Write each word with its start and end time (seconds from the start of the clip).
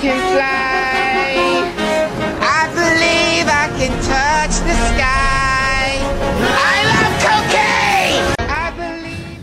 can 0.00 0.18
fly. 0.30 1.64
I 2.40 2.68
believe 2.72 3.46
I 3.50 3.66
can 3.78 3.92
touch 4.06 4.54
the 4.62 4.74
sky. 4.94 5.98
I 6.38 6.78
love 6.92 7.14
cocaine. 7.26 8.34
I 8.48 8.70
believe. 8.76 9.42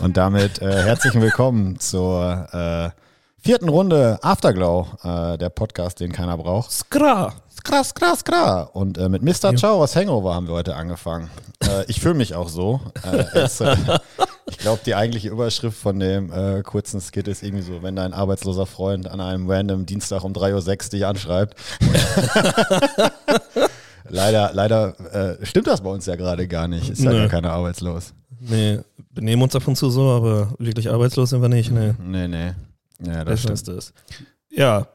Und 0.00 0.16
damit 0.16 0.62
äh, 0.62 0.84
herzlich 0.84 1.14
willkommen 1.14 1.80
zur 1.80 2.46
äh, 2.52 2.90
vierten 3.42 3.68
Runde 3.68 4.20
Afterglow, 4.22 4.86
äh, 5.02 5.38
der 5.38 5.50
Podcast, 5.50 5.98
den 5.98 6.12
keiner 6.12 6.36
braucht. 6.36 6.70
Skra. 6.70 7.32
Skra, 7.56 7.82
skra, 7.82 8.14
skra. 8.14 8.62
Und 8.72 8.96
äh, 8.96 9.08
mit 9.08 9.22
Mr. 9.22 9.54
Chow 9.54 9.82
aus 9.82 9.96
Hangover 9.96 10.34
haben 10.34 10.46
wir 10.46 10.54
heute 10.54 10.76
angefangen. 10.76 11.30
Äh, 11.64 11.84
ich 11.88 12.00
fühle 12.00 12.14
mich 12.14 12.36
auch 12.36 12.48
so. 12.48 12.80
Äh, 13.02 13.38
es, 13.38 13.60
äh, 13.60 13.76
ich 14.50 14.58
glaube, 14.58 14.80
die 14.84 14.94
eigentliche 14.94 15.28
Überschrift 15.28 15.78
von 15.78 15.98
dem 15.98 16.32
äh, 16.32 16.62
kurzen 16.62 17.00
Skit 17.00 17.28
ist 17.28 17.42
irgendwie 17.42 17.62
so, 17.62 17.82
wenn 17.82 17.96
dein 17.96 18.12
arbeitsloser 18.12 18.66
Freund 18.66 19.08
an 19.08 19.20
einem 19.20 19.48
random 19.50 19.86
Dienstag 19.86 20.24
um 20.24 20.32
3.06 20.32 20.84
Uhr 20.86 20.90
dich 20.90 21.06
anschreibt. 21.06 21.54
leider 24.08 24.50
leider 24.52 25.38
äh, 25.40 25.46
stimmt 25.46 25.66
das 25.66 25.80
bei 25.82 25.90
uns 25.90 26.06
ja 26.06 26.16
gerade 26.16 26.46
gar 26.48 26.68
nicht. 26.68 26.90
Ist 26.90 27.02
ja 27.02 27.10
Nö. 27.10 27.18
gar 27.20 27.28
keiner 27.28 27.52
arbeitslos. 27.52 28.12
Nee, 28.40 28.80
benehmen 29.10 29.42
uns 29.42 29.54
ab 29.54 29.66
und 29.68 29.76
zu 29.76 29.90
so, 29.90 30.08
aber 30.10 30.54
wirklich 30.58 30.90
arbeitslos 30.90 31.30
sind 31.30 31.42
wir 31.42 31.48
nicht. 31.48 31.70
Nee, 31.70 31.92
Nee, 32.02 32.28
nee. 32.28 32.52
Ja, 33.02 33.24
das 33.24 33.26
das 33.26 33.40
stimmt. 33.40 33.54
ist 33.54 33.68
das. 33.68 33.92
Ja. 34.50 34.86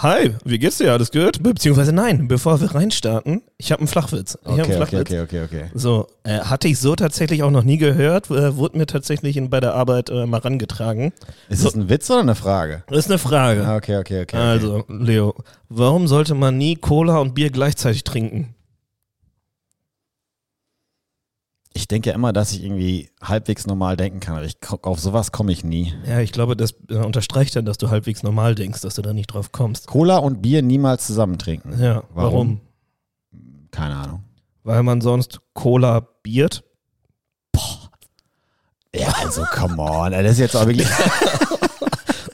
Hi, 0.00 0.30
wie 0.44 0.60
geht's 0.60 0.78
dir? 0.78 0.92
Alles 0.92 1.10
gut? 1.10 1.42
Be 1.42 1.52
beziehungsweise 1.54 1.92
nein, 1.92 2.28
bevor 2.28 2.60
wir 2.60 2.72
reinstarten, 2.72 3.42
ich 3.56 3.72
habe 3.72 3.80
einen 3.80 3.88
Flachwitz. 3.88 4.38
Ich 4.42 4.46
hab 4.46 4.52
einen 4.52 4.60
Okay, 4.60 4.70
okay, 4.74 4.76
Flachwitz. 4.76 5.10
okay, 5.10 5.20
okay, 5.22 5.42
okay. 5.44 5.70
So, 5.74 6.06
äh, 6.22 6.38
hatte 6.38 6.68
ich 6.68 6.78
so 6.78 6.94
tatsächlich 6.94 7.42
auch 7.42 7.50
noch 7.50 7.64
nie 7.64 7.78
gehört, 7.78 8.30
äh, 8.30 8.56
wurde 8.56 8.78
mir 8.78 8.86
tatsächlich 8.86 9.36
in, 9.36 9.50
bei 9.50 9.58
der 9.58 9.74
Arbeit 9.74 10.08
äh, 10.10 10.24
mal 10.26 10.38
rangetragen. 10.38 11.12
Ist 11.48 11.64
das 11.64 11.74
ein 11.74 11.88
Witz 11.88 12.08
oder 12.10 12.20
eine 12.20 12.36
Frage? 12.36 12.84
Das 12.86 12.98
ist 12.98 13.10
eine 13.10 13.18
Frage. 13.18 13.66
Ah, 13.66 13.74
Okay, 13.76 13.96
okay, 13.96 14.22
okay. 14.22 14.22
okay. 14.22 14.36
Also, 14.36 14.84
Leo, 14.88 15.34
warum 15.68 16.06
sollte 16.06 16.34
man 16.34 16.56
nie 16.56 16.76
Cola 16.76 17.18
und 17.18 17.34
Bier 17.34 17.50
gleichzeitig 17.50 18.04
trinken? 18.04 18.54
Ich 21.78 21.86
denke 21.86 22.10
ja 22.10 22.14
immer, 22.16 22.32
dass 22.32 22.50
ich 22.50 22.64
irgendwie 22.64 23.08
halbwegs 23.22 23.64
normal 23.68 23.96
denken 23.96 24.18
kann, 24.18 24.34
aber 24.34 24.44
ich, 24.44 24.56
auf 24.82 24.98
sowas 24.98 25.30
komme 25.30 25.52
ich 25.52 25.62
nie. 25.62 25.94
Ja, 26.04 26.18
ich 26.18 26.32
glaube, 26.32 26.56
das 26.56 26.74
äh, 26.90 26.96
unterstreicht 26.96 27.54
dann, 27.54 27.66
dass 27.66 27.78
du 27.78 27.88
halbwegs 27.88 28.24
normal 28.24 28.56
denkst, 28.56 28.80
dass 28.80 28.96
du 28.96 29.02
da 29.02 29.12
nicht 29.12 29.28
drauf 29.28 29.52
kommst. 29.52 29.86
Cola 29.86 30.18
und 30.18 30.42
Bier 30.42 30.60
niemals 30.62 31.06
zusammen 31.06 31.38
trinken. 31.38 31.80
Ja, 31.80 32.02
warum? 32.12 32.60
Keine 33.70 33.94
Ahnung. 33.94 34.24
Weil 34.64 34.82
man 34.82 35.00
sonst 35.00 35.40
Cola 35.54 36.00
biert. 36.24 36.64
Ja, 38.92 39.14
also 39.22 39.44
come 39.54 39.80
on. 39.80 40.10
Das 40.10 40.32
ist 40.32 40.40
jetzt 40.40 40.56
auch 40.56 40.66
wirklich. 40.66 40.88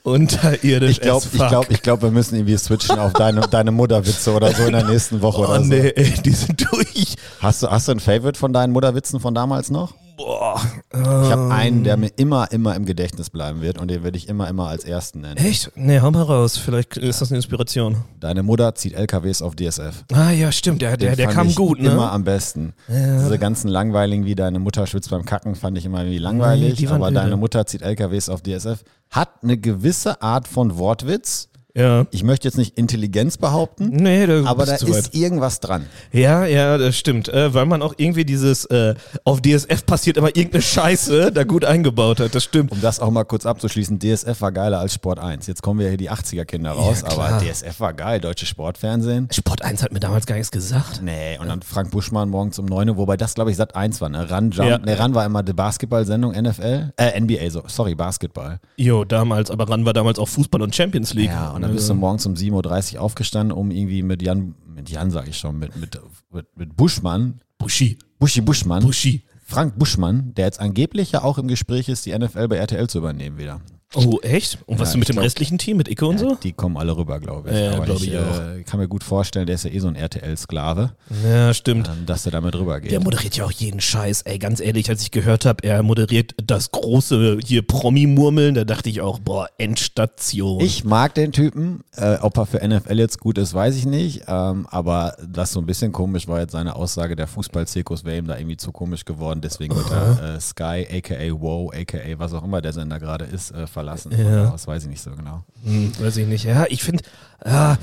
Unterirdisch. 0.05 0.91
Ich 0.91 1.01
glaube, 1.01 1.27
ich 1.33 1.47
glaube, 1.49 1.67
ich 1.73 1.83
glaube, 1.83 2.03
wir 2.03 2.11
müssen 2.11 2.35
irgendwie 2.37 2.57
switchen 2.59 2.99
auf 2.99 3.15
deine, 3.15 3.41
deine 3.41 3.73
Mutterwitze 3.73 4.33
oder 4.35 4.53
so 4.53 4.65
in 4.65 4.73
der 4.73 4.85
nächsten 4.85 5.23
Woche 5.23 5.41
Oh 5.41 5.45
oder 5.47 5.61
so. 5.61 5.67
nee, 5.67 5.89
ey, 5.97 6.13
die 6.23 6.31
sind 6.31 6.63
durch. 6.71 7.17
Hast 7.41 7.63
du, 7.63 7.69
hast 7.71 7.89
du 7.89 7.93
ein 7.93 8.01
Favorite 8.01 8.39
von 8.39 8.53
deinen 8.53 8.73
Mutterwitzen 8.75 9.19
von 9.19 9.35
damals 9.35 9.71
noch? 9.71 9.95
Boah. 10.17 10.61
Ich 10.93 10.99
habe 11.01 11.43
ähm, 11.43 11.51
einen, 11.53 11.85
der 11.85 11.97
mir 11.97 12.11
immer, 12.17 12.53
immer 12.53 12.77
im 12.77 12.85
Gedächtnis 12.85 13.31
bleiben 13.31 13.63
wird 13.63 13.81
und 13.81 13.89
den 13.91 14.05
werde 14.05 14.17
ich 14.17 14.29
immer, 14.29 14.47
immer 14.47 14.69
als 14.69 14.85
ersten 14.85 15.23
nennen. 15.23 15.39
Echt? 15.39 15.73
Nee, 15.75 15.99
hau 16.01 16.11
mal 16.13 16.23
raus. 16.23 16.57
Vielleicht 16.57 16.97
ist 16.99 17.21
das 17.21 17.31
eine 17.31 17.39
Inspiration. 17.39 18.05
Deine 18.21 18.45
Mutter 18.45 18.75
zieht 18.77 18.93
LKWs 18.93 19.43
auf 19.43 19.57
DSF. 19.57 20.05
Ah 20.13 20.31
ja, 20.31 20.53
stimmt. 20.53 20.83
Der, 20.83 20.97
der, 20.97 21.13
Den 21.13 21.17
der 21.17 21.29
kam 21.29 21.53
gut, 21.55 21.81
ne? 21.81 21.91
Immer 21.91 22.13
am 22.13 22.23
besten. 22.23 22.75
Diese 22.89 23.39
ganzen 23.41 23.69
langweiligen, 23.69 24.25
wie 24.25 24.37
deine 24.37 24.61
Mutter 24.61 24.87
schwitzt 24.87 25.11
beim 25.11 25.25
Kacken, 25.25 25.57
fand 25.57 25.79
ich 25.79 25.85
immer 25.87 26.01
irgendwie 26.03 26.19
langweilig. 26.19 26.87
waren 26.89 26.97
aber 26.97 27.09
öde. 27.09 27.15
deine 27.17 27.37
Mutter 27.37 27.67
zieht 27.67 27.83
LKWs 27.83 28.29
auf 28.29 28.41
DSF. 28.43 28.85
Hat 29.15 29.45
eine 29.45 29.57
gewisse 29.57 30.23
Art 30.23 30.49
von 30.49 30.77
Wortwitz. 30.77 31.49
Ja. 31.77 32.07
Ich 32.11 32.23
möchte 32.23 32.47
jetzt 32.49 32.57
nicht 32.57 32.79
Intelligenz 32.79 33.37
behaupten, 33.37 33.89
Nee, 33.91 34.27
da 34.27 34.45
aber 34.45 34.65
da 34.67 34.73
weit. 34.73 34.83
ist 34.83 35.15
irgendwas 35.15 35.61
dran. 35.61 35.87
Ja, 36.13 36.45
ja, 36.47 36.79
das 36.79 36.97
stimmt. 36.97 37.29
Äh, 37.29 37.53
weil 37.53 37.67
man 37.67 37.83
auch 37.83 37.95
irgendwie 37.97 38.25
dieses 38.25 38.65
äh, 38.67 38.95
auf 39.25 39.41
DSF 39.43 39.85
passiert 39.85 40.17
immer 40.17 40.29
irgendeine 40.29 40.63
Scheiße 40.63 41.33
da 41.33 41.45
gut 41.45 41.65
eingebaut 41.65 42.21
hat. 42.21 42.35
Das 42.35 42.45
stimmt. 42.45 42.71
Um 42.73 42.81
das 42.81 43.01
auch 43.01 43.11
mal 43.11 43.25
kurz 43.25 43.45
abzuschließen, 43.47 43.99
DSF 43.99 44.41
war 44.41 44.53
geiler 44.53 44.79
als 44.79 44.95
Sport 44.95 45.19
1. 45.19 45.47
Jetzt 45.47 45.63
kommen 45.63 45.81
wir 45.81 45.89
hier 45.89 45.97
die 45.97 46.11
80er-Kinder 46.11 46.71
raus, 46.73 47.03
Ja, 47.07 47.11
aber. 47.13 47.39
DSF 47.45 47.81
war 47.81 47.93
geil, 47.95 48.21
deutsche 48.21 48.47
Sportfernsehen. 48.47 49.29
Sport 49.33 49.63
1 49.63 49.83
hat 49.83 49.93
mir 49.93 50.01
damals 50.01 50.27
gar 50.27 50.37
nichts 50.37 50.51
gesagt. 50.53 51.01
Nee, 51.03 51.39
und 51.41 51.49
dann 51.49 51.63
Frank 51.63 51.91
Buschmann 51.91 52.29
morgens 52.31 52.59
um 52.59 52.67
9 52.67 52.91
Uhr, 52.91 52.97
wobei 52.97 53.17
das, 53.17 53.35
glaube 53.35 53.51
ich, 53.51 53.57
Sat 53.57 53.75
1 53.75 54.01
war, 54.01 54.09
ne? 54.09 54.31
Run, 54.31 54.51
Jump. 54.53 54.69
Ja. 54.69 54.79
Nee, 54.79 54.95
Run 54.95 55.15
war 55.15 55.25
immer 55.27 55.43
die 55.43 55.53
Basketball-Sendung 55.53 56.33
NFL. 56.33 56.93
Äh, 56.97 57.21
NBA, 57.21 57.51
so. 57.51 57.63
Sorry, 57.67 57.95
Basketball. 57.95 58.61
Jo, 58.77 59.05
damals, 59.05 59.51
aber 59.51 59.69
ran 59.69 59.85
war 59.85 59.93
damals 59.93 60.19
auch 60.19 60.29
Fußball 60.29 60.63
und 60.63 60.75
Champions 60.75 61.15
League. 61.15 61.31
Ja, 61.31 61.51
und 61.51 61.64
dann 61.65 61.75
bist 61.75 61.89
du 61.89 61.95
morgens 61.95 62.27
um 62.27 62.35
7.30 62.35 62.95
Uhr 62.95 63.01
aufgestanden, 63.01 63.57
um 63.57 63.71
irgendwie 63.71 64.03
mit 64.03 64.21
Jan, 64.23 64.55
mit 64.67 64.91
Jan 64.91 65.11
sage 65.11 65.31
ich 65.31 65.39
schon, 65.39 65.59
mit, 65.59 65.75
mit, 65.77 65.99
mit, 66.31 66.47
mit 66.57 66.77
Buschmann, 66.77 67.41
Buschi. 67.59 67.99
Buschi 68.19 68.43
Buschmann, 68.43 68.83
Buschi. 68.83 69.25
Frank 69.47 69.79
Buschmann, 69.79 70.35
der 70.35 70.47
jetzt 70.47 70.61
angeblich 70.61 71.13
ja 71.13 71.23
auch 71.23 71.39
im 71.39 71.49
Gespräch 71.49 71.89
ist, 71.89 72.05
die 72.07 72.17
NFL 72.19 72.49
bei 72.49 72.57
RTL 72.57 72.87
zu 72.89 72.99
übernehmen 72.99 73.39
wieder. 73.39 73.61
Oh, 73.97 74.19
echt? 74.23 74.59
Und 74.67 74.79
was 74.79 74.89
Ja, 74.89 74.93
du 74.95 74.99
mit 74.99 75.09
dem 75.09 75.13
glaub- 75.15 75.25
restlichen 75.25 75.59
Team, 75.59 75.77
mit 75.77 75.89
Icke 75.89 76.07
und 76.07 76.19
so? 76.19 76.37
Die 76.43 76.53
kommen 76.53 76.77
alle 76.77 76.97
rüber, 76.97 77.21
glaube 77.21 77.51
ich. 77.51 77.57
Ja, 77.59 77.75
Aber 77.75 77.85
glaub 77.85 77.97
ich 77.99 78.09
ich 78.09 78.15
äh, 78.15 78.63
kann 78.65 78.81
mir 78.81 78.89
gut 78.89 79.05
vorstellen, 79.05 79.47
der 79.47 79.55
ist 79.55 79.65
ja 79.65 79.71
eh 79.71 79.79
so 79.79 79.89
ein 79.89 79.97
RTL-Sklave, 79.97 80.93
Ja, 81.25 81.55
stimmt. 81.55 81.89
ähm, 81.89 82.07
dass 82.07 82.25
der 82.25 82.33
damit 82.33 82.55
rübergeht. 82.57 82.91
Der 82.91 83.01
moderiert 83.01 83.37
ja 83.37 83.45
auch 83.45 83.51
jeden 83.53 83.81
Scheiß. 83.81 84.23
Ey, 84.23 84.39
ganz 84.39 84.61
ehrlich, 84.61 84.89
als 84.91 85.03
ich 85.03 85.11
gehört 85.11 85.45
habe, 85.45 85.63
er 85.67 85.83
moderiert 85.83 86.35
das 86.45 86.71
große 86.71 87.39
hier 87.45 87.63
Promi-Murmeln, 87.67 88.55
da 88.55 88.65
dachte 88.65 88.89
ich 88.91 89.01
auch, 89.01 89.19
boah, 89.19 89.49
Endstation. 89.59 90.61
Ich 90.61 90.85
mag 90.85 91.15
den 91.15 91.33
Typen. 91.33 91.83
Äh, 91.97 92.17
ob 92.21 92.37
er 92.37 92.47
für 92.47 92.67
NFL 92.67 92.99
jetzt 92.99 93.21
gut 93.21 93.39
ist, 93.39 93.55
weiß 93.55 93.77
ich 93.77 93.87
nicht. 93.87 94.23
Ähm, 94.27 94.67
aber 94.71 95.17
das 95.27 95.53
so 95.53 95.61
ein 95.61 95.67
bisschen 95.67 95.93
komisch 95.93 96.27
war 96.29 96.41
jetzt 96.41 96.53
seine 96.53 96.75
Aussage, 96.77 97.17
der 97.17 97.27
Fußballzirkus 97.27 98.05
wäre 98.05 98.19
ihm 98.19 98.27
da 98.27 98.37
irgendwie 98.37 98.57
zu 98.57 98.73
komisch 98.73 99.05
geworden. 99.05 99.41
Deswegen 99.41 99.75
wird 99.77 99.91
er 99.91 100.35
äh, 100.37 100.41
Sky, 100.41 100.87
aka 100.91 101.15
Wow, 101.41 101.73
aka 101.75 101.99
was 102.19 102.33
auch 102.33 102.45
immer 102.45 102.61
der 102.63 102.73
Sender 102.73 102.99
gerade 102.99 103.25
ist, 103.25 103.51
äh, 103.53 103.67
verlassen. 103.85 104.13
Ja. 104.17 104.51
Das 104.51 104.67
weiß 104.67 104.85
ich 104.85 104.89
nicht 104.91 105.03
so 105.03 105.11
genau. 105.13 105.45
Hm, 105.65 105.93
weiß 106.01 106.17
ich 106.17 106.27
nicht. 106.27 106.45
Ja, 106.45 106.65
ich 106.69 106.83
finde, 106.83 107.05
ja, 107.45 107.77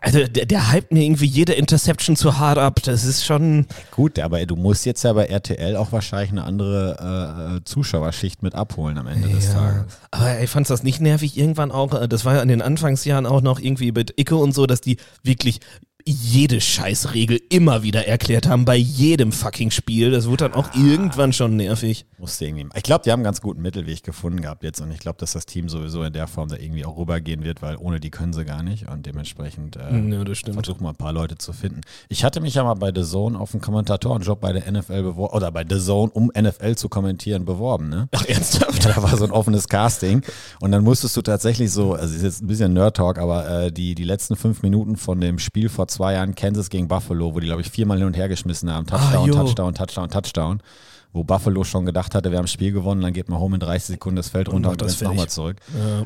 also 0.00 0.24
der, 0.24 0.46
der 0.46 0.72
hypt 0.72 0.92
mir 0.92 1.02
irgendwie 1.02 1.26
jede 1.26 1.52
Interception 1.54 2.14
zu 2.14 2.38
hart 2.38 2.58
ab. 2.58 2.80
Das 2.84 3.04
ist 3.04 3.24
schon. 3.24 3.66
Gut, 3.90 4.18
aber 4.20 4.44
du 4.46 4.54
musst 4.56 4.86
jetzt 4.86 5.02
ja 5.02 5.12
bei 5.12 5.26
RTL 5.26 5.76
auch 5.76 5.90
wahrscheinlich 5.90 6.30
eine 6.30 6.44
andere 6.44 7.58
äh, 7.60 7.64
Zuschauerschicht 7.64 8.42
mit 8.42 8.54
abholen 8.54 8.98
am 8.98 9.08
Ende 9.08 9.28
des 9.28 9.52
Tages. 9.52 9.98
Aber 10.12 10.40
ich 10.40 10.50
fand 10.50 10.70
das 10.70 10.82
nicht 10.84 11.00
nervig 11.00 11.36
irgendwann 11.36 11.72
auch. 11.72 11.92
äh, 12.00 12.06
Das 12.08 12.24
war 12.24 12.36
ja 12.36 12.42
in 12.42 12.48
den 12.48 12.62
Anfangsjahren 12.62 13.26
auch 13.26 13.40
noch 13.40 13.58
irgendwie 13.58 13.90
mit 13.90 14.14
Icke 14.18 14.36
und 14.36 14.52
so, 14.54 14.66
dass 14.66 14.80
die 14.80 14.96
wirklich 15.24 15.60
jede 16.10 16.60
Scheißregel 16.60 17.40
immer 17.48 17.82
wieder 17.82 18.06
erklärt 18.06 18.48
haben 18.48 18.64
bei 18.64 18.76
jedem 18.76 19.32
fucking 19.32 19.70
Spiel. 19.70 20.10
Das 20.10 20.26
wurde 20.28 20.48
dann 20.48 20.54
auch 20.54 20.74
irgendwann 20.74 21.32
schon 21.32 21.56
nervig. 21.56 22.06
Musste 22.18 22.44
irgendwie. 22.44 22.66
Ich 22.74 22.82
glaube, 22.82 23.02
die 23.04 23.10
haben 23.12 23.20
einen 23.20 23.24
ganz 23.24 23.40
guten 23.40 23.62
Mittelweg 23.62 24.02
gefunden 24.02 24.42
gehabt 24.42 24.62
jetzt 24.62 24.80
und 24.80 24.90
ich 24.90 24.98
glaube, 24.98 25.18
dass 25.18 25.32
das 25.32 25.46
Team 25.46 25.68
sowieso 25.68 26.02
in 26.02 26.12
der 26.12 26.26
Form 26.26 26.48
da 26.48 26.56
irgendwie 26.56 26.84
auch 26.84 26.96
rübergehen 26.98 27.44
wird, 27.44 27.62
weil 27.62 27.76
ohne 27.76 28.00
die 28.00 28.10
können 28.10 28.32
sie 28.32 28.44
gar 28.44 28.62
nicht 28.62 28.88
und 28.88 29.06
dementsprechend 29.06 29.76
äh, 29.76 29.90
Ja, 30.56 30.62
versuchen 30.62 30.84
wir 30.84 30.90
ein 30.90 30.96
paar 30.96 31.12
Leute 31.12 31.38
zu 31.38 31.52
finden. 31.52 31.80
Ich 32.08 32.24
hatte 32.24 32.40
mich 32.40 32.54
ja 32.54 32.64
mal 32.64 32.74
bei 32.74 32.92
The 32.94 33.02
Zone 33.08 33.38
auf 33.38 33.54
einen 33.54 33.60
Kommentatorenjob 33.60 34.40
bei 34.40 34.52
der 34.52 34.70
NFL 34.70 35.02
beworben 35.02 35.34
oder 35.34 35.50
bei 35.52 35.64
The 35.68 35.78
Zone, 35.78 36.10
um 36.12 36.30
NFL 36.38 36.74
zu 36.76 36.88
kommentieren, 36.88 37.44
beworben, 37.44 37.88
ne? 37.88 38.08
Ach, 38.12 38.24
ernsthaft? 38.26 38.84
Da 38.84 39.02
war 39.02 39.16
so 39.16 39.24
ein 39.24 39.30
offenes 39.30 39.68
Casting 39.68 40.22
und 40.60 40.72
dann 40.72 40.82
musstest 40.82 41.16
du 41.16 41.22
tatsächlich 41.22 41.70
so, 41.70 41.94
also 41.94 42.14
ist 42.14 42.22
jetzt 42.22 42.42
ein 42.42 42.46
bisschen 42.46 42.72
Nerd-Talk, 42.72 43.18
aber 43.18 43.48
äh, 43.48 43.72
die, 43.72 43.94
die 43.94 44.04
letzten 44.04 44.36
fünf 44.36 44.62
Minuten 44.62 44.96
von 44.96 45.20
dem 45.20 45.38
Spiel 45.38 45.68
vor 45.68 45.88
zwei 45.88 45.99
Jahren 46.00 46.34
Kansas 46.34 46.70
gegen 46.70 46.88
Buffalo, 46.88 47.34
wo 47.34 47.40
die, 47.40 47.46
glaube 47.46 47.60
ich, 47.62 47.70
viermal 47.70 47.98
hin 47.98 48.06
und 48.06 48.16
her 48.16 48.28
geschmissen 48.28 48.72
haben, 48.72 48.86
Touchdown, 48.86 49.30
Ah. 49.30 49.34
Touchdown, 49.34 49.74
Touchdown, 49.74 50.08
Touchdown, 50.10 50.60
wo 51.12 51.24
Buffalo 51.24 51.64
schon 51.64 51.86
gedacht 51.86 52.14
hatte, 52.14 52.30
wir 52.30 52.38
haben 52.38 52.44
das 52.44 52.52
Spiel 52.52 52.72
gewonnen, 52.72 53.00
dann 53.00 53.12
geht 53.12 53.28
man 53.28 53.40
home 53.40 53.56
in 53.56 53.60
30 53.60 53.88
Sekunden 53.88 54.16
das 54.16 54.28
Feld 54.28 54.48
runter 54.48 54.70
und, 54.70 54.80
macht 54.80 54.82
das 54.82 55.00
rennt 55.00 55.10
nochmal 55.10 55.28
zurück. 55.28 55.56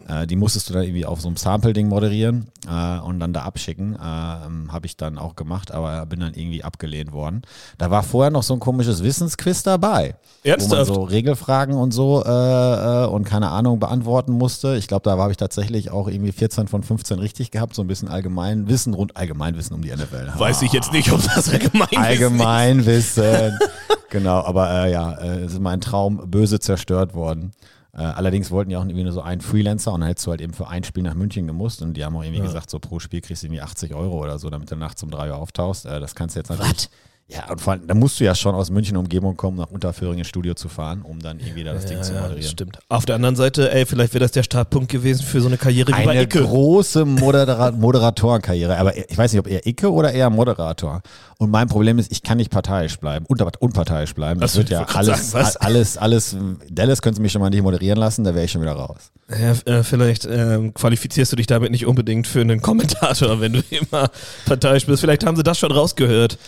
Äh, 0.08 0.26
die 0.26 0.36
musstest 0.36 0.70
du 0.70 0.74
dann 0.74 0.84
irgendwie 0.84 1.04
auf 1.04 1.20
so 1.20 1.28
einem 1.28 1.36
Sample-Ding 1.36 1.88
moderieren 1.88 2.48
äh, 2.66 2.98
und 3.00 3.20
dann 3.20 3.32
da 3.32 3.42
abschicken. 3.42 3.98
Ähm, 4.02 4.72
Habe 4.72 4.86
ich 4.86 4.96
dann 4.96 5.18
auch 5.18 5.36
gemacht, 5.36 5.72
aber 5.72 6.06
bin 6.06 6.20
dann 6.20 6.32
irgendwie 6.34 6.64
abgelehnt 6.64 7.12
worden. 7.12 7.42
Da 7.76 7.90
war 7.90 8.02
vorher 8.02 8.30
noch 8.30 8.42
so 8.42 8.54
ein 8.54 8.60
komisches 8.60 9.02
Wissensquiz 9.02 9.62
dabei. 9.62 10.16
Wo 10.42 10.48
man 10.48 10.60
Ernsthaft? 10.60 10.86
so 10.86 11.02
Regelfragen 11.02 11.74
und 11.74 11.92
so 11.92 12.22
äh, 12.24 13.04
äh, 13.04 13.06
und 13.06 13.24
keine 13.24 13.50
Ahnung 13.50 13.80
beantworten 13.80 14.32
musste. 14.32 14.76
Ich 14.76 14.88
glaube, 14.88 15.02
da 15.02 15.18
habe 15.18 15.30
ich 15.30 15.36
tatsächlich 15.36 15.90
auch 15.90 16.08
irgendwie 16.08 16.32
14 16.32 16.66
von 16.66 16.82
15 16.82 17.18
richtig 17.18 17.50
gehabt. 17.50 17.74
So 17.74 17.82
ein 17.82 17.88
bisschen 17.88 18.08
Allgemeinwissen 18.08 18.94
rund 18.94 19.16
Allgemeinwissen 19.16 19.74
um 19.76 19.82
die 19.82 19.90
NFL. 19.90 20.32
Weiß 20.38 20.62
ich 20.62 20.72
jetzt 20.72 20.92
nicht, 20.92 21.12
ob 21.12 21.22
das 21.22 21.50
allgemein 21.50 21.88
ist. 21.90 21.98
Allgemeinwissen. 21.98 23.58
genau, 24.14 24.42
aber 24.44 24.70
äh, 24.70 24.92
ja, 24.92 25.12
äh, 25.12 25.44
ist 25.44 25.60
mein 25.60 25.80
Traum 25.80 26.30
böse 26.30 26.60
zerstört 26.60 27.14
worden. 27.14 27.52
Äh, 27.92 27.98
allerdings 28.02 28.50
wollten 28.50 28.70
die 28.70 28.76
auch 28.76 28.84
irgendwie 28.84 29.02
nur 29.02 29.12
so 29.12 29.22
einen 29.22 29.40
Freelancer 29.40 29.92
und 29.92 30.00
dann 30.00 30.08
hättest 30.08 30.26
du 30.26 30.30
halt 30.30 30.40
eben 30.40 30.54
für 30.54 30.68
ein 30.68 30.84
Spiel 30.84 31.02
nach 31.02 31.14
München 31.14 31.46
gemusst 31.46 31.82
und 31.82 31.94
die 31.94 32.04
haben 32.04 32.16
auch 32.16 32.22
irgendwie 32.22 32.42
gesagt, 32.42 32.70
so 32.70 32.78
pro 32.78 33.00
Spiel 33.00 33.20
kriegst 33.20 33.42
du 33.42 33.48
irgendwie 33.48 33.60
80 33.60 33.94
Euro 33.94 34.22
oder 34.22 34.38
so, 34.38 34.50
damit 34.50 34.70
du 34.70 34.76
nachts 34.76 35.02
um 35.02 35.10
3 35.10 35.30
Uhr 35.30 35.36
auftauchst. 35.36 35.84
Äh, 35.84 36.00
das 36.00 36.14
kannst 36.14 36.36
du 36.36 36.40
jetzt 36.40 36.48
natürlich. 36.48 36.88
Ja, 37.26 37.50
und 37.50 37.58
vor 37.58 37.72
allem, 37.72 37.86
da 37.86 37.94
musst 37.94 38.20
du 38.20 38.24
ja 38.24 38.34
schon 38.34 38.54
aus 38.54 38.68
München 38.70 38.98
Umgebung 38.98 39.34
kommen, 39.36 39.56
nach 39.56 39.70
Unterföhring 39.70 40.18
ins 40.18 40.28
Studio 40.28 40.52
zu 40.52 40.68
fahren, 40.68 41.00
um 41.00 41.20
dann 41.20 41.40
irgendwie 41.40 41.64
da 41.64 41.72
das 41.72 41.86
Ding 41.86 42.02
zu 42.02 42.12
Ja, 42.12 42.20
moderieren. 42.20 42.42
das 42.42 42.50
stimmt. 42.50 42.78
Auf 42.90 43.06
der 43.06 43.14
anderen 43.14 43.34
Seite, 43.34 43.72
ey, 43.72 43.86
vielleicht 43.86 44.12
wäre 44.12 44.22
das 44.22 44.32
der 44.32 44.42
Startpunkt 44.42 44.90
gewesen 44.90 45.24
für 45.24 45.40
so 45.40 45.48
eine 45.48 45.56
Karriere 45.56 45.88
wie 45.88 46.04
bei 46.04 46.10
Eine 46.10 46.22
Icke. 46.24 46.42
große 46.42 47.06
Modera 47.06 47.70
Moderatorenkarriere, 48.08 48.76
aber 48.76 48.94
ich 48.96 49.16
weiß 49.16 49.32
nicht, 49.32 49.40
ob 49.40 49.46
eher 49.46 49.66
Icke 49.66 49.90
oder 49.90 50.12
eher 50.12 50.28
Moderator. 50.28 51.00
Und 51.38 51.50
mein 51.50 51.66
Problem 51.66 51.98
ist, 51.98 52.12
ich 52.12 52.22
kann 52.22 52.36
nicht 52.36 52.50
parteiisch 52.50 52.98
bleiben, 52.98 53.24
unter, 53.26 53.50
unparteiisch 53.58 54.14
bleiben. 54.14 54.40
Das 54.40 54.56
wird 54.56 54.68
ja 54.68 54.84
alles, 54.84 55.30
sagen, 55.30 55.48
alles, 55.60 55.96
alles, 55.96 56.36
Dallas 56.70 57.00
könnte 57.00 57.22
mich 57.22 57.32
schon 57.32 57.40
mal 57.40 57.48
nicht 57.48 57.62
moderieren 57.62 57.98
lassen, 57.98 58.24
da 58.24 58.34
wäre 58.34 58.44
ich 58.44 58.52
schon 58.52 58.60
wieder 58.60 58.72
raus. 58.72 59.10
Ja, 59.30 59.52
äh, 59.72 59.82
vielleicht 59.82 60.26
ähm, 60.30 60.74
qualifizierst 60.74 61.32
du 61.32 61.36
dich 61.36 61.46
damit 61.46 61.70
nicht 61.70 61.86
unbedingt 61.86 62.26
für 62.26 62.42
einen 62.42 62.60
Kommentator, 62.60 63.40
wenn 63.40 63.54
du 63.54 63.62
immer 63.70 64.10
parteiisch 64.44 64.84
bist. 64.84 65.00
Vielleicht 65.00 65.24
haben 65.24 65.36
sie 65.36 65.42
das 65.42 65.58
schon 65.58 65.72
rausgehört. 65.72 66.38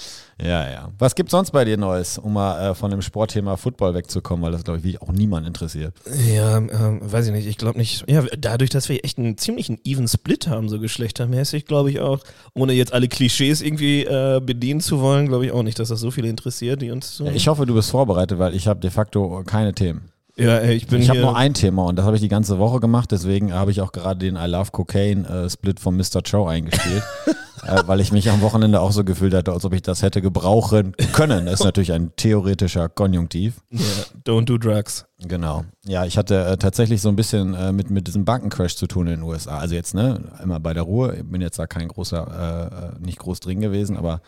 Ja, 0.40 0.70
ja. 0.70 0.90
Was 0.98 1.14
gibt's 1.14 1.30
sonst 1.30 1.52
bei 1.52 1.64
dir 1.64 1.78
Neues, 1.78 2.18
um 2.18 2.34
mal 2.34 2.70
äh, 2.70 2.74
von 2.74 2.90
dem 2.90 3.00
Sportthema 3.00 3.56
Football 3.56 3.94
wegzukommen, 3.94 4.44
weil 4.44 4.52
das, 4.52 4.64
glaube 4.64 4.78
ich, 4.78 4.84
wirklich 4.84 5.00
auch 5.00 5.12
niemand 5.12 5.46
interessiert. 5.46 5.94
Ja, 6.28 6.58
ähm, 6.58 7.00
weiß 7.00 7.26
ich 7.28 7.32
nicht. 7.32 7.46
Ich 7.46 7.56
glaube 7.56 7.78
nicht. 7.78 8.04
Ja, 8.08 8.22
dadurch, 8.38 8.68
dass 8.70 8.88
wir 8.90 9.02
echt 9.04 9.18
einen 9.18 9.38
ziemlichen 9.38 9.78
even 9.84 10.06
Split 10.08 10.46
haben, 10.46 10.68
so 10.68 10.78
geschlechtermäßig, 10.78 11.64
glaube 11.64 11.90
ich 11.90 12.00
auch, 12.00 12.20
ohne 12.54 12.74
jetzt 12.74 12.92
alle 12.92 13.08
Klischees 13.08 13.62
irgendwie 13.62 14.04
äh, 14.04 14.40
bedienen 14.44 14.80
zu 14.80 15.00
wollen, 15.00 15.26
glaube 15.26 15.46
ich 15.46 15.52
auch 15.52 15.62
nicht, 15.62 15.78
dass 15.78 15.88
das 15.88 16.00
so 16.00 16.10
viele 16.10 16.28
interessiert, 16.28 16.82
die 16.82 16.90
uns 16.90 17.16
so. 17.16 17.24
Ja, 17.24 17.32
ich 17.32 17.48
hoffe, 17.48 17.64
du 17.64 17.74
bist 17.74 17.90
vorbereitet, 17.90 18.38
weil 18.38 18.54
ich 18.54 18.66
habe 18.68 18.80
de 18.80 18.90
facto 18.90 19.42
keine 19.46 19.72
Themen. 19.72 20.10
ja, 20.36 20.62
ich 20.64 20.86
bin 20.86 21.00
Ich 21.00 21.08
habe 21.08 21.20
nur 21.20 21.34
ein 21.34 21.54
Thema 21.54 21.86
und 21.86 21.96
das 21.96 22.04
habe 22.04 22.16
ich 22.16 22.22
die 22.22 22.28
ganze 22.28 22.58
Woche 22.58 22.78
gemacht, 22.78 23.10
deswegen 23.10 23.54
habe 23.54 23.70
ich 23.70 23.80
auch 23.80 23.90
gerade 23.92 24.18
den 24.18 24.36
I 24.36 24.46
Love 24.46 24.70
Cocaine 24.70 25.26
äh, 25.26 25.48
Split 25.48 25.80
von 25.80 25.96
Mr. 25.96 26.22
Cho 26.22 26.46
eingespielt, 26.46 27.02
äh, 27.66 27.82
weil 27.86 28.00
ich 28.00 28.12
mich 28.12 28.30
am 28.30 28.40
Wochenende 28.40 28.80
auch 28.80 28.92
so 28.92 29.04
gefühlt 29.04 29.34
hatte, 29.34 29.52
als 29.52 29.64
ob 29.64 29.72
ich 29.72 29.82
das 29.82 30.02
hätte 30.02 30.22
gebrauchen 30.22 30.94
können. 31.12 31.46
Das 31.46 31.60
ist 31.60 31.64
natürlich 31.64 31.92
ein 31.92 32.12
theoretischer 32.16 32.88
Konjunktiv. 32.88 33.60
ja, 33.70 33.80
don't 34.24 34.44
do 34.44 34.58
drugs. 34.58 35.06
Genau. 35.18 35.64
Ja, 35.86 36.04
ich 36.04 36.18
hatte 36.18 36.44
äh, 36.44 36.56
tatsächlich 36.58 37.00
so 37.00 37.08
ein 37.08 37.16
bisschen 37.16 37.54
äh, 37.54 37.72
mit, 37.72 37.90
mit 37.90 38.06
diesem 38.06 38.24
Bankencrash 38.24 38.76
zu 38.76 38.86
tun 38.86 39.06
in 39.06 39.20
den 39.20 39.22
USA. 39.22 39.58
Also 39.58 39.74
jetzt, 39.74 39.94
ne, 39.94 40.20
immer 40.42 40.60
bei 40.60 40.74
der 40.74 40.82
Ruhe. 40.82 41.16
Ich 41.16 41.24
bin 41.24 41.40
jetzt 41.40 41.58
da 41.58 41.66
kein 41.66 41.88
großer, 41.88 42.94
äh, 42.98 43.04
nicht 43.04 43.18
groß 43.18 43.40
drin 43.40 43.60
gewesen, 43.60 43.96
aber 43.96 44.20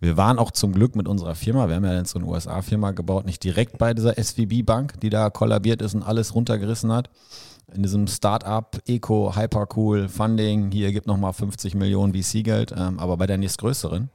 wir 0.00 0.16
waren 0.16 0.38
auch 0.38 0.50
zum 0.50 0.72
Glück 0.72 0.96
mit 0.96 1.08
unserer 1.08 1.34
Firma, 1.34 1.68
wir 1.68 1.76
haben 1.76 1.84
ja 1.84 1.94
jetzt 1.94 2.10
so 2.10 2.18
eine 2.18 2.28
USA-Firma 2.28 2.90
gebaut, 2.90 3.24
nicht 3.24 3.42
direkt 3.42 3.78
bei 3.78 3.94
dieser 3.94 4.22
SVB-Bank, 4.22 5.00
die 5.00 5.08
da 5.08 5.30
kollabiert 5.30 5.80
ist 5.80 5.94
und 5.94 6.02
alles 6.02 6.34
runtergerissen 6.34 6.92
hat. 6.92 7.08
In 7.72 7.82
diesem 7.82 8.06
Startup, 8.06 8.78
Eco, 8.86 9.34
Hypercool, 9.34 10.08
Funding, 10.08 10.70
hier 10.70 10.92
gibt 10.92 11.06
nochmal 11.06 11.32
50 11.32 11.74
Millionen 11.74 12.12
VC-Geld, 12.14 12.74
ähm, 12.76 12.98
aber 12.98 13.16
bei 13.16 13.26
der 13.26 13.38
nächstgrößeren, 13.38 14.10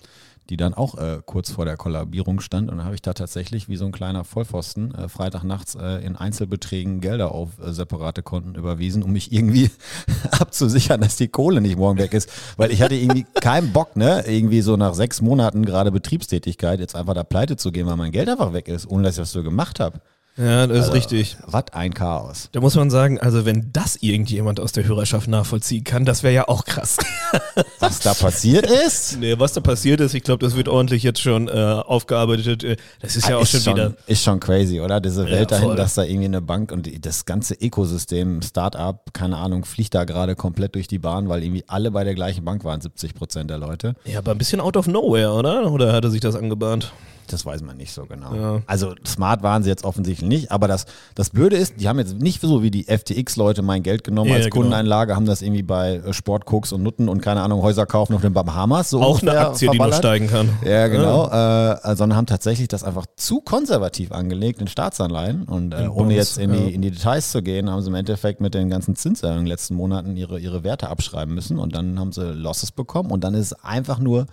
die 0.49 0.57
dann 0.57 0.73
auch 0.73 0.97
äh, 0.97 1.19
kurz 1.25 1.51
vor 1.51 1.65
der 1.65 1.77
Kollabierung 1.77 2.39
stand. 2.39 2.69
Und 2.69 2.77
dann 2.77 2.85
habe 2.85 2.95
ich 2.95 3.01
da 3.01 3.13
tatsächlich 3.13 3.67
wie 3.67 3.75
so 3.75 3.85
ein 3.85 3.91
kleiner 3.91 4.23
Vollpfosten 4.23 4.93
äh, 4.95 5.09
Freitagnachts 5.09 5.75
äh, 5.75 6.03
in 6.05 6.15
Einzelbeträgen 6.15 7.01
Gelder 7.01 7.31
auf 7.31 7.59
äh, 7.59 7.71
separate 7.71 8.23
Konten 8.23 8.55
überwiesen, 8.55 9.03
um 9.03 9.11
mich 9.11 9.31
irgendwie 9.31 9.71
abzusichern, 10.31 11.01
dass 11.01 11.17
die 11.17 11.27
Kohle 11.27 11.61
nicht 11.61 11.77
morgen 11.77 11.99
weg 11.99 12.13
ist. 12.13 12.29
Weil 12.57 12.71
ich 12.71 12.81
hatte 12.81 12.95
irgendwie 12.95 13.25
keinen 13.41 13.73
Bock, 13.73 13.95
ne, 13.95 14.23
irgendwie 14.27 14.61
so 14.61 14.77
nach 14.77 14.93
sechs 14.93 15.21
Monaten 15.21 15.65
gerade 15.65 15.91
Betriebstätigkeit 15.91 16.79
jetzt 16.79 16.95
einfach 16.95 17.13
da 17.13 17.23
pleite 17.23 17.57
zu 17.57 17.71
gehen, 17.71 17.87
weil 17.87 17.97
mein 17.97 18.11
Geld 18.11 18.29
einfach 18.29 18.53
weg 18.53 18.67
ist, 18.67 18.89
ohne 18.89 19.03
dass 19.03 19.15
ich 19.15 19.21
was 19.21 19.31
so 19.31 19.43
gemacht 19.43 19.79
habe. 19.79 20.01
Ja, 20.39 20.67
das 20.67 20.77
Also, 20.77 20.89
ist 20.91 20.95
richtig. 20.95 21.37
Was 21.45 21.65
ein 21.73 21.93
Chaos. 21.93 22.47
Da 22.53 22.61
muss 22.61 22.73
man 22.75 22.89
sagen, 22.89 23.19
also 23.19 23.45
wenn 23.45 23.71
das 23.73 23.97
irgendjemand 23.97 24.59
aus 24.61 24.71
der 24.71 24.85
Hörerschaft 24.85 25.27
nachvollziehen 25.27 25.83
kann, 25.83 26.05
das 26.05 26.23
wäre 26.23 26.33
ja 26.33 26.47
auch 26.47 26.63
krass. 26.63 26.97
Was 27.79 27.99
da 27.99 28.13
passiert 28.13 28.65
ist? 28.65 29.17
nee, 29.19 29.35
was 29.37 29.53
da 29.53 29.61
passiert 29.61 29.99
ist, 30.01 30.13
ich 30.13 30.23
glaube, 30.23 30.45
das 30.45 30.55
wird 30.55 30.67
ordentlich 30.69 31.03
jetzt 31.03 31.19
schon 31.21 31.47
äh, 31.47 31.51
aufgearbeitet. 31.51 32.63
Äh, 32.63 32.77
Das 33.01 33.15
ist 33.15 33.27
ja 33.27 33.37
auch 33.37 33.41
ist 33.41 33.63
schon, 33.63 33.73
wieder. 33.75 33.93
Ist 34.07 34.23
schon 34.23 34.39
crazy, 34.39 34.79
oder? 34.81 34.99
Diese 35.01 35.25
Welt 35.25 35.51
dahin, 35.51 35.65
voll. 35.67 35.75
dass 35.75 35.95
da 35.95 36.03
irgendwie 36.03 36.25
eine 36.25 36.41
Bank 36.41 36.71
und 36.71 36.89
das 37.05 37.25
ganze 37.25 37.53
Ökosystem, 37.55 38.41
Startup, 38.41 39.01
keine 39.13 39.37
Ahnung, 39.37 39.65
fliegt 39.65 39.93
da 39.93 40.03
gerade 40.05 40.35
komplett 40.35 40.75
durch 40.75 40.87
die 40.87 40.99
Bahn, 40.99 41.27
weil 41.29 41.43
irgendwie 41.43 41.63
alle 41.67 41.91
bei 41.91 42.03
der 42.03 42.15
gleichen 42.15 42.45
Bank 42.45 42.63
waren, 42.63 42.79
70 42.81 43.13
Prozent 43.13 43.49
der 43.49 43.57
Leute. 43.57 43.95
Ja, 44.05 44.19
aber 44.19 44.31
ein 44.31 44.37
bisschen 44.37 44.61
out 44.61 44.77
of 44.77 44.87
nowhere, 44.87 45.33
oder? 45.33 45.71
Oder 45.71 45.91
hat 45.93 46.03
er 46.05 46.11
sich 46.11 46.21
das 46.21 46.35
angebahnt? 46.35 46.91
Das 47.31 47.45
weiß 47.45 47.61
man 47.61 47.77
nicht 47.77 47.93
so 47.93 48.05
genau. 48.05 48.33
Ja. 48.33 48.61
Also 48.65 48.93
smart 49.05 49.43
waren 49.43 49.63
sie 49.63 49.69
jetzt 49.69 49.83
offensichtlich 49.83 50.27
nicht, 50.27 50.51
aber 50.51 50.67
das, 50.67 50.85
das 51.15 51.29
Blöde 51.29 51.55
ist, 51.57 51.75
die 51.79 51.87
haben 51.87 51.99
jetzt 51.99 52.15
nicht 52.19 52.41
so 52.41 52.63
wie 52.63 52.71
die 52.71 52.85
FTX-Leute 52.85 53.61
mein 53.61 53.83
Geld 53.83 54.03
genommen 54.03 54.29
Ja, 54.31 54.35
als 54.37 54.45
genau. 54.45 54.55
Kundeneinlage, 54.57 55.15
haben 55.15 55.25
das 55.25 55.41
irgendwie 55.41 55.63
bei 55.63 55.95
äh, 55.95 56.13
Sportkoks 56.13 56.71
und 56.71 56.83
Nutten 56.83 57.07
und 57.09 57.21
keine 57.21 57.41
Ahnung, 57.41 57.61
Häuser 57.61 57.85
kaufen 57.85 58.13
auf 58.15 58.21
den 58.21 58.33
Bahamas. 58.33 58.89
So 58.89 59.01
Auch 59.01 59.21
eine 59.21 59.37
Aktie, 59.37 59.69
die 59.69 59.77
noch 59.77 59.85
verballert. 59.85 59.97
steigen 59.99 60.27
kann. 60.27 60.49
Ja, 60.65 60.87
genau. 60.87 61.27
Äh, 61.29 61.95
sondern 61.95 62.17
haben 62.17 62.25
tatsächlich 62.25 62.67
das 62.67 62.83
einfach 62.83 63.05
zu 63.15 63.41
konservativ 63.41 64.11
angelegt 64.11 64.61
in 64.61 64.67
Staatsanleihen. 64.67 65.43
Und 65.43 65.73
äh, 65.73 65.83
In 65.83 65.89
ohne 65.89 66.15
jetzt 66.15 66.37
in 66.37 66.51
die, 66.51 66.57
ja. 66.59 66.67
in 66.69 66.81
die 66.81 66.91
Details 66.91 67.31
zu 67.31 67.41
gehen, 67.41 67.69
haben 67.69 67.81
sie 67.81 67.89
im 67.89 67.95
Endeffekt 67.95 68.41
mit 68.41 68.53
den 68.53 68.69
ganzen 68.69 68.95
Zinserhöhungen 68.95 69.41
in 69.41 69.45
den 69.45 69.51
letzten 69.51 69.75
Monaten 69.75 70.15
ihre, 70.17 70.39
ihre 70.39 70.63
Werte 70.63 70.89
abschreiben 70.89 71.33
müssen. 71.35 71.59
Und 71.59 71.75
dann 71.75 71.99
haben 71.99 72.11
sie 72.11 72.31
Losses 72.33 72.71
bekommen. 72.71 73.11
Und 73.11 73.23
dann 73.23 73.33
ist 73.33 73.51
es 73.51 73.63
einfach 73.63 73.99
nur 73.99 74.25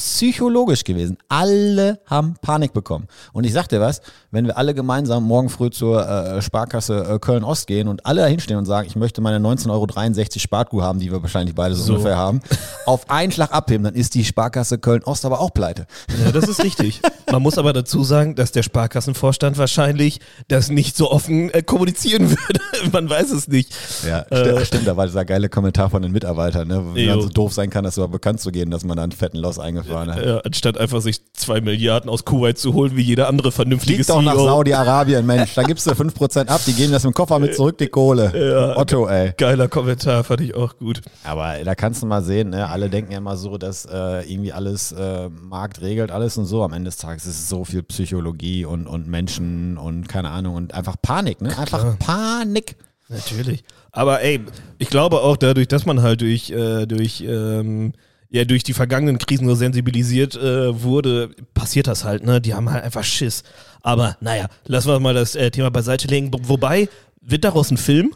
psychologisch 0.00 0.84
gewesen. 0.84 1.16
Alle 1.28 2.00
haben 2.06 2.34
Panik 2.42 2.72
bekommen. 2.72 3.06
Und 3.32 3.44
ich 3.44 3.52
sag 3.52 3.68
dir 3.68 3.80
was, 3.80 4.00
wenn 4.30 4.46
wir 4.46 4.56
alle 4.56 4.74
gemeinsam 4.74 5.24
morgen 5.24 5.48
früh 5.48 5.70
zur 5.70 6.06
äh, 6.08 6.42
Sparkasse 6.42 7.04
äh, 7.14 7.18
Köln-Ost 7.18 7.66
gehen 7.66 7.88
und 7.88 8.04
alle 8.06 8.22
da 8.22 8.26
hinstehen 8.26 8.56
und 8.58 8.64
sagen, 8.66 8.86
ich 8.88 8.96
möchte 8.96 9.20
meine 9.20 9.38
19,63 9.46 9.70
Euro 9.70 10.38
Sparguthaben, 10.40 11.00
die 11.00 11.10
wir 11.12 11.22
wahrscheinlich 11.22 11.54
beide 11.54 11.74
so, 11.74 11.82
So. 11.84 11.92
ungefähr 11.94 12.16
haben, 12.16 12.40
auf 12.86 13.08
einen 13.10 13.32
Schlag 13.32 13.52
abheben, 13.52 13.84
dann 13.84 13.94
ist 13.94 14.14
die 14.14 14.24
Sparkasse 14.24 14.78
Köln-Ost 14.78 15.24
aber 15.24 15.40
auch 15.40 15.52
pleite. 15.52 15.86
Ja, 16.24 16.32
das 16.32 16.48
ist 16.48 16.62
richtig. 16.64 17.00
Man 17.30 17.42
muss 17.42 17.58
aber 17.58 17.72
dazu 17.72 18.02
sagen, 18.04 18.34
dass 18.34 18.52
der 18.52 18.62
Sparkassenvorstand 18.62 19.58
wahrscheinlich 19.58 20.20
das 20.48 20.70
nicht 20.70 20.96
so 20.96 21.10
offen 21.10 21.50
äh, 21.50 21.62
kommunizieren 21.62 22.30
würde. 22.30 22.60
Man 22.92 23.08
weiß 23.08 23.30
es 23.30 23.46
nicht. 23.48 23.72
Ja, 24.06 24.20
Äh, 24.30 24.36
sti- 24.58 24.64
stimmt, 24.64 24.86
da 24.86 24.96
war 24.96 25.06
dieser 25.06 25.24
geile 25.24 25.48
Kommentar 25.48 25.90
von 25.90 26.02
den 26.02 26.12
Mitarbeitern, 26.12 26.66
ne? 26.68 26.84
wie 26.94 27.06
man 27.08 27.20
so 27.20 27.28
doof 27.28 27.52
sein 27.52 27.70
kann, 27.70 27.84
das 27.84 27.96
überhaupt 27.96 28.12
bekannt 28.12 28.40
zu 28.40 28.50
gehen, 28.50 28.70
dass 28.70 28.84
man 28.84 28.96
da 28.96 29.02
einen 29.02 29.12
fetten 29.12 29.36
Loss 29.38 29.58
eingefahren 29.58 29.89
hat. 29.96 30.24
Ja, 30.24 30.38
anstatt 30.38 30.78
einfach 30.78 31.00
sich 31.00 31.20
zwei 31.32 31.60
Milliarden 31.60 32.10
aus 32.10 32.24
Kuwait 32.24 32.58
zu 32.58 32.74
holen, 32.74 32.96
wie 32.96 33.02
jeder 33.02 33.28
andere 33.28 33.52
vernünftige 33.52 34.04
Flieg 34.04 34.06
doch 34.06 34.22
nach 34.22 34.34
CEO. 34.34 34.44
Saudi-Arabien, 34.44 35.26
Mensch, 35.26 35.54
da 35.54 35.62
gibst 35.62 35.86
du 35.86 35.90
5% 35.90 36.48
ab, 36.48 36.60
die 36.66 36.72
geben 36.72 36.92
das 36.92 37.04
im 37.04 37.12
Koffer 37.12 37.38
mit 37.38 37.54
zurück, 37.54 37.78
die 37.78 37.88
Kohle. 37.88 38.74
Otto, 38.76 39.06
ey. 39.08 39.32
Geiler 39.36 39.68
Kommentar, 39.68 40.24
fand 40.24 40.40
ich 40.40 40.54
auch 40.54 40.76
gut. 40.76 41.02
Aber 41.24 41.54
da 41.64 41.74
kannst 41.74 42.02
du 42.02 42.06
mal 42.06 42.22
sehen, 42.22 42.50
ne? 42.50 42.68
alle 42.68 42.88
denken 42.90 43.12
ja 43.12 43.18
immer 43.18 43.36
so, 43.36 43.58
dass 43.58 43.84
äh, 43.84 44.30
irgendwie 44.30 44.52
alles 44.52 44.92
äh, 44.92 45.28
Markt 45.28 45.80
regelt, 45.80 46.10
alles 46.10 46.36
und 46.36 46.46
so. 46.46 46.62
Am 46.62 46.72
Ende 46.72 46.88
des 46.88 46.96
Tages 46.96 47.26
ist 47.26 47.38
es 47.38 47.48
so 47.48 47.64
viel 47.64 47.82
Psychologie 47.82 48.64
und, 48.64 48.86
und 48.86 49.08
Menschen 49.08 49.76
und 49.76 50.08
keine 50.08 50.30
Ahnung 50.30 50.54
und 50.54 50.74
einfach 50.74 50.96
Panik, 51.00 51.40
ne? 51.40 51.56
Einfach 51.58 51.98
Panik. 51.98 52.76
Natürlich. 53.08 53.64
Aber 53.92 54.22
ey, 54.22 54.40
ich 54.78 54.88
glaube 54.88 55.20
auch 55.20 55.36
dadurch, 55.36 55.68
dass 55.68 55.84
man 55.84 56.02
halt 56.02 56.20
durch, 56.20 56.50
äh, 56.50 56.86
durch, 56.86 57.22
ähm, 57.26 57.92
ja, 58.30 58.44
durch 58.44 58.62
die 58.62 58.74
vergangenen 58.74 59.18
Krisen 59.18 59.46
so 59.46 59.54
sensibilisiert 59.54 60.36
äh, 60.36 60.82
wurde, 60.82 61.30
passiert 61.52 61.88
das 61.88 62.04
halt, 62.04 62.24
ne? 62.24 62.40
Die 62.40 62.54
haben 62.54 62.70
halt 62.70 62.84
einfach 62.84 63.04
Schiss. 63.04 63.42
Aber 63.82 64.16
naja, 64.20 64.46
lassen 64.66 64.88
wir 64.88 65.00
mal 65.00 65.14
das 65.14 65.34
äh, 65.34 65.50
Thema 65.50 65.70
beiseite 65.70 66.06
legen. 66.06 66.30
Wobei, 66.42 66.88
wird 67.20 67.44
daraus 67.44 67.70
ein 67.70 67.76
Film? 67.76 68.14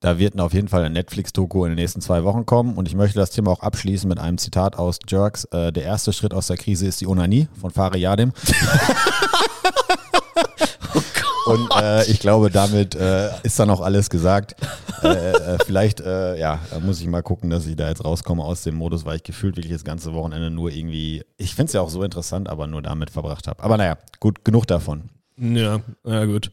Da 0.00 0.18
wird 0.18 0.38
auf 0.38 0.54
jeden 0.54 0.68
Fall 0.68 0.84
ein 0.84 0.92
Netflix-Doku 0.92 1.64
in 1.64 1.72
den 1.72 1.76
nächsten 1.76 2.00
zwei 2.00 2.22
Wochen 2.22 2.46
kommen 2.46 2.76
und 2.76 2.86
ich 2.86 2.94
möchte 2.94 3.18
das 3.18 3.30
Thema 3.30 3.50
auch 3.50 3.60
abschließen 3.60 4.08
mit 4.08 4.20
einem 4.20 4.38
Zitat 4.38 4.76
aus 4.76 5.00
Jerks. 5.08 5.44
Äh, 5.46 5.72
der 5.72 5.82
erste 5.82 6.12
Schritt 6.12 6.32
aus 6.32 6.46
der 6.46 6.56
Krise 6.56 6.86
ist 6.86 7.00
die 7.00 7.08
Onanie 7.08 7.48
von 7.60 7.72
Fari 7.72 7.98
Yadim. 7.98 8.32
Und 11.48 11.68
äh, 11.80 12.04
ich 12.10 12.20
glaube, 12.20 12.50
damit 12.50 12.94
äh, 12.94 13.30
ist 13.42 13.58
dann 13.58 13.70
auch 13.70 13.80
alles 13.80 14.10
gesagt. 14.10 14.56
Äh, 15.02 15.08
äh, 15.08 15.58
vielleicht, 15.64 16.00
äh, 16.00 16.38
ja, 16.38 16.60
muss 16.80 17.00
ich 17.00 17.06
mal 17.06 17.22
gucken, 17.22 17.50
dass 17.50 17.66
ich 17.66 17.76
da 17.76 17.88
jetzt 17.88 18.04
rauskomme 18.04 18.42
aus 18.42 18.62
dem 18.62 18.74
Modus, 18.74 19.04
weil 19.04 19.16
ich 19.16 19.22
gefühlt 19.22 19.56
wirklich 19.56 19.72
das 19.72 19.84
ganze 19.84 20.12
Wochenende 20.14 20.50
nur 20.50 20.70
irgendwie, 20.70 21.24
ich 21.36 21.54
finde 21.54 21.66
es 21.66 21.72
ja 21.72 21.80
auch 21.80 21.90
so 21.90 22.02
interessant, 22.02 22.48
aber 22.48 22.66
nur 22.66 22.82
damit 22.82 23.10
verbracht 23.10 23.46
habe. 23.46 23.62
Aber 23.62 23.76
naja, 23.76 23.96
gut, 24.20 24.44
genug 24.44 24.66
davon. 24.66 25.10
Ja, 25.36 25.80
ja 26.04 26.24
gut. 26.24 26.50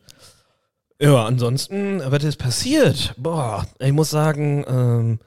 Ja, 0.99 1.25
ansonsten, 1.25 2.01
was 2.05 2.23
ist 2.23 2.37
passiert? 2.37 3.13
Boah, 3.17 3.65
ich 3.79 3.91
muss 3.91 4.09
sagen, 4.09 4.63
ähm, 4.67 5.19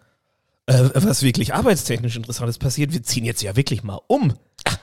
äh, 0.67 0.91
was 0.95 1.23
wirklich 1.23 1.55
arbeitstechnisch 1.55 2.17
interessant 2.17 2.49
ist 2.49 2.59
passiert, 2.59 2.93
wir 2.93 3.03
ziehen 3.03 3.25
jetzt 3.25 3.43
ja 3.43 3.57
wirklich 3.57 3.83
mal 3.83 4.01
um. 4.07 4.35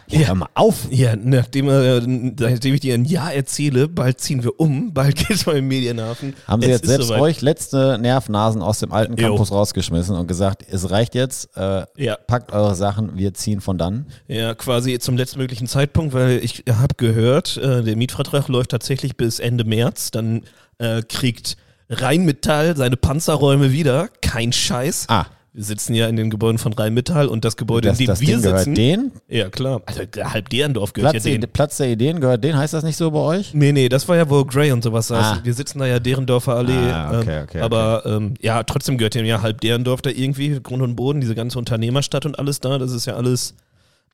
Ja, 0.08 0.27
hör 0.27 0.36
mal 0.36 0.50
auf. 0.54 0.88
Ja, 0.92 1.15
nachdem, 1.15 1.68
äh, 1.70 2.00
nachdem 2.00 2.74
ich 2.75 2.80
dir 2.82 2.94
ein 2.94 3.06
Jahr 3.06 3.34
erzähle, 3.34 3.88
bald 3.88 4.20
ziehen 4.20 4.44
wir 4.44 4.60
um, 4.60 4.94
bald 4.94 5.15
geht's 5.15 5.46
mal 5.46 5.58
im 5.58 5.68
Medienhafen. 5.68 6.34
Haben 6.48 6.62
sie 6.62 6.70
Es 6.70 6.82
jetzt 6.82 6.88
selbst 6.88 7.08
soweit. 7.08 7.22
euch 7.22 7.42
letzte 7.42 7.98
Nervnasen 8.00 8.62
aus 8.62 8.80
dem 8.80 8.92
alten 8.92 9.18
Jo. 9.18 9.30
Campus 9.30 9.51
rausgeschmissen 9.51 10.15
und 10.15 10.27
gesagt, 10.27 10.63
es 10.70 10.89
reicht 10.92 11.15
jetzt, 11.15 11.50
äh, 11.58 11.86
Ja. 11.98 12.15
packt 12.27 12.51
eure 12.54 12.75
Sachen, 12.75 13.18
wir 13.18 13.34
ziehen 13.34 13.62
von 13.62 13.77
dann. 13.77 14.06
Ja, 14.27 14.54
quasi 14.54 14.98
zum 15.00 15.18
letztmöglichen 15.18 15.68
Zeitpunkt, 15.68 16.13
weil 16.13 16.39
ich 16.44 16.63
habe 16.70 16.94
gehört, 16.98 17.58
äh, 17.58 17.84
der 17.84 17.96
Mietvertrag 17.96 18.48
läuft 18.48 18.72
tatsächlich 18.72 19.18
bis 19.18 19.39
Ende 19.39 19.63
März. 19.63 20.12
Dann 20.12 20.44
äh, 20.77 21.01
kriegt 21.01 21.58
Rheinmetall 21.89 22.75
seine 22.75 22.98
Panzerräume 22.98 23.72
wieder. 23.72 24.10
Kein 24.22 24.51
Scheiß. 24.54 25.06
Ah. 25.08 25.25
Wir 25.57 25.63
sitzen 25.63 25.95
ja 25.95 26.07
in 26.09 26.17
den 26.17 26.29
Gebäuden 26.29 26.57
von 26.57 26.74
Rheinmetall 26.74 27.27
und 27.27 27.45
das 27.45 27.55
Gebäude, 27.55 27.88
Das, 27.88 27.97
in 27.97 28.05
dem 28.05 28.07
das 28.07 28.19
wir 28.19 28.27
Ding 28.27 28.41
gehört 28.41 28.59
sitzen. 28.59 28.75
denen? 28.75 29.12
Ja, 29.29 29.47
klar. 29.50 29.81
Also 29.85 30.01
halb 30.21 30.50
Derendorf 30.50 30.91
gehört 30.91 31.13
Platz, 31.13 31.24
ja 31.24 31.31
denen. 31.31 31.50
Platz 31.50 31.77
der 31.77 31.88
Ideen 31.89 32.19
gehört 32.19 32.43
denen? 32.43 32.57
Heißt 32.57 32.74
das 32.74 32.83
nicht 32.83 32.97
so 32.97 33.09
bei 33.09 33.19
euch? 33.19 33.53
Nee, 33.53 33.71
nee, 33.71 33.88
das 33.88 34.05
war 34.09 34.17
ja, 34.17 34.29
wo 34.29 34.43
Grey 34.43 34.74
und 34.74 34.83
sowas 34.83 35.07
saß. 35.07 35.25
Ah. 35.25 35.39
Wir 35.43 35.53
sitzen 35.53 35.79
da 35.79 35.85
ja 35.85 36.00
Derendorfer 36.00 36.55
Allee. 36.57 36.74
Ah, 36.74 37.19
okay, 37.21 37.38
ähm, 37.38 37.43
okay, 37.45 37.62
aber 37.62 38.03
Ähm, 38.05 38.33
ja, 38.41 38.63
trotzdem 38.63 38.97
gehört 38.97 39.15
dem 39.15 39.25
ja 39.25 39.41
halb 39.41 39.62
Derendorf 39.62 40.01
da 40.01 40.09
irgendwie, 40.09 40.59
Grund 40.62 40.83
und 40.83 40.97
Boden, 40.97 41.21
diese 41.21 41.35
ganze 41.35 41.57
Unternehmerstadt 41.57 42.25
und 42.25 42.38
alles 42.38 42.59
da. 42.59 42.77
Das 42.77 42.91
ist 42.91 43.05
ja 43.05 43.15
alles 43.15 43.53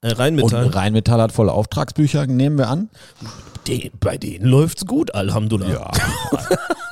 äh, 0.03 0.09
Und 0.11 0.19
Rheinmetall. 0.19 0.67
Rheinmetall 0.67 1.21
hat 1.21 1.31
volle 1.31 1.53
Auftragsbücher, 1.53 2.27
nehmen 2.27 2.59
wir 2.59 2.69
an. 2.69 2.89
De 3.67 3.91
bei 3.99 4.17
denen 4.17 4.45
läuft's 4.45 4.85
gut, 4.85 5.13
Alhamdulillah. 5.13 5.91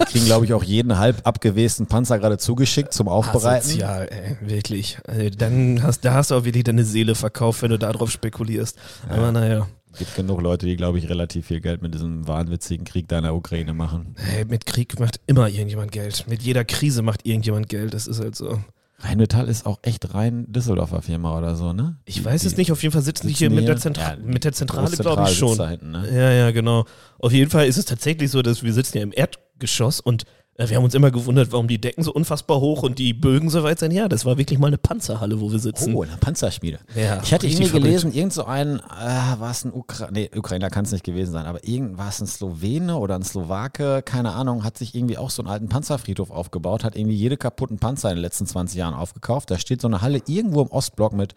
Kriegen, 0.05 0.25
glaube 0.25 0.45
ich, 0.45 0.53
auch 0.53 0.63
jeden 0.63 0.97
halb 0.97 1.25
abgewesten 1.25 1.87
Panzer 1.87 2.19
gerade 2.19 2.37
zugeschickt 2.37 2.93
zum 2.93 3.07
Aufbereiten. 3.07 3.69
Ey, 3.81 4.37
wirklich. 4.41 4.97
Also, 5.07 5.29
dann 5.29 5.81
hast, 5.83 6.05
da 6.05 6.13
hast 6.13 6.31
du 6.31 6.35
auch 6.35 6.45
wirklich 6.45 6.63
deine 6.63 6.83
Seele 6.83 7.15
verkauft, 7.15 7.61
wenn 7.61 7.71
du 7.71 7.79
darauf 7.79 8.11
spekulierst. 8.11 8.77
Aber 9.09 9.31
naja, 9.31 9.67
gibt 9.97 10.15
genug 10.15 10.41
Leute, 10.41 10.65
die, 10.65 10.75
glaube 10.75 10.97
ich, 10.99 11.09
relativ 11.09 11.47
viel 11.47 11.61
Geld 11.61 11.81
mit 11.81 11.93
diesem 11.93 12.27
wahnwitzigen 12.27 12.85
Krieg 12.85 13.07
da 13.07 13.17
in 13.17 13.23
der 13.23 13.35
Ukraine 13.35 13.73
machen. 13.73 14.15
hey, 14.17 14.45
mit 14.45 14.65
Krieg 14.65 14.99
macht 14.99 15.19
immer 15.27 15.47
irgendjemand 15.47 15.91
Geld. 15.91 16.25
Mit 16.27 16.41
jeder 16.43 16.65
Krise 16.65 17.01
macht 17.01 17.25
irgendjemand 17.25 17.69
Geld. 17.69 17.93
Das 17.93 18.07
ist 18.07 18.19
halt 18.19 18.35
so. 18.35 18.59
Rheinmetall 19.01 19.47
ist 19.47 19.65
auch 19.65 19.79
echt 19.81 20.13
rein 20.13 20.45
Düsseldorfer 20.51 21.01
Firma 21.01 21.37
oder 21.37 21.55
so, 21.55 21.71
ne? 21.73 21.97
Ich 22.05 22.23
weiß 22.23 22.43
es 22.45 22.57
nicht, 22.57 22.71
auf 22.71 22.83
jeden 22.83 22.91
Fall 22.91 23.01
sitzen 23.01 23.27
die 23.27 23.33
hier 23.33 23.49
mit 23.49 23.61
die 23.61 23.65
der? 23.65 23.77
Zentra 23.77 24.11
Ja, 24.11 24.17
mit 24.21 24.43
der 24.43 24.51
Zentrale, 24.53 24.89
glaube 24.95 25.23
ich 25.23 25.37
schon. 25.37 25.57
ne? 25.57 26.07
Ja, 26.11 26.31
ja, 26.31 26.51
genau. 26.51 26.85
Auf 27.17 27.31
jeden 27.31 27.49
Fall 27.49 27.65
ist 27.67 27.77
es 27.77 27.85
tatsächlich 27.85 28.29
so, 28.29 28.41
dass 28.41 28.61
wir 28.61 28.73
sitzen 28.73 28.97
ja 28.97 29.03
im 29.03 29.13
Erdgeschoss 29.15 29.99
und 30.01 30.25
wir 30.67 30.75
haben 30.75 30.83
uns 30.83 30.93
immer 30.93 31.11
gewundert, 31.11 31.51
warum 31.51 31.67
die 31.67 31.79
Decken 31.79 32.03
so 32.03 32.11
unfassbar 32.11 32.59
hoch 32.59 32.83
und 32.83 32.99
die 32.99 33.13
Bögen 33.13 33.49
so 33.49 33.63
weit 33.63 33.79
sind. 33.79 33.91
Ja, 33.91 34.09
das 34.09 34.25
war 34.25 34.37
wirklich 34.37 34.59
mal 34.59 34.67
eine 34.67 34.77
Panzerhalle, 34.77 35.39
wo 35.39 35.51
wir 35.51 35.59
sitzen. 35.59 35.95
Oh, 35.95 36.03
eine 36.03 36.17
Panzerschmiede. 36.17 36.79
Ja, 36.95 37.21
ich 37.23 37.33
hatte 37.33 37.47
irgendwie 37.47 37.69
gelesen, 37.69 38.11
irgend 38.13 38.33
so 38.33 38.43
ein, 38.43 38.79
äh, 38.79 39.39
war 39.39 39.51
es 39.51 39.63
ein 39.63 39.73
Ukra 39.73 40.09
nee, 40.11 40.29
Ukrainer 40.35 40.69
kann 40.69 40.83
es 40.83 40.91
nicht 40.91 41.05
gewesen 41.05 41.31
sein, 41.31 41.45
aber 41.45 41.63
irgend 41.65 41.97
war 41.97 42.09
es 42.09 42.19
ein 42.19 42.27
Slowene 42.27 42.97
oder 42.97 43.15
ein 43.15 43.23
Slowake, 43.23 44.01
keine 44.03 44.33
Ahnung, 44.33 44.63
hat 44.65 44.77
sich 44.77 44.95
irgendwie 44.95 45.17
auch 45.17 45.29
so 45.29 45.41
einen 45.41 45.49
alten 45.49 45.69
Panzerfriedhof 45.69 46.31
aufgebaut, 46.31 46.83
hat 46.83 46.97
irgendwie 46.97 47.15
jede 47.15 47.37
kaputten 47.37 47.79
Panzer 47.79 48.09
in 48.09 48.17
den 48.17 48.21
letzten 48.23 48.45
20 48.45 48.77
Jahren 48.77 48.93
aufgekauft. 48.93 49.51
Da 49.51 49.57
steht 49.59 49.79
so 49.81 49.87
eine 49.87 50.01
Halle 50.01 50.21
irgendwo 50.27 50.61
im 50.61 50.67
Ostblock 50.71 51.13
mit 51.13 51.35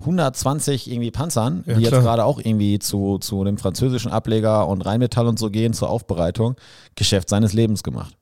120 0.00 0.90
irgendwie 0.90 1.10
Panzern, 1.10 1.64
Ja, 1.66 1.74
die 1.74 1.82
jetzt 1.82 1.90
klar. 1.90 2.02
gerade 2.02 2.24
auch 2.24 2.38
irgendwie 2.38 2.78
zu, 2.78 3.18
zu 3.18 3.44
dem 3.44 3.58
französischen 3.58 4.10
Ableger 4.10 4.66
und 4.68 4.82
Rheinmetall 4.82 5.26
und 5.26 5.38
so 5.38 5.50
gehen 5.50 5.72
zur 5.74 5.90
Aufbereitung. 5.90 6.56
Geschäft 6.94 7.28
seines 7.28 7.52
Lebens 7.52 7.82
gemacht. 7.82 8.16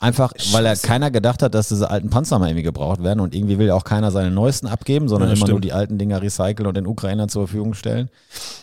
Einfach, 0.00 0.32
weil 0.52 0.64
er 0.64 0.76
keiner 0.76 1.10
gedacht 1.10 1.42
hat, 1.42 1.54
dass 1.54 1.68
diese 1.70 1.90
alten 1.90 2.08
Panzer 2.08 2.38
mal 2.38 2.46
irgendwie 2.48 2.62
gebraucht 2.62 3.02
werden 3.02 3.18
und 3.18 3.34
irgendwie 3.34 3.58
will 3.58 3.66
ja 3.66 3.74
auch 3.74 3.82
keiner 3.82 4.12
seine 4.12 4.30
neuesten 4.30 4.68
abgeben, 4.68 5.08
sondern 5.08 5.28
Ja, 5.30 5.34
immer 5.34 5.40
nur 5.46 5.56
stimmt. 5.56 5.64
die 5.64 5.72
alten 5.72 5.98
Dinger 5.98 6.22
recyceln 6.22 6.68
und 6.68 6.76
den 6.76 6.86
Ukrainern 6.86 7.28
zur 7.28 7.48
Verfügung 7.48 7.74
stellen. 7.74 8.08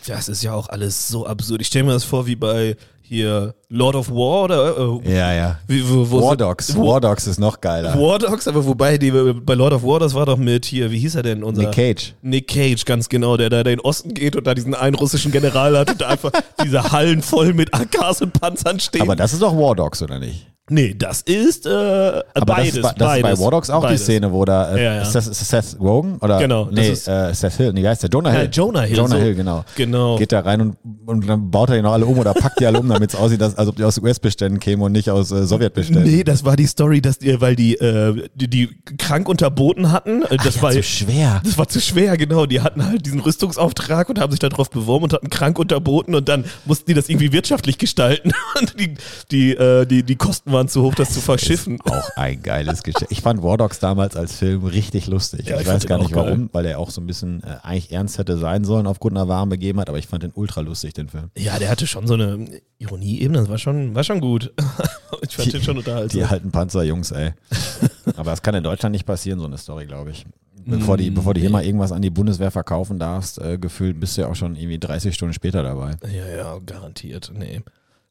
Das 0.06 0.28
ist 0.30 0.42
ja 0.42 0.54
auch 0.54 0.70
alles 0.70 1.08
so 1.08 1.26
absurd. 1.26 1.60
Ich 1.60 1.66
stelle 1.66 1.84
mir 1.84 1.92
das 1.92 2.04
vor 2.04 2.26
wie 2.26 2.36
bei 2.36 2.76
hier 3.02 3.54
Lord 3.68 3.94
of 3.96 4.10
War 4.10 4.44
oder 4.44 4.76
äh, 5.04 5.14
Ja, 5.14 5.32
ja. 5.32 5.58
wie, 5.68 5.86
wo, 5.88 6.10
wo 6.10 6.26
War 6.26 6.36
Dogs. 6.38 6.74
Wo, 6.74 6.88
War 6.88 7.00
Dogs 7.02 7.26
ist 7.26 7.38
noch 7.38 7.60
geiler. 7.60 7.94
War 8.00 8.18
Dogs, 8.18 8.48
aber 8.48 8.64
wobei 8.64 8.96
die 8.96 9.10
bei 9.10 9.54
Lord 9.54 9.74
of 9.74 9.84
War, 9.84 10.00
das 10.00 10.14
war 10.14 10.24
doch 10.24 10.38
mit 10.38 10.64
hier, 10.64 10.90
wie 10.90 10.98
hieß 10.98 11.16
er 11.16 11.22
denn? 11.22 11.44
Unser 11.44 11.64
Nick 11.64 11.72
Cage. 11.72 12.14
Nick 12.22 12.48
Cage, 12.48 12.84
ganz 12.86 13.08
genau, 13.10 13.36
der 13.36 13.50
da 13.50 13.58
in 13.60 13.64
den 13.66 13.80
Osten 13.80 14.14
geht 14.14 14.34
und 14.36 14.46
da 14.46 14.54
diesen 14.54 14.74
einen 14.74 14.96
russischen 14.96 15.30
General 15.32 15.76
hat 15.78 15.90
und 15.90 16.00
da 16.00 16.08
einfach 16.08 16.32
diese 16.64 16.90
Hallen 16.92 17.20
voll 17.22 17.52
mit 17.52 17.74
AKs 17.74 18.22
und 18.22 18.32
Panzern 18.32 18.80
stehen. 18.80 19.02
Aber 19.02 19.14
das 19.14 19.34
ist 19.34 19.42
doch 19.42 19.54
War 19.54 19.76
Dogs, 19.76 20.00
oder 20.02 20.18
nicht? 20.18 20.46
Nee, 20.68 20.94
das 20.98 21.22
ist 21.22 21.66
äh, 21.66 21.70
Aber 21.70 22.22
beides. 22.46 22.74
das, 22.74 22.76
ist, 22.76 22.82
bei- 22.82 22.92
das 22.98 23.16
ist 23.16 23.22
bei 23.22 23.38
War 23.38 23.50
Dogs 23.50 23.70
auch 23.70 23.82
beides. 23.82 24.00
die 24.00 24.04
Szene, 24.04 24.32
wo 24.32 24.44
da 24.44 24.74
äh, 24.74 24.84
Ja, 24.84 24.94
ja. 24.96 25.02
Ist, 25.02 25.12
das, 25.14 25.26
ist 25.26 25.40
das 25.52 25.70
Seth 25.72 25.80
Rogen 25.80 26.18
oder 26.18 26.38
Genau, 26.38 26.64
das 26.66 26.74
nee, 26.74 26.90
ist- 26.90 27.08
äh, 27.08 27.32
Seth 27.34 27.52
Hill, 27.54 27.72
nee, 27.72 27.82
wie 27.82 27.88
heißt 27.88 28.02
der? 28.02 28.10
Jonah 28.10 28.32
Ja, 28.32 28.40
Hill. 28.40 28.48
Jonah 28.52 28.80
Hill, 28.82 28.96
Jonah 28.96 29.08
so. 29.16 29.22
Hill, 29.22 29.34
genau. 29.34 29.64
Genau. 29.76 30.16
Geht 30.18 30.32
da 30.32 30.40
rein 30.40 30.60
und, 30.60 30.76
und 31.06 31.26
dann 31.28 31.50
baut 31.50 31.70
er 31.70 31.76
die 31.76 31.82
noch 31.82 31.92
alle 31.92 32.06
um 32.06 32.18
oder 32.18 32.34
packt 32.34 32.60
die 32.60 32.66
alle 32.66 32.80
um, 32.80 32.88
damit 32.88 33.10
es 33.10 33.16
aussieht, 33.18 33.40
dass, 33.40 33.56
als 33.56 33.68
ob 33.68 33.76
die 33.76 33.84
aus 33.84 33.98
US-Beständen 33.98 34.60
kämen 34.60 34.82
und 34.82 34.92
nicht 34.92 35.10
aus 35.10 35.30
äh, 35.30 35.44
Sowjetbeständen. 35.46 36.04
Nee, 36.04 36.24
das 36.24 36.44
war 36.44 36.56
die 36.56 36.66
Story, 36.66 37.00
dass 37.00 37.18
die, 37.18 37.40
weil 37.40 37.56
die, 37.56 37.74
äh, 37.76 38.28
die, 38.34 38.48
die 38.48 38.68
krank 38.98 39.28
unterboten 39.28 39.92
hatten. 39.92 40.22
Äh, 40.22 40.36
Das 40.38 40.56
ja, 40.56 40.62
war 40.62 40.70
zu 40.72 40.82
schwer. 40.82 41.40
Das 41.44 41.56
war 41.58 41.68
zu 41.68 41.80
schwer, 41.80 42.16
genau. 42.16 42.46
Die 42.46 42.60
hatten 42.60 42.84
halt 42.84 43.04
diesen 43.06 43.20
Rüstungsauftrag 43.20 44.08
und 44.08 44.18
haben 44.18 44.30
sich 44.30 44.40
darauf 44.40 44.70
beworben 44.70 45.04
und 45.04 45.12
hatten 45.12 45.30
krank 45.30 45.58
unterboten 45.58 46.14
und 46.14 46.28
dann 46.28 46.44
mussten 46.64 46.86
die 46.86 46.94
das 46.94 47.08
irgendwie 47.08 47.32
wirtschaftlich 47.32 47.78
gestalten. 47.78 48.32
Und 48.60 48.78
die, 48.80 48.94
die, 49.30 49.50
äh, 49.52 49.84
die, 49.86 50.02
die 50.02 50.16
Kosten 50.16 50.52
waren 50.56 50.68
zu 50.68 50.82
hoch, 50.82 50.94
das 50.94 51.12
zu 51.12 51.20
verschiffen. 51.20 51.78
Auch 51.82 52.10
ein 52.16 52.42
geiles 52.42 52.82
Geschäft. 52.82 53.10
Ich 53.10 53.20
fand 53.20 53.42
War 53.42 53.58
Dogs 53.58 53.78
damals 53.78 54.16
als 54.16 54.36
Film 54.36 54.64
richtig 54.64 55.06
lustig. 55.06 55.46
Ja, 55.46 55.56
ich, 55.56 55.62
ich 55.62 55.66
weiß 55.68 55.86
gar 55.86 55.98
nicht 55.98 56.12
geil. 56.12 56.24
warum, 56.24 56.48
weil 56.52 56.64
er 56.64 56.78
auch 56.78 56.90
so 56.90 57.00
ein 57.00 57.06
bisschen 57.06 57.42
äh, 57.44 57.58
eigentlich 57.62 57.92
ernst 57.92 58.16
hätte 58.16 58.38
sein 58.38 58.64
sollen 58.64 58.86
aufgrund 58.86 59.16
einer 59.16 59.28
wahren 59.28 59.50
Begebenheit, 59.50 59.90
aber 59.90 59.98
ich 59.98 60.06
fand 60.06 60.22
den 60.22 60.32
ultra 60.34 60.62
lustig, 60.62 60.94
den 60.94 61.08
Film. 61.08 61.30
Ja, 61.36 61.58
der 61.58 61.68
hatte 61.68 61.86
schon 61.86 62.06
so 62.06 62.14
eine 62.14 62.48
Ironie-Ebene, 62.78 63.38
das 63.40 63.50
war 63.50 63.58
schon, 63.58 63.94
war 63.94 64.02
schon 64.02 64.20
gut. 64.20 64.52
ich 65.22 65.36
fand 65.36 65.52
den 65.52 65.62
schon 65.62 65.76
unterhaltsam. 65.76 66.18
Die 66.18 66.24
alten 66.24 66.50
Panzerjungs, 66.50 67.10
ey. 67.10 67.32
aber 68.16 68.30
das 68.30 68.42
kann 68.42 68.54
in 68.54 68.64
Deutschland 68.64 68.94
nicht 68.94 69.04
passieren, 69.04 69.38
so 69.38 69.46
eine 69.46 69.58
Story, 69.58 69.84
glaube 69.84 70.10
ich. 70.10 70.24
Bevor, 70.68 70.96
die, 70.96 71.10
bevor 71.10 71.34
du 71.34 71.40
hier 71.40 71.50
mal 71.50 71.64
irgendwas 71.64 71.92
an 71.92 72.02
die 72.02 72.10
Bundeswehr 72.10 72.50
verkaufen 72.50 72.98
darfst, 72.98 73.38
äh, 73.38 73.56
gefühlt 73.56 74.00
bist 74.00 74.16
du 74.16 74.22
ja 74.22 74.28
auch 74.28 74.34
schon 74.34 74.56
irgendwie 74.56 74.80
30 74.80 75.14
Stunden 75.14 75.32
später 75.32 75.62
dabei. 75.62 75.92
Ja, 76.10 76.26
ja, 76.26 76.58
garantiert. 76.58 77.30
Nee. 77.32 77.60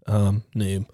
Ähm, 0.08 0.44
nee. 0.54 0.86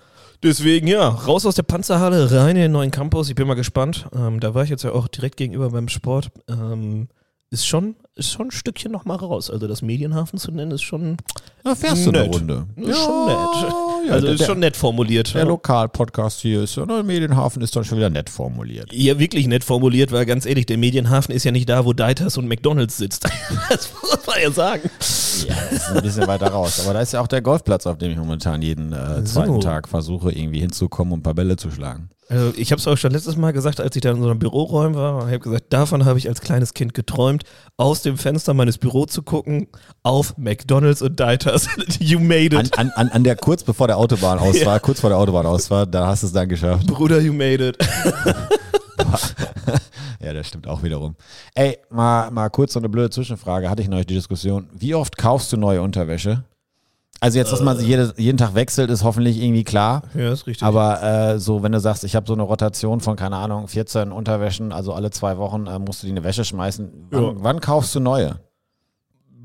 Deswegen, 0.44 0.88
ja, 0.88 1.08
raus 1.08 1.46
aus 1.46 1.56
der 1.56 1.64
Panzerhalle, 1.64 2.32
rein 2.32 2.56
in 2.56 2.64
den 2.64 2.72
neuen 2.72 2.90
Campus. 2.90 3.30
Ich 3.30 3.36
bin 3.36 3.48
mal 3.48 3.54
gespannt. 3.54 4.08
Ähm, 4.16 4.40
da 4.40 4.56
war 4.56 4.64
ich 4.64 4.72
jetzt 4.72 4.84
ja 4.84 4.92
auch 4.92 5.08
direkt 5.08 5.38
gegenüber 5.38 5.70
beim 5.70 5.88
Sport. 5.88 6.32
Ähm, 6.50 7.10
ist 7.52 7.68
schon, 7.68 7.96
ist 8.16 8.32
schon 8.32 8.48
ein 8.48 8.52
Stückchen 8.52 8.92
noch 8.92 9.06
mal 9.06 9.16
raus. 9.16 9.50
Also 9.50 9.68
das 9.68 9.82
Medienhafen 9.82 10.38
zu 10.38 10.52
nennen, 10.52 10.72
ist 10.72 10.82
schon, 10.82 11.18
Da 11.64 11.76
fährst 11.76 12.06
du 12.06 12.10
eine 12.10 12.24
Nett. 12.24 12.36
Runde. 12.36 12.68
ist 12.76 12.98
schon 12.98 13.26
nett. 13.26 13.74
Ja, 14.08 14.14
also 14.14 14.26
der, 14.26 14.36
ist 14.36 14.46
schon 14.46 14.60
nett 14.60 14.76
formuliert. 14.76 15.34
der 15.34 15.44
ja. 15.44 15.48
Lokalpodcast 15.48 16.42
hier 16.42 16.64
ist, 16.64 16.78
oder 16.78 17.04
Medienhafen 17.04 17.62
ist 17.62 17.76
dann 17.76 17.84
schon 17.84 17.98
wieder 17.98 18.10
nett 18.10 18.30
formuliert. 18.30 18.92
Ja, 18.92 19.18
wirklich 19.18 19.48
nett 19.48 19.64
formuliert, 19.64 20.12
weil 20.12 20.26
ganz 20.26 20.46
ehrlich, 20.46 20.66
der 20.66 20.78
Medienhafen 20.78 21.34
ist 21.34 21.46
ja 21.46 21.52
nicht 21.52 21.70
da, 21.70 21.86
wo 21.86 21.94
Deiters 21.94 22.38
und 22.38 22.48
McDonalds 22.48 22.98
sitzt. 22.98 23.24
das 23.70 23.90
muss 24.02 24.28
man 24.28 24.42
ja 24.42 24.52
sagen. 24.52 24.90
Ja, 25.48 25.56
das 25.70 25.72
ist 25.72 25.96
ein 25.96 26.04
bisschen 26.04 26.28
weiter 26.28 26.48
raus. 26.48 26.82
Aber 26.84 26.94
da 26.94 27.02
ist 27.02 27.14
ja 27.14 27.22
auch 27.22 27.28
der 27.28 27.42
Golfplatz, 27.42 27.88
auf 27.88 27.98
dem 27.98 28.12
ich 28.12 28.18
momentan 28.18 28.62
jeden 28.62 28.92
äh, 28.92 29.24
zweiten 29.24 29.54
So. 29.54 29.60
Tag 29.60 29.88
versuche, 29.88 30.32
irgendwie 30.32 30.60
hinzukommen 30.60 31.14
und 31.14 31.20
ein 31.20 31.24
paar 31.24 31.34
Bälle 31.36 31.56
zu 31.56 31.72
schlagen. 31.72 32.10
Also 32.32 32.54
ich 32.56 32.72
habe 32.72 32.80
es 32.80 32.88
auch 32.88 32.96
schon 32.96 33.12
letztes 33.12 33.36
Mal 33.36 33.52
gesagt, 33.52 33.82
als 33.82 33.94
ich 33.94 34.02
da 34.02 34.12
in 34.12 34.22
so 34.22 34.30
einem 34.30 34.40
Büroräumen 34.40 34.96
war. 34.96 35.28
Ich 35.28 35.34
habe 35.34 35.40
gesagt, 35.40 35.66
davon 35.70 36.06
habe 36.06 36.18
ich 36.18 36.30
als 36.30 36.40
kleines 36.40 36.74
Kind 36.74 36.94
geträumt, 36.94 37.44
aus 37.76 38.01
dem 38.02 38.18
Fenster 38.18 38.54
meines 38.54 38.78
Büros 38.78 39.08
zu 39.12 39.24
gucken 39.24 39.68
auf 40.04 40.38
McDonalds 40.38 41.02
und 41.02 41.20
Deiters. 41.20 41.68
you 42.00 42.20
made 42.20 42.56
it. 42.56 42.78
an, 42.78 42.92
an, 42.96 43.10
an 43.10 43.24
der 43.24 43.36
kurz 43.36 43.64
bevor 43.64 43.88
der 43.88 43.98
Autobahn 43.98 44.40
aus 44.40 44.66
war, 44.66 44.80
kurz 44.80 45.00
vor 45.00 45.10
der 45.10 45.18
Autobahn 45.18 45.46
aus 45.46 45.70
war, 45.70 45.86
da 45.86 46.08
hast 46.08 46.24
du 46.24 46.28
es 46.28 46.34
dann 46.34 46.50
geschafft. 46.50 46.88
Bruder, 46.88 47.20
you 47.20 47.34
made 47.34 47.68
it. 47.68 47.78
Ja, 50.24 50.34
das 50.34 50.48
stimmt 50.48 50.68
auch 50.68 50.84
wiederum. 50.84 51.16
Ey, 51.56 51.80
mal, 51.90 52.30
mal 52.30 52.50
kurz 52.50 52.74
so 52.74 52.80
eine 52.80 52.90
blöde 52.90 53.10
Zwischenfrage. 53.10 53.70
Hatte 53.70 53.82
ich 53.82 53.88
neulich 53.88 54.06
die 54.06 54.14
Diskussion. 54.14 54.70
Wie 54.72 54.94
oft 54.94 55.18
kaufst 55.18 55.52
du 55.52 55.58
neue 55.58 55.82
Unterwäsche? 55.82 56.44
Also 57.24 57.38
jetzt, 57.38 57.52
dass 57.54 57.62
man 57.62 57.78
sie 57.78 57.86
jede, 57.86 58.14
jeden 58.18 58.38
Tag 58.40 58.56
wechselt, 58.56 58.90
ist 58.90 59.04
hoffentlich 59.04 59.40
irgendwie 59.40 59.64
klar. 59.64 60.02
Ja, 60.16 60.32
ist 60.34 60.48
richtig. 60.48 60.64
Aber 60.68 61.04
äh, 61.04 61.40
so, 61.40 61.62
wenn 61.62 61.72
du 61.72 61.80
sagst, 61.80 62.04
ich 62.04 62.16
habe 62.16 62.26
so 62.26 62.34
eine 62.34 62.42
Rotation 62.42 63.00
von, 63.00 63.16
keine 63.16 63.36
Ahnung, 63.36 63.68
14 63.68 64.12
Unterwäschen, 64.12 64.72
also 64.72 64.92
alle 64.94 65.12
zwei 65.12 65.38
Wochen 65.38 65.68
äh, 65.68 65.78
musst 65.78 66.02
du 66.02 66.08
die 66.08 66.12
in 66.12 66.18
eine 66.18 66.26
Wäsche 66.26 66.44
schmeißen. 66.44 66.92
Wann, 67.12 67.24
Ja. 67.24 67.32
wann 67.36 67.60
kaufst 67.62 67.94
du 67.94 68.00
neue? 68.00 68.40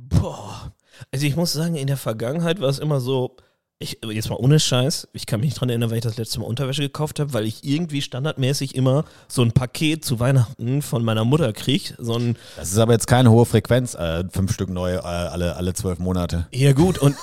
Boah. 0.08 0.72
Also 1.12 1.26
ich 1.26 1.36
muss 1.36 1.52
sagen, 1.52 1.74
in 1.76 1.86
der 1.86 1.98
Vergangenheit 1.98 2.60
war 2.62 2.70
es 2.70 2.78
immer 2.78 2.98
so, 3.00 3.36
ich, 3.78 3.98
jetzt 4.10 4.30
mal 4.30 4.36
ohne 4.36 4.58
Scheiß, 4.58 5.08
ich 5.12 5.26
kann 5.26 5.40
mich 5.40 5.48
nicht 5.50 5.60
dran 5.60 5.68
erinnern, 5.68 5.90
weil 5.90 5.98
ich 5.98 6.02
das 6.04 6.16
letzte 6.16 6.40
Mal 6.40 6.46
Unterwäsche 6.46 6.80
gekauft 6.80 7.20
habe, 7.20 7.34
weil 7.34 7.44
ich 7.44 7.62
irgendwie 7.62 8.00
standardmäßig 8.00 8.74
immer 8.74 9.04
so 9.28 9.42
ein 9.42 9.52
Paket 9.52 10.02
zu 10.02 10.18
Weihnachten 10.18 10.80
von 10.80 11.04
meiner 11.04 11.26
Mutter 11.26 11.52
kriege. 11.52 11.92
So 11.98 12.14
ein, 12.14 12.36
Das 12.56 12.72
ist 12.72 12.78
aber 12.78 12.94
jetzt 12.94 13.06
keine 13.06 13.30
hohe 13.30 13.44
Frequenz, 13.44 13.94
äh, 13.94 14.24
fünf 14.30 14.54
Stück 14.54 14.70
neue 14.70 14.96
äh, 14.96 15.00
alle, 15.02 15.56
alle 15.56 15.74
zwölf 15.74 15.98
Monate. 15.98 16.46
ja 16.52 16.72
gut, 16.72 16.96
und 16.98 17.16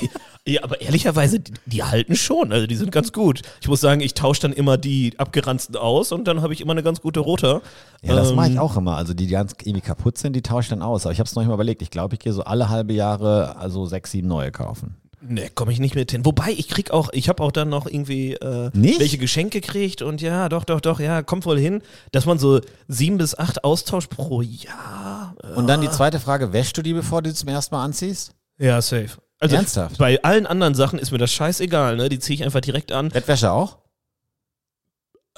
ja, 0.46 0.62
aber 0.62 0.80
ehrlicherweise, 0.80 1.40
die, 1.40 1.52
die 1.66 1.82
halten 1.82 2.14
schon, 2.14 2.52
also 2.52 2.68
die 2.68 2.76
sind 2.76 2.92
ganz 2.92 3.12
gut. 3.12 3.42
Ich 3.60 3.66
muss 3.66 3.80
sagen, 3.80 4.00
ich 4.00 4.14
tausche 4.14 4.42
dann 4.42 4.52
immer 4.52 4.78
die 4.78 5.12
abgeranzten 5.18 5.74
aus 5.74 6.12
und 6.12 6.28
dann 6.28 6.40
habe 6.40 6.52
ich 6.52 6.60
immer 6.60 6.72
eine 6.72 6.84
ganz 6.84 7.00
gute 7.00 7.18
rote. 7.18 7.62
Ja, 8.02 8.14
das 8.14 8.30
Ähm, 8.30 8.36
mache 8.36 8.50
ich 8.50 8.58
auch 8.60 8.76
immer. 8.76 8.96
Also 8.96 9.12
die, 9.12 9.26
die 9.26 9.32
ganz 9.32 9.54
irgendwie 9.60 9.80
kaputt 9.80 10.18
sind, 10.18 10.34
die 10.36 10.42
tausche 10.42 10.66
ich 10.66 10.70
dann 10.70 10.82
aus. 10.82 11.04
Aber 11.04 11.12
ich 11.12 11.18
habe 11.18 11.26
es 11.26 11.34
noch 11.34 11.42
nicht 11.42 11.48
mal 11.48 11.54
überlegt. 11.54 11.82
Ich 11.82 11.90
glaube, 11.90 12.14
ich 12.14 12.20
gehe 12.20 12.32
so 12.32 12.44
alle 12.44 12.68
halbe 12.68 12.92
Jahre 12.92 13.56
also 13.56 13.86
sechs, 13.86 14.12
sieben 14.12 14.28
neue 14.28 14.52
kaufen. 14.52 14.94
Ne, 15.28 15.50
komme 15.50 15.72
ich 15.72 15.80
nicht 15.80 15.94
mit 15.94 16.10
hin. 16.10 16.24
Wobei, 16.24 16.50
ich 16.50 16.68
krieg 16.68 16.90
auch, 16.90 17.10
ich 17.12 17.28
habe 17.28 17.42
auch 17.42 17.52
dann 17.52 17.68
noch 17.68 17.86
irgendwie 17.86 18.34
äh, 18.34 18.70
Nicht? 18.74 19.00
welche 19.00 19.18
Geschenke 19.18 19.60
gekriegt 19.60 20.02
und 20.02 20.20
ja, 20.20 20.48
doch, 20.48 20.64
doch, 20.64 20.80
doch, 20.80 21.00
ja, 21.00 21.22
kommt 21.22 21.46
wohl 21.46 21.58
hin, 21.58 21.82
dass 22.12 22.26
man 22.26 22.38
so 22.38 22.60
sieben 22.88 23.18
bis 23.18 23.36
acht 23.36 23.64
austauscht 23.64 24.10
pro 24.10 24.42
Jahr. 24.42 25.34
Und 25.56 25.66
dann 25.66 25.80
die 25.80 25.90
zweite 25.90 26.20
Frage, 26.20 26.52
wäschst 26.52 26.76
du 26.76 26.82
die, 26.82 26.92
bevor 26.92 27.22
du 27.22 27.30
die 27.30 27.34
zum 27.34 27.48
ersten 27.48 27.74
Mal 27.74 27.84
anziehst? 27.84 28.32
Ja, 28.58 28.80
safe. 28.80 29.18
Also 29.38 29.56
Ernsthaft? 29.56 29.98
bei 29.98 30.22
allen 30.22 30.46
anderen 30.46 30.74
Sachen 30.74 30.98
ist 30.98 31.10
mir 31.10 31.18
das 31.18 31.32
scheißegal, 31.32 31.96
ne? 31.96 32.08
Die 32.08 32.18
ziehe 32.18 32.36
ich 32.36 32.44
einfach 32.44 32.60
direkt 32.62 32.90
an. 32.90 33.10
Bettwäsche 33.10 33.52
auch? 33.52 33.78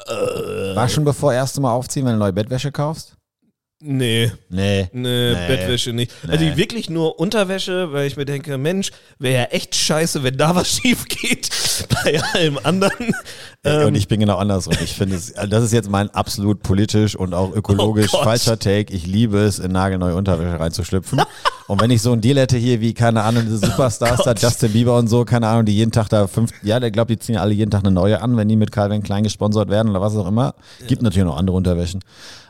Äh, 0.07 0.77
Waschen 0.77 1.05
bevor 1.05 1.33
erste 1.33 1.61
Mal 1.61 1.73
aufziehen, 1.73 2.07
wenn 2.07 2.13
du 2.13 2.19
neue 2.19 2.33
Bettwäsche 2.33 2.71
kaufst? 2.71 3.18
Nee, 3.81 4.33
Nee. 4.49 4.89
nee, 4.93 5.35
Bettwäsche 5.47 5.93
nicht. 5.93 6.11
Also 6.27 6.45
Nee. 6.45 6.57
wirklich 6.57 6.91
nur 6.91 7.21
Unterwäsche, 7.21 7.93
weil 7.93 8.09
ich 8.09 8.17
mir 8.17 8.25
denke, 8.25 8.59
Mensch, 8.59 8.91
wäre 9.21 9.35
ja 9.43 9.45
echt 9.51 9.77
scheiße, 9.77 10.25
wenn 10.25 10.37
da 10.37 10.57
was 10.57 10.69
schief 10.79 11.05
geht. 11.07 11.49
Bei 12.05 12.21
allem 12.35 12.59
anderen. 12.65 13.07
und 13.07 13.15
Ähm, 13.63 13.95
ich 13.95 14.09
bin 14.09 14.19
genau 14.19 14.37
andersrum. 14.39 14.75
Ich 14.83 14.95
finde 14.95 15.15
es, 15.15 15.37
also 15.37 15.49
das 15.49 15.63
ist 15.63 15.73
jetzt 15.73 15.89
mein 15.91 16.11
absolut 16.11 16.61
politisch 16.65 17.15
und 17.15 17.35
auch 17.35 17.55
ökologisch 17.55 18.13
Oh 18.15 18.25
falscher 18.25 18.59
Take. 18.59 18.93
Ich 18.93 19.07
liebe 19.07 19.39
es, 19.39 19.61
in 19.61 19.71
nagelneue 19.71 20.17
Unterwäsche 20.17 20.59
reinzuschlüpfen. 20.59 21.23
und 21.69 21.81
wenn 21.81 21.93
ich 21.93 22.03
so 22.03 22.11
einen 22.11 22.21
Deal 22.21 22.37
hätte 22.39 22.57
hier 22.57 22.81
wie, 22.81 22.95
keine 22.95 23.23
Ahnung, 23.23 23.45
diese 23.45 23.59
Superstars 23.59 24.19
da, 24.25 24.33
Gott. 24.33 24.43
Justin 24.43 24.73
Bieber 24.73 24.97
und 24.99 25.07
so, 25.07 25.25
keine 25.25 25.47
Ahnung, 25.47 25.67
die 25.67 25.77
jeden 25.77 25.93
Tag 25.93 26.09
da 26.09 26.27
fünf, 26.27 26.51
ja, 26.65 26.81
der 26.81 26.91
glaubt, 26.91 27.11
die 27.11 27.19
ziehen 27.21 27.37
ja 27.37 27.43
alle 27.43 27.55
jeden 27.55 27.71
Tag 27.71 27.83
eine 27.85 27.93
neue 27.93 28.21
an, 28.23 28.37
wenn 28.37 28.49
die 28.49 28.57
mit 28.57 28.73
Calvin 28.73 29.05
Klein 29.05 29.23
gesponsert 29.23 29.69
werden 29.71 29.91
oder 29.91 30.01
was 30.01 30.17
auch 30.17 30.27
immer. 30.27 30.57
Gibt 30.89 31.03
natürlich 31.03 31.27
noch 31.27 31.37
andere 31.37 31.57
Unterwäschen. 31.57 32.01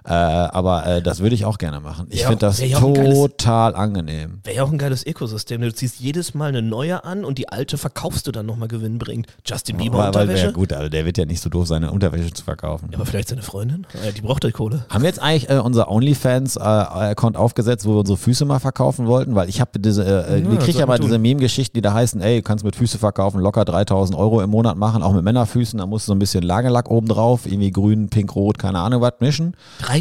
Äh, 0.09 0.12
aber 0.12 0.87
äh, 0.87 1.03
das 1.03 1.21
würde 1.21 1.35
ich 1.35 1.45
auch 1.45 1.59
gerne 1.59 1.81
machen. 1.81 2.07
Ich 2.11 2.23
finde 2.23 2.38
das 2.38 2.61
ein 2.62 2.71
geiles- 2.71 3.15
total 3.19 3.75
angenehm. 3.75 4.41
Wäre 4.45 4.57
ja 4.57 4.62
auch 4.65 4.73
ein 4.73 4.79
geiles 4.79 5.07
Ökosystem. 5.07 5.61
Du 5.61 5.73
ziehst 5.73 6.00
jedes 6.00 6.33
Mal 6.35 6.47
eine 6.49 6.62
neue 6.62 7.05
an 7.05 7.25
und 7.25 7.37
die 7.38 7.49
alte 7.50 7.77
verkaufst 7.79 8.27
du 8.27 8.33
dann 8.33 8.47
nochmal 8.47 8.69
gewinnbend. 8.69 9.27
Justin 9.47 9.77
Bieber 9.77 9.99
Weil, 9.99 10.15
weil 10.15 10.23
Unterwäsche. 10.23 10.45
wär 10.47 10.53
gut, 10.53 10.73
also 10.73 10.88
der 10.88 11.05
wird 11.05 11.19
ja 11.19 11.25
nicht 11.27 11.43
so 11.43 11.50
doof, 11.50 11.67
seine 11.69 11.93
Unterwäsche 11.93 12.33
zu 12.33 12.43
verkaufen. 12.45 12.88
Ja, 12.91 12.97
aber 12.99 13.07
vielleicht 13.07 13.29
seine 13.29 13.43
Freundin? 13.43 13.87
Ja, 14.05 14.11
die 14.12 14.21
braucht 14.23 14.45
halt 14.45 14.55
Kohle. 14.55 14.87
Haben 14.88 15.03
wir 15.03 15.09
jetzt 15.09 15.21
eigentlich 15.21 15.50
äh, 15.50 15.59
unser 15.59 15.91
OnlyFans-Account 15.91 17.37
aufgesetzt, 17.37 17.85
wo 17.87 17.93
wir 17.95 17.99
unsere 18.00 18.17
Füße 18.19 18.45
mal 18.45 18.59
verkaufen 18.61 19.07
wollten? 19.07 19.35
Weil 19.35 19.49
ich 19.49 19.61
habe 19.61 19.79
diese, 19.79 20.05
äh, 20.05 20.41
Ja, 20.43 20.50
wir 20.50 20.59
kriegen 20.59 20.79
ja 20.79 20.87
mal 20.87 20.99
diese 20.99 21.19
Meme-Geschichten, 21.19 21.77
die 21.77 21.81
da 21.83 21.93
heißen, 21.93 22.21
ey, 22.21 22.37
du 22.38 22.43
kannst 22.43 22.65
mit 22.65 22.77
Füße 22.77 22.99
verkaufen, 22.99 23.41
locker 23.41 23.65
3000 23.65 24.19
Euro 24.19 24.41
im 24.41 24.50
Monat 24.50 24.77
machen, 24.77 25.03
auch 25.03 25.12
mit 25.12 25.23
Männerfüßen, 25.25 25.79
da 25.79 25.87
musst 25.87 26.07
du 26.07 26.12
so 26.12 26.15
ein 26.15 26.19
bisschen 26.19 26.43
Lagerlack 26.43 26.91
oben 26.91 27.09
drauf, 27.09 27.47
irgendwie 27.47 27.71
grün, 27.71 28.09
pink, 28.09 28.35
rot, 28.35 28.59
keine 28.59 28.79
Ahnung 28.79 29.03
was 29.03 29.12
mischen. 29.21 29.55
3000 29.81 29.98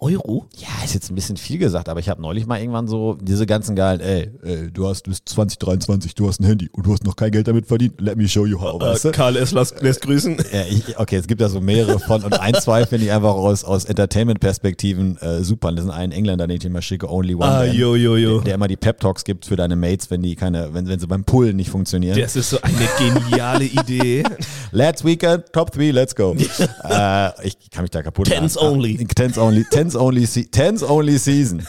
Euro? 0.00 0.46
Ja, 0.56 0.68
ist 0.84 0.94
jetzt 0.94 1.10
ein 1.10 1.14
bisschen 1.14 1.36
viel 1.36 1.58
gesagt, 1.58 1.88
aber 1.88 2.00
ich 2.00 2.08
habe 2.08 2.20
neulich 2.20 2.46
mal 2.46 2.58
irgendwann 2.60 2.88
so 2.88 3.16
diese 3.20 3.46
ganzen 3.46 3.76
geilen, 3.76 4.00
ey, 4.00 4.30
ey, 4.42 4.70
du 4.70 4.86
hast, 4.86 5.06
du 5.06 5.10
bist 5.10 5.28
2023, 5.28 6.14
du 6.14 6.28
hast 6.28 6.40
ein 6.40 6.44
Handy 6.44 6.68
und 6.72 6.86
du 6.86 6.92
hast 6.92 7.04
noch 7.04 7.16
kein 7.16 7.30
Geld 7.30 7.48
damit 7.48 7.66
verdient, 7.66 8.00
let 8.00 8.16
me 8.16 8.28
show 8.28 8.46
you 8.46 8.60
how, 8.60 8.80
weißt 8.80 9.06
du? 9.06 9.12
Karl 9.12 9.36
S. 9.36 9.52
lässt, 9.52 9.80
lässt 9.82 10.02
grüßen. 10.02 10.36
Ja, 10.52 10.62
ich, 10.68 10.98
okay, 10.98 11.16
es 11.16 11.26
gibt 11.26 11.40
ja 11.40 11.48
so 11.48 11.60
mehrere 11.60 11.98
von 11.98 12.22
und 12.22 12.40
ein, 12.40 12.54
zwei 12.54 12.86
finde 12.86 13.06
ich 13.06 13.12
einfach 13.12 13.34
aus, 13.34 13.64
aus 13.64 13.84
Entertainment-Perspektiven 13.84 15.16
äh, 15.18 15.42
super. 15.42 15.68
Und 15.68 15.76
das 15.76 15.86
ist 15.86 15.90
ein 15.90 16.12
Engländer, 16.12 16.46
den 16.46 16.54
ich 16.56 16.60
dir 16.62 16.70
mal 16.70 16.82
schicke, 16.82 17.10
Only 17.10 17.34
One. 17.34 17.44
Ah, 17.44 17.58
Man, 17.66 17.74
jo, 17.74 17.94
jo, 17.94 18.16
jo. 18.16 18.40
Der 18.40 18.54
immer 18.54 18.68
die 18.68 18.76
Pep-Talks 18.76 19.24
gibt 19.24 19.46
für 19.46 19.56
deine 19.56 19.76
Mates, 19.76 20.10
wenn 20.10 20.22
die 20.22 20.34
keine, 20.36 20.72
wenn, 20.74 20.86
wenn 20.86 20.98
sie 20.98 21.06
beim 21.06 21.24
Pullen 21.24 21.56
nicht 21.56 21.70
funktionieren. 21.70 22.18
Das 22.18 22.36
ist 22.36 22.50
so 22.50 22.58
eine 22.62 22.74
geniale 22.98 23.64
Idee. 23.64 24.24
Let's 24.72 25.04
Weekend, 25.04 25.52
Top 25.52 25.70
3, 25.72 25.90
let's 25.90 26.14
go. 26.14 26.34
äh, 26.84 27.46
ich 27.46 27.70
kann 27.70 27.82
mich 27.82 27.90
da 27.90 28.02
kaputt 28.02 28.26
Tens 28.26 28.54
lachen. 28.54 28.68
only. 28.68 28.98
Ah, 29.00 29.04
Tens 29.34 29.38
only. 29.38 29.64
Tens 29.64 29.96
only, 29.96 30.26
se 30.26 30.44
tens 30.44 30.82
only 30.82 31.18
season. 31.18 31.62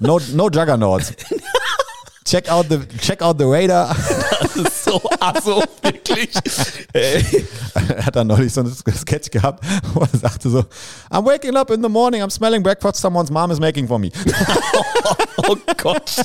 No, 0.00 0.18
no 0.32 0.48
Juggernauts. 0.50 1.12
Check 2.30 2.48
out 2.48 2.68
the, 2.68 2.78
check 3.00 3.22
out 3.22 3.38
the 3.38 3.44
radar. 3.44 3.96
Das 4.40 4.56
ist 4.56 4.84
so 4.84 5.00
aso, 5.20 5.62
wirklich. 5.82 6.30
Ey. 6.92 7.44
er 7.74 8.06
hat 8.06 8.16
dann 8.16 8.26
neulich 8.26 8.52
so 8.52 8.62
ein 8.62 8.72
Sketch 8.72 9.30
gehabt, 9.30 9.64
wo 9.94 10.00
er 10.00 10.18
sagte 10.18 10.48
so, 10.48 10.64
I'm 11.10 11.24
waking 11.26 11.56
up 11.56 11.70
in 11.70 11.82
the 11.82 11.88
morning, 11.88 12.22
I'm 12.22 12.30
smelling 12.30 12.62
breakfast 12.62 12.96
someone's 12.96 13.30
mom 13.30 13.50
is 13.50 13.60
making 13.60 13.86
for 13.86 13.98
me. 13.98 14.10
Oh 15.48 15.56
Gott. 15.78 16.16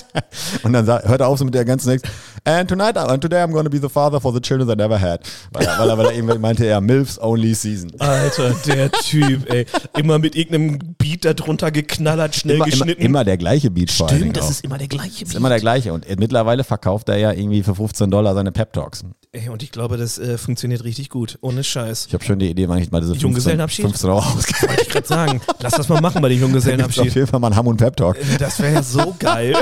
Und 0.63 0.73
dann 0.73 0.85
hört 0.85 1.21
er 1.21 1.27
auf 1.27 1.39
so 1.39 1.45
mit 1.45 1.53
der 1.53 1.63
ganzen 1.63 1.89
Text, 1.89 2.05
and 2.43 2.69
tonight, 2.69 2.97
and 2.97 3.21
today 3.21 3.41
I'm 3.41 3.51
gonna 3.51 3.69
be 3.69 3.79
the 3.79 3.87
father 3.87 4.19
for 4.19 4.33
the 4.33 4.41
children 4.41 4.69
I 4.69 4.75
never 4.75 4.99
had. 4.99 5.21
Weil 5.53 5.65
er, 5.65 5.79
weil 5.79 5.89
er, 5.89 5.97
weil 5.97 6.05
er 6.07 6.13
eben 6.13 6.41
meinte, 6.41 6.65
er 6.65 6.81
MILFs 6.81 7.17
only 7.21 7.53
season. 7.55 7.91
Alter, 7.99 8.53
der 8.67 8.91
Typ, 8.91 9.49
ey. 9.51 9.65
Immer 9.97 10.19
mit 10.19 10.35
irgendeinem 10.35 10.79
Beat 10.97 11.23
da 11.23 11.33
drunter 11.33 11.71
geknallert, 11.71 12.35
schnell 12.35 12.57
Immer, 12.57 12.65
immer, 12.65 12.71
geschnitten. 12.71 13.01
immer 13.01 13.23
der 13.23 13.37
gleiche 13.37 13.71
Beat 13.71 13.89
Stimmt, 13.89 14.35
das 14.35 14.45
auch. 14.45 14.49
ist 14.51 14.63
immer 14.65 14.77
der 14.77 14.87
gleiche 14.89 15.23
ist 15.23 15.33
immer 15.33 15.49
der 15.49 15.59
gleiche. 15.59 15.93
Und 15.95 16.07
äh, 16.07 16.15
mittlerweile 16.19 16.63
verkauft 16.63 17.09
er 17.09 17.17
ja 17.17 17.31
irgendwie 17.31 17.63
für 17.63 17.73
15 17.75 18.11
Dollar 18.11 18.33
seine 18.35 18.51
Pep 18.51 18.73
Talks. 18.73 19.03
Ey, 19.31 19.49
und 19.49 19.63
ich 19.63 19.71
glaube, 19.71 19.97
das 19.97 20.17
äh, 20.17 20.37
funktioniert 20.37 20.83
richtig 20.83 21.09
gut. 21.09 21.37
Ohne 21.41 21.63
Scheiß. 21.63 22.05
Ich 22.07 22.13
habe 22.13 22.23
schon 22.23 22.39
die 22.39 22.49
Idee, 22.49 22.69
wann 22.69 22.77
ich 22.77 22.91
mal 22.91 22.99
diese 23.01 23.11
15, 23.13 23.27
Junggesellenabschied? 23.27 23.85
15 23.85 24.09
Euro 24.09 24.19
ausgebe. 24.19 24.69
Wollte 24.69 24.81
ich 24.83 24.89
gerade 24.89 25.07
sagen. 25.07 25.41
Lass 25.59 25.73
das 25.73 25.89
mal 25.89 25.99
machen 26.01 26.21
bei 26.21 26.29
den 26.29 26.37
Auf 26.39 26.41
Junggesellenabschied. 26.43 27.15
jeden 27.15 27.27
Fall 27.27 27.39
mal 27.39 27.47
ein 27.47 27.55
Hamm 27.55 27.67
und 27.67 27.77
Pep 27.77 27.95
Talk. 27.97 28.17
Das 28.39 28.59
wäre 28.61 28.75
ja 28.75 28.83
so 28.83 29.15
geil. 29.19 29.55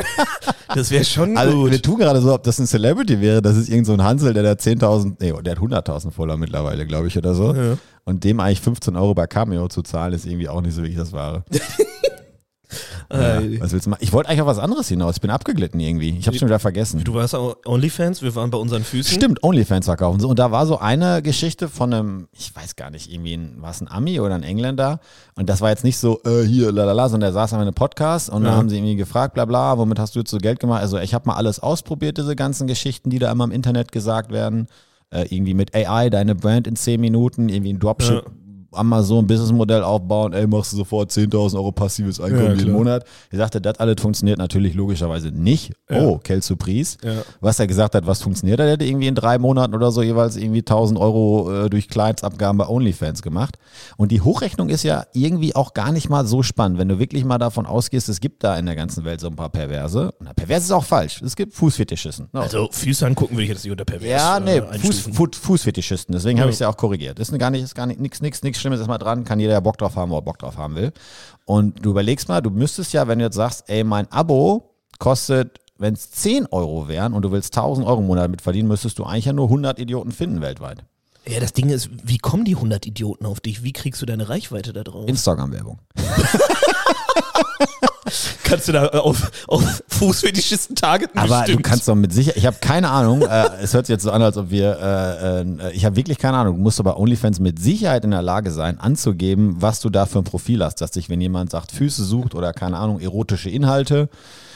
Das 0.75 0.92
wäre 0.92 1.04
schon 1.06 1.38
Also, 1.38 1.66
wir 1.66 1.72
gut. 1.72 1.84
tun 1.84 1.98
gerade 2.00 2.22
so, 2.22 2.34
ob 2.34 2.44
das 2.44 2.60
ein 2.60 2.68
Celebrity 2.68 3.20
wäre. 3.22 3.42
Das 3.42 3.55
ist 3.57 3.70
irgend 3.70 3.88
so 3.88 3.94
ein 3.94 4.03
Hansel, 4.03 4.34
der 4.34 4.44
da 4.44 4.51
10.000, 4.51 5.16
nee, 5.20 5.34
der 5.44 5.55
hat 5.55 5.60
100.000 5.60 6.12
Follower 6.12 6.38
mittlerweile, 6.38 6.86
glaube 6.86 7.07
ich, 7.07 7.18
oder 7.18 7.34
so. 7.34 7.53
Ja. 7.55 7.77
Und 8.05 8.24
dem 8.24 8.40
eigentlich 8.40 8.62
15 8.62 8.96
Euro 8.96 9.14
bei 9.14 9.27
Cameo 9.27 9.68
zu 9.70 9.81
zahlen, 9.81 10.14
ist 10.14 10.25
irgendwie 10.25 10.50
auch 10.50 10.62
nicht 10.62 10.75
so 10.75 10.81
wirklich 10.81 10.98
das 10.98 11.14
Wahre. 11.14 11.44
Ja, 13.12 13.42
was 13.59 13.72
willst 13.72 13.86
du 13.86 13.90
machen? 13.90 14.00
Ich 14.01 14.12
wollte 14.14 14.29
eigentlich 14.29 14.42
auf 14.42 14.48
was 14.48 14.59
anderes 14.59 14.88
hinaus. 14.88 15.16
Ich 15.16 15.22
bin 15.22 15.29
abgeglitten 15.29 15.79
irgendwie. 15.79 16.18
Ich 16.18 16.27
habe 16.27 16.38
schon 16.38 16.48
wieder 16.48 16.59
vergessen. 16.59 17.03
Du 17.03 17.14
warst 17.14 17.36
auch 17.36 17.57
Onlyfans, 17.66 18.22
wir 18.22 18.33
waren 18.36 18.50
bei 18.50 18.57
unseren 18.57 18.83
Füßen. 18.83 19.14
Stimmt, 19.16 19.44
Onlyfans 19.44 19.86
verkaufen. 19.86 20.20
So, 20.20 20.29
und 20.29 20.40
da 20.40 20.51
war 20.51 20.66
so 20.66 20.79
eine 20.79 21.22
Geschichte 21.22 21.68
von 21.70 21.94
einem, 21.94 22.27
ich 22.31 22.55
weiß 22.55 22.75
gar 22.75 22.90
nicht, 22.90 23.12
irgendwie 23.12 23.33
ein, 23.36 23.62
war 23.62 23.72
es 23.72 23.81
ein 23.81 23.88
Ami 23.88 24.20
oder 24.20 24.36
ein 24.36 24.44
Engländer? 24.44 25.00
Und 25.36 25.50
das 25.50 25.62
war 25.62 25.70
jetzt 25.70 25.83
nicht 25.83 25.98
so, 25.98 26.22
äh, 26.25 26.44
hier, 26.44 26.72
lalala, 26.72 27.09
sondern 27.09 27.27
der 27.27 27.33
saß 27.33 27.53
an 27.53 27.62
einem 27.62 27.74
Podcast 27.74 28.29
und 28.29 28.46
Ja. 28.46 28.51
haben 28.53 28.70
sie 28.70 28.77
irgendwie 28.77 28.96
gefragt, 28.96 29.33
bla 29.33 29.46
bla, 29.46 29.77
womit 29.77 30.00
hast 30.00 30.16
du 30.16 30.20
jetzt 30.20 30.31
so 30.31 30.38
Geld 30.38 30.59
gemacht? 30.59 30.81
Also 30.81 30.98
ich 31.00 31.14
habe 31.14 31.27
mal 31.27 31.36
alles 31.36 31.59
ausprobiert, 31.59 32.18
diese 32.18 32.36
ganzen 32.36 32.68
Geschichten, 32.68 33.09
die 33.09 33.20
da 33.20 33.31
immer 33.31 33.44
im 33.46 33.51
Internet 33.51 33.92
gesagt 33.92 34.31
werden. 34.31 34.68
Äh, 35.12 35.27
irgendwie 35.29 35.53
mit 35.53 35.75
AI, 35.75 36.09
deine 36.09 36.33
Brand 36.33 36.66
in 36.66 36.75
10 36.75 37.00
Minuten, 37.00 37.48
irgendwie 37.48 37.72
ein 37.74 37.79
Dropship. 37.79 38.09
Amazon 38.25 38.43
Businessmodell 39.27 39.83
aufbauen, 39.83 40.33
ey, 40.33 40.48
machst 40.48 40.74
du 40.74 40.77
sofort 40.77 41.12
10.000 41.12 41.55
Euro 41.55 41.72
passives 41.72 42.20
Einkommen 42.20 42.46
Ja, 42.46 42.53
jeden. 42.53 42.72
Monat. 42.72 43.05
Ich 43.31 43.38
sagte, 43.38 43.62
das 43.62 43.79
alles 43.79 43.96
funktioniert 44.01 44.38
natürlich 44.38 44.74
logischerweise 44.74 45.29
nicht. 45.29 45.74
Oh, 45.90 46.18
Kel 46.18 46.42
Surprise. 46.42 46.98
Ja. 47.03 47.14
Was 47.42 47.59
er 47.59 47.68
gesagt 47.68 47.96
hat, 47.96 48.07
was 48.07 48.22
funktioniert, 48.22 48.59
er 48.59 48.70
hätte 48.72 48.86
irgendwie 48.86 49.07
in 49.07 49.16
drei 49.16 49.38
Monaten 49.38 49.74
oder 49.75 49.92
so 49.92 50.01
jeweils 50.01 50.36
irgendwie 50.36 50.59
1000 50.59 51.00
Euro 51.00 51.66
äh, 51.66 51.70
durch 51.70 51.88
Clientsabgaben 51.88 52.57
bei 52.57 52.68
OnlyFans 52.68 53.22
gemacht. 53.22 53.57
Und 53.98 54.12
die 54.12 54.22
Hochrechnung 54.22 54.70
ist 54.70 54.83
ja 54.83 55.05
irgendwie 55.14 55.55
auch 55.55 55.74
gar 55.74 55.92
nicht 55.92 56.09
mal 56.09 56.25
so 56.25 56.44
spannend, 56.44 56.77
wenn 56.79 56.88
du 56.90 57.00
wirklich 57.00 57.25
mal 57.25 57.38
davon 57.38 57.66
ausgehst, 57.66 58.09
es 58.09 58.20
gibt 58.20 58.44
da 58.44 58.57
in 58.57 58.66
der 58.66 58.75
ganzen 58.75 59.05
Welt 59.05 59.20
so 59.22 59.27
ein 59.27 59.36
paar 59.36 59.50
Perverse. 59.50 60.12
Und 60.20 60.36
pervers 60.36 60.64
ist 60.64 60.72
auch 60.72 60.83
falsch. 60.83 61.22
Es 61.22 61.36
gibt 61.36 61.53
Fußfetischisten. 61.53 62.29
No. 62.33 62.42
Also 62.42 62.70
Füße 62.72 63.05
angucken 63.05 63.38
will 63.38 63.44
ich 63.44 63.50
jetzt 63.50 63.64
nicht 63.64 63.72
unter 63.72 63.86
pervers 63.86 64.09
Ja, 64.09 64.40
nee, 64.40 64.57
äh, 64.57 64.79
Fuß, 64.79 65.09
Fußfetischisten. 65.42 66.14
Deswegen 66.14 66.40
habe 66.40 66.48
Ja. 66.48 66.50
ich 66.51 66.55
es 66.55 66.59
ja 66.59 66.70
auch 66.70 66.77
korrigiert. 66.77 67.20
Ist 67.20 67.38
gar 67.38 67.50
nicht, 67.50 67.64
ist 67.64 67.75
gar 67.75 67.86
nicht, 67.86 68.00
nix, 68.00 68.22
nix, 68.22 68.42
nix 68.44 68.59
Schlimmes 68.64 68.80
ist 68.80 68.88
mal 68.88 68.98
dran. 68.98 69.26
Kann 69.26 69.40
jeder 69.40 69.54
ja 69.54 69.60
Bock 69.60 69.78
drauf 69.78 69.96
haben, 69.96 70.10
wo 70.12 70.18
er 70.18 70.22
Bock 70.22 70.40
drauf 70.40 70.58
haben 70.58 70.76
will. 70.76 70.92
Und 71.46 71.86
du 71.86 71.92
überlegst 71.92 72.30
mal, 72.30 72.42
du 72.42 72.50
müsstest 72.50 72.94
ja, 72.94 73.08
wenn 73.08 73.20
du 73.20 73.26
jetzt 73.26 73.36
sagst, 73.36 73.66
ey, 73.68 73.84
mein 73.84 74.12
Abo 74.12 74.72
kostet, 75.00 75.60
wenn 75.78 75.94
es 75.94 76.10
10 76.12 76.48
Euro 76.48 76.88
wären 76.88 77.14
und 77.14 77.24
du 77.24 77.32
willst 77.32 77.56
1000 77.56 77.86
Euro 77.86 78.00
im 78.00 78.08
Monat 78.08 78.32
mit 78.32 78.42
verdienen, 78.42 78.70
müsstest 78.70 78.98
du 79.00 79.04
eigentlich 79.04 79.26
ja 79.26 79.34
nur 79.34 79.46
100 79.46 79.78
Idioten 79.80 80.12
finden 80.12 80.42
weltweit. 80.42 80.86
Ja, 81.28 81.40
das 81.40 81.54
Ding 81.54 81.70
ist, 81.70 81.90
wie 82.04 82.18
kommen 82.18 82.46
die 82.46 82.56
100 82.56 82.86
Idioten 82.86 83.26
auf 83.26 83.40
dich? 83.40 83.64
Wie 83.64 83.74
kriegst 83.74 84.02
du 84.02 84.06
deine 84.06 84.30
Reichweite 84.30 84.74
da 84.74 84.84
drauf? 84.84 85.08
Instagram-Werbung. 85.08 85.80
Kannst 88.44 88.68
du 88.68 88.72
da 88.74 88.88
auf, 88.88 89.32
auf 89.48 89.84
Fußfetischisten 89.88 90.76
targeten? 90.76 91.18
Aber 91.20 91.40
Bestimmt. 91.40 91.60
du 91.66 91.70
kannst 91.70 91.88
doch 91.88 91.96
mit 91.96 92.14
Sicherheit, 92.14 92.38
ich 92.38 92.46
habe 92.46 92.58
keine 92.60 92.90
Ahnung, 92.90 93.22
äh, 93.22 93.46
es 93.62 93.74
hört 93.74 93.86
sich 93.88 93.94
jetzt 93.94 94.04
so 94.04 94.12
an, 94.12 94.22
als 94.22 94.38
ob 94.38 94.50
wir, 94.50 94.78
äh, 94.80 95.42
äh, 95.42 95.72
ich 95.74 95.86
habe 95.86 95.96
wirklich 95.96 96.18
keine 96.18 96.38
Ahnung, 96.38 96.58
du 96.58 96.62
musst 96.62 96.80
aber 96.80 97.00
OnlyFans 97.00 97.40
mit 97.40 97.60
Sicherheit 97.60 98.04
in 98.04 98.12
der 98.12 98.22
Lage 98.22 98.52
sein, 98.52 98.80
anzugeben, 98.80 99.56
was 99.60 99.80
du 99.80 99.90
da 99.90 100.06
für 100.06 100.20
ein 100.20 100.24
Profil 100.26 100.64
hast, 100.64 100.82
dass 100.82 100.92
dich, 100.92 101.10
wenn 101.10 101.22
jemand 101.22 101.52
sagt, 101.52 101.72
Füße 101.72 102.04
sucht 102.04 102.36
oder 102.36 102.54
keine 102.54 102.78
Ahnung, 102.78 103.00
erotische 103.00 103.50
Inhalte, 103.50 104.10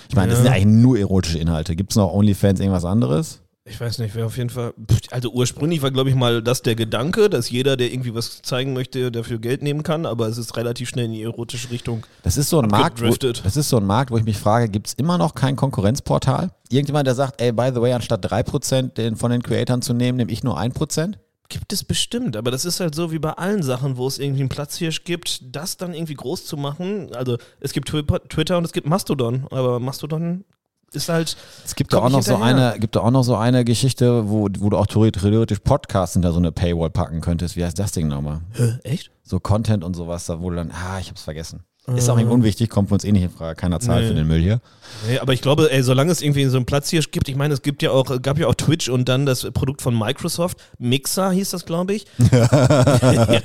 ich 0.10 0.16
meine, 0.16 0.30
das 0.30 0.40
Ja. 0.40 0.44
sind 0.44 0.54
ja 0.54 0.58
eigentlich 0.62 0.82
nur 0.84 0.98
erotische 1.00 1.38
Inhalte. 1.40 1.76
Gibt 1.76 1.92
es 1.92 1.96
noch 1.98 2.14
OnlyFans 2.14 2.60
irgendwas 2.60 2.86
anderes? 2.86 3.40
Ich 3.70 3.80
weiß 3.82 4.00
nicht, 4.00 4.16
wer 4.16 4.26
auf 4.26 4.38
jeden 4.38 4.50
Fall. 4.50 4.74
Also 5.12 5.30
ursprünglich 5.32 5.82
war, 5.82 5.92
glaube 5.92 6.10
ich, 6.10 6.16
mal 6.16 6.42
das 6.42 6.62
der 6.62 6.76
Gedanke, 6.76 7.30
dass 7.30 7.50
jeder, 7.50 7.76
der 7.76 7.92
irgendwie 7.92 8.16
was 8.16 8.42
zeigen 8.42 8.74
möchte, 8.74 9.12
dafür 9.12 9.40
Geld 9.40 9.62
nehmen 9.62 9.84
kann, 9.84 10.06
aber 10.06 10.28
es 10.28 10.38
ist 10.38 10.56
relativ 10.56 10.88
schnell 10.90 11.06
in 11.06 11.12
die 11.12 11.24
erotische 11.24 11.70
Richtung. 11.70 12.06
Das 12.24 12.38
ist 12.38 12.50
so 12.50 12.60
ein 12.62 12.70
Markt, 12.70 13.02
wo, 13.02 13.14
das 13.16 13.58
ist 13.58 13.70
so 13.70 13.78
ein 13.78 13.86
Markt, 13.86 14.12
wo 14.12 14.18
ich 14.18 14.24
mich 14.24 14.38
frage, 14.38 14.70
gibt 14.70 14.88
es 14.88 14.94
immer 14.94 15.18
noch 15.18 15.36
kein 15.36 15.56
Konkurrenzportal? 15.56 16.52
Irgendjemand, 16.70 17.08
der 17.08 17.16
sagt, 17.16 17.42
ey, 17.42 17.52
by 17.52 17.72
the 17.74 17.82
way, 17.82 17.94
anstatt 17.94 18.26
3% 18.32 18.94
den, 18.94 19.16
von 19.16 19.32
den 19.32 19.44
Creatoren 19.44 19.82
zu 19.82 19.94
nehmen, 19.94 20.18
nehme 20.18 20.32
ich 20.32 20.44
nur 20.44 20.60
1%? 20.60 21.14
Gibt 21.50 21.72
es 21.72 21.84
bestimmt, 21.86 22.36
aber 22.36 22.52
das 22.52 22.66
ist 22.66 22.82
halt 22.82 22.94
so 22.94 23.12
wie 23.14 23.20
bei 23.20 23.32
allen 23.32 23.64
Sachen, 23.64 23.96
wo 23.96 24.06
es 24.08 24.20
irgendwie 24.20 24.42
einen 24.42 24.50
Platzhirsch 24.50 25.06
gibt, 25.06 25.56
das 25.56 25.78
dann 25.78 25.94
irgendwie 25.94 26.14
groß 26.16 26.46
zu 26.46 26.58
machen. 26.58 27.10
Also 27.16 27.38
es 27.62 27.72
gibt 27.72 27.90
Twi- 27.90 28.04
Twitter 28.28 28.58
und 28.58 28.66
es 28.66 28.74
gibt 28.74 28.86
Mastodon, 28.88 29.46
aber 29.50 29.80
Mastodon 29.80 30.44
ist 30.94 31.10
halt. 31.10 31.36
Es 31.66 31.76
gibt 31.76 31.94
da 31.94 32.00
auch 32.00 32.10
noch 32.10 32.24
so 32.24 32.34
hinterher. 32.34 32.72
eine, 32.72 32.80
gibt 32.80 32.96
da 32.96 33.02
auch 33.02 33.12
noch 33.12 33.24
so 33.24 33.36
eine 33.36 33.66
Geschichte, 33.66 34.30
wo, 34.30 34.48
wo 34.60 34.70
du 34.70 34.78
auch 34.78 34.88
theoretisch 34.88 35.60
Podcasts 35.60 36.14
hinter 36.14 36.32
so 36.32 36.40
eine 36.40 36.52
Paywall 36.52 36.90
packen 36.90 37.22
könntest. 37.22 37.56
Wie 37.56 37.64
heißt 37.64 37.78
das 37.78 37.92
Ding 37.92 38.08
nochmal? 38.08 38.42
Hä, 38.54 38.80
echt? 38.84 39.12
So 39.24 39.40
Content 39.40 39.84
und 39.84 39.96
sowas, 39.96 40.26
da 40.26 40.42
wo 40.42 40.50
du 40.50 40.56
dann, 40.56 40.72
ah, 40.72 41.00
ich 41.00 41.10
hab's 41.10 41.24
vergessen. 41.24 41.62
Ist 41.96 42.10
auch 42.10 42.18
nicht 42.18 42.28
unwichtig, 42.28 42.70
kommt 42.70 42.90
für 42.90 42.96
uns 42.96 43.06
eh 43.06 43.12
nicht 43.14 43.24
in 43.24 43.30
Frage. 43.30 43.56
Keiner 43.56 43.80
zahlt 43.80 44.02
Nee. 44.04 44.10
für 44.10 44.14
den 44.16 44.28
Müll 44.28 44.42
hier. 44.42 44.60
Nee, 45.10 45.20
aber 45.20 45.32
ich 45.34 45.42
glaube, 45.42 45.72
ey, 45.72 45.82
solange 45.84 46.12
es 46.12 46.22
irgendwie 46.22 46.44
so 46.46 46.58
einen 46.58 46.66
Platz 46.66 46.90
hier 46.90 47.02
gibt, 47.02 47.30
ich 47.30 47.36
meine, 47.36 47.54
es 47.54 47.62
gibt 47.62 47.82
ja 47.82 47.92
auch, 47.92 48.22
gab 48.22 48.38
ja 48.40 48.48
auch 48.48 48.56
Twitch 48.56 48.90
und 48.90 49.08
dann 49.08 49.26
das 49.26 49.48
Produkt 49.54 49.82
von 49.82 49.98
Microsoft, 49.98 50.58
Mixer 50.80 51.32
hieß 51.32 51.52
das, 51.52 51.66
glaube 51.66 51.94
ich. 51.94 52.06
ja, 52.32 53.40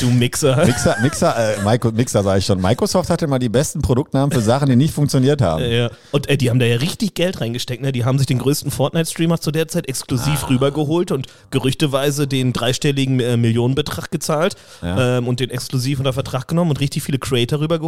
du 0.00 0.10
Mixer. 0.10 0.64
Mixer, 0.66 0.96
Mixer, 1.02 1.36
äh, 1.36 1.62
Micro, 1.64 1.92
Mixer 1.92 2.22
sage 2.24 2.38
ich 2.40 2.46
schon. 2.46 2.60
Microsoft 2.60 3.10
hatte 3.10 3.26
mal 3.26 3.38
die 3.38 3.48
besten 3.48 3.80
Produktnamen 3.80 4.32
für 4.32 4.40
Sachen, 4.40 4.68
die 4.68 4.76
nicht 4.76 4.92
funktioniert 4.94 5.40
haben. 5.40 5.64
Ja. 5.64 5.90
Und 6.10 6.28
äh, 6.28 6.36
die 6.36 6.50
haben 6.50 6.58
da 6.58 6.66
ja 6.66 6.76
richtig 6.76 7.14
Geld 7.14 7.40
reingesteckt, 7.40 7.82
ne? 7.82 7.92
Die 7.92 8.04
haben 8.04 8.18
sich 8.18 8.26
den 8.26 8.38
größten 8.38 8.70
Fortnite-Streamer 8.70 9.40
zu 9.40 9.50
der 9.52 9.68
Zeit 9.68 9.88
exklusiv 9.88 10.44
Ah. 10.44 10.48
rübergeholt 10.48 11.12
und 11.12 11.26
gerüchteweise 11.50 12.26
den 12.26 12.52
dreistelligen 12.52 13.20
äh, 13.20 13.36
Millionenbetrag 13.36 14.10
gezahlt 14.10 14.56
Ja. 14.82 15.18
ähm, 15.18 15.28
und 15.28 15.38
den 15.40 15.50
exklusiv 15.50 15.98
unter 15.98 16.12
Vertrag 16.12 16.48
genommen 16.48 16.70
und 16.70 16.80
richtig 16.80 17.02
viele 17.04 17.18
Creator 17.18 17.60
rübergeholt. 17.60 17.83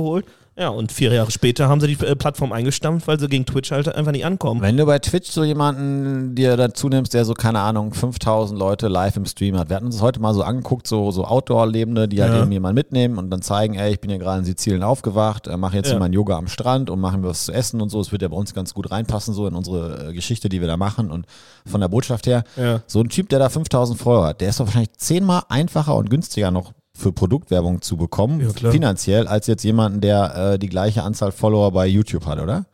Ja, 0.59 0.71
und 0.71 0.91
vier 0.91 1.13
Jahre 1.13 1.31
später 1.31 1.69
haben 1.69 1.83
sie 1.83 1.87
die 1.95 2.03
äh, 2.07 2.17
Plattform 2.17 2.51
eingestampft, 2.51 3.07
weil 3.09 3.21
sie 3.21 3.29
gegen 3.29 3.45
Twitch 3.45 3.73
halt 3.73 3.95
einfach 3.95 4.13
nicht 4.13 4.25
ankommen. 4.25 4.63
Wenn 4.63 4.79
du 4.79 4.87
bei 4.87 4.99
Twitch 4.99 5.31
so 5.31 5.45
jemanden 5.45 6.35
dir 6.35 6.57
dazu 6.57 6.89
nimmst, 6.89 7.13
der 7.13 7.27
so, 7.27 7.35
keine 7.35 7.59
Ahnung, 7.61 7.93
5000 7.93 8.59
Leute 8.59 8.89
live 8.89 9.19
im 9.19 9.27
Stream 9.27 9.59
hat. 9.59 9.69
Wir 9.69 9.77
hatten 9.77 9.85
uns 9.85 10.01
heute 10.01 10.19
mal 10.19 10.33
so 10.33 10.43
angeguckt, 10.43 10.87
so, 10.87 11.11
so 11.11 11.27
Outdoor-Lebende, 11.27 12.09
die 12.09 12.23
halt 12.23 12.33
Ja. 12.33 12.41
eben 12.43 12.51
jemanden 12.53 12.75
mitnehmen 12.77 13.19
und 13.19 13.29
dann 13.31 13.43
zeigen, 13.43 13.75
ey, 13.75 13.93
ich 13.93 14.01
bin 14.01 14.09
hier 14.09 14.19
gerade 14.19 14.39
in 14.39 14.45
Sizilien 14.47 14.83
aufgewacht, 14.83 15.47
äh, 15.47 15.59
mache 15.59 15.77
jetzt 15.77 15.89
Ja. 15.89 15.93
hier 15.93 16.01
mein 16.01 16.15
Yoga 16.15 16.39
am 16.39 16.49
Strand 16.49 16.89
und 16.89 17.01
machen 17.01 17.23
wir 17.23 17.29
was 17.29 17.45
zu 17.45 17.53
essen 17.53 17.83
und 17.83 17.91
so. 17.91 18.01
Es 18.01 18.11
wird 18.11 18.23
ja 18.23 18.29
bei 18.29 18.37
uns 18.39 18.55
ganz 18.55 18.73
gut 18.73 18.91
reinpassen, 18.91 19.35
so 19.35 19.47
in 19.47 19.55
unsere 19.55 20.09
äh, 20.09 20.13
Geschichte, 20.15 20.49
die 20.49 20.63
wir 20.63 20.69
da 20.69 20.79
machen 20.79 21.11
und 21.11 21.27
von 21.67 21.83
der 21.83 21.89
Botschaft 21.89 22.27
her. 22.27 22.45
Ja. 22.57 22.81
So 22.87 23.01
ein 23.01 23.11
Typ, 23.11 23.29
der 23.29 23.41
da 23.41 23.51
5000 23.51 23.99
Follower 24.01 24.29
hat, 24.29 24.41
der 24.41 24.49
ist 24.49 24.59
doch 24.59 24.65
wahrscheinlich 24.65 24.95
zehnmal 24.97 25.43
einfacher 25.51 25.95
und 25.97 26.09
günstiger 26.09 26.51
noch 26.51 26.73
für 26.97 27.13
Produktwerbung 27.13 27.83
zu 27.83 27.97
bekommen, 27.97 28.41
Ja, 28.41 28.71
finanziell, 28.71 29.27
als 29.29 29.47
jetzt 29.47 29.63
jemanden, 29.65 30.01
der 30.01 30.53
äh, 30.55 30.59
die 30.59 30.69
gleiche 30.69 31.03
Anzahl 31.03 31.33
Follower 31.33 31.71
bei 31.73 31.87
YouTube 31.87 32.27
hat, 32.27 32.41
oder? 32.41 32.67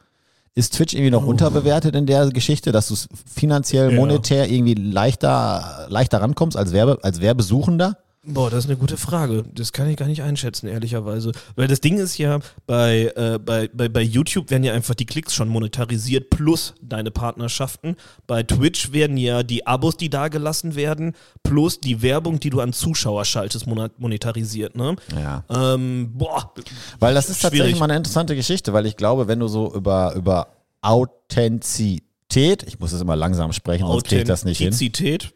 Ist 0.55 0.75
Twitch 0.75 0.93
irgendwie 0.95 1.11
noch 1.11 1.25
unterbewertet 1.27 1.95
in 1.95 2.05
der 2.07 2.29
Geschichte, 2.29 2.73
dass 2.73 2.89
du 2.89 2.95
finanziell, 3.27 3.89
Oh. 3.89 3.91
Ja. 3.93 3.97
monetär 3.97 4.51
irgendwie 4.51 4.75
leichter, 4.75 5.87
leichter 5.89 6.21
rankommst 6.21 6.57
als, 6.57 6.73
Werbe, 6.73 6.99
als 7.03 7.21
Werbesuchender? 7.21 7.97
Boah, 8.25 8.51
das 8.51 8.61
ist 8.61 8.71
eine 8.71 8.79
gute 8.79 8.97
Frage. 8.97 9.43
Das 9.53 9.73
kann 9.73 9.89
ich 9.89 9.97
gar 9.97 10.07
nicht 10.07 10.23
einschätzen, 10.23 10.69
ehrlicherweise. 10.69 11.33
Weil 11.57 11.67
das 11.67 11.81
Ding 11.81 11.99
ist 11.99 12.19
ja, 12.19 12.39
bei, 12.67 13.13
äh, 13.17 13.41
bei, 13.45 13.69
bei, 13.73 13.89
bei 13.89 14.01
YouTube 14.01 14.49
werden 14.51 14.63
ja 14.63 14.73
einfach 14.75 14.95
die 14.95 15.07
Klicks 15.07 15.35
schon 15.35 15.49
monetarisiert 15.49 16.31
plus 16.31 16.75
deine 16.81 17.11
Partnerschaften. 17.11 17.97
Bei 18.29 18.45
Twitch 18.45 18.93
werden 18.93 19.17
ja 19.17 19.43
die 19.43 19.67
Abos, 19.67 19.97
die 19.97 20.09
da 20.09 20.29
gelassen 20.29 20.77
werden, 20.77 21.17
plus 21.43 21.81
die 21.81 22.01
Werbung, 22.01 22.39
die 22.39 22.51
du 22.51 22.61
an 22.61 22.73
Zuschauer 22.73 23.25
schaltest, 23.25 23.67
monetarisiert. 23.67 24.77
Ne? 24.77 24.95
Ja. 25.17 25.45
Ähm, 25.51 26.13
boah, 26.15 26.55
Weil 27.01 27.15
das 27.15 27.29
ist 27.29 27.43
tatsächlich 27.43 27.71
Schwierig. 27.71 27.81
mal 27.81 27.87
eine 27.87 27.97
interessante 27.97 28.37
Geschichte, 28.37 28.73
weil 28.73 28.87
ich 28.87 28.97
glaube, 28.97 29.27
wenn 29.27 29.41
du 29.41 29.49
so 29.49 29.75
über, 29.75 30.15
über 30.15 30.47
Authentizität, 30.81 32.63
ich 32.69 32.79
muss 32.79 32.93
es 32.93 33.01
immer 33.01 33.17
langsam 33.17 33.53
sprechen, 33.53 33.85
sonst 33.89 34.05
kriege 34.05 34.23
ich 34.23 34.29
das 34.29 34.45
nicht 34.45 34.59
hin. 34.59 34.69
Authentizität? 34.69 35.33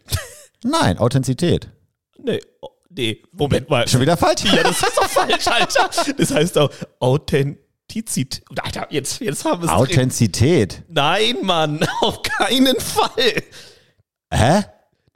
Nein, 0.65 0.99
Authentizität. 0.99 1.69
Nee, 2.23 2.41
nee, 2.97 3.23
Moment 3.33 3.69
mal. 3.71 3.87
Schon 3.89 4.01
wieder 4.01 4.17
falsch? 4.17 4.45
Ja, 4.45 4.63
das 4.63 4.83
ist 4.83 4.97
doch 4.97 5.09
falsch, 5.09 5.47
Alter. 5.47 5.91
Das 6.17 6.31
heißt 6.33 6.59
auch 6.59 6.71
Authentizität. 7.01 8.43
Alter, 8.63 8.87
jetzt, 8.91 9.21
jetzt 9.21 9.45
haben 9.45 9.63
wir 9.63 9.67
es. 9.67 9.73
Authentizität. 9.73 10.83
Nein, 10.89 11.37
Mann, 11.43 11.81
auf 12.01 12.23
keinen 12.23 12.79
Fall. 12.81 13.43
Hä? 14.33 14.63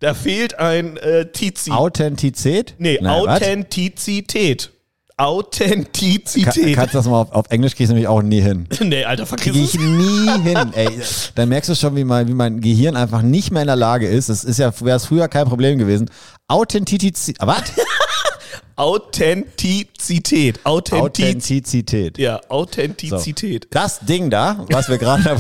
Da 0.01 0.15
fehlt 0.15 0.59
ein 0.59 0.97
äh, 0.97 1.31
Tizi. 1.31 1.71
Authentizität? 1.71 2.75
nee, 2.79 2.99
Nein, 3.01 3.23
was? 3.25 3.43
Authentizität. 3.43 4.71
Ka 5.19 5.27
Authentizität. 5.27 6.75
kannst 6.75 6.95
du 6.95 6.99
das 6.99 7.07
mal 7.07 7.21
auf, 7.21 7.33
auf 7.33 7.45
Englisch 7.51 7.75
kriege 7.75 7.85
ich 7.85 7.89
nämlich 7.91 8.09
auch 8.09 8.23
nie 8.23 8.41
hin. 8.41 8.67
nee, 8.81 9.05
Alter, 9.05 9.27
vergiss 9.27 9.53
Kriege 9.53 9.65
es. 9.65 9.75
ich 9.75 9.81
nie 9.81 10.31
hin. 10.43 10.73
Ey, 10.73 10.89
dann 11.35 11.51
merkst 11.51 11.69
du 11.69 11.75
schon, 11.75 11.95
wie 11.95 12.05
mein, 12.05 12.27
wie 12.29 12.33
mein 12.33 12.63
Gehirn 12.63 12.97
einfach 12.97 13.21
nicht 13.21 13.51
mehr 13.51 13.61
in 13.61 13.67
der 13.67 13.77
Lage 13.77 14.09
ist. 14.09 14.31
Das 14.31 14.45
ist 14.45 14.59
ja, 14.59 14.73
wäre 14.81 14.97
es 14.97 15.05
früher 15.05 15.29
kein 15.29 15.47
Problem 15.47 15.79
gewesen. 15.79 16.09
Authentizität. 16.51 17.37
Was? 17.41 17.63
Authentizität. 18.77 20.59
Authentiz 20.65 21.03
Authentizität. 21.03 22.19
ja, 22.19 22.41
Authentizität. 22.49 23.69
Das 23.71 24.01
Ding 24.01 24.31
da, 24.31 24.67
was 24.71 24.89
wir 24.89 24.99
gerade. 24.99 25.25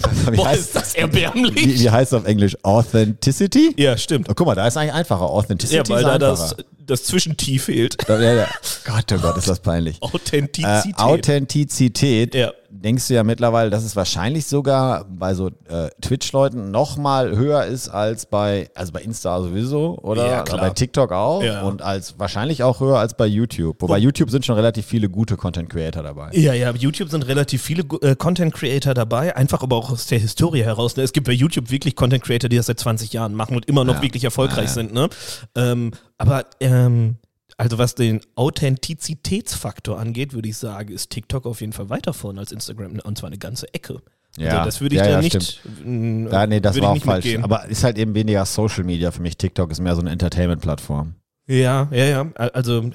wie, 0.30 0.36
Boah, 0.36 0.48
heißt, 0.48 0.60
ist 0.60 0.76
das 0.76 0.94
erbärmlich. 0.94 1.54
wie, 1.54 1.80
wie 1.80 1.90
heißt 1.90 2.12
es 2.12 2.18
auf 2.18 2.26
Englisch? 2.26 2.56
Authenticity? 2.62 3.74
ja, 3.76 3.96
stimmt. 3.96 4.28
Oh, 4.28 4.34
guck 4.34 4.46
mal, 4.46 4.54
da 4.54 4.66
ist 4.66 4.76
eigentlich 4.76 4.94
einfacher. 4.94 5.22
Ja, 5.22 5.28
Authenticity 5.28 5.90
weil 5.90 6.02
ist 6.02 6.08
da 6.08 6.18
das, 6.18 6.56
das 6.86 7.04
Zwischen-T 7.04 7.58
fehlt. 7.58 7.96
Da, 8.06 8.20
ja, 8.20 8.34
ja. 8.34 8.48
Gott, 8.84 9.12
oh 9.12 9.18
Gott, 9.18 9.36
ist 9.36 9.48
das 9.48 9.60
peinlich. 9.60 9.96
Äh, 9.96 10.06
Authentizität. 10.06 10.98
Authentizität, 10.98 12.34
Ja. 12.34 12.52
Denkst 12.82 13.08
du 13.08 13.14
ja 13.14 13.22
mittlerweile, 13.24 13.70
dass 13.70 13.84
es 13.84 13.94
wahrscheinlich 13.96 14.46
sogar 14.46 15.04
bei 15.04 15.34
so 15.34 15.48
äh, 15.68 15.90
Twitch-Leuten 16.00 16.70
noch 16.70 16.96
mal 16.96 17.36
höher 17.36 17.64
ist 17.64 17.88
als 17.88 18.26
bei, 18.26 18.70
also 18.74 18.92
bei 18.92 19.00
Insta 19.02 19.40
sowieso, 19.40 19.98
oder? 20.02 20.26
Ja, 20.26 20.42
klar. 20.42 20.60
Bei 20.60 20.70
TikTok 20.70 21.12
auch 21.12 21.42
Ja. 21.42 21.62
und 21.62 21.82
als 21.82 22.18
wahrscheinlich 22.18 22.62
auch 22.62 22.80
höher 22.80 22.98
als 22.98 23.14
bei 23.14 23.26
YouTube. 23.26 23.80
Wobei 23.82 23.98
YouTube 23.98 24.30
sind 24.30 24.44
schon 24.46 24.56
relativ 24.56 24.86
viele 24.86 25.08
gute 25.08 25.36
Content-Creator 25.36 26.02
dabei. 26.02 26.30
Ja, 26.32 26.52
ja, 26.54 26.72
bei 26.72 26.78
YouTube 26.78 27.10
sind 27.10 27.26
relativ 27.26 27.62
viele 27.62 27.82
äh, 28.02 28.16
Content 28.16 28.54
Creator 28.54 28.94
dabei, 28.94 29.36
einfach 29.36 29.62
aber 29.62 29.76
auch 29.76 29.90
aus 29.90 30.06
der 30.06 30.18
Historie 30.18 30.62
heraus. 30.64 30.96
Ne? 30.96 31.02
Es 31.02 31.12
gibt 31.12 31.26
bei 31.26 31.32
YouTube 31.32 31.70
wirklich 31.70 31.96
Content 31.96 32.24
Creator, 32.24 32.48
die 32.48 32.56
das 32.56 32.66
seit 32.66 32.80
20 32.80 33.12
Jahren 33.12 33.34
machen 33.34 33.56
und 33.56 33.66
immer 33.66 33.84
noch 33.84 33.96
Ja. 33.96 34.02
wirklich 34.02 34.24
erfolgreich 34.24 34.70
sind. 34.70 34.92
Ne? 34.92 35.08
Ähm, 35.54 35.92
aber 36.18 36.44
ähm, 36.60 37.16
also 37.60 37.78
was 37.78 37.94
den 37.94 38.20
Authentizitätsfaktor 38.36 39.98
angeht, 39.98 40.32
würde 40.32 40.48
ich 40.48 40.56
sagen, 40.56 40.92
ist 40.92 41.10
TikTok 41.10 41.46
auf 41.46 41.60
jeden 41.60 41.72
Fall 41.72 41.90
weiter 41.90 42.12
vorne 42.12 42.40
als 42.40 42.52
Instagram 42.52 42.98
und 43.00 43.18
zwar 43.18 43.28
eine 43.28 43.38
ganze 43.38 43.72
Ecke. 43.74 44.00
Ja. 44.36 44.50
also 44.52 44.64
das 44.64 44.80
würde 44.80 44.94
ich 44.94 45.00
Ja, 45.00 45.06
da 45.06 45.10
ja, 45.12 45.20
nicht. 45.20 45.60
mh, 45.84 46.30
Ja, 46.30 46.46
nee, 46.46 46.60
das 46.60 46.80
war 46.80 46.90
auch 46.90 46.96
falsch. 46.98 47.24
mitgehen. 47.24 47.44
Aber 47.44 47.66
ist 47.66 47.82
halt 47.84 47.98
eben 47.98 48.14
weniger 48.14 48.44
Social 48.46 48.84
Media 48.84 49.10
für 49.10 49.22
mich. 49.22 49.36
TikTok 49.36 49.70
ist 49.72 49.80
mehr 49.80 49.94
so 49.94 50.00
eine 50.00 50.10
Entertainment-Plattform. 50.10 51.14
Ja, 51.50 51.88
ja, 51.90 52.04
ja. 52.04 52.26
Also 52.36 52.90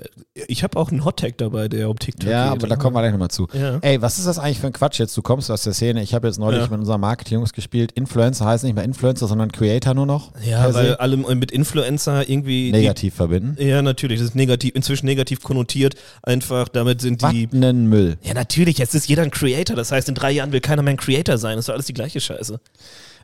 ich 0.48 0.64
habe 0.64 0.80
auch 0.80 0.90
einen 0.90 1.04
Hottag 1.04 1.38
dabei, 1.38 1.68
der 1.68 1.90
um 1.90 2.00
TikTok 2.00 2.30
Ja, 2.30 2.54
geht. 2.54 2.60
aber 2.64 2.68
da 2.70 2.76
kommen 2.78 2.96
wir 2.96 3.02
gleich 3.02 3.12
nochmal 3.12 3.30
zu. 3.30 3.48
Ja. 3.54 3.80
Ey, 3.82 4.02
was 4.02 4.18
ist 4.18 4.28
das 4.28 4.40
eigentlich 4.40 4.60
für 4.60 4.68
ein 4.68 4.74
Quatsch 4.74 4.98
jetzt? 5.00 5.16
Du 5.18 5.22
kommst 5.22 5.52
aus 5.52 5.64
der 5.64 5.74
Szene. 5.74 6.02
Ich 6.02 6.14
habe 6.14 6.28
jetzt 6.28 6.40
neulich 6.40 6.62
Ja. 6.62 6.68
mit 6.70 6.80
unserem 6.80 7.02
Marketing-Jungs 7.02 7.52
gespielt. 7.52 7.92
Influencer 7.94 8.46
heißt 8.46 8.64
nicht 8.64 8.74
mehr 8.76 8.86
Influencer, 8.86 9.28
sondern 9.28 9.52
Creator 9.52 9.94
nur 9.94 10.06
noch. 10.06 10.32
Ja, 10.46 10.74
weil 10.74 10.86
se. 10.88 11.00
alle 11.00 11.18
mit 11.18 11.52
Influencer 11.52 12.30
irgendwie. 12.30 12.72
die- 12.72 12.72
negativ 12.72 13.16
verbinden. 13.16 13.58
Ja, 13.62 13.82
natürlich. 13.82 14.20
Das 14.20 14.30
ist 14.30 14.36
negativ, 14.36 14.74
inzwischen 14.76 15.06
negativ 15.06 15.44
konnotiert. 15.44 15.96
Einfach, 16.24 16.70
damit 16.70 17.02
sind 17.02 17.22
die. 17.32 17.50
ein 17.54 17.88
Müll. 17.88 18.18
Ja, 18.22 18.34
natürlich. 18.34 18.78
Jetzt 18.78 18.96
ist 18.96 19.10
jeder 19.10 19.24
ein 19.24 19.32
Creator. 19.32 19.76
Das 19.76 19.92
heißt, 19.92 20.08
in 20.08 20.16
drei 20.16 20.32
Jahren 20.32 20.52
will 20.54 20.62
keiner 20.62 20.82
mehr 20.82 20.94
ein 20.94 20.98
Creator 20.98 21.38
sein. 21.38 21.58
Das 21.58 21.66
ist 21.66 21.70
alles 21.70 21.88
die 21.88 21.94
gleiche 21.94 22.22
Scheiße. 22.22 22.60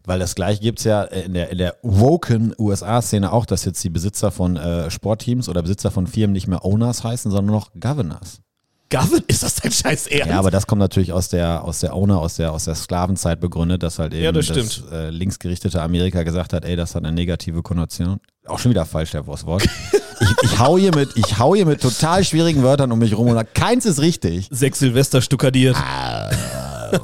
Weil 0.06 0.20
das 0.20 0.36
gleiche 0.36 0.62
gibt's 0.62 0.84
ja 0.84 1.04
in 1.04 1.34
der, 1.34 1.50
in 1.50 1.58
der 1.58 1.76
woken 1.84 2.54
USA-Szene 2.58 3.32
auch, 3.32 3.46
dass 3.46 3.66
jetzt 3.66 3.84
die 3.84 3.90
Besitzer 3.90 4.32
von 4.32 4.58
äh, 4.58 4.90
Sportteams 4.90 5.48
oder 5.48 5.62
Besitzer 5.62 5.92
von 5.92 6.08
Firmen 6.08 6.34
nicht 6.34 6.48
mehr 6.48 6.66
Owners 6.66 7.04
heißen, 7.04 7.32
sondern 7.32 7.54
noch 7.54 7.70
Governors. 7.80 8.42
Gavin, 8.92 9.24
ist 9.28 9.42
das 9.42 9.56
dein 9.56 9.72
scheiß 9.72 10.08
Ernst? 10.08 10.30
Ja, 10.30 10.38
aber 10.38 10.52
das 10.52 10.68
kommt 10.68 10.80
natürlich 10.80 11.14
aus 11.14 11.30
der, 11.30 11.64
aus 11.64 11.80
der 11.80 11.96
Owner, 11.96 12.20
aus 12.20 12.36
der, 12.36 12.52
aus 12.52 12.66
der 12.66 12.76
Sklavenzeit 12.76 13.40
begründet, 13.40 13.84
dass 13.84 14.00
halt 14.00 14.14
eben 14.14 14.24
Ja, 14.24 14.34
das 14.34 14.48
stimmt. 14.48 14.84
äh, 14.92 15.10
linksgerichtete 15.10 15.82
Amerika 15.82 16.24
gesagt 16.24 16.52
hat, 16.52 16.66
ey, 16.66 16.76
das 16.76 16.94
hat 16.94 17.06
eine 17.06 17.14
negative 17.14 17.64
Konnotation. 17.64 18.20
Auch 18.46 18.60
schon 18.60 18.72
wieder 18.72 18.86
falsch, 18.86 19.12
der 19.12 19.26
Wort. 19.26 19.46
ich, 20.20 20.30
ich 20.44 20.60
hau 20.60 20.78
hier 20.78 20.94
mit, 20.94 21.16
ich 21.16 21.40
hau 21.40 21.56
hier 21.56 21.66
mit 21.66 21.82
total 21.82 22.26
schwierigen 22.26 22.64
Wörtern 22.64 22.92
um 22.92 23.00
mich 23.00 23.18
rum 23.18 23.30
und 23.30 23.54
keins 23.54 23.86
ist 23.86 24.02
richtig. 24.02 24.50
Sechs 24.52 24.80
Silvester 24.80 25.22
stuckadiert. 25.22 25.78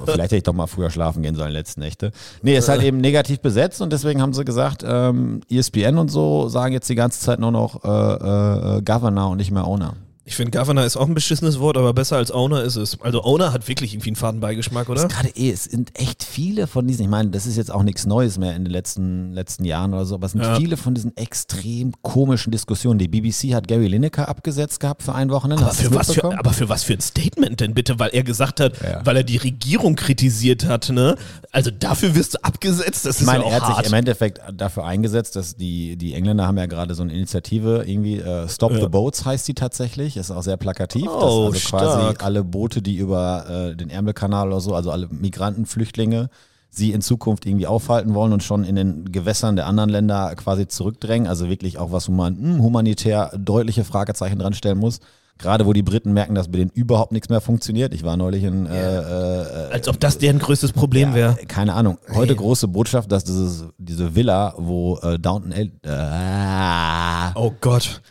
Vielleicht 0.05 0.19
hätte 0.19 0.37
ich 0.37 0.43
doch 0.43 0.53
mal 0.53 0.67
früher 0.67 0.89
schlafen 0.89 1.21
gehen 1.23 1.35
sollen, 1.35 1.51
letzten 1.51 1.81
Nächte. 1.81 2.11
Nee, 2.41 2.57
ist 2.57 2.69
halt 2.69 2.83
eben 2.83 2.99
negativ 2.99 3.39
besetzt 3.39 3.81
und 3.81 3.91
deswegen 3.91 4.21
haben 4.21 4.33
sie 4.33 4.45
gesagt, 4.45 4.83
ähm, 4.87 5.41
ESPN 5.49 5.97
und 5.97 6.09
so 6.09 6.49
sagen 6.49 6.73
jetzt 6.73 6.89
die 6.89 6.95
ganze 6.95 7.19
Zeit 7.19 7.39
nur 7.39 7.51
noch 7.51 7.83
äh, 7.83 8.77
äh, 8.77 8.81
Governor 8.81 9.29
und 9.31 9.37
nicht 9.37 9.51
mehr 9.51 9.65
Owner. 9.65 9.95
Ich 10.29 10.35
finde, 10.35 10.57
Governor 10.59 10.83
ist 10.83 10.97
auch 10.97 11.07
ein 11.07 11.13
beschissenes 11.13 11.57
Wort, 11.59 11.77
aber 11.77 11.93
besser 11.93 12.17
als 12.17 12.31
Owner 12.31 12.61
ist 12.61 12.75
es. 12.75 12.99
Also 12.99 13.23
Owner 13.23 13.53
hat 13.53 13.65
wirklich 13.69 13.93
irgendwie 13.93 14.09
einen 14.09 14.17
Fadenbeigeschmack, 14.17 14.89
oder? 14.89 15.07
Gerade 15.07 15.29
eh, 15.29 15.51
es 15.51 15.63
sind 15.63 15.97
echt 15.97 16.21
viele 16.21 16.67
von 16.67 16.85
diesen, 16.85 17.03
ich 17.03 17.07
meine, 17.09 17.29
das 17.29 17.45
ist 17.45 17.55
jetzt 17.55 17.71
auch 17.71 17.81
nichts 17.81 18.05
Neues 18.05 18.37
mehr 18.37 18.53
in 18.53 18.65
den 18.65 18.71
letzten, 18.73 19.31
letzten 19.31 19.63
Jahren 19.63 19.93
oder 19.93 20.05
so, 20.05 20.15
aber 20.15 20.25
es 20.25 20.33
sind 20.33 20.41
Ja. 20.41 20.57
viele 20.57 20.75
von 20.75 20.93
diesen 20.95 21.15
extrem 21.15 21.93
komischen 22.01 22.51
Diskussionen. 22.51 22.99
Die 22.99 23.07
BBC 23.07 23.53
hat 23.55 23.69
Gary 23.69 23.87
Lineker 23.87 24.27
abgesetzt 24.27 24.81
gehabt 24.81 25.01
für 25.01 25.15
ein 25.15 25.29
Wochenende. 25.29 25.63
Aber 25.63 25.73
für, 25.73 25.95
was 25.95 26.11
für, 26.11 26.37
aber 26.37 26.51
für 26.51 26.67
was 26.67 26.83
für 26.83 26.93
ein 26.95 26.99
Statement 27.01 27.61
denn 27.61 27.73
bitte? 27.73 27.97
Weil 27.97 28.09
er 28.11 28.23
gesagt 28.23 28.59
hat, 28.59 28.73
Ja. 28.83 29.05
weil 29.05 29.15
er 29.15 29.23
die 29.23 29.37
Regierung 29.37 29.95
kritisiert 29.95 30.65
hat, 30.65 30.89
ne? 30.89 31.15
Also 31.53 31.71
dafür 31.71 32.15
wirst 32.15 32.33
du 32.33 32.43
abgesetzt, 32.43 33.05
das 33.05 33.15
ist 33.15 33.21
Ich 33.21 33.25
meine, 33.27 33.43
ja 33.43 33.45
auch 33.45 33.51
er 33.51 33.55
hat 33.61 33.63
hart. 33.69 33.77
sich 33.77 33.87
im 33.87 33.93
Endeffekt 33.97 34.41
dafür 34.53 34.83
eingesetzt, 34.85 35.37
dass 35.37 35.55
die, 35.55 35.95
die 35.95 36.15
Engländer 36.15 36.45
haben 36.45 36.57
ja 36.57 36.65
gerade 36.65 36.95
so 36.95 37.03
eine 37.03 37.13
Initiative, 37.13 37.85
irgendwie 37.87 38.17
äh, 38.19 38.49
Stop 38.49 38.73
Ja. 38.73 38.81
the 38.81 38.87
Boats 38.89 39.23
heißt 39.23 39.47
die 39.47 39.53
tatsächlich, 39.53 40.16
ist 40.17 40.31
auch 40.31 40.43
sehr 40.43 40.57
plakativ. 40.57 41.07
Oh, 41.07 41.49
dass 41.51 41.73
also 41.73 41.77
quasi 41.77 42.17
alle 42.23 42.43
Boote, 42.43 42.81
die 42.81 42.97
über 42.97 43.45
äh, 43.71 43.75
den 43.75 43.89
Ärmelkanal 43.89 44.47
oder 44.47 44.59
so, 44.59 44.75
also 44.75 44.91
alle 44.91 45.07
Migranten, 45.07 45.65
Flüchtlinge, 45.65 46.29
sie 46.69 46.91
in 46.91 47.01
Zukunft 47.01 47.45
irgendwie 47.45 47.67
aufhalten 47.67 48.13
wollen 48.13 48.33
und 48.33 48.43
schon 48.43 48.63
in 48.63 48.75
den 48.75 49.11
Gewässern 49.11 49.55
der 49.55 49.67
anderen 49.67 49.89
Länder 49.89 50.35
quasi 50.35 50.67
zurückdrängen, 50.67 51.27
also 51.27 51.49
wirklich 51.49 51.77
auch 51.77 51.91
was, 51.91 52.09
wo 52.09 52.13
man 52.13 52.37
hm, 52.37 52.61
humanitär 52.61 53.31
deutliche 53.37 53.83
Fragezeichen 53.83 54.39
dran 54.39 54.53
stellen 54.53 54.77
muss, 54.77 54.99
Gerade 55.37 55.67
wo 55.67 55.73
die 55.73 55.83
Briten 55.83 56.13
merken, 56.13 56.33
dass 56.33 56.47
bei 56.47 56.57
denen 56.57 56.71
überhaupt 56.71 57.11
nichts 57.11 57.29
mehr 57.29 57.41
funktioniert. 57.41 57.93
Ich 57.93 58.03
war 58.03 58.17
neulich 58.17 58.43
in, 58.43 58.65
äh, 58.65 58.97
äh, 58.97 59.71
Als 59.71 59.87
ob 59.87 59.99
das 59.99 60.17
deren 60.17 60.39
größtes 60.39 60.73
Problem 60.73 61.09
ja, 61.09 61.15
wäre. 61.15 61.35
keine 61.47 61.73
Ahnung. 61.73 61.99
Heute 62.11 62.33
Nee. 62.33 62.39
große 62.39 62.67
Botschaft, 62.67 63.11
dass 63.11 63.23
dieses, 63.23 63.65
diese 63.77 64.15
Villa, 64.15 64.55
wo 64.57 64.97
äh, 64.97 65.19
Downton, 65.19 65.51
El 65.51 65.71
äh, 65.83 67.31
Oh 67.35 67.53
Gott. 67.61 68.01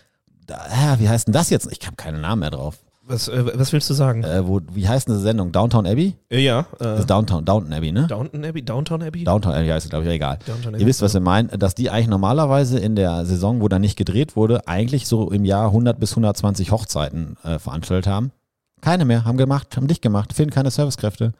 Äh, 0.48 0.98
wie 0.98 1.08
heißt 1.08 1.28
denn 1.28 1.32
das 1.32 1.50
jetzt? 1.50 1.70
Ich 1.70 1.84
habe 1.86 1.96
keinen 1.96 2.20
Namen 2.20 2.40
mehr 2.40 2.50
drauf. 2.50 2.78
Was, 3.08 3.28
äh, 3.28 3.44
was 3.56 3.72
willst 3.72 3.88
du 3.88 3.94
sagen? 3.94 4.24
Äh, 4.24 4.48
wo, 4.48 4.60
wie 4.72 4.88
heißt 4.88 5.06
denn 5.06 5.14
diese 5.14 5.22
Sendung? 5.22 5.52
Downtown 5.52 5.86
Abbey? 5.86 6.16
Äh, 6.28 6.40
ja, 6.40 6.66
Das 6.78 6.98
äh, 6.98 7.00
ist 7.00 7.10
Downtown, 7.10 7.44
Downton 7.44 7.72
Abbey, 7.72 7.92
ne? 7.92 8.08
Downton 8.08 8.44
Abbey, 8.44 8.62
Downtown 8.62 9.02
Abbey? 9.02 9.22
Downtown 9.22 9.52
Abbey 9.54 9.68
heißt 9.68 9.86
es, 9.86 9.90
glaube 9.90 10.06
ich, 10.06 10.10
egal. 10.10 10.38
Abbey, 10.66 10.80
Ihr 10.80 10.86
wisst, 10.86 11.02
was 11.02 11.14
wir 11.14 11.20
meinen, 11.20 11.48
dass 11.56 11.76
die 11.76 11.88
eigentlich 11.88 12.08
normalerweise 12.08 12.80
in 12.80 12.96
der 12.96 13.24
Saison, 13.24 13.60
wo 13.60 13.68
da 13.68 13.78
nicht 13.78 13.96
gedreht 13.96 14.34
wurde, 14.34 14.66
eigentlich 14.66 15.06
so 15.06 15.30
im 15.30 15.44
Jahr 15.44 15.66
100 15.66 16.00
bis 16.00 16.12
120 16.12 16.72
Hochzeiten 16.72 17.36
äh, 17.44 17.60
veranstaltet 17.60 18.08
haben. 18.08 18.32
Keine 18.80 19.04
mehr, 19.04 19.24
haben 19.24 19.38
gemacht, 19.38 19.76
haben 19.76 19.86
dicht 19.86 20.02
gemacht, 20.02 20.32
finden 20.32 20.52
keine 20.52 20.72
Servicekräfte. 20.72 21.32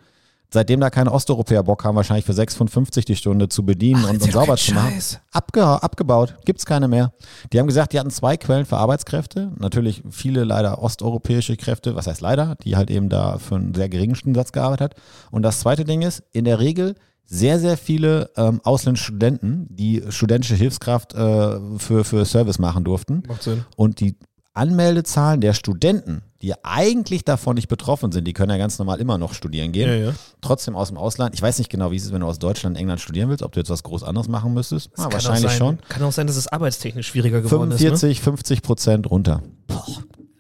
Seitdem 0.50 0.80
da 0.80 0.90
keine 0.90 1.12
Osteuropäer 1.12 1.62
Bock 1.62 1.85
haben, 1.85 1.96
wahrscheinlich 1.96 2.24
für 2.24 2.32
6,55 2.32 3.04
die 3.04 3.16
Stunde 3.16 3.48
zu 3.48 3.64
bedienen 3.64 4.04
und, 4.04 4.22
und 4.22 4.26
doch 4.26 4.32
sauber 4.32 4.56
zu 4.56 4.74
machen, 4.74 5.00
abge 5.32 5.64
abgebaut, 5.64 6.37
gibt's 6.44 6.64
keine 6.66 6.88
mehr. 6.88 7.12
Die 7.52 7.59
haben 7.59 7.66
gesagt, 7.66 7.92
die 7.92 7.98
hatten 7.98 8.11
zwei 8.11 8.37
Quellen 8.37 8.64
für 8.64 8.76
Arbeitskräfte. 8.76 9.52
Natürlich 9.59 10.02
viele 10.11 10.44
leider 10.44 10.82
osteuropäische 10.82 11.56
Kräfte, 11.56 11.96
was 11.96 12.06
heißt 12.06 12.20
leider, 12.20 12.54
die 12.62 12.76
halt 12.76 12.90
eben 12.90 13.09
da 13.09 13.38
für 13.38 13.56
einen 13.56 13.74
sehr 13.74 13.88
geringen 13.88 14.14
Stundensatz 14.14 14.52
gearbeitet 14.52 14.92
hat. 14.92 15.02
Und 15.30 15.42
das 15.42 15.61
zweite 15.61 15.85
Ding 15.85 16.02
ist, 16.02 16.22
in 16.32 16.44
der 16.44 16.61
Regel 16.61 16.94
sehr, 17.26 17.59
sehr 17.59 17.76
viele 17.76 18.30
ähm, 18.37 18.61
ausländische 18.62 19.06
Studenten, 19.06 19.66
die 19.68 20.02
studentische 20.11 20.54
Hilfskraft 20.54 21.14
äh, 21.14 21.59
für, 21.78 22.04
für 22.04 22.24
Service 22.24 22.59
machen 22.59 22.85
durften. 22.85 23.24
Macht 23.26 23.42
Sinn. 23.42 23.64
Und 23.76 24.00
die 24.00 24.16
Anmeldezahlen 24.54 25.40
der 25.40 25.52
Studenten, 25.52 26.22
die 26.42 26.53
eigentlich 26.64 27.25
davon 27.25 27.55
nicht 27.55 27.68
betroffen 27.68 28.12
sind, 28.12 28.25
die 28.27 28.33
können 28.33 28.51
ja 28.51 28.59
ganz 28.59 28.79
normal 28.79 29.01
immer 29.01 29.18
noch 29.18 29.33
studieren 29.35 29.72
gehen, 29.72 29.88
Ja, 29.88 30.09
ja. 30.09 30.12
trotzdem 30.40 30.77
aus 30.77 30.88
dem 30.88 30.96
Ausland. 30.99 31.35
Ich 31.35 31.42
weiß 31.42 31.59
nicht 31.59 31.70
genau, 31.70 31.90
wie 31.90 31.96
es 31.96 32.05
ist, 32.05 32.12
wenn 32.12 32.20
du 32.20 32.27
aus 32.27 32.38
Deutschland, 32.38 32.77
England 32.77 33.01
studieren 33.01 33.29
willst, 33.29 33.42
ob 33.42 33.53
du 33.53 33.61
jetzt 33.61 33.70
was 33.70 33.83
groß 33.83 34.03
anderes 34.03 34.29
machen 34.29 34.53
müsstest. 34.55 34.90
Ah, 34.96 35.09
wahrscheinlich 35.11 35.51
sein, 35.51 35.59
schon. 35.59 35.79
Kann 35.88 36.03
auch 36.03 36.12
sein, 36.12 36.27
dass 36.27 36.37
es 36.37 36.46
arbeitstechnisch 36.49 37.09
schwieriger 37.09 37.40
geworden 37.40 37.70
ist. 37.70 37.79
45, 37.81 38.20
50 38.20 38.62
Prozent 38.62 39.11
runter. 39.11 39.42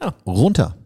Ja. 0.02 0.14
Runter. 0.26 0.76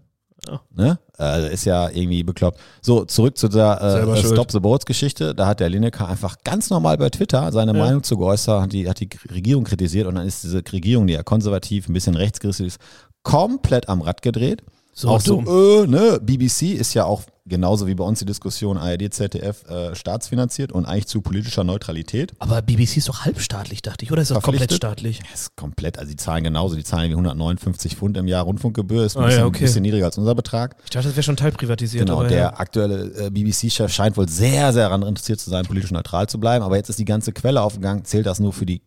Ja. 0.49 0.61
Ne? 0.75 0.99
Also 1.19 1.49
ist 1.49 1.65
ja 1.67 1.91
irgendwie 1.91 2.23
bekloppt. 2.23 2.59
So, 2.81 3.05
zurück 3.05 3.37
zu 3.37 3.49
der 3.49 4.07
äh. 4.07 4.23
Stop 4.23 4.51
the 4.51 4.61
Boats 4.61 4.87
Geschichte. 4.87 5.35
Da 5.35 5.47
hat 5.47 5.61
der 5.61 5.69
Lineker 5.69 6.09
einfach 6.09 6.39
ganz 6.45 6.71
normal 6.71 6.97
bei 6.97 7.11
Twitter 7.11 7.51
seine 7.53 7.77
Ja. 7.77 7.85
Meinung 7.85 8.03
zu 8.03 8.17
geäußert, 8.17 8.63
hat 8.63 8.73
die, 8.73 8.89
hat 8.89 9.01
die 9.01 9.11
Regierung 9.31 9.65
kritisiert 9.65 10.07
und 10.07 10.15
dann 10.15 10.27
ist 10.27 10.45
diese 10.45 10.63
Regierung, 10.73 11.07
die 11.07 11.13
ja 11.15 11.23
konservativ, 11.23 11.89
ein 11.89 11.93
bisschen 11.93 12.15
rechtsgerichtet 12.15 12.67
ist, 12.69 12.81
komplett 13.23 13.89
am 13.89 14.01
Rad 14.01 14.23
gedreht. 14.23 14.63
So 14.93 15.09
auch 15.09 15.23
dumm. 15.23 15.47
so, 15.47 15.85
äh, 15.85 15.87
ne, 15.87 16.19
BBC 16.21 16.73
ist 16.75 16.95
ja 16.95 17.05
auch 17.05 17.23
genauso 17.47 17.87
wie 17.87 17.95
bei 17.95 18.05
uns 18.05 18.19
die 18.21 18.25
Diskussion 18.27 18.77
ARD, 18.77 19.13
ZDF 19.13 19.65
äh, 19.69 19.95
staatsfinanziert 19.95 20.73
und 20.73 20.85
eigentlich 20.85 21.07
zu 21.07 21.21
politischer 21.21 21.65
Neutralität. 21.65 22.33
Aber 22.39 22.63
BBC 22.63 22.99
ist 22.99 23.09
doch 23.09 23.25
halbstaatlich, 23.25 23.83
dachte 23.83 24.05
ich, 24.05 24.13
oder 24.13 24.23
ist 24.23 24.31
das 24.31 24.43
komplett 24.43 24.73
staatlich? 24.73 25.21
Das 25.31 25.43
ist 25.43 25.57
komplett, 25.57 25.99
also 25.99 26.11
die 26.11 26.17
zahlen 26.17 26.45
genauso, 26.45 26.77
die 26.77 26.85
zahlen 26.85 27.09
wie 27.11 27.15
159 27.15 27.97
Pfund 27.97 28.17
im 28.17 28.29
Jahr 28.29 28.45
Rundfunkgebühr, 28.45 29.05
ist 29.05 29.17
ein 29.17 29.21
Ah, 29.21 29.25
ja, 29.25 29.29
bisschen, 29.29 29.47
okay. 29.47 29.65
bisschen 29.65 29.83
niedriger 29.83 30.07
als 30.07 30.19
unser 30.19 30.35
Betrag. 30.35 30.77
Ich 30.85 30.91
dachte, 30.91 31.09
das 31.09 31.17
wäre 31.17 31.25
schon 31.25 31.37
teilprivatisiert. 31.37 32.07
Genau, 32.07 32.23
der 32.23 32.39
ja. 32.39 32.57
aktuelle 32.57 33.27
äh, 33.27 33.31
BBC-Chef 33.31 33.93
scheint 33.93 34.17
wohl 34.17 34.29
sehr, 34.29 34.73
sehr 34.73 34.85
daran 34.85 35.03
interessiert 35.03 35.41
zu 35.41 35.51
sein, 35.51 35.65
politisch 35.65 35.91
neutral 35.91 36.29
zu 36.29 36.39
bleiben. 36.39 36.65
Aber 36.65 36.77
jetzt 36.77 36.89
ist 36.91 36.99
die 36.99 37.05
ganze 37.05 37.33
Quelle 37.33 37.63
aufgegangen. 37.63 38.05
Zählt 38.05 38.27
das 38.27 38.39
nur 38.39 38.53
für 38.53 38.67
die 38.67 38.81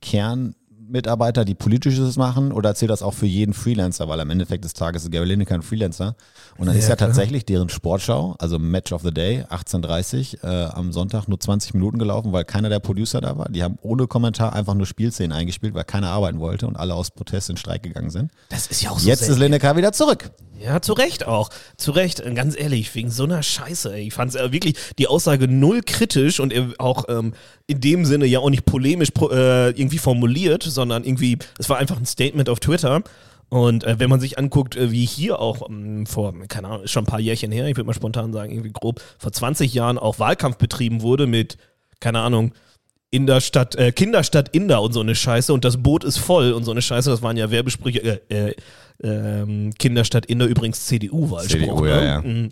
Kernmitarbeiter, 0.93 1.43
die 1.43 1.55
politisches 1.55 2.17
machen, 2.17 2.51
oder 2.51 2.75
zählt 2.75 2.91
das 2.91 3.01
auch 3.01 3.15
für 3.15 3.25
jeden 3.25 3.55
Freelancer? 3.55 4.07
Weil 4.07 4.19
am 4.19 4.29
Endeffekt 4.29 4.63
des 4.63 4.73
Tages 4.73 5.03
ist 5.03 5.11
Gary 5.11 5.25
Lineker 5.25 5.55
ein 5.55 5.63
Freelancer. 5.63 6.15
Und 6.57 6.67
dann 6.67 6.75
Ja, 6.75 6.81
ist 6.81 6.87
ja 6.87 6.95
tatsächlich 6.95 7.45
deren 7.45 7.69
Sportschau, 7.69 8.35
also 8.37 8.59
Match 8.59 8.91
of 8.91 9.01
the 9.01 9.11
Day, 9.11 9.43
18.30 9.49 10.43
äh, 10.43 10.65
am 10.71 10.91
Sonntag, 10.91 11.27
nur 11.27 11.39
20 11.39 11.73
Minuten 11.73 11.97
gelaufen, 11.97 12.31
weil 12.31 12.45
keiner 12.45 12.69
der 12.69 12.79
Producer 12.79 13.21
da 13.21 13.35
war. 13.39 13.49
Die 13.49 13.63
haben 13.63 13.79
ohne 13.81 14.05
Kommentar 14.05 14.53
einfach 14.53 14.75
nur 14.75 14.85
Spielszenen 14.85 15.31
eingespielt, 15.31 15.73
weil 15.73 15.83
keiner 15.83 16.09
arbeiten 16.09 16.39
wollte 16.39 16.67
und 16.67 16.75
alle 16.75 16.93
aus 16.93 17.09
Protest 17.09 17.49
in 17.49 17.57
Streik 17.57 17.81
gegangen 17.81 18.11
sind. 18.11 18.31
Das 18.49 18.67
ist 18.67 18.83
ja 18.83 18.91
auch 18.91 18.99
so 18.99 19.07
Jetzt 19.09 19.27
ist. 19.27 19.39
Lineker 19.39 19.75
wieder 19.75 19.93
zurück. 19.93 20.29
Ja, 20.59 20.81
zu 20.81 20.93
Recht 20.93 21.25
auch. 21.27 21.49
Zu 21.77 21.91
Recht, 21.91 22.19
äh, 22.19 22.33
ganz 22.33 22.57
ehrlich, 22.57 22.93
wegen 22.95 23.09
so 23.09 23.23
einer 23.23 23.43
Scheiße. 23.43 23.93
Ey. 23.93 24.07
Ich 24.07 24.13
fand 24.13 24.35
äh, 24.35 24.51
wirklich 24.51 24.75
die 24.97 25.07
Aussage 25.07 25.47
null 25.47 25.81
kritisch 25.81 26.39
und 26.39 26.53
äh, 26.53 26.67
auch 26.77 27.05
ähm, 27.09 27.33
in 27.67 27.81
dem 27.81 28.05
Sinne 28.05 28.25
ja 28.25 28.39
auch 28.39 28.49
nicht 28.49 28.65
polemisch 28.65 29.09
äh, 29.19 29.69
irgendwie 29.69 29.97
formuliert, 29.97 30.63
sondern 30.63 31.03
irgendwie, 31.03 31.37
es 31.57 31.69
war 31.69 31.77
einfach 31.77 31.97
ein 31.97 32.05
Statement 32.05 32.49
auf 32.49 32.59
Twitter. 32.59 33.01
Und 33.49 33.83
äh, 33.83 33.99
wenn 33.99 34.09
man 34.09 34.19
sich 34.19 34.37
anguckt, 34.37 34.75
äh, 34.75 34.91
wie 34.91 35.05
hier 35.05 35.39
auch 35.39 35.69
ähm, 35.69 36.05
vor, 36.05 36.33
keine 36.47 36.69
Ahnung, 36.69 36.87
schon 36.87 37.03
ein 37.03 37.07
paar 37.07 37.19
Jährchen 37.19 37.51
her, 37.51 37.67
ich 37.67 37.75
würde 37.75 37.87
mal 37.87 37.93
spontan 37.93 38.33
sagen, 38.33 38.51
irgendwie 38.51 38.71
grob, 38.71 39.01
vor 39.19 39.31
20 39.31 39.73
Jahren 39.73 39.97
auch 39.97 40.19
Wahlkampf 40.19 40.57
betrieben 40.57 41.01
wurde 41.01 41.27
mit, 41.27 41.57
keine 41.99 42.19
Ahnung, 42.19 42.53
in 43.11 43.27
der 43.27 43.41
Stadt, 43.41 43.75
äh, 43.75 43.91
Kinderstadt 43.91 44.49
Inder 44.55 44.81
und 44.81 44.93
so 44.93 45.01
eine 45.01 45.13
Scheiße 45.13 45.53
und 45.53 45.65
das 45.65 45.77
Boot 45.77 46.03
ist 46.03 46.17
voll 46.17 46.51
und 46.51 46.63
so 46.63 46.71
eine 46.71 46.81
Scheiße, 46.81 47.11
das 47.11 47.21
waren 47.21 47.37
ja 47.37 47.51
Werbesprüche, 47.51 48.21
äh, 48.27 48.49
äh, 48.49 48.55
ähm, 49.03 49.73
Kinderstadt 49.77 50.25
Inder 50.25 50.45
übrigens 50.45 50.85
CDU-Wahlspruch. 50.85 51.59
CDU, 51.59 51.85
ja, 51.85 51.99
ne? 51.99 52.05
ja. 52.05 52.21
Mhm. 52.21 52.49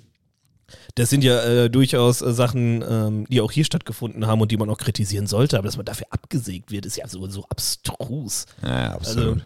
Das 0.96 1.10
sind 1.10 1.24
ja 1.24 1.42
äh, 1.44 1.70
durchaus 1.70 2.22
äh, 2.22 2.34
Sachen, 2.34 2.84
ähm, 2.88 3.26
die 3.30 3.42
auch 3.42 3.52
hier 3.52 3.66
stattgefunden 3.66 4.28
haben 4.28 4.42
und 4.42 4.52
die 4.52 4.58
man 4.58 4.70
auch 4.70 4.78
kritisieren 4.78 5.28
sollte, 5.28 5.58
aber 5.58 5.68
dass 5.68 5.78
man 5.78 5.86
dafür 5.86 6.08
abgesägt 6.10 6.72
wird, 6.72 6.86
ist 6.86 6.98
ja 6.98 7.08
so, 7.08 7.28
so 7.28 7.46
abstrus. 7.50 8.46
Ja, 8.62 8.94
absolut. 8.94 9.46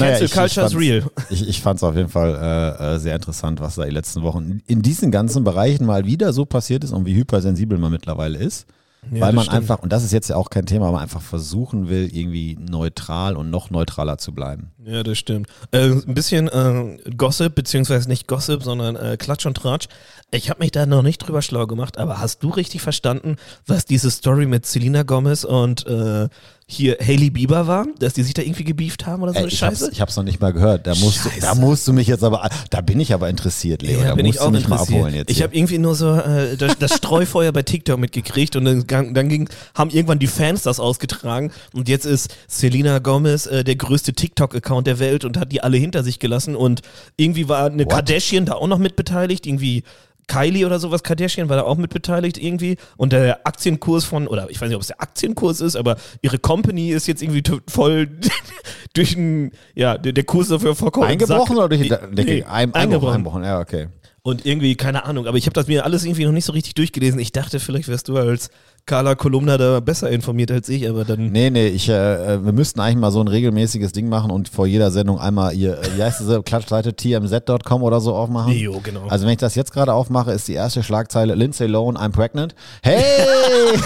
Also, 0.00 0.26
Cancel 0.26 0.28
Culture 0.28 0.66
is 0.66 0.76
real. 0.76 1.04
Ich, 1.30 1.48
ich 1.48 1.60
fand 1.60 1.78
es 1.78 1.82
auf 1.82 1.96
jeden 1.96 2.08
Fall 2.08 2.34
äh, 2.34 2.94
äh, 2.94 2.98
sehr 2.98 3.14
interessant, 3.14 3.60
was 3.60 3.76
da 3.76 3.84
die 3.84 3.90
letzten 3.90 4.22
Wochen 4.22 4.60
in 4.66 4.82
diesen 4.82 5.10
ganzen 5.10 5.44
Bereichen 5.44 5.86
mal 5.86 6.04
wieder 6.04 6.32
so 6.32 6.44
passiert 6.44 6.84
ist 6.84 6.92
und 6.92 7.06
wie 7.06 7.14
hypersensibel 7.14 7.78
man 7.78 7.92
mittlerweile 7.92 8.38
ist. 8.38 8.66
Ja, 9.12 9.20
weil 9.20 9.32
man 9.32 9.44
stimmt. 9.44 9.56
einfach, 9.56 9.80
und 9.80 9.92
das 9.92 10.04
ist 10.04 10.12
jetzt 10.12 10.28
ja 10.28 10.36
auch 10.36 10.50
kein 10.50 10.66
Thema, 10.66 10.90
man 10.90 11.02
einfach 11.02 11.22
versuchen 11.22 11.88
will, 11.88 12.08
irgendwie 12.12 12.58
neutral 12.58 13.36
und 13.36 13.50
noch 13.50 13.70
neutraler 13.70 14.18
zu 14.18 14.32
bleiben. 14.32 14.72
Ja, 14.84 15.02
das 15.02 15.18
stimmt. 15.18 15.48
Äh, 15.70 15.90
ein 15.90 16.14
bisschen 16.14 16.48
äh, 16.48 16.98
Gossip, 17.16 17.54
beziehungsweise 17.54 18.08
nicht 18.08 18.26
Gossip, 18.26 18.62
sondern 18.62 18.96
äh, 18.96 19.16
Klatsch 19.16 19.46
und 19.46 19.56
Tratsch. 19.56 19.88
Ich 20.30 20.50
habe 20.50 20.60
mich 20.60 20.72
da 20.72 20.86
noch 20.86 21.02
nicht 21.02 21.18
drüber 21.18 21.42
schlau 21.42 21.66
gemacht, 21.66 21.98
aber 21.98 22.18
hast 22.18 22.42
du 22.42 22.50
richtig 22.50 22.82
verstanden, 22.82 23.36
was 23.66 23.84
diese 23.84 24.10
Story 24.10 24.46
mit 24.46 24.66
Selena 24.66 25.02
Gomez 25.02 25.44
und 25.44 25.86
äh, 25.86 26.28
hier 26.68 26.96
Hailey 27.00 27.30
Bieber 27.30 27.68
war? 27.68 27.86
Dass 28.00 28.14
die 28.14 28.24
sich 28.24 28.34
da 28.34 28.42
irgendwie 28.42 28.64
gebieft 28.64 29.06
haben 29.06 29.22
oder 29.22 29.32
so 29.32 29.38
Ey, 29.38 29.46
ich, 29.46 29.62
hab's, 29.62 29.78
Scheiße? 29.78 29.90
ich 29.92 30.00
hab's 30.00 30.16
noch 30.16 30.24
nicht 30.24 30.40
mal 30.40 30.52
gehört. 30.52 30.86
Da 30.86 30.96
musst, 30.96 31.24
du, 31.24 31.28
Scheiße. 31.28 31.40
da 31.40 31.54
musst 31.54 31.86
du 31.86 31.92
mich 31.92 32.08
jetzt 32.08 32.24
aber, 32.24 32.48
da 32.70 32.80
bin 32.80 32.98
ich 32.98 33.14
aber 33.14 33.28
interessiert, 33.28 33.82
Leo. 33.82 34.00
Ja, 34.00 34.08
da 34.08 34.14
bin 34.16 34.26
musst 34.26 34.36
ich 34.36 34.42
du 34.42 34.46
auch 34.48 34.50
mich 34.50 34.66
mal 34.66 34.80
abholen 34.80 35.14
jetzt. 35.14 35.30
ich 35.30 35.42
habe 35.42 35.54
irgendwie 35.54 35.78
nur 35.78 35.94
so 35.94 36.12
äh, 36.16 36.56
das, 36.56 36.76
das 36.78 36.96
Streufeuer 36.96 37.52
bei 37.52 37.62
TikTok 37.62 38.00
mitgekriegt 38.00 38.56
und 38.56 38.64
dann, 38.64 39.14
dann 39.14 39.28
ging, 39.28 39.48
haben 39.74 39.90
irgendwann 39.90 40.18
die 40.18 40.26
Fans 40.26 40.62
das 40.62 40.80
ausgetragen 40.80 41.52
und 41.72 41.88
jetzt 41.88 42.04
ist 42.04 42.34
Selena 42.48 42.98
Gomez 42.98 43.46
äh, 43.46 43.62
der 43.62 43.76
größte 43.76 44.12
TikTok-Account 44.12 44.88
der 44.88 44.98
Welt 44.98 45.24
und 45.24 45.38
hat 45.38 45.52
die 45.52 45.62
alle 45.62 45.76
hinter 45.76 46.02
sich 46.02 46.18
gelassen 46.18 46.56
und 46.56 46.82
irgendwie 47.16 47.48
war 47.48 47.66
eine 47.66 47.84
What? 47.84 47.92
Kardashian 47.92 48.44
da 48.44 48.54
auch 48.54 48.66
noch 48.66 48.78
mitbeteiligt, 48.78 49.46
irgendwie 49.46 49.84
Kylie 50.28 50.66
oder 50.66 50.78
sowas, 50.78 51.02
Kardashian 51.02 51.48
war 51.48 51.56
da 51.56 51.62
auch 51.62 51.76
mitbeteiligt 51.76 52.38
irgendwie 52.38 52.76
und 52.96 53.12
der 53.12 53.46
Aktienkurs 53.46 54.04
von, 54.04 54.26
oder 54.26 54.50
ich 54.50 54.60
weiß 54.60 54.68
nicht, 54.68 54.76
ob 54.76 54.82
es 54.82 54.88
der 54.88 55.00
Aktienkurs 55.00 55.60
ist, 55.60 55.76
aber 55.76 55.96
ihre 56.22 56.38
Company 56.38 56.90
ist 56.90 57.06
jetzt 57.06 57.22
irgendwie 57.22 57.42
voll 57.68 58.08
durch 58.94 59.16
ein, 59.16 59.52
ja, 59.74 59.96
der, 59.98 60.12
der 60.12 60.24
Kurs 60.24 60.48
dafür 60.48 60.74
vollkommen 60.74 61.06
eingebrochen 61.06 61.56
Sack. 61.56 61.64
oder 61.64 61.68
durch 61.68 61.82
die 61.82 61.90
Nee, 62.14 62.24
nee, 62.24 62.42
Ein, 62.44 62.74
eingebrochen. 62.74 63.14
eingebrochen. 63.14 63.44
Ja, 63.44 63.60
okay. 63.60 63.88
und 64.22 64.44
irgendwie, 64.44 64.74
keine 64.74 65.04
Ahnung, 65.04 65.26
aber 65.26 65.38
ich 65.38 65.46
habe 65.46 65.54
das 65.54 65.68
mir 65.68 65.84
alles 65.84 66.04
irgendwie 66.04 66.24
noch 66.24 66.32
nicht 66.32 66.44
so 66.44 66.52
richtig 66.52 66.74
durchgelesen. 66.74 67.20
Ich 67.20 67.32
dachte, 67.32 67.60
vielleicht 67.60 67.88
wärst 67.88 68.08
du 68.08 68.16
als 68.16 68.50
Carla 68.86 69.16
Kolumna 69.16 69.58
da 69.58 69.80
besser 69.80 70.10
informiert 70.10 70.52
als 70.52 70.68
ich, 70.68 70.88
aber 70.88 71.04
dann. 71.04 71.32
Nee, 71.32 71.50
nee, 71.50 71.66
ich, 71.66 71.88
äh, 71.88 72.34
äh, 72.34 72.44
wir 72.44 72.52
müssten 72.52 72.78
eigentlich 72.78 72.98
mal 72.98 73.10
so 73.10 73.20
ein 73.20 73.26
regelmäßiges 73.26 73.90
Ding 73.90 74.08
machen 74.08 74.30
und 74.30 74.48
vor 74.48 74.68
jeder 74.68 74.92
Sendung 74.92 75.18
einmal 75.18 75.54
ihr, 75.54 75.80
äh, 75.80 75.96
wie 75.96 76.02
heißt 76.04 76.20
diese 76.20 76.40
Klatschseite, 76.40 76.94
tmz.com 76.94 77.82
oder 77.82 78.00
so 78.00 78.14
aufmachen. 78.14 78.52
Jo, 78.52 78.78
genau. 78.80 79.08
Also 79.08 79.26
wenn 79.26 79.32
ich 79.32 79.38
das 79.38 79.56
jetzt 79.56 79.72
gerade 79.72 79.92
aufmache, 79.92 80.30
ist 80.30 80.46
die 80.46 80.52
erste 80.52 80.84
Schlagzeile 80.84 81.34
Lindsay 81.34 81.66
Lohan, 81.66 81.96
I'm 81.96 82.12
pregnant. 82.12 82.54
Hey! 82.84 83.02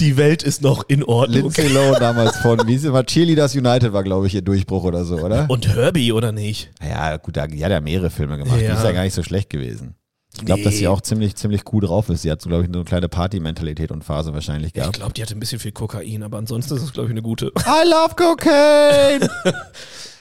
die 0.00 0.18
Welt 0.18 0.42
ist 0.42 0.60
noch 0.60 0.84
in 0.86 1.02
Ordnung. 1.02 1.44
Lindsay 1.44 1.68
Lohan 1.68 2.00
damals 2.00 2.36
von, 2.40 2.60
wie 2.66 2.74
es 2.74 2.84
mal, 2.84 3.04
Cheerleaders 3.04 3.56
United 3.56 3.94
war, 3.94 4.02
glaube 4.02 4.26
ich, 4.26 4.34
ihr 4.34 4.42
Durchbruch 4.42 4.84
oder 4.84 5.06
so, 5.06 5.20
oder? 5.20 5.46
Und 5.48 5.74
Herbie, 5.74 6.12
oder 6.12 6.32
nicht? 6.32 6.70
Ja, 6.86 7.16
gut, 7.16 7.38
da, 7.38 7.46
die 7.46 7.64
hat 7.64 7.70
ja 7.70 7.80
mehrere 7.80 8.10
Filme 8.10 8.36
gemacht. 8.36 8.60
Ja. 8.60 8.72
Die 8.72 8.76
ist 8.76 8.84
ja 8.84 8.92
gar 8.92 9.04
nicht 9.04 9.14
so 9.14 9.22
schlecht 9.22 9.48
gewesen. 9.48 9.94
Ich 10.40 10.44
glaube, 10.46 10.60
Nee. 10.60 10.64
dass 10.64 10.74
sie 10.76 10.86
auch 10.88 11.00
ziemlich, 11.00 11.34
ziemlich 11.36 11.62
cool 11.72 11.80
drauf 11.82 12.08
ist. 12.08 12.22
Sie 12.22 12.30
hat 12.30 12.40
so, 12.40 12.48
glaube 12.48 12.64
ich, 12.64 12.70
so 12.72 12.78
eine 12.78 12.84
kleine 12.84 13.08
Party-Mentalität 13.08 13.90
und 13.90 14.04
Phase 14.04 14.32
wahrscheinlich 14.32 14.68
Ich 14.68 14.74
gehabt. 14.74 14.94
glaube, 14.96 15.12
die 15.12 15.22
hatte 15.22 15.36
ein 15.36 15.40
bisschen 15.40 15.58
viel 15.58 15.72
Kokain, 15.72 16.22
aber 16.22 16.38
ansonsten 16.38 16.76
ist 16.76 16.82
es, 16.82 16.92
glaube 16.92 17.08
ich, 17.08 17.10
eine 17.12 17.22
gute. 17.22 17.46
I 17.46 17.88
love 17.88 18.14
cocaine! 18.16 19.28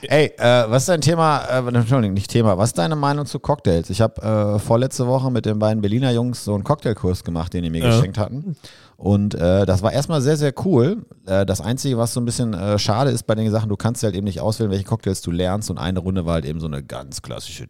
Ey, 0.01 0.33
äh, 0.37 0.65
was 0.69 0.83
ist 0.83 0.89
dein 0.89 1.01
Thema, 1.01 1.39
äh, 1.45 1.57
Entschuldigung, 1.75 2.13
nicht 2.13 2.29
Thema, 2.29 2.57
was 2.57 2.69
ist 2.69 2.77
deine 2.77 2.95
Meinung 2.95 3.25
zu 3.25 3.39
Cocktails? 3.39 3.89
Ich 3.89 3.99
habe 4.01 4.21
äh, 4.21 4.59
vorletzte 4.59 5.07
Woche 5.07 5.31
mit 5.31 5.45
den 5.45 5.57
beiden 5.59 5.81
Berliner 5.81 6.11
Jungs 6.11 6.43
so 6.43 6.53
einen 6.53 6.63
Cocktailkurs 6.63 7.23
gemacht, 7.23 7.53
den 7.53 7.63
die 7.63 7.69
mir 7.69 7.81
Ja. 7.83 7.87
geschenkt 7.95 8.17
hatten. 8.17 8.55
Und 8.95 9.35
äh, 9.35 9.65
das 9.67 9.83
war 9.83 9.91
erstmal 9.93 10.21
sehr, 10.21 10.37
sehr 10.37 10.53
cool. 10.65 11.05
Äh, 11.27 11.45
das 11.45 11.61
Einzige, 11.61 11.99
was 11.99 12.13
so 12.13 12.19
ein 12.19 12.25
bisschen 12.25 12.55
äh, 12.55 12.79
schade 12.79 13.11
ist 13.11 13.27
bei 13.27 13.35
den 13.35 13.51
Sachen, 13.51 13.69
du 13.69 13.75
kannst 13.75 14.01
halt 14.03 14.15
eben 14.15 14.23
nicht 14.25 14.39
auswählen, 14.41 14.71
welche 14.71 14.85
Cocktails 14.85 15.21
du 15.21 15.29
lernst. 15.29 15.69
Und 15.69 15.77
eine 15.77 15.99
Runde 15.99 16.25
war 16.25 16.33
halt 16.35 16.45
eben 16.45 16.59
so 16.59 16.65
eine 16.65 16.81
ganz 16.83 17.21
klassische 17.21 17.67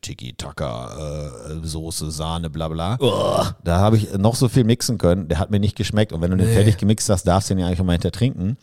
Tiki-Taka-Soße, 0.88 2.12
Sahne, 2.12 2.50
bla 2.50 2.70
bla. 2.70 2.98
Da 3.64 3.80
habe 3.80 3.98
ich 3.98 4.18
noch 4.18 4.36
so 4.36 4.48
viel 4.48 4.64
mixen 4.64 4.98
können, 4.98 5.28
der 5.28 5.40
hat 5.40 5.52
mir 5.52 5.60
nicht 5.60 5.76
geschmeckt. 5.76 6.14
Und 6.14 6.22
wenn 6.22 6.32
du 6.32 6.38
den 6.38 6.48
Nee. 6.48 6.54
fertig 6.54 6.78
gemixt 6.78 7.10
hast, 7.10 7.26
darfst 7.28 7.50
du 7.50 7.56
den 7.56 7.60
ja 7.60 7.68
eigentlich 7.68 7.80
immer 7.80 7.92
hinterher 7.92 8.12
trinken. 8.14 8.56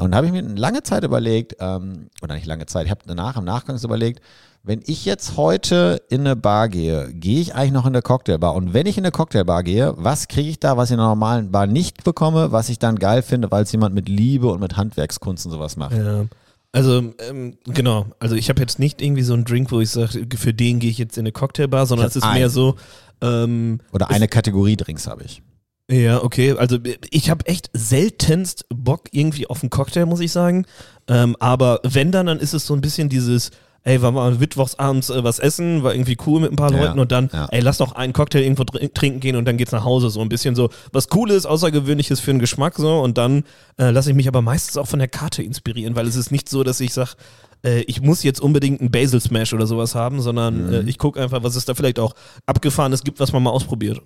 Und 0.00 0.10
da 0.10 0.16
habe 0.16 0.26
ich 0.26 0.32
mir 0.32 0.42
lange 0.42 0.82
Zeit 0.82 1.04
überlegt, 1.04 1.54
ähm, 1.60 2.08
oder 2.22 2.34
nicht 2.34 2.46
lange 2.46 2.66
Zeit, 2.66 2.86
ich 2.86 2.90
habe 2.90 3.00
danach 3.08 3.36
im 3.36 3.44
Nachgang 3.44 3.76
so 3.78 3.88
überlegt, 3.88 4.20
wenn 4.62 4.82
ich 4.84 5.04
jetzt 5.04 5.36
heute 5.36 6.02
in 6.10 6.20
eine 6.20 6.36
Bar 6.36 6.68
gehe, 6.68 7.12
gehe 7.12 7.40
ich 7.40 7.54
eigentlich 7.54 7.72
noch 7.72 7.86
in 7.86 7.94
eine 7.94 8.02
Cocktailbar? 8.02 8.54
Und 8.54 8.74
wenn 8.74 8.86
ich 8.86 8.98
in 8.98 9.04
eine 9.04 9.12
Cocktailbar 9.12 9.62
gehe, 9.62 9.94
was 9.96 10.28
kriege 10.28 10.50
ich 10.50 10.60
da, 10.60 10.76
was 10.76 10.90
ich 10.90 10.94
in 10.94 11.00
einer 11.00 11.08
normalen 11.08 11.50
Bar 11.50 11.66
nicht 11.66 12.04
bekomme, 12.04 12.52
was 12.52 12.68
ich 12.68 12.78
dann 12.78 12.96
geil 12.96 13.22
finde, 13.22 13.50
weil 13.50 13.62
es 13.62 13.72
jemand 13.72 13.94
mit 13.94 14.08
Liebe 14.08 14.48
und 14.48 14.60
mit 14.60 14.76
Handwerkskunst 14.76 15.46
und 15.46 15.52
sowas 15.52 15.76
macht? 15.76 15.96
Ja. 15.96 16.26
Also, 16.70 17.14
ähm, 17.28 17.56
genau. 17.64 18.06
Also, 18.18 18.34
ich 18.34 18.50
habe 18.50 18.60
jetzt 18.60 18.78
nicht 18.78 19.00
irgendwie 19.00 19.22
so 19.22 19.32
einen 19.32 19.44
Drink, 19.44 19.72
wo 19.72 19.80
ich 19.80 19.88
sage, 19.88 20.26
für 20.36 20.52
den 20.52 20.80
gehe 20.80 20.90
ich 20.90 20.98
jetzt 20.98 21.16
in 21.16 21.22
eine 21.22 21.32
Cocktailbar, 21.32 21.86
sondern 21.86 22.06
es 22.06 22.16
ist 22.16 22.24
mehr 22.24 22.32
einen. 22.32 22.50
so, 22.50 22.76
ähm, 23.22 23.80
Oder 23.92 24.10
eine 24.10 24.28
Kategorie 24.28 24.76
Drinks 24.76 25.06
habe 25.06 25.24
ich. 25.24 25.42
Ja, 25.90 26.22
okay. 26.22 26.52
Also 26.52 26.78
ich 27.10 27.30
habe 27.30 27.46
echt 27.46 27.70
seltenst 27.72 28.66
Bock 28.68 29.08
irgendwie 29.10 29.46
auf 29.46 29.62
einen 29.62 29.70
Cocktail, 29.70 30.04
muss 30.06 30.20
ich 30.20 30.32
sagen. 30.32 30.66
Ähm, 31.08 31.34
aber 31.40 31.80
wenn 31.82 32.12
dann, 32.12 32.26
dann 32.26 32.38
ist 32.40 32.52
es 32.52 32.66
so 32.66 32.74
ein 32.74 32.82
bisschen 32.82 33.08
dieses, 33.08 33.50
ey, 33.84 34.02
wir 34.02 34.10
mal 34.10 34.34
mittwochs 34.34 34.74
abends 34.74 35.08
äh, 35.08 35.24
was 35.24 35.38
essen, 35.38 35.82
war 35.82 35.94
irgendwie 35.94 36.18
cool 36.26 36.40
mit 36.40 36.52
ein 36.52 36.56
paar 36.56 36.70
Ja, 36.72 36.84
Leuten 36.84 36.98
und 36.98 37.10
dann, 37.10 37.30
ja. 37.32 37.46
ey, 37.50 37.60
lass 37.60 37.78
doch 37.78 37.92
einen 37.92 38.12
Cocktail 38.12 38.42
irgendwo 38.42 38.64
dr- 38.64 38.92
trinken 38.92 39.20
gehen 39.20 39.34
und 39.36 39.46
dann 39.46 39.56
geht's 39.56 39.72
nach 39.72 39.84
Hause. 39.84 40.10
So 40.10 40.20
ein 40.20 40.28
bisschen 40.28 40.54
so 40.54 40.68
was 40.92 41.08
Cooles, 41.08 41.46
Außergewöhnliches 41.46 42.20
für 42.20 42.32
den 42.32 42.38
Geschmack 42.40 42.74
so 42.76 43.00
und 43.00 43.16
dann 43.16 43.44
äh, 43.78 43.88
lasse 43.90 44.10
ich 44.10 44.16
mich 44.16 44.28
aber 44.28 44.42
meistens 44.42 44.76
auch 44.76 44.86
von 44.88 44.98
der 44.98 45.08
Karte 45.08 45.42
inspirieren, 45.42 45.96
weil 45.96 46.06
es 46.06 46.16
ist 46.16 46.30
nicht 46.30 46.50
so, 46.50 46.64
dass 46.64 46.80
ich 46.80 46.92
sag 46.92 47.14
äh, 47.64 47.80
ich 47.82 48.00
muss 48.00 48.22
jetzt 48.22 48.40
unbedingt 48.40 48.80
einen 48.80 48.90
Basil 48.90 49.20
Smash 49.20 49.52
oder 49.52 49.66
sowas 49.66 49.94
haben, 49.94 50.20
sondern 50.20 50.66
Mhm. 50.68 50.72
äh, 50.72 50.80
ich 50.90 50.98
gucke 50.98 51.20
einfach, 51.20 51.42
was 51.42 51.56
es 51.56 51.64
da 51.64 51.74
vielleicht 51.74 51.98
auch 51.98 52.14
abgefahrenes 52.46 53.04
gibt, 53.04 53.20
was 53.20 53.32
man 53.32 53.42
mal 53.42 53.50
ausprobiert. 53.50 54.00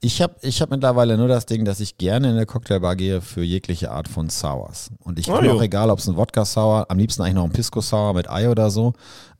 Ich 0.00 0.20
habe 0.22 0.34
ich 0.42 0.60
hab 0.60 0.70
mittlerweile 0.70 1.16
nur 1.16 1.28
das 1.28 1.46
Ding, 1.46 1.64
dass 1.64 1.80
ich 1.80 1.98
gerne 1.98 2.28
in 2.30 2.36
eine 2.36 2.46
Cocktailbar 2.46 2.96
gehe 2.96 3.20
für 3.20 3.42
jegliche 3.42 3.90
Art 3.90 4.08
von 4.08 4.28
Sours. 4.30 4.90
Und 5.04 5.18
ich 5.18 5.26
bin 5.26 5.44
jo. 5.44 5.52
auch 5.52 5.62
egal, 5.62 5.90
ob 5.90 5.98
es 5.98 6.08
ein 6.08 6.16
Wodka-Sour, 6.16 6.86
am 6.90 6.98
liebsten 6.98 7.22
eigentlich 7.22 7.34
noch 7.34 7.44
ein 7.44 7.52
Pisco-Sour 7.52 8.14
mit 8.14 8.28
Ei 8.30 8.48
oder 8.50 8.70
so. 8.70 8.92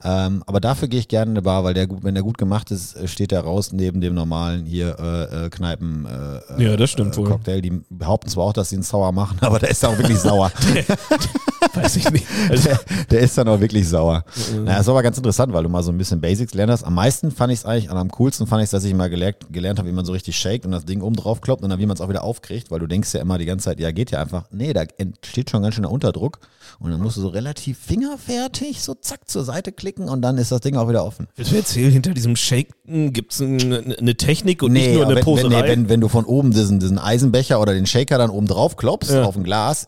Ähm, 0.05 0.45
aber 0.47 0.61
dafür 0.61 0.87
gehe 0.87 1.01
ich 1.01 1.09
gerne 1.09 1.31
in 1.33 1.37
eine 1.37 1.43
Bar, 1.43 1.65
weil 1.65 1.75
der, 1.75 1.87
gut- 1.89 2.05
wenn 2.05 2.15
der 2.15 2.23
gut 2.23 2.39
gemacht 2.39 2.71
ist, 2.71 2.95
äh, 2.97 3.09
steht 3.09 3.33
der 3.33 3.41
raus 3.41 3.73
neben 3.73 4.01
dem 4.01 4.15
normalen 4.15 4.65
hier 4.65 4.97
äh, 4.99 5.47
äh, 5.47 5.51
Kneipen 5.51 6.07
äh, 6.07 6.63
Ja, 6.63 6.77
das 6.77 6.91
stimmt 6.91 7.15
äh, 7.15 7.17
wohl. 7.17 7.29
Cocktail. 7.29 7.61
Die 7.61 7.83
behaupten 7.91 8.29
zwar 8.31 8.45
auch, 8.45 8.53
dass 8.53 8.69
sie 8.71 8.77
einen 8.77 8.85
Sour 8.85 9.11
machen, 9.11 9.39
aber 9.43 9.59
der 9.59 9.71
ist 9.71 9.85
auch 9.85 9.99
wirklich 9.99 10.19
sauer. 10.19 10.53
Weiß 11.75 11.97
ich 11.97 12.11
nicht. 12.11 12.27
Also, 12.49 12.69
der, 12.69 12.81
der 13.11 13.21
ist 13.21 13.37
dann 13.37 13.49
auch 13.49 13.61
wirklich 13.61 13.89
sauer. 13.89 14.25
Naja, 14.65 14.79
ist 14.81 14.89
aber 14.89 15.03
ganz 15.03 15.17
interessant, 15.17 15.53
weil 15.53 15.63
du 15.65 15.69
mal 15.69 15.83
so 15.83 15.91
ein 15.91 15.99
bisschen 15.99 16.21
Basics 16.21 16.55
lernst. 16.55 16.85
Am 16.85 16.95
meisten 16.95 17.31
fand 17.31 17.53
ich 17.53 17.61
es 17.61 17.65
eigentlich, 17.65 17.91
am 17.91 18.11
coolsten 18.13 18.47
fand 18.47 18.61
ich 18.63 18.65
es, 18.67 18.71
dass 18.71 18.85
ich 18.85 18.95
mal 18.95 19.11
gelernt, 19.11 19.37
gelernt 19.51 19.79
habe, 19.79 19.89
wie 19.89 19.93
man 19.93 20.05
so 20.05 20.13
richtig 20.13 20.37
shakt 20.39 20.65
und 20.65 20.73
das 20.73 20.85
Ding 20.85 21.03
oben 21.03 21.17
drauf 21.17 21.41
kloppt 21.41 21.63
und 21.63 21.71
dann 21.71 21.79
wie 21.79 21.87
man 21.87 21.95
es 21.97 22.01
auch 22.01 22.09
wieder 22.09 22.23
aufkriegt, 22.23 22.71
weil 22.71 22.79
du 22.79 22.87
denkst 22.87 23.13
ja 23.15 23.21
immer 23.21 23.39
die 23.39 23.45
ganze 23.47 23.65
Zeit, 23.67 23.81
ja, 23.81 23.91
geht 23.91 24.11
ja 24.13 24.21
einfach. 24.23 24.45
Nee, 24.51 24.73
da 24.73 24.83
entsteht 24.99 25.51
schon 25.51 25.63
ganz 25.63 25.75
schön 25.75 25.83
der 25.83 25.91
Unterdruck 25.91 26.39
und 26.79 26.91
dann 26.93 27.01
musst 27.01 27.17
du 27.17 27.21
so 27.23 27.29
relativ 27.29 27.79
fingerfertig 27.79 28.83
so 28.83 28.95
zack 28.95 29.29
zur 29.29 29.45
Seite 29.45 29.73
klicken 29.73 29.88
und 29.97 30.23
dann 30.23 30.39
ist 30.39 30.53
das 30.53 30.61
Ding 30.61 30.77
auch 30.77 30.89
wieder 30.89 31.05
offen. 31.05 31.27
willst 31.37 31.53
du 31.53 31.57
erzählen, 31.57 31.91
hinter 31.91 32.13
diesem 32.15 32.37
Shaken 32.37 33.13
gibt 33.13 33.33
es 33.33 33.41
eine, 33.41 33.97
eine 33.99 34.15
Technik 34.17 34.63
und 34.63 34.73
nicht 34.73 34.93
nur 34.93 35.05
eine 35.05 35.11
wenn, 35.11 35.17
wenn, 35.17 35.25
Poserei? 35.25 35.63
nee, 35.63 35.69
wenn, 35.69 35.89
wenn 35.89 36.01
du 36.01 36.09
von 36.09 36.25
oben 36.25 36.51
diesen, 36.53 36.79
diesen 36.81 36.99
Eisenbecher 36.99 37.61
oder 37.61 37.73
den 37.75 37.87
Shaker 37.87 38.19
dann 38.19 38.31
oben 38.31 38.47
drauf 38.47 38.77
klopfst 38.77 39.11
Ja. 39.11 39.25
auf 39.25 39.37
ein 39.37 39.45
Glas, 39.45 39.87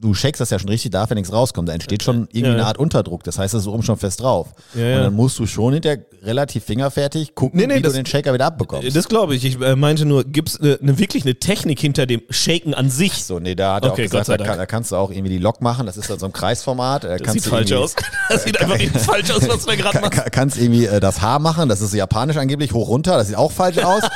du 0.00 0.14
shakest 0.14 0.40
das 0.40 0.50
ja 0.50 0.58
schon 0.58 0.68
richtig, 0.70 0.90
darf 0.92 1.10
ja 1.10 1.14
nichts 1.14 1.32
rauskommen. 1.32 1.66
Da 1.66 1.72
entsteht 1.74 2.02
schon 2.02 2.28
irgendwie 2.32 2.40
Ja. 2.48 2.52
eine 2.54 2.66
Art 2.66 2.78
Unterdruck. 2.78 3.22
Das 3.24 3.38
heißt, 3.38 3.54
das 3.54 3.62
ist 3.62 3.68
oben 3.68 3.82
schon 3.82 3.96
fest 3.98 4.20
drauf. 4.22 4.48
Ja. 4.74 4.96
Und 4.96 5.02
dann 5.04 5.14
musst 5.14 5.38
du 5.38 5.46
schon 5.46 5.74
hinterher 5.74 5.98
relativ 6.22 6.64
fingerfertig 6.64 7.34
gucken, 7.34 7.58
Nee, 7.60 7.66
nee, 7.66 7.76
wie 7.76 7.82
das- 7.82 7.92
du 7.92 7.98
den 7.98 8.06
Shaker 8.06 8.32
wieder 8.34 8.46
abbekommst. 8.46 8.94
das 8.96 9.08
glaube 9.08 9.34
ich. 9.34 9.44
Ich 9.44 9.60
äh, 9.60 9.76
meinte 9.76 10.04
nur, 10.06 10.24
gibt 10.24 10.48
es 10.50 10.60
eine, 10.60 10.78
wirklich 10.98 11.24
eine 11.24 11.34
Technik 11.36 11.80
hinter 11.80 12.06
dem 12.06 12.22
Shaken 12.30 12.74
an 12.74 12.90
sich? 12.90 13.24
so, 13.24 13.38
nee, 13.38 13.54
da 13.54 13.74
hat 13.76 13.84
er 13.84 13.92
Okay, 13.92 14.06
auch 14.06 14.10
Gott 14.10 14.20
gesagt, 14.22 14.40
da, 14.40 14.44
kann, 14.46 14.58
da 14.58 14.66
kannst 14.66 14.92
du 14.92 14.96
auch 14.96 15.10
irgendwie 15.10 15.30
die 15.30 15.38
Lok 15.38 15.60
machen. 15.60 15.86
Das 15.86 15.96
ist 15.96 16.08
dann 16.10 16.18
so 16.18 16.26
ein 16.26 16.32
Kreisformat. 16.32 17.04
Da 17.04 17.16
Das 17.16 17.32
sieht 17.32 17.44
falsch 17.44 17.72
aus. 17.72 17.94
Das 18.28 18.44
sieht 18.44 18.60
einfach 18.60 18.78
nicht 18.78 18.96
falsch 18.96 19.30
aus, 19.30 19.48
was 19.48 19.64
du 19.64 19.70
da 19.70 19.74
gerade 19.76 20.08
kann, 20.10 20.30
kannst 20.30 20.56
irgendwie 20.58 20.84
äh, 20.86 21.00
das 21.00 21.20
Haar 21.20 21.38
machen, 21.40 21.68
das 21.68 21.80
ist 21.80 21.92
japanisch 21.94 22.36
angeblich, 22.36 22.72
hoch 22.72 22.88
runter, 22.88 23.16
das 23.16 23.26
sieht 23.28 23.36
auch 23.36 23.50
falsch 23.52 23.78
aus. 23.78 24.02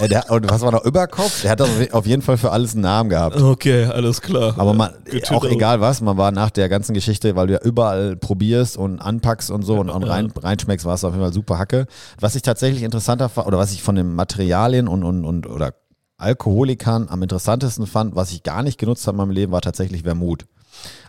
äh, 0.00 0.08
der, 0.08 0.30
und 0.30 0.50
was 0.50 0.60
war 0.62 0.72
noch 0.72 0.84
Überkopf? 0.84 1.42
Der 1.42 1.50
hat 1.50 1.60
auf 1.60 1.68
auf 1.92 2.06
jeden 2.06 2.22
Fall 2.22 2.36
für 2.36 2.50
alles 2.50 2.74
einen 2.74 2.82
Namen 2.82 3.10
gehabt. 3.10 3.40
Okay, 3.40 3.84
alles 3.84 4.20
klar. 4.20 4.54
Aber 4.56 4.74
man, 4.74 4.92
to 5.24 5.34
auch 5.34 5.44
egal 5.44 5.80
was, 5.80 6.00
man 6.00 6.16
war 6.16 6.32
nach 6.32 6.50
der 6.50 6.68
ganzen 6.68 6.94
Geschichte, 6.94 7.36
weil 7.36 7.46
du 7.46 7.54
ja 7.54 7.60
überall 7.62 8.16
probierst 8.16 8.76
und 8.76 9.00
anpackst 9.00 9.50
und 9.50 9.62
so 9.62 9.78
und, 9.78 9.90
und 9.90 10.02
rein, 10.04 10.32
reinschmeckst, 10.36 10.86
war 10.86 10.94
es 10.94 11.04
auf 11.04 11.12
jeden 11.12 11.22
Fall 11.22 11.32
super 11.32 11.58
Hacke. 11.58 11.86
Was 12.20 12.34
ich 12.34 12.42
tatsächlich 12.42 12.82
interessanter 12.82 13.28
fand, 13.28 13.46
oder 13.46 13.58
was 13.58 13.72
ich 13.72 13.82
von 13.82 13.94
den 13.94 14.14
Materialien 14.14 14.88
und, 14.88 15.02
und, 15.04 15.24
und 15.24 15.46
oder 15.46 15.74
Alkoholikern 16.18 17.08
am 17.08 17.22
interessantesten 17.22 17.86
fand, 17.86 18.16
was 18.16 18.32
ich 18.32 18.42
gar 18.42 18.62
nicht 18.62 18.78
genutzt 18.78 19.06
habe 19.06 19.14
in 19.14 19.18
meinem 19.18 19.30
Leben, 19.30 19.52
war 19.52 19.60
tatsächlich 19.60 20.02
Vermut. 20.02 20.46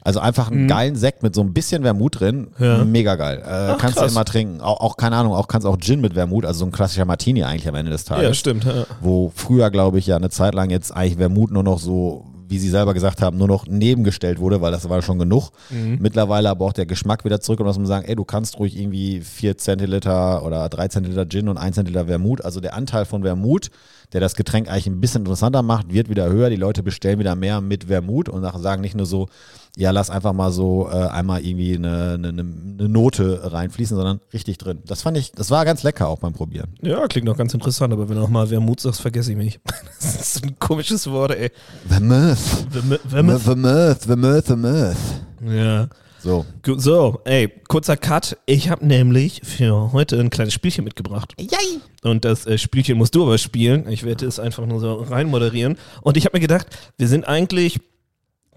Also 0.02 0.20
einfach 0.22 0.50
einen 0.50 0.68
geilen 0.68 0.96
Sekt 0.96 1.24
mit 1.24 1.36
so 1.36 1.42
ein 1.42 1.54
bisschen 1.54 1.84
Vermut 1.84 2.20
drin, 2.22 2.48
Mhm. 2.58 2.66
Ja. 2.66 2.86
mega 2.86 3.16
geil. 3.16 3.40
Äh, 3.40 3.76
kannst 3.78 3.98
krass. 3.98 4.08
du 4.08 4.12
immer 4.12 4.26
trinken. 4.26 4.62
Auch, 4.62 4.80
auch, 4.80 4.98
keine 4.98 5.18
Ahnung, 5.18 5.34
auch 5.34 5.48
kannst 5.48 5.68
auch 5.68 5.78
Gin 5.78 6.00
mit 6.02 6.14
Vermut, 6.14 6.46
also 6.46 6.60
so 6.62 6.66
ein 6.66 6.72
klassischer 6.72 7.06
Martini 7.06 7.44
eigentlich 7.44 7.68
am 7.68 7.76
Ende 7.76 7.92
des 7.92 8.06
Tages 8.06 8.24
ja, 8.24 8.34
stimmt. 8.34 8.64
Ja. 8.64 8.86
wo 9.02 9.32
früher, 9.36 9.70
glaube 9.70 10.00
ich, 10.00 10.08
ja 10.08 10.16
eine 10.16 10.30
Zeit 10.30 10.56
lang 10.56 10.70
jetzt 10.70 10.96
eigentlich 10.96 11.18
Vermut 11.18 11.52
nur 11.52 11.64
noch 11.64 11.80
so, 11.80 12.26
wie 12.48 12.58
sie 12.58 12.70
selber 12.70 12.94
gesagt 12.96 13.22
haben, 13.22 13.38
nur 13.38 13.48
noch 13.48 13.68
nebengestellt 13.68 14.40
wurde, 14.40 14.62
weil 14.62 14.72
das 14.72 14.90
war 14.90 15.02
schon 15.04 15.20
genug. 15.20 15.52
Mittlerweile 16.00 16.50
aber 16.50 16.66
auch 16.66 16.74
der 16.74 16.86
Geschmack 16.88 17.24
wieder 17.26 17.42
zurück 17.42 17.60
und 17.60 17.68
dass 17.68 17.78
man 17.78 17.86
sagen, 17.86 18.06
ey, 18.08 18.16
du 18.16 18.24
kannst 18.24 18.58
ruhig 18.58 18.80
irgendwie 18.80 19.22
4 19.22 19.58
Zentiliter 19.58 20.44
oder 20.44 20.68
3 20.70 20.88
Zentiliter 20.88 21.28
Gin 21.28 21.48
und 21.50 21.58
1 21.58 21.76
Zentiliter 21.76 22.06
Vermut, 22.06 22.44
also 22.44 22.60
der 22.62 22.74
Anteil 22.74 23.06
von 23.06 23.22
Vermut, 23.22 23.70
der 24.14 24.22
das 24.22 24.36
Getränk 24.36 24.68
eigentlich 24.68 24.88
ein 24.88 25.00
bisschen 25.00 25.22
interessanter 25.22 25.62
macht, 25.62 25.94
wird 25.94 26.10
wieder 26.10 26.28
höher. 26.30 26.50
Die 26.50 26.56
Leute 26.56 26.82
bestellen 26.82 27.20
wieder 27.20 27.36
mehr 27.36 27.62
mit 27.62 27.84
Vermut 27.84 28.30
und 28.30 28.42
sagen 28.62 28.82
nicht 28.82 28.96
nur 28.96 29.06
so, 29.06 29.28
ja, 29.78 29.92
lass 29.92 30.10
einfach 30.10 30.34
mal 30.34 30.52
so 30.52 30.90
äh, 30.92 30.96
einmal 30.96 31.46
irgendwie 31.46 31.76
eine, 31.76 32.14
eine, 32.16 32.30
eine 32.30 32.90
Note 32.90 33.52
reinfließen, 33.52 33.96
sondern 33.96 34.20
richtig 34.34 34.58
drin. 34.58 34.80
Das 34.86 35.02
fand 35.04 35.18
ich, 35.18 35.32
das 35.32 35.52
war 35.52 35.64
ganz 35.66 35.84
lecker 35.84 36.08
auch 36.08 36.20
beim 36.20 36.34
Probieren. 36.34 36.74
ja, 36.82 37.08
klingt 37.08 37.26
noch 37.28 37.38
ganz 37.38 37.54
interessant, 37.54 37.94
aber 37.94 38.10
wenn 38.10 38.16
du 38.16 38.22
noch 38.22 38.30
mal 38.30 38.50
Wermut 38.50 38.80
sagst, 38.82 39.02
vergesse 39.02 39.32
ich 39.32 39.38
mich. 39.38 39.60
Das 40.02 40.36
ist 40.36 40.44
ein 40.46 40.58
komisches 40.60 41.10
Wort, 41.12 41.32
ey. 41.32 41.52
Vermouth. 41.88 42.38
Verm- 42.72 43.00
Vermouth. 43.08 43.42
Vermouth, 43.42 44.04
Vermouth, 44.04 44.46
Vermouth. 44.46 44.96
Ja. 45.46 45.88
So. 46.22 46.46
So, 46.78 47.22
ey, 47.26 47.50
kurzer 47.70 47.96
Cut. 47.96 48.38
Ich 48.46 48.70
habe 48.70 48.86
nämlich 48.86 49.42
für 49.44 49.94
heute 49.94 50.20
ein 50.20 50.30
kleines 50.30 50.54
Spielchen 50.54 50.84
mitgebracht. 50.84 51.34
Yay. 51.40 51.80
Und 52.04 52.26
das 52.26 52.46
äh, 52.46 52.58
Spielchen 52.58 52.98
musst 52.98 53.16
du 53.16 53.24
aber 53.24 53.38
spielen. 53.38 53.88
Ich 53.90 54.04
werde 54.04 54.26
es 54.26 54.40
einfach 54.40 54.66
nur 54.66 54.80
so 54.82 54.96
rein 54.96 55.28
moderieren. 55.28 55.78
Und 56.02 56.18
ich 56.18 56.26
habe 56.26 56.36
mir 56.38 56.42
gedacht, 56.42 56.68
wir 56.98 57.08
sind 57.08 57.26
eigentlich 57.28 57.80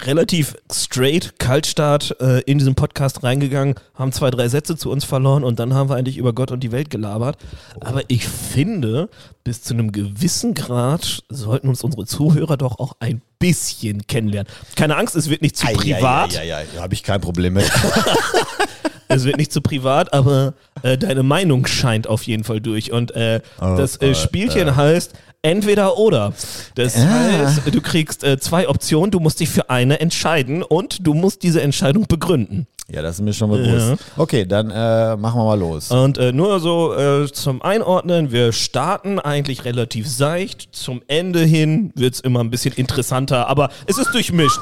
relativ 0.00 0.57
straight, 0.72 1.38
Kaltstart 1.38 2.16
äh, 2.20 2.40
in 2.40 2.59
diesen 2.59 2.74
Podcast 2.74 3.22
reingegangen, 3.22 3.74
haben 3.94 4.12
zwei, 4.12 4.31
drei 4.31 4.48
Sätze 4.48 4.76
zu 4.76 4.90
uns 4.90 5.05
verloren 5.05 5.44
und 5.44 5.59
dann 5.59 5.74
haben 5.74 5.88
wir 5.88 5.96
eigentlich 5.96 6.16
über 6.16 6.33
Gott 6.33 6.50
und 6.50 6.61
die 6.61 6.72
Welt 6.72 6.90
gelabert. 6.90 7.37
Aber 7.81 8.02
ich 8.09 8.26
finde, 8.26 9.09
bis 9.44 9.62
zu 9.62 9.74
einem 9.74 9.92
gewissen 9.92 10.55
Grad 10.55 11.22
sollten 11.28 11.68
uns 11.68 11.83
unsere 11.83 12.07
Zuhörer 12.07 12.57
doch 12.57 12.78
auch 12.78 12.94
ein 13.00 13.22
bisschen 13.38 14.07
kennenlernen. 14.07 14.50
Keine 14.76 14.96
Angst, 14.96 15.16
es 15.16 15.31
wird 15.31 15.42
nicht 15.42 15.57
zu 15.57 15.66
privat. 15.66 16.33
Ja, 16.33 16.42
ja, 16.42 16.61
ja, 16.61 16.66
ja 16.74 16.83
habe 16.83 16.94
ich 16.94 17.02
kein 17.02 17.20
Problem 17.20 17.55
mit. 17.55 17.70
Es 19.14 19.25
wird 19.25 19.37
nicht 19.38 19.53
zu 19.53 19.61
privat, 19.61 20.12
aber 20.12 20.55
äh, 20.83 20.96
deine 20.98 21.22
Meinung 21.22 21.66
scheint 21.66 22.07
auf 22.07 22.22
jeden 22.25 22.44
Fall 22.44 22.61
durch. 22.61 22.92
Und 22.92 23.14
äh, 23.14 23.40
Oh, 23.61 23.75
das 23.77 24.01
äh, 24.01 24.14
Spielchen 24.14 24.75
heißt 24.77 25.12
entweder 25.42 25.98
oder. 25.98 26.33
Das 26.77 26.96
Ah. 26.96 27.01
heißt, 27.46 27.62
du 27.75 27.81
kriegst 27.81 28.22
äh, 28.25 28.38
zwei 28.38 28.68
Optionen, 28.68 29.11
du 29.11 29.20
musst 29.20 29.40
dich 29.40 29.48
für 29.48 29.70
eine 29.70 30.01
entscheiden 30.01 30.62
und 30.62 31.07
du 31.07 31.14
musst 31.14 31.42
diese 31.42 31.61
Entscheidung 31.62 32.07
begründen. 32.07 32.66
ja, 32.88 33.01
das 33.03 33.16
ist 33.16 33.22
mir 33.22 33.33
schon 33.33 33.51
bewusst. 33.51 33.88
Ja. 33.90 33.96
Okay, 34.16 34.44
dann 34.46 34.70
äh, 34.70 35.16
machen 35.16 35.40
wir 35.40 35.44
mal 35.44 35.59
los. 35.59 35.90
Und 35.90 36.18
äh, 36.18 36.31
nur 36.33 36.61
so 36.61 36.94
äh, 36.94 37.27
zum 37.33 37.61
Einordnen, 37.62 38.31
wir 38.33 38.53
starten 38.53 39.18
eigentlich 39.18 39.64
relativ 39.64 40.09
seicht. 40.09 40.68
Zum 40.72 41.01
Ende 41.09 41.40
hin 41.40 41.90
wird 41.96 42.14
es 42.14 42.20
immer 42.20 42.40
ein 42.40 42.51
bisschen 42.51 42.75
interessanter, 42.75 43.48
aber 43.48 43.70
es 43.87 43.98
ist 43.98 44.12
durchmischt. 44.14 44.61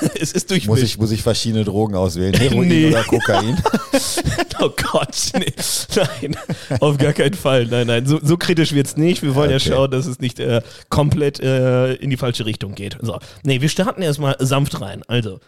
es 0.20 0.32
ist 0.32 0.50
durchmischt. 0.50 0.68
Muss 0.68 0.82
ich, 0.82 0.98
muss 0.98 1.10
ich 1.10 1.22
verschiedene 1.22 1.64
Drogen 1.64 1.94
auswählen? 1.94 2.34
Heroin 2.34 2.68
Nee. 2.68 2.88
oder 2.88 3.04
Kokain? 3.04 3.56
Oh 4.62 4.68
Gott, 4.92 5.16
nee. 5.38 5.54
nein, 5.96 6.36
auf 6.80 6.98
gar 6.98 7.14
keinen 7.14 7.32
Fall. 7.32 7.64
Nein, 7.64 7.86
nein, 7.86 8.04
so, 8.04 8.20
so 8.22 8.36
kritisch 8.36 8.74
wird's 8.74 8.94
nicht. 8.98 9.22
Wir 9.22 9.34
wollen 9.34 9.50
Okay. 9.54 9.68
ja 9.70 9.74
schauen, 9.74 9.90
dass 9.90 10.04
es 10.04 10.18
nicht 10.20 10.38
äh, 10.38 10.60
komplett 10.90 11.40
äh, 11.40 11.94
in 11.94 12.10
die 12.10 12.18
falsche 12.18 12.44
Richtung 12.44 12.74
geht. 12.74 12.98
So, 13.00 13.18
nee, 13.42 13.62
wir 13.62 13.70
starten 13.70 14.02
erstmal 14.02 14.36
sanft 14.38 14.80
rein. 14.82 15.02
Also, 15.08 15.40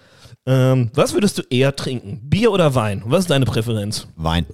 Ähm, 0.46 0.90
was 0.94 1.12
würdest 1.12 1.36
du 1.38 1.42
eher 1.50 1.76
trinken? 1.76 2.20
Bier 2.24 2.52
oder 2.52 2.74
Wein? 2.74 3.02
Was 3.04 3.20
ist 3.20 3.30
deine 3.30 3.44
Präferenz? 3.44 4.06
Wein. 4.16 4.46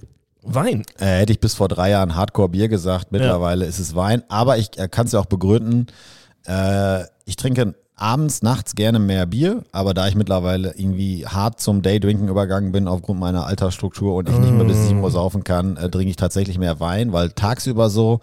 Wein. 0.43 0.83
Äh, 0.99 1.05
hätte 1.19 1.31
ich 1.31 1.39
bis 1.39 1.53
vor 1.55 1.69
drei 1.69 1.91
Jahren 1.91 2.15
Hardcore-Bier 2.15 2.67
gesagt. 2.67 3.11
Mittlerweile 3.13 3.65
ist 3.65 3.79
es 3.79 3.95
Wein. 3.95 4.23
Aber 4.27 4.57
ich 4.57 4.77
äh, 4.77 4.89
kann 4.89 5.05
es 5.05 5.13
ja 5.13 5.19
auch 5.21 5.25
begründen. 5.25 5.87
Äh, 6.45 7.03
ich 7.25 7.37
trinke 7.37 7.75
abends, 8.01 8.41
nachts 8.41 8.75
gerne 8.75 8.99
mehr 8.99 9.25
Bier. 9.25 9.63
Aber 9.71 9.93
da 9.93 10.07
ich 10.07 10.15
mittlerweile 10.15 10.73
irgendwie 10.75 11.25
hart 11.25 11.59
zum 11.59 11.81
Daydrinken 11.81 12.27
übergegangen 12.27 12.71
bin 12.71 12.87
aufgrund 12.87 13.19
meiner 13.19 13.45
Altersstruktur 13.45 14.15
und 14.15 14.29
ich 14.29 14.37
nicht 14.37 14.53
mehr 14.53 14.65
bis 14.65 14.87
7 14.87 15.01
Uhr 15.01 15.11
saufen 15.11 15.43
kann, 15.43 15.77
äh, 15.77 15.89
trinke 15.89 16.09
ich 16.09 16.15
tatsächlich 16.15 16.57
mehr 16.57 16.79
Wein. 16.79 17.13
Weil 17.13 17.29
tagsüber 17.29 17.89
so, 17.89 18.19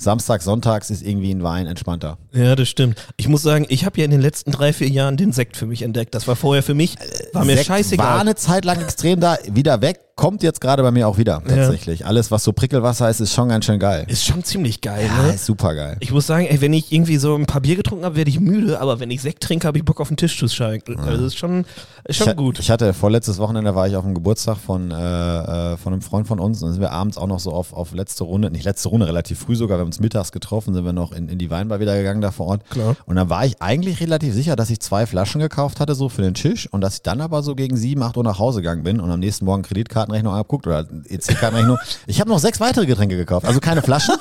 Samstag, 0.00 0.42
Sonntags 0.42 0.90
ist 0.90 1.02
irgendwie 1.02 1.32
ein 1.32 1.42
Wein 1.42 1.66
entspannter. 1.66 2.18
Ja, 2.32 2.54
das 2.54 2.68
stimmt. 2.68 2.96
Ich 3.16 3.26
muss 3.26 3.42
sagen, 3.42 3.66
ich 3.68 3.84
habe 3.84 3.98
ja 3.98 4.04
in 4.04 4.12
den 4.12 4.20
letzten 4.20 4.52
drei, 4.52 4.72
vier 4.72 4.88
Jahren 4.88 5.16
den 5.16 5.32
Sekt 5.32 5.56
für 5.56 5.66
mich 5.66 5.82
entdeckt. 5.82 6.14
Das 6.14 6.28
war 6.28 6.36
vorher 6.36 6.62
für 6.62 6.74
mich, 6.74 6.96
war 7.32 7.44
mir 7.44 7.56
Sekt 7.56 7.66
scheißegal. 7.66 8.06
War 8.06 8.20
eine 8.20 8.36
Zeit 8.36 8.64
lang 8.64 8.80
extrem 8.80 9.18
da, 9.18 9.36
wieder 9.50 9.80
weg, 9.80 9.98
kommt 10.18 10.42
jetzt 10.42 10.60
gerade 10.60 10.82
bei 10.82 10.90
mir 10.90 11.06
auch 11.06 11.16
wieder, 11.16 11.40
tatsächlich. 11.46 12.04
Alles, 12.04 12.32
was 12.32 12.42
so 12.42 12.52
Prickelwasser 12.52 13.08
ist, 13.08 13.20
ist 13.20 13.32
schon 13.32 13.48
ganz 13.48 13.64
schön 13.64 13.78
geil. 13.78 14.04
Ist 14.08 14.24
schon 14.24 14.42
ziemlich 14.42 14.80
geil, 14.80 15.06
Ja, 15.06 15.22
ne? 15.22 15.34
ist 15.34 15.46
super 15.46 15.76
geil. 15.76 15.96
Ich 16.00 16.10
muss 16.10 16.26
sagen, 16.26 16.44
ey, 16.46 16.60
wenn 16.60 16.72
ich 16.72 16.92
irgendwie 16.92 17.18
so 17.18 17.36
ein 17.36 17.46
paar 17.46 17.60
Bier 17.60 17.76
getrunken 17.76 18.04
habe, 18.04 18.16
werde 18.16 18.28
ich 18.28 18.40
müde, 18.40 18.80
aber 18.80 18.98
wenn 18.98 19.12
ich 19.12 19.22
Sekt 19.22 19.44
trinke, 19.44 19.68
habe 19.68 19.78
ich 19.78 19.84
Bock 19.84 20.00
auf 20.00 20.08
einen 20.08 20.16
Tischtuss 20.16 20.52
schalten. 20.52 20.98
Also 20.98 21.12
das 21.12 21.34
ist 21.34 21.38
schon, 21.38 21.64
ist 22.04 22.16
schon 22.16 22.30
ich, 22.30 22.36
gut. 22.36 22.58
Ich 22.58 22.68
hatte 22.68 22.92
vorletztes 22.94 23.38
Wochenende 23.38 23.76
war 23.76 23.86
ich 23.86 23.94
auf 23.94 24.02
dem 24.02 24.12
Geburtstag 24.12 24.56
von, 24.56 24.90
äh, 24.90 24.94
äh, 24.94 25.76
von 25.76 25.92
einem 25.92 26.02
Freund 26.02 26.26
von 26.26 26.40
uns 26.40 26.60
und 26.62 26.66
dann 26.66 26.72
sind 26.72 26.82
wir 26.82 26.90
abends 26.90 27.16
auch 27.16 27.28
noch 27.28 27.38
so 27.38 27.52
auf, 27.52 27.72
auf 27.72 27.94
letzte 27.94 28.24
Runde, 28.24 28.50
nicht 28.50 28.64
letzte 28.64 28.88
Runde, 28.88 29.06
relativ 29.06 29.38
früh 29.38 29.54
sogar, 29.54 29.78
wir 29.78 29.82
haben 29.82 29.86
uns 29.88 30.00
mittags 30.00 30.32
getroffen, 30.32 30.74
sind 30.74 30.84
wir 30.84 30.92
noch 30.92 31.12
in, 31.12 31.28
in 31.28 31.38
die 31.38 31.48
Weinbar 31.48 31.78
wieder 31.78 31.96
gegangen 31.96 32.22
da 32.22 32.32
vor 32.32 32.46
Ort. 32.46 32.68
Klar. 32.70 32.96
Und 33.06 33.14
dann 33.14 33.30
war 33.30 33.46
ich 33.46 33.62
eigentlich 33.62 34.00
relativ 34.00 34.34
sicher, 34.34 34.56
dass 34.56 34.68
ich 34.68 34.80
zwei 34.80 35.06
Flaschen 35.06 35.40
gekauft 35.40 35.78
hatte, 35.78 35.94
so 35.94 36.08
für 36.08 36.22
den 36.22 36.34
Tisch 36.34 36.66
und 36.72 36.80
dass 36.80 36.94
ich 36.94 37.02
dann 37.02 37.20
aber 37.20 37.44
so 37.44 37.54
gegen 37.54 37.76
sieben, 37.76 38.02
acht 38.02 38.16
Uhr 38.16 38.24
nach 38.24 38.40
Hause 38.40 38.62
gegangen 38.62 38.82
bin 38.82 38.98
und 38.98 39.12
am 39.12 39.20
nächsten 39.20 39.44
Morgen 39.44 39.62
Kreditkartenrechnung 40.08 40.34
abguckt 40.34 40.66
oder 40.66 40.86
EC-Kartenrechnung. 41.08 41.78
Ich 42.06 42.20
habe 42.20 42.30
noch 42.30 42.38
sechs 42.38 42.60
weitere 42.60 42.86
Getränke 42.86 43.16
gekauft, 43.16 43.46
also 43.46 43.60
keine 43.60 43.82
Flaschen. 43.82 44.16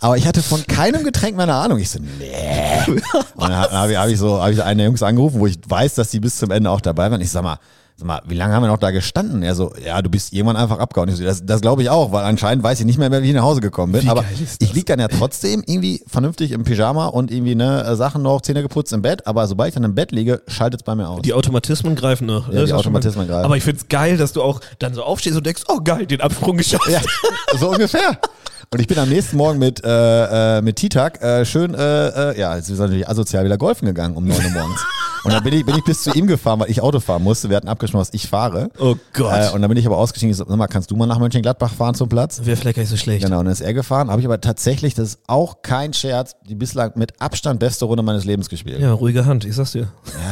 Aber 0.00 0.16
ich 0.16 0.26
hatte 0.26 0.42
von 0.42 0.66
keinem 0.66 1.04
Getränk 1.04 1.36
mehr 1.36 1.44
eine 1.44 1.54
Ahnung. 1.54 1.78
Ich 1.78 1.88
so, 1.88 1.98
nee. 2.18 2.84
Und 2.86 3.48
dann 3.48 3.54
habe 3.54 3.92
ich, 3.92 3.98
hab 3.98 4.08
ich 4.08 4.18
so, 4.18 4.42
habe 4.42 4.52
ich 4.52 4.62
einen 4.62 4.78
der 4.78 4.86
Jungs 4.88 5.02
angerufen, 5.02 5.40
wo 5.40 5.46
ich 5.46 5.58
weiß, 5.66 5.94
dass 5.94 6.10
die 6.10 6.20
bis 6.20 6.36
zum 6.36 6.50
Ende 6.50 6.70
auch 6.70 6.82
dabei 6.82 7.10
waren. 7.10 7.20
Ich 7.22 7.30
sag 7.30 7.42
mal, 7.42 7.58
sag 7.98 8.06
mal, 8.06 8.20
wie 8.26 8.34
lange 8.34 8.52
haben 8.54 8.62
wir 8.62 8.68
noch 8.68 8.76
da 8.78 8.90
gestanden? 8.90 9.42
Er 9.42 9.54
so, 9.54 9.72
ja, 9.84 10.00
du 10.02 10.10
bist 10.10 10.32
irgendwann 10.32 10.56
einfach 10.56 10.78
abgehauen. 10.78 11.10
So, 11.14 11.24
das, 11.24 11.44
das 11.46 11.60
glaube 11.62 11.82
ich 11.82 11.88
auch, 11.90 12.12
weil 12.12 12.24
anscheinend 12.24 12.62
weiß 12.62 12.78
ich 12.80 12.86
nicht 12.86 12.98
mehr, 12.98 13.10
wie 13.10 13.28
ich 13.28 13.34
nach 13.34 13.42
Hause 13.42 13.60
gekommen 13.62 13.92
bin. 13.92 14.02
Wie 14.04 14.08
Aber 14.08 14.24
ich 14.38 14.58
das? 14.58 14.72
lieg 14.74 14.84
dann 14.86 15.00
ja 15.00 15.08
trotzdem 15.08 15.62
irgendwie 15.66 16.02
vernünftig 16.06 16.52
im 16.52 16.64
Pyjama 16.64 17.06
und 17.06 17.30
irgendwie 17.30 17.54
ne 17.54 17.96
Sachen 17.96 18.22
noch, 18.22 18.42
Zähne 18.42 18.62
geputzt 18.62 18.92
im 18.92 19.00
Bett. 19.02 19.26
Aber 19.26 19.46
sobald 19.46 19.68
ich 19.68 19.74
dann 19.74 19.84
im 19.84 19.94
Bett 19.94 20.12
liege, 20.12 20.42
schaltet 20.46 20.80
es 20.82 20.84
bei 20.84 20.94
mir 20.94 21.08
aus. 21.08 21.22
Die 21.22 21.32
Automatismen 21.32 21.94
greifen 21.96 22.26
noch. 22.26 22.48
Ja, 22.48 22.60
Das 22.60 22.68
die 22.68 22.74
Automatismen 22.74 23.26
greifen. 23.26 23.44
Aber 23.46 23.56
ich 23.56 23.64
find's 23.64 23.88
geil, 23.88 24.16
dass 24.18 24.32
du 24.34 24.42
auch 24.42 24.60
dann 24.78 24.92
so 24.92 25.02
aufstehst 25.02 25.36
und 25.36 25.46
denkst, 25.46 25.62
oh 25.68 25.80
geil, 25.82 26.06
den 26.06 26.20
Absprung 26.20 26.56
geschafft. 26.58 26.88
Ja, 26.88 27.00
so 27.58 27.70
ungefähr. 27.70 28.18
Und 28.72 28.80
ich 28.80 28.88
bin 28.88 28.98
am 28.98 29.08
nächsten 29.08 29.36
Morgen 29.36 29.58
mit, 29.58 29.82
äh, 29.84 30.58
äh, 30.58 30.62
mit 30.62 30.76
Titak 30.76 31.22
äh, 31.22 31.44
schön, 31.44 31.74
äh, 31.74 32.32
äh, 32.32 32.38
ja, 32.40 32.56
jetzt 32.56 32.68
ist 32.68 32.78
natürlich 32.78 33.08
asozial 33.08 33.44
wieder 33.44 33.56
golfen 33.56 33.86
gegangen 33.86 34.16
um 34.16 34.26
9 34.26 34.36
Uhr 34.44 34.50
morgens. 34.50 34.84
Und 35.24 35.32
dann 35.32 35.42
bin 35.42 35.54
ich, 35.54 35.64
bin 35.66 35.74
ich 35.76 35.82
bis 35.84 36.02
zu 36.02 36.12
ihm 36.12 36.26
gefahren, 36.28 36.60
weil 36.60 36.70
ich 36.70 36.80
Auto 36.82 37.00
fahren 37.00 37.22
musste. 37.22 37.48
Wir 37.48 37.56
hatten 37.56 37.66
abgesprochen, 37.68 38.02
dass 38.02 38.14
ich 38.14 38.28
fahre. 38.28 38.68
Oh 38.78 38.94
Gott. 39.12 39.32
Äh, 39.50 39.54
und 39.54 39.62
dann 39.62 39.68
bin 39.68 39.76
ich 39.78 39.86
aber 39.86 39.96
ausgestiegen. 39.98 40.30
Ich 40.30 40.36
so, 40.36 40.44
sag 40.46 40.56
mal, 40.56 40.68
kannst 40.68 40.90
du 40.90 40.96
mal 40.96 41.06
nach 41.06 41.18
Mönchengladbach 41.18 41.72
fahren 41.74 41.94
zum 41.94 42.08
Platz? 42.08 42.40
Wäre 42.44 42.56
vielleicht 42.56 42.76
gar 42.76 42.82
nicht 42.82 42.90
so 42.90 42.96
schlecht. 42.96 43.24
Genau, 43.24 43.38
und 43.40 43.46
dann 43.46 43.52
ist 43.52 43.60
er 43.60 43.72
gefahren. 43.74 44.10
Habe 44.10 44.20
ich 44.20 44.26
aber 44.26 44.40
tatsächlich, 44.40 44.94
das 44.94 45.08
ist 45.10 45.18
auch 45.26 45.62
kein 45.62 45.92
Scherz, 45.94 46.36
die 46.48 46.54
bislang 46.54 46.92
mit 46.94 47.20
Abstand 47.20 47.58
beste 47.58 47.86
Runde 47.86 48.02
meines 48.04 48.24
Lebens 48.24 48.48
gespielt. 48.48 48.78
Ja, 48.78 48.88
Ja, 48.88 48.92
ruhige 48.92 49.26
Hand, 49.26 49.44
ich 49.44 49.56
sag's 49.56 49.72
dir. 49.72 49.88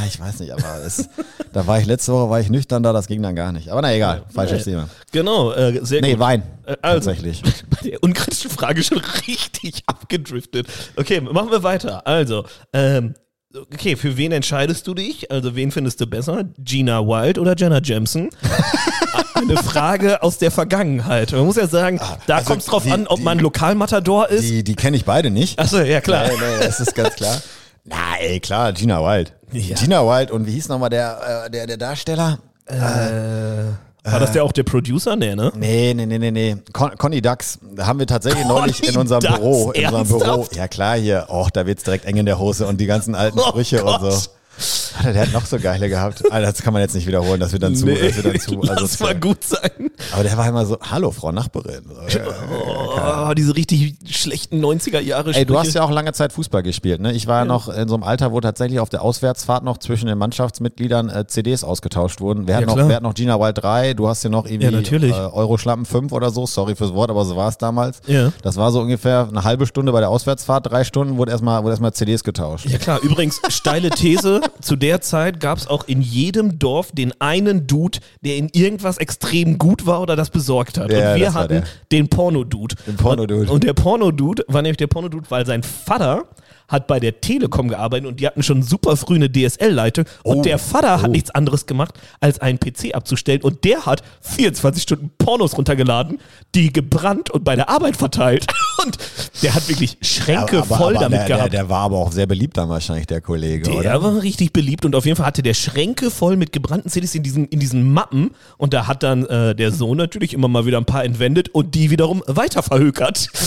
ich 0.06 0.20
weiß 0.20 0.38
nicht, 0.40 0.52
aber 0.52 0.62
es, 0.86 1.08
da 1.52 1.66
war 1.66 1.80
ich 1.80 1.86
letzte 1.86 2.12
Woche, 2.12 2.30
war 2.30 2.38
ich 2.40 2.50
nüchtern 2.50 2.82
da, 2.84 2.92
das 2.92 3.06
ging 3.08 3.20
dann 3.22 3.34
gar 3.34 3.50
nicht. 3.52 3.70
Aber 3.70 3.82
na 3.82 3.92
egal, 3.94 4.22
falsches 4.32 4.64
Thema. 4.64 4.88
Genau, 5.10 5.50
äh, 5.52 5.80
sehr 5.84 6.02
Nee, 6.02 6.12
gut. 6.12 6.20
Wein. 6.20 6.42
Äh, 6.66 6.76
also, 6.82 7.10
Tatsächlich. 7.10 7.42
Bei 7.82 7.98
der 8.26 8.32
unkritischen 8.32 8.50
Frage 8.58 8.82
schon 8.82 8.98
richtig 9.26 9.82
abgedriftet. 9.86 10.66
Okay, 10.96 11.20
machen 11.20 11.50
wir 11.50 11.62
weiter. 11.62 12.06
Also, 12.06 12.44
ähm, 12.72 13.14
okay, 13.72 13.96
für 13.96 14.16
wen 14.16 14.32
entscheidest 14.32 14.86
du 14.86 14.94
dich? 14.94 15.30
Also, 15.30 15.54
wen 15.56 15.70
findest 15.70 16.00
du 16.00 16.06
besser? 16.06 16.44
Gina 16.58 17.00
Wild 17.06 17.38
oder 17.38 17.54
Jenna 17.56 17.80
Jameson? 17.82 18.30
Eine 19.34 19.56
Frage 19.58 20.22
aus 20.22 20.38
der 20.38 20.50
Vergangenheit. 20.50 21.32
Man 21.32 21.44
muss 21.44 21.56
ja 21.56 21.66
sagen, 21.66 22.00
da 22.26 22.36
also 22.36 22.48
kommt 22.48 22.60
es 22.62 22.66
drauf 22.66 22.84
die- 22.84 22.90
an, 22.92 23.06
ob 23.06 23.18
die- 23.18 23.24
man 23.24 23.38
Lokalmatador 23.40 24.28
ist. 24.30 24.44
Die, 24.48 24.64
die 24.64 24.74
kenne 24.74 24.96
ich 24.96 25.04
beide 25.04 25.30
nicht. 25.30 25.58
Achso, 25.58 25.80
ja 25.80 26.00
klar. 26.00 26.28
Nee, 26.28 26.34
nee, 26.34 26.64
das 26.64 26.80
ist 26.80 26.94
ganz 26.94 27.14
klar. 27.16 27.40
Na, 27.84 27.96
ey, 28.20 28.40
klar, 28.40 28.72
Gina 28.72 29.00
Wild. 29.02 29.34
Ja. 29.52 29.76
Gina 29.76 30.00
Wild 30.06 30.30
und 30.30 30.46
wie 30.46 30.52
hieß 30.52 30.68
nochmal 30.68 30.88
der, 30.88 31.44
äh, 31.46 31.50
der, 31.50 31.66
der 31.66 31.76
Darsteller? 31.76 32.38
War 34.04 34.20
das 34.20 34.32
der 34.32 34.44
auch 34.44 34.52
der 34.52 34.64
Producer? 34.64 35.16
Nee, 35.16 35.34
ne? 35.34 35.50
Nee, 35.56 35.94
nee, 35.94 36.04
nee, 36.04 36.18
nee, 36.18 36.30
nee. 36.30 36.56
Con 36.72 36.96
Conny 36.98 37.22
Dax. 37.22 37.58
Da 37.74 37.86
haben 37.86 37.98
wir 37.98 38.06
tatsächlich 38.06 38.44
neulich 38.46 38.80
in 38.80 38.88
Conny 38.88 38.98
unserem 38.98 39.20
Dax, 39.22 39.38
Büro, 39.38 39.70
in 39.72 39.86
unserem 39.86 40.08
Büro. 40.08 40.46
Ja 40.54 40.68
klar, 40.68 40.96
hier, 40.98 41.26
oh, 41.28 41.48
da 41.52 41.64
wird's 41.66 41.84
direkt 41.84 42.04
eng 42.04 42.16
in 42.18 42.26
der 42.26 42.38
Hose 42.38 42.66
und 42.66 42.80
die 42.80 42.86
ganzen 42.86 43.14
alten 43.14 43.38
Oh 43.42 43.48
Sprüche 43.48 43.82
und 43.82 43.98
Gott. 44.00 44.12
so. 44.12 44.30
Alter, 44.96 45.12
der 45.12 45.22
hat 45.22 45.32
noch 45.32 45.44
so 45.44 45.58
geile 45.58 45.88
gehabt. 45.88 46.22
Alter, 46.30 46.52
das 46.52 46.62
kann 46.62 46.72
man 46.72 46.82
jetzt 46.82 46.94
nicht 46.94 47.06
wiederholen, 47.06 47.40
das 47.40 47.52
wird 47.52 47.62
dann 47.62 47.74
zu, 47.74 47.86
das 47.86 48.16
wird 48.16 48.26
dann 48.26 48.40
zu. 48.40 48.60
lass 48.62 48.76
asozial. 48.78 49.14
mal 49.14 49.20
gut 49.20 49.42
sein. 49.44 49.90
Aber 50.12 50.22
der 50.22 50.36
war 50.36 50.48
immer 50.48 50.64
so, 50.66 50.78
hallo, 50.80 51.10
Frau 51.10 51.32
Nachbarin. 51.32 51.82
Ja. 52.14 53.30
Oh, 53.30 53.34
diese 53.34 53.56
richtig 53.56 53.96
schlechten 54.08 54.64
90er 54.64 55.00
Jahre 55.00 55.32
Ey, 55.32 55.44
du 55.44 55.58
hast 55.58 55.74
ja 55.74 55.82
auch 55.82 55.90
lange 55.90 56.12
Zeit 56.12 56.32
Fußball 56.32 56.62
gespielt, 56.62 57.00
ne? 57.00 57.12
Ich 57.12 57.26
war 57.26 57.40
ja 57.40 57.44
noch 57.44 57.68
in 57.68 57.88
so 57.88 57.94
einem 57.94 58.04
Alter, 58.04 58.32
wo 58.32 58.40
tatsächlich 58.40 58.78
auf 58.78 58.88
der 58.88 59.02
Auswärtsfahrt 59.02 59.64
noch 59.64 59.78
zwischen 59.78 60.06
den 60.06 60.18
Mannschaftsmitgliedern 60.18 61.10
äh, 61.10 61.26
CDs 61.26 61.64
ausgetauscht 61.64 62.20
wurden. 62.20 62.46
Wer 62.46 62.56
hat, 62.56 62.62
Ja, 62.62 62.66
noch, 62.74 62.88
wer 62.88 62.96
hat 62.96 63.02
noch 63.02 63.14
Gina 63.14 63.38
Wild 63.40 63.58
3? 63.62 63.94
Du 63.94 64.08
hast 64.08 64.22
ja 64.22 64.30
noch 64.30 64.46
irgendwie 64.46 65.08
Ja. 65.08 65.28
Äh, 65.28 65.32
Euro-Schlappen 65.32 65.84
5 65.86 66.12
oder 66.12 66.30
so. 66.30 66.46
Sorry 66.46 66.76
fürs 66.76 66.94
Wort, 66.94 67.10
aber 67.10 67.24
so 67.24 67.36
war 67.36 67.48
es 67.48 67.58
damals. 67.58 68.00
Ja. 68.06 68.32
Das 68.42 68.56
war 68.56 68.70
so 68.70 68.80
ungefähr 68.80 69.28
eine 69.28 69.44
halbe 69.44 69.66
Stunde 69.66 69.92
bei 69.92 70.00
der 70.00 70.10
Auswärtsfahrt, 70.10 70.70
drei 70.70 70.84
Stunden, 70.84 71.16
wurde 71.16 71.32
erstmal, 71.32 71.62
wurde 71.62 71.72
erstmal 71.72 71.92
CDs 71.92 72.22
getauscht. 72.24 72.66
Ja 72.66 72.78
klar, 72.78 73.00
übrigens, 73.00 73.40
steile 73.48 73.90
These, 73.90 74.40
zu 74.60 74.76
der 74.76 75.00
Zeit 75.00 75.40
gab 75.40 75.58
es 75.58 75.66
auch 75.66 75.86
in 75.86 76.00
jedem 76.00 76.58
Dorf 76.58 76.92
den 76.92 77.12
einen 77.20 77.66
Dude, 77.66 77.98
der 78.22 78.36
in 78.36 78.48
irgendwas 78.52 78.98
extrem 78.98 79.58
gut 79.58 79.86
war 79.86 80.00
oder 80.00 80.16
das 80.16 80.30
besorgt 80.30 80.78
hat. 80.78 80.90
Ja, 80.90 81.12
und 81.12 81.20
wir 81.20 81.34
hatten 81.34 81.62
den 81.92 82.08
Porno-Dude. 82.08 82.76
Den 82.86 82.96
Porno-Dude. 82.96 83.42
Und, 83.42 83.50
und 83.50 83.64
der 83.64 83.74
Porno-Dude 83.74 84.44
war 84.48 84.62
nämlich 84.62 84.76
der 84.76 84.86
Porno-Dude, 84.86 85.30
weil 85.30 85.46
sein 85.46 85.62
Vater 85.62 86.24
hat 86.74 86.86
bei 86.86 87.00
der 87.00 87.20
Telekom 87.22 87.68
gearbeitet 87.68 88.06
und 88.06 88.20
die 88.20 88.26
hatten 88.26 88.42
schon 88.42 88.62
super 88.62 88.96
früh 88.96 89.14
eine 89.14 89.30
DSL-Leitung 89.32 90.04
und 90.22 90.38
Oh. 90.38 90.42
der 90.42 90.58
Vater 90.58 91.00
hat 91.00 91.10
nichts 91.10 91.30
anderes 91.30 91.66
gemacht, 91.66 91.94
als 92.20 92.40
einen 92.40 92.58
PC 92.58 92.94
abzustellen 92.94 93.40
und 93.42 93.64
der 93.64 93.86
hat 93.86 94.02
24 94.20 94.82
Stunden 94.82 95.10
Pornos 95.16 95.56
runtergeladen, 95.56 96.18
die 96.54 96.72
gebrannt 96.72 97.30
und 97.30 97.44
bei 97.44 97.54
der 97.56 97.68
Arbeit 97.70 97.96
verteilt 97.96 98.46
und 98.84 98.98
der 99.42 99.54
hat 99.54 99.68
wirklich 99.68 99.96
Schränke 100.02 100.62
voll 100.64 100.94
damit 100.94 101.20
der, 101.20 101.26
gehabt. 101.28 101.52
Der, 101.52 101.60
der 101.62 101.68
war 101.68 101.82
aber 101.82 101.98
auch 101.98 102.10
sehr 102.12 102.26
beliebt 102.26 102.56
dann 102.56 102.68
wahrscheinlich, 102.68 103.06
der 103.06 103.20
Kollege, 103.20 103.70
Der 103.70 103.74
oder? 103.78 104.02
war 104.02 104.22
richtig 104.22 104.52
beliebt 104.52 104.84
und 104.84 104.94
auf 104.96 105.04
jeden 105.06 105.16
Fall 105.16 105.26
hatte 105.26 105.42
der 105.42 105.54
Schränke 105.54 106.10
voll 106.10 106.36
mit 106.36 106.52
gebrannten 106.52 106.90
CDs 106.90 107.14
in 107.14 107.22
diesen, 107.22 107.46
in 107.46 107.60
diesen 107.60 107.92
Mappen 107.92 108.32
und 108.58 108.74
da 108.74 108.86
hat 108.88 109.02
dann 109.04 109.24
äh, 109.26 109.54
der 109.54 109.70
Sohn 109.70 109.96
natürlich 109.96 110.34
immer 110.34 110.48
mal 110.48 110.66
wieder 110.66 110.78
ein 110.78 110.84
paar 110.86 111.04
entwendet 111.04 111.48
und 111.50 111.74
die 111.76 111.90
wiederum 111.90 112.22
weiter 112.26 112.62
verhökert. 112.62 113.28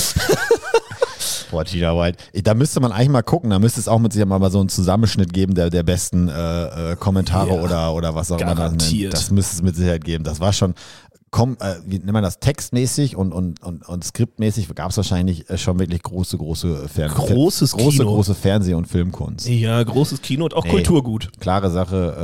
Boah, 1.51 1.63
Gina 1.63 1.95
Wild. 1.95 2.17
Da 2.43 2.53
müsste 2.53 2.79
man 2.79 2.91
eigentlich 2.91 3.09
mal 3.09 3.21
gucken, 3.21 3.49
da 3.49 3.59
müsste 3.59 3.79
es 3.79 3.87
auch 3.87 3.99
mit 3.99 4.13
sich 4.13 4.23
mal 4.25 4.51
so 4.51 4.59
einen 4.59 4.69
Zusammenschnitt 4.69 5.33
geben 5.33 5.55
der, 5.55 5.69
der 5.69 5.83
besten 5.83 6.27
äh, 6.29 6.91
äh, 6.91 6.95
Kommentare 6.95 7.55
Ja, 7.55 7.61
oder, 7.61 7.93
oder 7.93 8.15
was 8.15 8.31
auch 8.31 8.39
immer. 8.39 8.55
Das 9.09 9.31
müsste 9.31 9.55
es 9.55 9.61
mit 9.61 9.75
Sicherheit 9.75 10.03
geben. 10.03 10.23
Das 10.23 10.39
war 10.39 10.53
schon, 10.53 10.73
komm, 11.31 11.57
äh, 11.59 11.75
wie 11.85 11.97
nennt 11.99 12.11
man 12.13 12.23
das, 12.23 12.39
textmäßig 12.39 13.15
und, 13.15 13.31
und, 13.33 13.61
und, 13.61 13.87
und 13.87 14.03
skriptmäßig 14.03 14.73
gab 14.75 14.91
es 14.91 14.97
wahrscheinlich 14.97 15.49
äh, 15.49 15.57
schon 15.57 15.77
wirklich 15.79 16.01
große, 16.03 16.37
große 16.37 16.87
Fern 16.87 17.09
Großes 17.11 17.71
große, 17.73 17.97
Kino. 17.99 18.05
große 18.13 18.33
Fernseh- 18.33 18.73
und 18.73 18.87
Filmkunst. 18.87 19.47
Ja, 19.47 19.83
großes 19.83 20.21
Kino 20.21 20.45
und 20.45 20.53
auch 20.53 20.65
Kulturgut. 20.65 21.29
Klare 21.39 21.69
Sache, 21.69 22.15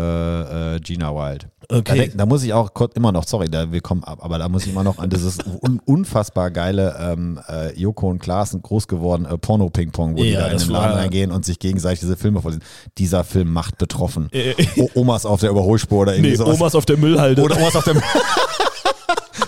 äh, 0.73 0.75
äh, 0.75 0.79
Gina 0.79 1.13
Wild. 1.13 1.47
Okay. 1.69 2.09
Da, 2.11 2.17
da 2.17 2.25
muss 2.25 2.43
ich 2.43 2.53
auch 2.53 2.73
kurz- 2.73 2.93
immer 2.95 3.11
noch, 3.11 3.25
sorry, 3.27 3.49
da, 3.49 3.71
wir 3.71 3.79
kommen 3.81 4.03
ab, 4.03 4.19
aber 4.21 4.37
da 4.37 4.49
muss 4.49 4.63
ich 4.65 4.71
immer 4.71 4.83
noch 4.83 4.97
an 4.99 5.09
dieses 5.09 5.37
un, 5.61 5.79
unfassbar 5.85 6.51
geile 6.51 6.95
ähm, 6.99 7.39
äh, 7.47 7.73
Joko 7.79 8.09
und 8.09 8.19
Klaas 8.19 8.51
sind 8.51 8.63
groß 8.63 8.87
geworden, 8.87 9.25
äh, 9.25 9.37
Porno-Ping-Pong, 9.37 10.15
wo 10.17 10.23
die 10.23 10.31
Ja, 10.31 10.41
da 10.41 10.47
in 10.47 10.57
den 10.57 10.69
Laden 10.69 10.97
reingehen 10.97 11.31
und 11.31 11.45
sich 11.45 11.59
gegenseitig 11.59 11.99
diese 12.01 12.17
Filme 12.17 12.41
vorlesen. 12.41 12.63
Dieser 12.97 13.23
Film 13.23 13.51
macht 13.53 13.77
betroffen. 13.77 14.29
Äh, 14.31 14.53
Omas 14.93 15.25
auf 15.25 15.39
der 15.39 15.49
Überholspur 15.51 16.01
oder 16.01 16.13
irgendwie 16.13 16.31
Nee, 16.31 16.35
sowas. 16.37 16.55
Omas 16.59 16.75
auf 16.75 16.85
der 16.85 16.97
Müllhalde. 16.97 17.41
oder 17.41 17.57
Omas 17.57 17.75
auf 17.75 17.83
der 17.85 17.95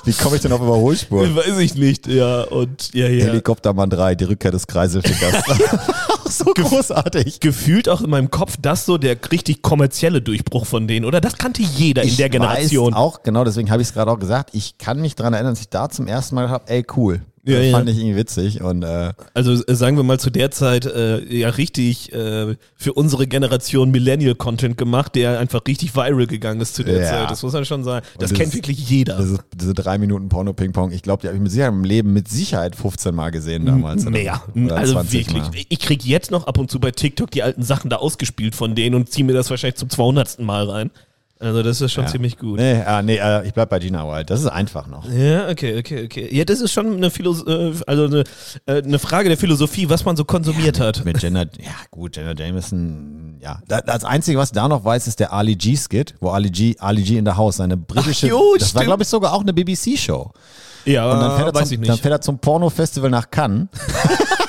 Wie 0.03 0.13
komme 0.13 0.35
ich 0.35 0.41
denn 0.41 0.51
auf 0.51 0.61
Überholspur? 0.61 1.21
Weiß 1.35 1.57
ich 1.59 1.75
nicht, 1.75 2.07
ja. 2.07 2.41
Und 2.43 2.93
ja, 2.93 3.07
ja. 3.07 3.25
Helikoptermann 3.25 3.89
3, 3.89 4.15
die 4.15 4.25
Rückkehr 4.25 4.51
des 4.51 4.67
Kreiselfickers. 4.67 5.43
so 6.29 6.45
großartig. 6.45 7.39
Gefühlt 7.39 7.89
auch 7.89 8.01
in 8.01 8.09
meinem 8.09 8.31
Kopf 8.31 8.57
das 8.61 8.85
so 8.85 8.97
der 8.97 9.17
richtig 9.31 9.61
kommerzielle 9.61 10.21
Durchbruch 10.21 10.65
von 10.65 10.87
denen, 10.87 11.05
oder? 11.05 11.21
Das 11.21 11.37
kannte 11.37 11.61
jeder 11.61 12.03
in 12.03 12.15
der 12.17 12.29
Generation. 12.29 12.93
Weiß 12.93 12.99
auch, 12.99 13.23
genau, 13.23 13.43
deswegen 13.43 13.71
habe 13.71 13.81
ich 13.81 13.89
es 13.89 13.93
gerade 13.93 14.11
auch 14.11 14.19
gesagt. 14.19 14.51
Ich 14.53 14.77
kann 14.77 15.01
mich 15.01 15.15
daran 15.15 15.33
erinnern, 15.33 15.53
dass 15.53 15.61
ich 15.61 15.69
da 15.69 15.89
zum 15.89 16.07
ersten 16.07 16.35
Mal 16.35 16.43
gedacht 16.43 16.61
habe, 16.61 16.71
ey, 16.71 16.85
cool. 16.95 17.21
Ja, 17.45 17.57
das 17.59 17.65
ja. 17.67 17.71
fand 17.77 17.89
ich 17.89 17.97
irgendwie 17.97 18.15
witzig 18.17 18.61
und 18.61 18.83
äh, 18.83 19.13
Also 19.33 19.51
äh, 19.53 19.75
sagen 19.75 19.97
wir 19.97 20.03
mal 20.03 20.19
zu 20.19 20.29
der 20.31 20.51
Zeit 20.51 20.85
äh, 20.85 21.23
ja 21.25 21.49
richtig 21.49 22.11
äh, 22.11 22.55
für 22.75 22.93
unsere 22.93 23.27
Generation 23.27 23.91
Millennial-Content 23.91 24.77
gemacht, 24.77 25.15
der 25.15 25.39
einfach 25.39 25.61
richtig 25.67 25.95
viral 25.95 26.25
gegangen 26.27 26.59
ist 26.61 26.75
zu 26.75 26.83
der 26.83 27.01
Ja. 27.01 27.09
Zeit. 27.09 27.31
Das 27.31 27.43
muss 27.43 27.53
man 27.53 27.65
schon 27.65 27.83
sagen. 27.83 28.05
Das, 28.17 28.29
das 28.31 28.37
kennt 28.37 28.49
ist- 28.49 28.55
wirklich 28.55 28.89
jeder. 28.89 29.17
diese, 29.17 29.39
diese 29.55 29.73
drei 29.73 29.97
Minuten 29.97 30.29
Porno-Ping-Pong, 30.29 30.91
ich 30.91 31.01
glaube, 31.03 31.21
die 31.21 31.27
habe 31.27 31.37
ich 31.37 31.43
mit 31.43 31.51
Sicherheit 31.51 31.73
im 31.73 31.83
Leben 31.83 32.13
mit 32.13 32.27
Sicherheit 32.27 32.75
15 32.75 33.13
Mal 33.13 33.29
gesehen 33.31 33.65
damals. 33.65 34.01
oder- 34.03 34.11
Mehr. 34.11 34.41
Oder 34.55 34.77
also 34.77 34.93
20 34.93 35.13
wirklich. 35.27 35.43
Mal. 35.43 35.51
Ich 35.69 35.79
krieg 35.79 36.03
jetzt 36.05 36.31
noch 36.31 36.47
ab 36.47 36.57
und 36.57 36.71
zu 36.71 36.79
bei 36.79 36.91
TikTok 36.91 37.29
die 37.31 37.43
alten 37.43 37.63
Sachen 37.63 37.89
da 37.89 37.97
ausgespielt 37.97 38.55
von 38.55 38.75
denen 38.75 38.95
und 38.95 39.09
ziehe 39.11 39.25
mir 39.25 39.33
das 39.33 39.49
wahrscheinlich 39.49 39.75
zum 39.75 39.89
200. 39.89 40.39
Mal 40.39 40.67
rein. 40.69 40.91
Also 41.37 41.63
das 41.63 41.81
ist 41.81 41.91
schon 41.91 42.05
Ja. 42.05 42.09
ziemlich 42.11 42.37
gut. 42.37 42.59
Nee, 42.59 42.79
äh, 42.79 43.01
nee 43.03 43.17
äh, 43.17 43.45
ich 43.45 43.53
bleib 43.53 43.69
bei 43.69 43.77
Gina 43.79 44.07
Wild. 44.07 44.29
Das 44.29 44.39
ist 44.39 44.47
einfach 44.47 44.87
noch. 44.87 45.03
Ja, 45.11 45.49
okay, 45.49 45.77
okay, 45.77 46.05
okay. 46.05 46.29
Ja, 46.31 46.45
das 46.45 46.61
ist 46.61 46.71
schon 46.71 46.95
eine, 46.95 47.11
Philos 47.11 47.45
äh, 47.45 47.73
also 47.85 48.05
eine, 48.05 48.23
äh, 48.67 48.81
eine 48.81 48.99
Frage 48.99 49.27
der 49.27 49.37
Philosophie, 49.37 49.89
was 49.89 50.05
man 50.05 50.15
so 50.15 50.23
konsumiert 50.23 50.79
hat. 50.79 51.03
Mit 51.03 51.21
Jenna, 51.21 51.41
ja 51.41 51.71
gut, 51.91 52.15
Jenna 52.15 52.33
Jameson, 52.33 53.37
ja. 53.41 53.59
Da- 53.67 53.81
Das 53.81 54.05
Einzige, 54.05 54.37
was 54.39 54.49
ich 54.49 54.53
da 54.55 54.69
noch 54.69 54.85
weiß, 54.85 55.07
ist 55.07 55.19
der 55.19 55.33
Ali 55.33 55.55
G-Skit, 55.55 56.15
wo 56.21 56.29
Ali 56.29 56.49
G, 56.49 56.75
Ali 56.79 57.03
G 57.03 57.17
in 57.17 57.25
the 57.25 57.33
House, 57.33 57.57
seine 57.57 57.75
britische, 57.75 58.27
Ach, 58.27 58.29
jo, 58.31 58.53
das 58.57 58.73
war 58.73 58.81
stimmt. 58.81 58.85
glaube 58.85 59.03
ich 59.03 59.09
sogar 59.09 59.33
auch 59.33 59.41
eine 59.41 59.51
BBC-Show. 59.53 60.31
Ja, 60.85 61.11
Und 61.11 61.19
dann 61.19 61.35
fährt, 61.37 61.53
er 61.55 61.65
zum, 61.65 61.83
dann 61.83 61.97
fährt 61.97 62.13
er 62.13 62.21
zum 62.21 62.39
Porno-Festival 62.39 63.09
nach 63.09 63.29
Cannes. 63.29 63.67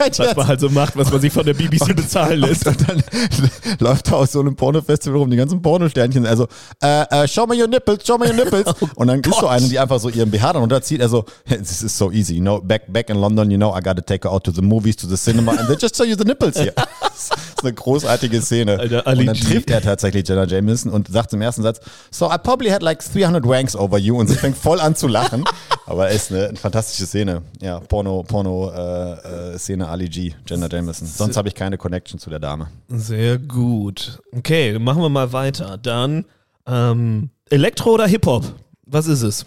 Kein 0.00 0.10
Was 0.12 0.16
Scherz. 0.16 0.36
man 0.36 0.46
halt 0.46 0.60
so 0.60 0.70
macht, 0.70 0.96
was 0.96 1.12
man 1.12 1.20
sich 1.20 1.30
von 1.30 1.44
der 1.44 1.52
BBC 1.52 1.94
bezahlen 1.94 2.40
lässt. 2.40 2.66
Und 2.66 2.88
dann 2.88 3.02
läuft 3.80 4.08
er 4.08 4.16
aus 4.16 4.32
so 4.32 4.40
einem 4.40 4.56
Pornofestival 4.56 5.18
rum, 5.18 5.30
die 5.30 5.36
ganzen 5.36 5.60
Pornosternchen, 5.60 6.24
also, 6.24 6.48
äh, 6.82 7.02
äh, 7.02 7.28
show 7.28 7.46
me 7.46 7.54
your 7.54 7.68
nipples, 7.68 8.06
show 8.06 8.16
me 8.16 8.26
your 8.28 8.32
nipples. 8.32 8.64
und 8.94 9.08
dann 9.08 9.20
ist 9.20 9.38
so 9.38 9.46
eine, 9.46 9.68
die 9.68 9.78
einfach 9.78 10.00
so 10.00 10.08
ihren 10.08 10.30
BH 10.30 10.54
dann 10.54 10.62
runterzieht, 10.62 11.02
also, 11.02 11.26
this 11.46 11.82
is 11.82 11.96
so 11.96 12.10
easy, 12.10 12.36
you 12.36 12.40
know, 12.40 12.62
back, 12.62 12.90
back 12.90 13.10
in 13.10 13.16
London, 13.16 13.50
you 13.50 13.58
know, 13.58 13.76
I 13.76 13.80
gotta 13.82 14.00
take 14.00 14.26
her 14.26 14.32
out 14.32 14.44
to 14.44 14.52
the 14.52 14.62
movies, 14.62 14.96
to 14.96 15.06
the 15.06 15.16
cinema, 15.18 15.52
and 15.52 15.68
they 15.68 15.76
just 15.78 15.94
show 15.94 16.04
you 16.04 16.16
the 16.16 16.24
nipples 16.24 16.56
here. 16.56 16.72
Das 17.10 17.24
ist 17.28 17.64
eine 17.64 17.74
großartige 17.74 18.40
Szene. 18.40 18.78
Alter, 18.78 19.06
Ali 19.06 19.20
und 19.20 19.26
dann 19.26 19.36
trifft 19.36 19.70
er 19.70 19.82
tatsächlich 19.82 20.26
Jenna 20.26 20.44
Jameson 20.44 20.90
und 20.90 21.08
sagt 21.08 21.32
im 21.34 21.42
ersten 21.42 21.62
Satz, 21.62 21.80
so 22.10 22.26
I 22.32 22.38
probably 22.42 22.70
had 22.70 22.80
like 22.82 23.00
300 23.04 23.46
wanks 23.46 23.76
over 23.76 23.98
you 23.98 24.18
und 24.18 24.28
sie 24.28 24.34
fängt 24.36 24.56
voll 24.56 24.80
an 24.80 24.96
zu 24.96 25.06
lachen. 25.06 25.44
Aber 25.84 26.08
es 26.08 26.22
ist 26.22 26.32
eine, 26.32 26.48
eine 26.48 26.56
fantastische 26.56 27.04
Szene. 27.04 27.42
Ja, 27.60 27.80
Porno, 27.80 28.22
Porno, 28.22 28.70
äh, 28.70 29.54
äh, 29.54 29.58
Szene 29.58 29.88
Ali 29.90 30.08
G, 30.08 30.32
Jenna 30.48 30.68
Jameson. 30.70 31.06
Sonst 31.06 31.36
habe 31.36 31.48
ich 31.48 31.54
keine 31.54 31.76
Connection 31.78 32.18
zu 32.18 32.30
der 32.30 32.38
Dame. 32.38 32.68
Sehr 32.88 33.38
gut. 33.38 34.20
Okay, 34.32 34.78
machen 34.78 35.02
wir 35.02 35.08
mal 35.08 35.32
weiter. 35.32 35.76
Dann 35.78 36.24
ähm, 36.66 37.30
Elektro 37.50 37.90
oder 37.94 38.06
Hip-Hop? 38.06 38.44
Was 38.86 39.06
ist 39.06 39.22
es? 39.22 39.44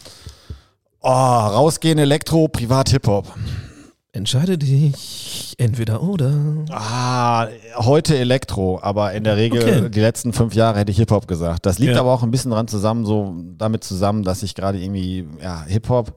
Oh, 1.02 1.10
rausgehen 1.10 1.98
Elektro, 2.00 2.48
privat 2.48 2.90
Hip-Hop. 2.90 3.28
Entscheide 4.16 4.58
dich 4.60 5.56
entweder 5.58 6.04
oder. 6.04 6.32
Ah, 6.70 7.48
heute 7.78 8.16
Elektro, 8.16 8.80
aber 8.82 9.12
in 9.14 9.24
der 9.24 9.38
Regel 9.38 9.62
Okay. 9.64 9.90
die 9.90 10.00
letzten 10.00 10.34
fünf 10.34 10.54
Jahre 10.54 10.80
hätte 10.80 10.92
ich 10.92 10.98
Hip-Hop 10.98 11.28
gesagt. 11.28 11.66
Das 11.66 11.80
liegt 11.80 11.94
Ja. 11.96 12.00
aber 12.02 12.14
auch 12.14 12.22
ein 12.24 12.30
bisschen 12.30 12.52
dran 12.52 12.68
zusammen, 12.68 13.06
so 13.06 13.36
damit 13.58 13.84
zusammen, 13.84 14.24
dass 14.24 14.44
ich 14.44 14.54
gerade 14.54 14.78
irgendwie, 14.80 15.28
ja, 15.42 15.64
Hip-Hop, 15.66 16.14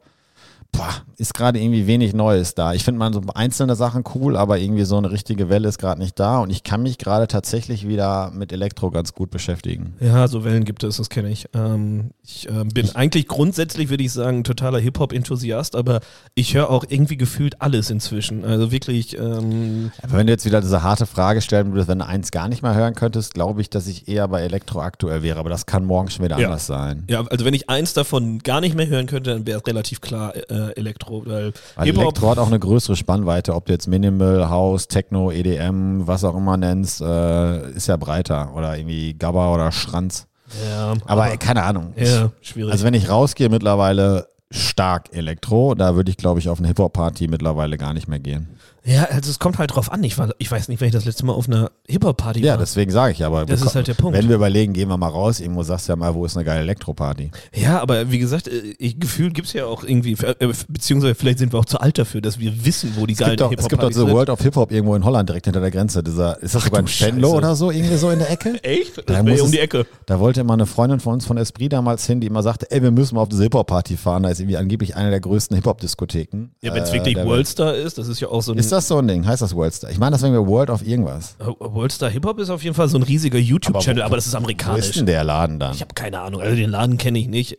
boah, 0.76 0.94
ist 1.16 1.34
gerade 1.34 1.58
irgendwie 1.58 1.86
wenig 1.86 2.12
Neues 2.14 2.54
da. 2.54 2.74
Ich 2.74 2.84
finde 2.84 2.98
mal 2.98 3.12
so 3.12 3.22
einzelne 3.34 3.74
Sachen 3.76 4.04
cool, 4.14 4.36
aber 4.36 4.58
irgendwie 4.58 4.84
so 4.84 4.96
eine 4.98 5.10
richtige 5.10 5.48
Welle 5.48 5.68
ist 5.68 5.78
gerade 5.78 6.00
nicht 6.00 6.18
da 6.20 6.40
und 6.40 6.50
ich 6.50 6.62
kann 6.62 6.82
mich 6.82 6.98
gerade 6.98 7.26
tatsächlich 7.26 7.88
wieder 7.88 8.30
mit 8.32 8.52
Elektro 8.52 8.90
ganz 8.90 9.14
gut 9.14 9.30
beschäftigen. 9.30 9.94
Ja, 10.00 10.28
so 10.28 10.44
Wellen 10.44 10.64
gibt 10.64 10.84
es, 10.84 10.98
das 10.98 11.08
kenne 11.08 11.30
ich. 11.30 11.46
Ähm, 11.54 12.10
ich 12.22 12.48
ähm, 12.48 12.68
bin 12.68 12.94
eigentlich 12.94 13.28
grundsätzlich, 13.28 13.88
würde 13.88 14.04
ich 14.04 14.12
sagen, 14.12 14.44
totaler 14.44 14.78
Hip-Hop-Enthusiast, 14.78 15.74
aber 15.76 16.00
ich 16.34 16.54
höre 16.54 16.68
auch 16.70 16.84
irgendwie 16.88 17.16
gefühlt 17.16 17.62
alles 17.62 17.90
inzwischen. 17.90 18.44
Also 18.44 18.70
wirklich, 18.72 19.16
ähm, 19.18 19.90
Aber 20.02 20.18
wenn 20.18 20.26
du 20.26 20.32
jetzt 20.32 20.44
wieder 20.44 20.60
diese 20.60 20.82
harte 20.82 21.06
Frage 21.06 21.40
stellen 21.40 21.72
würdest, 21.72 21.88
wenn 21.88 21.98
du 22.00 22.06
eins 22.06 22.30
gar 22.30 22.48
nicht 22.48 22.62
mehr 22.62 22.74
hören 22.74 22.94
könntest, 22.94 23.34
glaube 23.34 23.60
ich, 23.60 23.70
dass 23.70 23.86
ich 23.86 24.08
eher 24.08 24.28
bei 24.28 24.42
Elektro 24.42 24.80
aktuell 24.80 25.22
wäre, 25.22 25.38
aber 25.38 25.50
das 25.50 25.66
kann 25.66 25.84
morgen 25.84 26.10
schon 26.10 26.24
wieder 26.24 26.38
Ja. 26.38 26.46
anders 26.48 26.66
sein. 26.66 27.04
ja, 27.08 27.24
also 27.26 27.44
wenn 27.44 27.54
ich 27.54 27.70
eins 27.70 27.94
davon 27.94 28.40
gar 28.40 28.60
nicht 28.60 28.74
mehr 28.76 28.86
hören 28.88 29.06
könnte, 29.06 29.30
dann 29.30 29.46
wäre 29.46 29.60
es 29.60 29.66
relativ 29.66 30.00
klar 30.00 30.34
äh, 30.50 30.65
Elektro, 30.74 31.24
weil 31.26 31.52
Weil 31.76 31.88
Elektro 31.88 32.30
hat 32.30 32.38
auch 32.38 32.46
eine 32.46 32.58
größere 32.58 32.96
Spannweite, 32.96 33.54
ob 33.54 33.66
du 33.66 33.72
jetzt 33.72 33.86
Minimal, 33.86 34.48
House, 34.50 34.88
Techno, 34.88 35.30
EDM, 35.30 36.06
was 36.06 36.24
auch 36.24 36.36
immer 36.36 36.56
nennst, 36.56 37.00
äh, 37.00 37.70
ist 37.70 37.88
ja 37.88 37.96
breiter. 37.96 38.54
Oder 38.54 38.76
irgendwie 38.76 39.14
Gabba 39.14 39.52
oder 39.52 39.72
Schranz. 39.72 40.26
ja, 40.68 40.94
Aber, 41.06 41.36
keine 41.36 41.62
Ahnung. 41.62 41.92
ja, 41.96 42.30
schwierig. 42.40 42.72
Also 42.72 42.84
wenn 42.84 42.94
ich 42.94 43.08
rausgehe, 43.10 43.48
mittlerweile 43.48 44.28
stark 44.50 45.12
Elektro, 45.12 45.74
da 45.74 45.96
würde 45.96 46.10
ich, 46.10 46.16
glaube 46.16 46.38
ich, 46.40 46.48
auf 46.48 46.58
eine 46.58 46.68
Hip-Hop-Party 46.68 47.28
mittlerweile 47.28 47.76
gar 47.78 47.92
nicht 47.92 48.08
mehr 48.08 48.20
gehen. 48.20 48.48
Ja, 48.86 49.04
also 49.04 49.30
es 49.30 49.38
kommt 49.38 49.58
halt 49.58 49.74
drauf 49.74 49.90
an. 49.90 50.02
Ich, 50.04 50.16
war, 50.16 50.30
ich 50.38 50.50
weiß 50.50 50.68
nicht, 50.68 50.80
wenn 50.80 50.86
ich 50.88 50.94
das 50.94 51.04
letzte 51.04 51.26
Mal 51.26 51.32
auf 51.32 51.48
einer 51.48 51.70
Hip-Hop-Party 51.88 52.40
Ja, 52.40 52.52
war. 52.52 52.58
deswegen 52.58 52.90
sage 52.92 53.12
ich 53.12 53.24
aber. 53.24 53.44
Das 53.44 53.60
ist 53.60 53.74
halt 53.74 53.88
der 53.88 53.94
Punkt. 53.94 54.16
Wenn 54.16 54.28
wir 54.28 54.36
überlegen, 54.36 54.72
gehen 54.72 54.88
wir 54.88 54.96
mal 54.96 55.08
raus, 55.08 55.40
irgendwo 55.40 55.62
sagst 55.64 55.88
du 55.88 55.92
ja 55.92 55.96
mal, 55.96 56.14
wo 56.14 56.24
ist 56.24 56.36
eine 56.36 56.44
geile 56.44 56.60
Elektro-Party? 56.60 57.30
Ja, 57.54 57.80
aber 57.80 58.10
wie 58.12 58.18
gesagt, 58.18 58.48
äh, 58.48 58.74
ich, 58.78 58.98
gefühlt 59.00 59.34
gibt 59.34 59.48
es 59.48 59.52
ja 59.54 59.66
auch 59.66 59.82
irgendwie, 59.82 60.12
äh, 60.12 60.52
beziehungsweise 60.68 61.14
vielleicht 61.16 61.38
sind 61.40 61.52
wir 61.52 61.58
auch 61.58 61.64
zu 61.64 61.80
alt 61.80 61.98
dafür, 61.98 62.20
dass 62.20 62.38
wir 62.38 62.64
wissen, 62.64 62.92
wo 62.96 63.06
die 63.06 63.14
Es 63.14 63.18
geilen 63.18 63.30
gibt, 63.36 63.40
doch, 63.40 63.50
es 63.52 63.68
gibt 63.68 63.82
doch 63.82 63.88
Hip-Hop-Partys 63.88 63.96
sind. 63.96 64.10
World 64.12 64.30
of 64.30 64.40
Hip-Hop 64.42 64.70
irgendwo 64.72 64.94
in 64.94 65.04
Holland 65.04 65.28
direkt 65.28 65.46
hinter 65.46 65.60
der 65.60 65.70
Grenze. 65.72 66.02
Dieser, 66.02 66.40
ist 66.42 66.54
das 66.54 66.64
sogar 66.64 66.80
ein 66.80 66.86
Scheiße. 66.86 67.16
oder 67.26 67.56
so, 67.56 67.70
irgendwie 67.70 67.96
so 67.96 68.10
in 68.10 68.20
der 68.20 68.30
Ecke? 68.30 68.54
Echt? 68.62 68.98
Da 68.98 69.02
Das 69.02 69.16
muss 69.22 69.26
wäre 69.26 69.40
um 69.40 69.46
es- 69.46 69.50
die 69.52 69.58
Ecke. 69.58 69.86
Da 70.06 70.20
wollte 70.20 70.40
immer 70.42 70.54
eine 70.54 70.66
Freundin 70.66 71.00
von 71.00 71.14
uns 71.14 71.26
von 71.26 71.36
Esprit 71.38 71.72
damals 71.72 72.06
hin, 72.06 72.20
die 72.20 72.26
immer 72.28 72.42
sagte, 72.42 72.70
ey, 72.70 72.82
wir 72.82 72.90
müssen 72.92 73.16
mal 73.16 73.22
auf 73.22 73.28
diese 73.28 73.42
Hip-Hop-Party 73.42 73.96
fahren. 73.96 74.22
Da 74.22 74.28
ist 74.28 74.38
irgendwie 74.40 74.56
angeblich 74.56 74.94
eine 74.94 75.10
der 75.10 75.20
größten 75.20 75.56
Hip-Hop-Diskotheken. 75.56 76.50
Ja, 76.62 76.74
wenn 76.74 76.82
es 76.82 76.90
äh, 76.90 76.94
wirklich. 76.94 77.16
Worldstar 77.16 77.74
ist, 77.74 77.98
das 77.98 78.08
ist 78.08 78.20
ja 78.20 78.28
auch 78.28 78.42
so 78.42 78.52
ein. 78.52 78.58
Ist 78.78 78.84
das 78.84 78.88
so 78.88 78.98
ein 78.98 79.08
Ding? 79.08 79.26
Heißt 79.26 79.40
das 79.42 79.54
Worldstar? 79.54 79.90
Ich 79.90 79.98
meine, 79.98 80.12
das 80.12 80.22
wäre 80.22 80.46
World 80.46 80.70
of 80.70 80.86
irgendwas. 80.86 81.36
Äh, 81.38 81.46
Worldstar 81.46 82.10
Hip-Hop 82.10 82.38
ist 82.38 82.50
auf 82.50 82.62
jeden 82.62 82.74
Fall 82.74 82.88
so 82.88 82.98
ein 82.98 83.02
riesiger 83.02 83.38
YouTube-Channel, 83.38 84.02
aber, 84.02 84.16
das 84.16 84.26
ist 84.26 84.32
Wo 84.32 84.36
ist 84.36 84.42
amerikanisch. 84.44 84.90
denn 84.92 85.06
der 85.06 85.24
Laden 85.24 85.58
dann? 85.58 85.74
Ich 85.74 85.80
habe 85.80 85.94
keine 85.94 86.20
Ahnung. 86.20 86.40
Also 86.40 86.54
den 86.56 86.70
Laden 86.70 86.98
kenne 86.98 87.18
ich 87.18 87.28
nicht. 87.28 87.58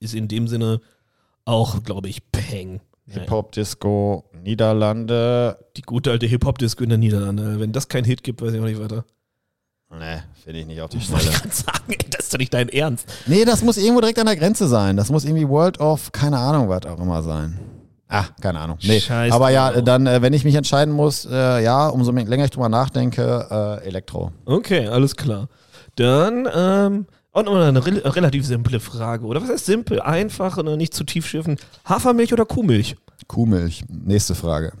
Ist 0.00 0.14
in 0.14 0.28
dem 0.28 0.46
Sinne 0.48 0.80
auch, 1.44 1.82
glaube 1.82 2.08
ich, 2.08 2.30
Peng. 2.30 2.80
Hip-Hop-Disco, 3.08 4.24
Niederlande. 4.42 5.58
Die 5.76 5.82
gute 5.82 6.12
alte 6.12 6.26
Hip-Hop-Disco 6.26 6.84
in 6.84 6.90
der 6.90 6.98
Niederlande. 6.98 7.58
Wenn 7.58 7.72
das 7.72 7.88
kein 7.88 8.04
Hit 8.04 8.22
gibt, 8.22 8.40
weiß 8.40 8.52
ich 8.52 8.60
auch 8.60 8.64
nicht 8.64 8.80
weiter. 8.80 9.04
Ne, 9.90 10.22
finde 10.42 10.60
ich 10.60 10.66
nicht 10.66 10.80
auf 10.80 10.88
die 10.90 10.98
Ich 10.98 11.04
Schnelle. 11.06 11.24
gerade 11.30 11.50
sagen, 11.52 11.84
ey, 11.88 11.98
das 12.08 12.24
ist 12.26 12.32
doch 12.34 12.38
nicht 12.38 12.54
dein 12.54 12.70
Ernst. 12.70 13.06
Nee, 13.26 13.44
das 13.44 13.62
muss 13.62 13.76
irgendwo 13.76 14.00
direkt 14.00 14.18
an 14.18 14.24
der 14.26 14.36
Grenze 14.36 14.66
sein. 14.66 14.96
Das 14.96 15.10
muss 15.10 15.24
irgendwie 15.24 15.46
World 15.46 15.80
of, 15.80 16.12
keine 16.12 16.38
Ahnung, 16.38 16.68
was 16.70 16.86
auch 16.86 16.98
immer 16.98 17.22
sein. 17.22 17.58
Ah, 18.12 18.26
keine 18.42 18.60
Ahnung. 18.60 18.76
Nee, 18.82 19.00
Scheiß 19.00 19.32
aber 19.32 19.48
ja, 19.50 19.80
dann, 19.80 20.06
äh, 20.06 20.20
wenn 20.20 20.34
ich 20.34 20.44
mich 20.44 20.54
entscheiden 20.54 20.92
muss, 20.92 21.24
äh, 21.24 21.62
ja, 21.64 21.88
umso 21.88 22.12
mehr- 22.12 22.26
länger 22.26 22.44
ich 22.44 22.50
drüber 22.50 22.68
nachdenke, 22.68 23.80
äh, 23.82 23.86
Elektro. 23.88 24.32
Okay, 24.44 24.86
alles 24.86 25.16
klar. 25.16 25.48
Dann, 25.96 26.46
ähm, 26.54 27.06
auch 27.32 27.42
nochmal 27.44 27.62
eine 27.68 27.84
rel 27.84 27.98
relativ 28.00 28.44
simple 28.46 28.78
Frage, 28.80 29.24
oder? 29.24 29.40
Was 29.40 29.48
heißt 29.48 29.64
simpel? 29.64 30.00
Einfach 30.02 30.58
und 30.58 30.76
nicht 30.76 30.92
zu 30.92 31.04
tief 31.04 31.26
schiffen. 31.26 31.56
Hafermilch 31.86 32.32
oder 32.34 32.44
Kuhmilch? 32.44 32.96
Kuhmilch. 33.26 33.84
Nächste 33.88 34.34
Frage. 34.34 34.72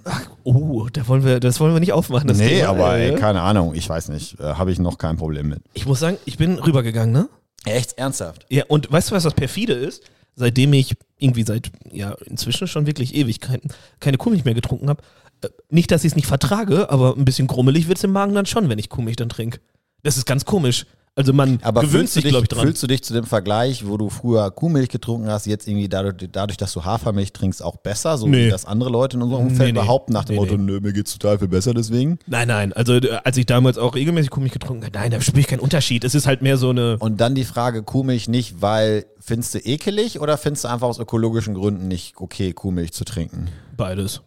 Oh, 0.44 0.86
da 0.92 1.08
wollen 1.08 1.24
wir, 1.24 1.40
das 1.40 1.58
wollen 1.60 1.72
wir 1.72 1.80
nicht 1.80 1.94
aufmachen. 1.94 2.28
Das 2.28 2.36
nee, 2.36 2.58
Thema, 2.58 2.68
aber 2.68 2.96
ey, 2.96 3.14
keine 3.14 3.40
Ahnung, 3.40 3.74
ich 3.74 3.88
weiß 3.88 4.10
nicht. 4.10 4.38
Äh, 4.40 4.54
Habe 4.54 4.70
ich 4.72 4.78
noch 4.78 4.98
kein 4.98 5.16
Problem 5.16 5.48
mit. 5.48 5.60
Ich 5.72 5.86
muss 5.86 6.00
sagen, 6.00 6.18
ich 6.26 6.36
bin 6.36 6.58
rübergegangen, 6.58 7.12
ne? 7.12 7.28
Echt 7.64 7.96
ernsthaft? 7.96 8.44
Ja, 8.50 8.64
und 8.68 8.92
weißt 8.92 9.10
du, 9.10 9.14
was 9.14 9.22
das 9.22 9.32
perfide 9.34 9.72
ist? 9.72 10.02
Seitdem 10.34 10.72
ich 10.74 10.94
irgendwie 11.22 11.44
seit, 11.44 11.70
ja, 11.90 12.12
inzwischen 12.26 12.66
schon 12.66 12.86
wirklich 12.86 13.14
Ewigkeiten 13.14 13.70
keine 14.00 14.18
Kuhmilch 14.18 14.44
mehr 14.44 14.54
getrunken 14.54 14.88
habe. 14.88 15.02
Äh, 15.42 15.48
nicht, 15.70 15.90
dass 15.90 16.04
ich 16.04 16.12
es 16.12 16.16
nicht 16.16 16.26
vertrage, 16.26 16.90
aber 16.90 17.16
ein 17.16 17.24
bisschen 17.24 17.46
grummelig 17.46 17.88
wird 17.88 17.98
es 17.98 18.04
im 18.04 18.12
Magen 18.12 18.34
dann 18.34 18.46
schon, 18.46 18.68
wenn 18.68 18.78
ich 18.78 18.88
Kuhmilch 18.88 19.16
dann 19.16 19.28
trinke. 19.28 19.60
Das 20.02 20.16
ist 20.16 20.26
ganz 20.26 20.44
komisch. 20.44 20.86
Also 21.14 21.34
man 21.34 21.58
Aber 21.62 21.82
gewöhnt 21.82 22.08
fühlst 22.08 22.16
du, 22.16 22.20
sich, 22.22 22.30
glaube 22.30 22.44
ich, 22.44 22.48
dich, 22.48 22.56
dran. 22.56 22.66
fühlst 22.66 22.82
du 22.82 22.86
dich 22.86 23.04
zu 23.04 23.12
dem 23.12 23.24
Vergleich, 23.24 23.86
wo 23.86 23.98
du 23.98 24.08
früher 24.08 24.50
Kuhmilch 24.50 24.88
getrunken 24.88 25.28
hast, 25.28 25.44
jetzt 25.44 25.68
irgendwie 25.68 25.86
dadurch, 25.90 26.14
dadurch 26.32 26.56
dass 26.56 26.72
du 26.72 26.86
Hafermilch 26.86 27.34
trinkst, 27.34 27.62
auch 27.62 27.76
besser? 27.76 28.16
So 28.16 28.26
Nee. 28.26 28.46
wie 28.46 28.50
das 28.50 28.64
andere 28.64 28.88
Leute 28.88 29.18
in 29.18 29.22
unserem 29.22 29.48
Umfeld 29.48 29.74
Nee, 29.74 29.80
behaupten 29.80 30.14
nach 30.14 30.24
dem 30.24 30.36
Nee, 30.36 30.40
Motto, 30.40 30.56
nö, 30.56 30.80
mir 30.80 30.94
geht's 30.94 31.12
total 31.12 31.38
viel 31.38 31.48
besser 31.48 31.74
deswegen. 31.74 32.18
Nein, 32.26 32.48
nein, 32.48 32.72
also 32.72 32.94
als 33.24 33.36
ich 33.36 33.44
damals 33.44 33.76
auch 33.76 33.94
regelmäßig 33.94 34.30
Kuhmilch 34.30 34.54
getrunken 34.54 34.84
habe, 34.84 34.98
nein, 34.98 35.10
da 35.10 35.20
spüre 35.20 35.40
ich 35.40 35.48
keinen 35.48 35.60
Unterschied. 35.60 36.02
Es 36.04 36.14
ist 36.14 36.26
halt 36.26 36.40
mehr 36.40 36.56
so 36.56 36.70
eine. 36.70 36.96
Und 36.98 37.20
dann 37.20 37.34
die 37.34 37.44
Frage, 37.44 37.82
Kuhmilch 37.82 38.28
nicht, 38.28 38.62
weil 38.62 39.04
findest 39.20 39.52
du 39.54 39.58
ekelig 39.58 40.18
oder 40.18 40.38
findest 40.38 40.64
du 40.64 40.68
einfach 40.68 40.88
aus 40.88 40.98
ökologischen 40.98 41.52
Gründen 41.52 41.88
nicht 41.88 42.14
okay, 42.16 42.54
Kuhmilch 42.54 42.92
zu 42.92 43.04
trinken? 43.04 43.48
Beides. 43.76 44.22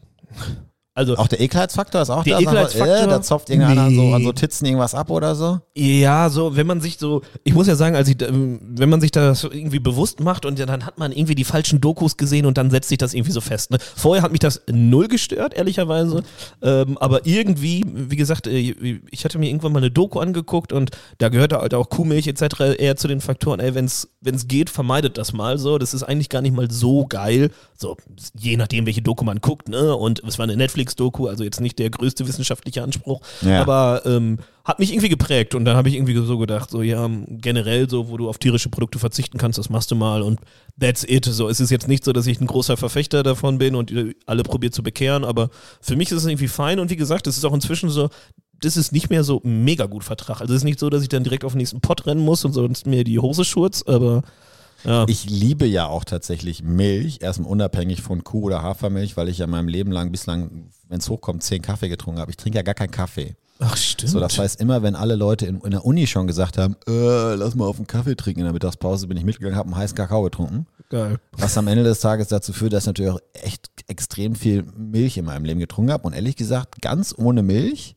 Also 0.98 1.18
Auch 1.18 1.28
der 1.28 1.42
Ekelheitsfaktor 1.42 2.02
ist 2.02 2.10
auch 2.10 2.24
Der 2.24 2.36
da. 2.36 2.40
Ekelheitsfaktor? 2.40 2.96
Äh, 2.96 3.08
da 3.08 3.22
zopft 3.22 3.50
irgendeiner 3.50 3.82
an, 3.84 3.96
so, 3.96 4.02
Nee. 4.02 4.14
an 4.14 4.24
so 4.24 4.32
Titzen 4.32 4.66
irgendwas 4.66 4.96
ab 4.96 5.10
oder 5.10 5.36
so. 5.36 5.60
Ja, 5.76 6.30
so, 6.30 6.56
wenn 6.56 6.66
man 6.66 6.80
sich 6.80 6.98
so, 6.98 7.22
ich 7.44 7.54
muss 7.54 7.68
ja 7.68 7.76
sagen, 7.76 7.98
als 7.98 8.08
ich, 8.08 8.22
ähm, 8.22 8.62
wenn 8.62 8.88
man 8.88 9.02
sich 9.02 9.12
das 9.12 9.42
so 9.42 9.52
irgendwie 9.52 9.80
bewusst 9.80 10.22
macht 10.22 10.46
und 10.46 10.58
dann 10.58 10.86
hat 10.86 10.98
man 10.98 11.12
irgendwie 11.12 11.36
die 11.36 11.44
falschen 11.44 11.82
Dokus 11.82 12.16
gesehen 12.16 12.46
und 12.46 12.58
dann 12.58 12.72
setzt 12.72 12.88
sich 12.88 12.98
das 12.98 13.14
irgendwie 13.14 13.34
so 13.34 13.42
fest. 13.42 13.72
Ne? 13.72 13.78
Vorher 13.98 14.24
hat 14.24 14.32
mich 14.32 14.40
das 14.40 14.62
null 14.72 15.10
gestört, 15.10 15.54
ehrlicherweise. 15.54 16.24
Ähm, 16.62 16.98
aber 16.98 17.26
irgendwie, 17.26 17.84
wie 17.94 18.16
gesagt, 18.16 18.48
äh, 18.48 19.02
ich 19.12 19.26
hatte 19.26 19.38
mir 19.38 19.50
irgendwann 19.50 19.74
mal 19.74 19.80
eine 19.80 19.92
Doku 19.92 20.20
angeguckt 20.20 20.72
und 20.72 20.92
da 21.18 21.28
gehörte 21.28 21.58
halt 21.58 21.74
auch 21.74 21.90
Kuhmilch 21.90 22.28
etc. 22.28 22.78
eher 22.78 22.96
zu 22.96 23.10
den 23.10 23.20
Faktoren, 23.20 23.60
ey, 23.60 23.76
wenn 23.76 23.84
es 23.84 24.08
geht, 24.48 24.70
vermeidet 24.70 25.18
das 25.18 25.34
mal 25.34 25.58
so. 25.58 25.78
Das 25.78 25.94
ist 25.94 26.04
eigentlich 26.04 26.30
gar 26.30 26.42
nicht 26.42 26.56
mal 26.56 26.72
so 26.72 27.06
geil. 27.06 27.52
So, 27.78 27.98
je 28.40 28.56
nachdem, 28.56 28.86
welche 28.86 29.02
Doku 29.02 29.26
man 29.26 29.42
guckt, 29.42 29.68
ne? 29.68 29.94
Und 29.94 30.24
es 30.26 30.40
war 30.40 30.44
eine 30.44 30.56
Netflix-Doku, 30.86 31.28
also 31.28 31.44
jetzt 31.44 31.62
nicht 31.62 31.80
der 31.80 31.90
größte 31.90 32.28
wissenschaftliche 32.28 32.84
Anspruch. 32.84 33.22
Ja. 33.42 33.62
Aber 33.62 34.04
ähm, 34.06 34.38
hat 34.64 34.80
mich 34.80 34.92
irgendwie 34.92 35.10
geprägt 35.10 35.56
und 35.56 35.66
dann 35.66 35.76
habe 35.76 35.90
ich 35.90 35.96
irgendwie 35.96 36.16
so 36.16 36.38
gedacht, 36.38 36.70
so 36.70 36.82
ja, 36.82 37.10
generell 37.30 37.90
so, 37.90 38.10
wo 38.10 38.18
du 38.18 38.30
auf 38.30 38.38
tierische 38.38 38.70
Produkte 38.70 39.00
verzichten 39.00 39.38
kannst, 39.38 39.58
das 39.58 39.70
machst 39.70 39.92
du 39.92 39.96
mal 39.96 40.22
und 40.22 40.40
that's 40.80 41.04
it. 41.04 41.26
So, 41.26 41.50
es 41.50 41.60
ist 41.60 41.70
jetzt 41.70 41.88
nicht 41.88 42.04
so, 42.04 42.14
dass 42.14 42.28
ich 42.28 42.40
ein 42.40 42.48
großer 42.48 42.78
Verfechter 42.78 43.24
davon 43.24 43.58
bin 43.58 43.76
und 43.76 43.92
äh, 43.92 44.16
alle 44.26 44.44
probiert 44.44 44.74
zu 44.74 44.84
bekehren, 44.84 45.24
aber 45.24 45.50
für 45.82 45.96
mich 45.96 46.12
ist 46.12 46.18
es 46.18 46.26
irgendwie 46.26 46.48
fein 46.48 46.80
und 46.80 46.90
wie 46.90 46.96
gesagt, 46.96 47.28
es 47.28 47.38
ist 47.38 47.46
auch 47.46 47.54
inzwischen 47.54 47.90
so, 47.90 48.10
das 48.62 48.78
ist 48.78 48.92
nicht 48.92 49.10
mehr 49.10 49.24
so 49.24 49.42
mega 49.44 49.86
gut 49.86 50.04
Vertrag. 50.04 50.42
Also 50.42 50.54
es 50.54 50.62
ist 50.62 50.64
nicht 50.64 50.80
so, 50.80 50.90
dass 50.90 51.04
ich 51.04 51.10
dann 51.10 51.24
direkt 51.24 51.44
auf 51.44 51.52
den 51.52 51.60
nächsten 51.60 51.82
Pott 51.82 52.06
rennen 52.06 52.22
muss 52.22 52.46
und 52.46 52.54
sonst 52.54 52.88
mir 52.88 53.04
die 53.04 53.20
Hose 53.20 53.44
schurz, 53.44 53.84
aber 53.86 54.24
ja. 54.86 55.06
Ich 55.08 55.28
liebe 55.28 55.66
ja 55.66 55.88
auch 55.88 56.04
tatsächlich 56.04 56.62
Milch, 56.62 57.20
erstmal 57.22 57.50
unabhängig 57.50 58.02
von 58.02 58.24
Kuh- 58.24 58.44
oder 58.44 58.62
Hafermilch, 58.62 59.18
weil 59.18 59.30
ich 59.30 59.40
ja 59.40 59.46
in 59.46 59.52
meinem 59.52 59.68
Leben 59.68 59.92
lang 59.92 60.12
bislang, 60.12 60.70
wenn 60.90 61.00
es 61.00 61.10
hochkommt, 61.10 61.44
zehn 61.44 61.62
Kaffee 61.62 61.90
getrunken 61.90 62.20
habe. 62.20 62.32
Ich 62.32 62.38
trinke 62.38 62.58
ja 62.58 62.64
gar 62.64 62.76
keinen 62.76 62.92
Kaffee. 62.92 63.36
Ach 63.60 63.78
stimmt. 63.78 64.12
So, 64.12 64.20
das 64.20 64.38
heißt, 64.38 64.60
immer 64.60 64.84
wenn 64.84 64.96
alle 64.96 65.16
Leute 65.16 65.46
in, 65.46 65.62
in 65.62 65.72
der 65.72 65.86
Uni 65.86 66.08
schon 66.08 66.28
gesagt 66.28 66.58
haben, 66.58 66.76
äh, 66.88 67.36
lass 67.36 67.56
mal 67.56 67.66
auf 67.66 67.78
einen 67.78 67.88
Kaffee 67.88 68.16
trinken 68.16 68.42
in 68.42 68.46
der 68.46 68.54
Mittagspause, 68.54 69.08
bin 69.08 69.18
ich 69.18 69.24
mitgegangen, 69.24 69.58
habe 69.58 69.68
einen 69.68 69.78
heißen 69.78 69.96
Kakao 69.96 70.24
getrunken. 70.24 70.68
Geil. 70.90 71.18
Was 71.32 71.58
am 71.58 71.68
Ende 71.68 71.84
des 71.84 72.00
Tages 72.00 72.28
dazu 72.28 72.52
führt, 72.52 72.74
dass 72.74 72.84
ich 72.84 72.88
natürlich 72.88 73.12
auch 73.12 73.22
echt 73.34 73.70
extrem 73.88 74.36
viel 74.36 74.64
Milch 74.78 75.18
in 75.18 75.26
meinem 75.26 75.46
Leben 75.46 75.60
getrunken 75.60 75.92
habe. 75.92 76.06
Und 76.06 76.14
ehrlich 76.14 76.36
gesagt, 76.36 76.82
ganz 76.82 77.16
ohne 77.18 77.44
Milch 77.44 77.96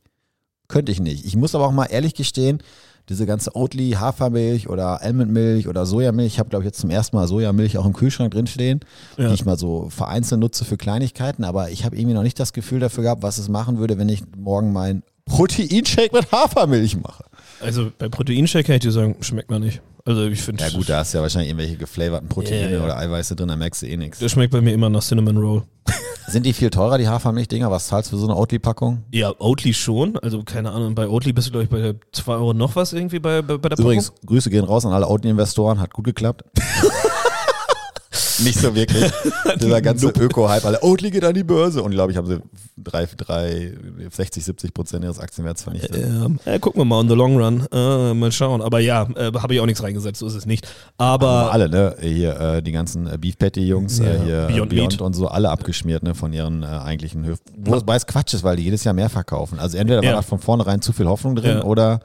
könnte 0.69 0.91
ich 0.91 0.99
nicht. 0.99 1.25
Ich 1.25 1.35
muss 1.35 1.55
aber 1.55 1.67
auch 1.67 1.71
mal 1.71 1.85
ehrlich 1.85 2.13
gestehen, 2.13 2.63
diese 3.09 3.25
ganze 3.25 3.55
Oatly, 3.55 3.91
Hafermilch 3.99 4.69
oder 4.69 5.01
Almondmilch 5.01 5.67
oder 5.67 5.85
Sojamilch, 5.85 6.33
ich 6.33 6.39
habe 6.39 6.49
glaube 6.49 6.63
ich 6.63 6.67
jetzt 6.67 6.79
zum 6.79 6.89
ersten 6.89 7.15
Mal 7.17 7.27
Sojamilch 7.27 7.77
auch 7.77 7.85
im 7.85 7.93
Kühlschrank 7.93 8.31
drinstehen, 8.31 8.79
Ja. 9.17 9.27
die 9.29 9.33
ich 9.33 9.45
mal 9.45 9.57
so 9.57 9.89
vereinzelt 9.89 10.39
nutze 10.41 10.63
für 10.65 10.77
Kleinigkeiten, 10.77 11.43
aber 11.43 11.71
ich 11.71 11.85
habe 11.85 11.95
irgendwie 11.97 12.13
noch 12.13 12.23
nicht 12.23 12.39
das 12.39 12.53
Gefühl 12.53 12.79
dafür 12.79 13.03
gehabt, 13.03 13.23
was 13.23 13.37
es 13.39 13.49
machen 13.49 13.79
würde, 13.79 13.97
wenn 13.97 14.09
ich 14.09 14.21
morgen 14.37 14.71
meinen 14.71 15.03
Proteinshake 15.25 16.11
mit 16.15 16.31
Hafermilch 16.31 16.97
mache. 16.97 17.23
Also 17.61 17.91
bei 17.97 18.09
Proteinshake 18.09 18.63
kann 18.65 18.75
ich 18.75 18.81
dir 18.81 18.91
sagen, 18.91 19.15
schmeckt 19.21 19.49
mir 19.51 19.59
nicht. 19.59 19.81
Also 20.05 20.25
ich 20.25 20.41
finde, 20.41 20.63
Ja 20.63 20.69
gut, 20.71 20.89
da 20.89 20.99
hast 20.99 21.13
du 21.13 21.17
ja 21.17 21.21
wahrscheinlich 21.21 21.49
irgendwelche 21.49 21.77
geflavorten 21.77 22.29
Proteine 22.29 22.71
Ja, 22.71 22.77
ja. 22.79 22.83
oder 22.83 22.97
Eiweiße 22.97 23.35
drin, 23.35 23.49
da 23.49 23.55
merkst 23.55 23.81
du 23.81 23.87
eh 23.87 23.97
nichts. 23.97 24.19
das 24.19 24.31
schmeckt 24.31 24.51
bei 24.53 24.61
mir 24.61 24.73
immer 24.73 24.89
nach 24.89 25.03
Cinnamon 25.03 25.37
Roll. 25.37 25.63
Sind 26.29 26.45
die 26.45 26.53
viel 26.53 26.69
teurer, 26.69 26.99
die 26.99 27.07
Hafermilch-Dinger? 27.07 27.71
Was 27.71 27.87
zahlst 27.87 28.11
du 28.11 28.15
für 28.15 28.21
so 28.21 28.27
eine 28.27 28.35
Oatly-Packung? 28.35 29.03
Ja, 29.11 29.33
Oatly 29.39 29.73
schon. 29.73 30.15
Also 30.19 30.43
keine 30.43 30.71
Ahnung, 30.71 30.93
bei 30.93 31.07
Oatly 31.07 31.33
bist 31.33 31.47
du, 31.47 31.51
glaube 31.51 31.63
ich, 31.63 31.69
bei 31.69 31.95
2 32.11 32.33
Euro 32.33 32.53
noch 32.53 32.75
was 32.75 32.93
irgendwie 32.93 33.17
bei, 33.19 33.41
bei, 33.41 33.57
bei 33.57 33.69
der 33.69 33.79
Übrigens, 33.79 34.13
Grüße 34.25 34.51
gehen 34.51 34.63
raus 34.63 34.85
an 34.85 34.93
alle 34.93 35.07
Oatly-Investoren, 35.07 35.79
hat 35.79 35.91
gut 35.93 36.05
geklappt. 36.05 36.43
Nicht 38.43 38.59
so 38.59 38.73
wirklich. 38.75 39.11
Dieser 39.61 39.81
ganze 39.81 40.09
Öko-Hype, 40.09 40.65
alle 40.65 40.81
Oatly 40.83 41.11
geht 41.11 41.25
an 41.25 41.33
die 41.33 41.43
Börse. 41.43 41.81
Und 41.81 41.91
glaube 41.91 42.11
ich, 42.11 42.17
haben 42.17 42.27
sie 42.27 42.41
drei, 42.83 43.07
drei, 43.17 43.73
60, 44.09 44.43
70 44.43 44.73
Prozent 44.73 45.03
ihres 45.03 45.19
Aktienwerts 45.19 45.63
vernichtet. 45.63 45.95
Ähm, 45.97 46.39
ja, 46.45 46.57
gucken 46.59 46.81
wir 46.81 46.85
mal 46.85 46.97
on 46.99 47.09
the 47.09 47.15
long 47.15 47.37
run. 47.37 47.65
Äh, 47.71 48.13
mal 48.13 48.31
schauen. 48.31 48.61
Aber 48.61 48.79
ja, 48.79 49.03
äh, 49.15 49.31
habe 49.33 49.53
ich 49.53 49.59
auch 49.59 49.65
nichts 49.65 49.83
reingesetzt, 49.83 50.19
so 50.19 50.27
ist 50.27 50.35
es 50.35 50.45
nicht. 50.45 50.67
Aber 50.97 51.27
Aber 51.29 51.51
alle, 51.53 51.69
ne? 51.69 51.95
Hier 52.01 52.39
äh, 52.39 52.61
die 52.61 52.71
ganzen 52.71 53.07
äh, 53.07 53.17
Beef 53.17 53.37
Patty-Jungs, 53.37 53.99
Ja, 53.99 54.05
äh, 54.05 54.19
hier 54.19 54.47
Beyond 54.65 54.69
Beyond, 54.69 55.01
und 55.01 55.13
so, 55.13 55.27
alle 55.27 55.49
abgeschmiert, 55.49 56.03
ne, 56.03 56.15
von 56.15 56.33
ihren 56.33 56.63
äh, 56.63 56.65
eigentlichen 56.65 57.25
Höfen. 57.25 57.43
Wobei 57.57 57.95
es 57.95 58.05
Quatsch 58.07 58.33
ist, 58.33 58.43
weil 58.43 58.55
die 58.55 58.63
jedes 58.63 58.83
Jahr 58.83 58.93
mehr 58.93 59.09
verkaufen. 59.09 59.59
Also 59.59 59.77
entweder 59.77 60.03
Ja. 60.03 60.09
war 60.11 60.15
da 60.17 60.21
von 60.21 60.39
vornherein 60.39 60.81
zu 60.81 60.93
viel 60.93 61.07
Hoffnung 61.07 61.35
drin 61.35 61.57
Ja. 61.57 61.63
oder 61.63 61.99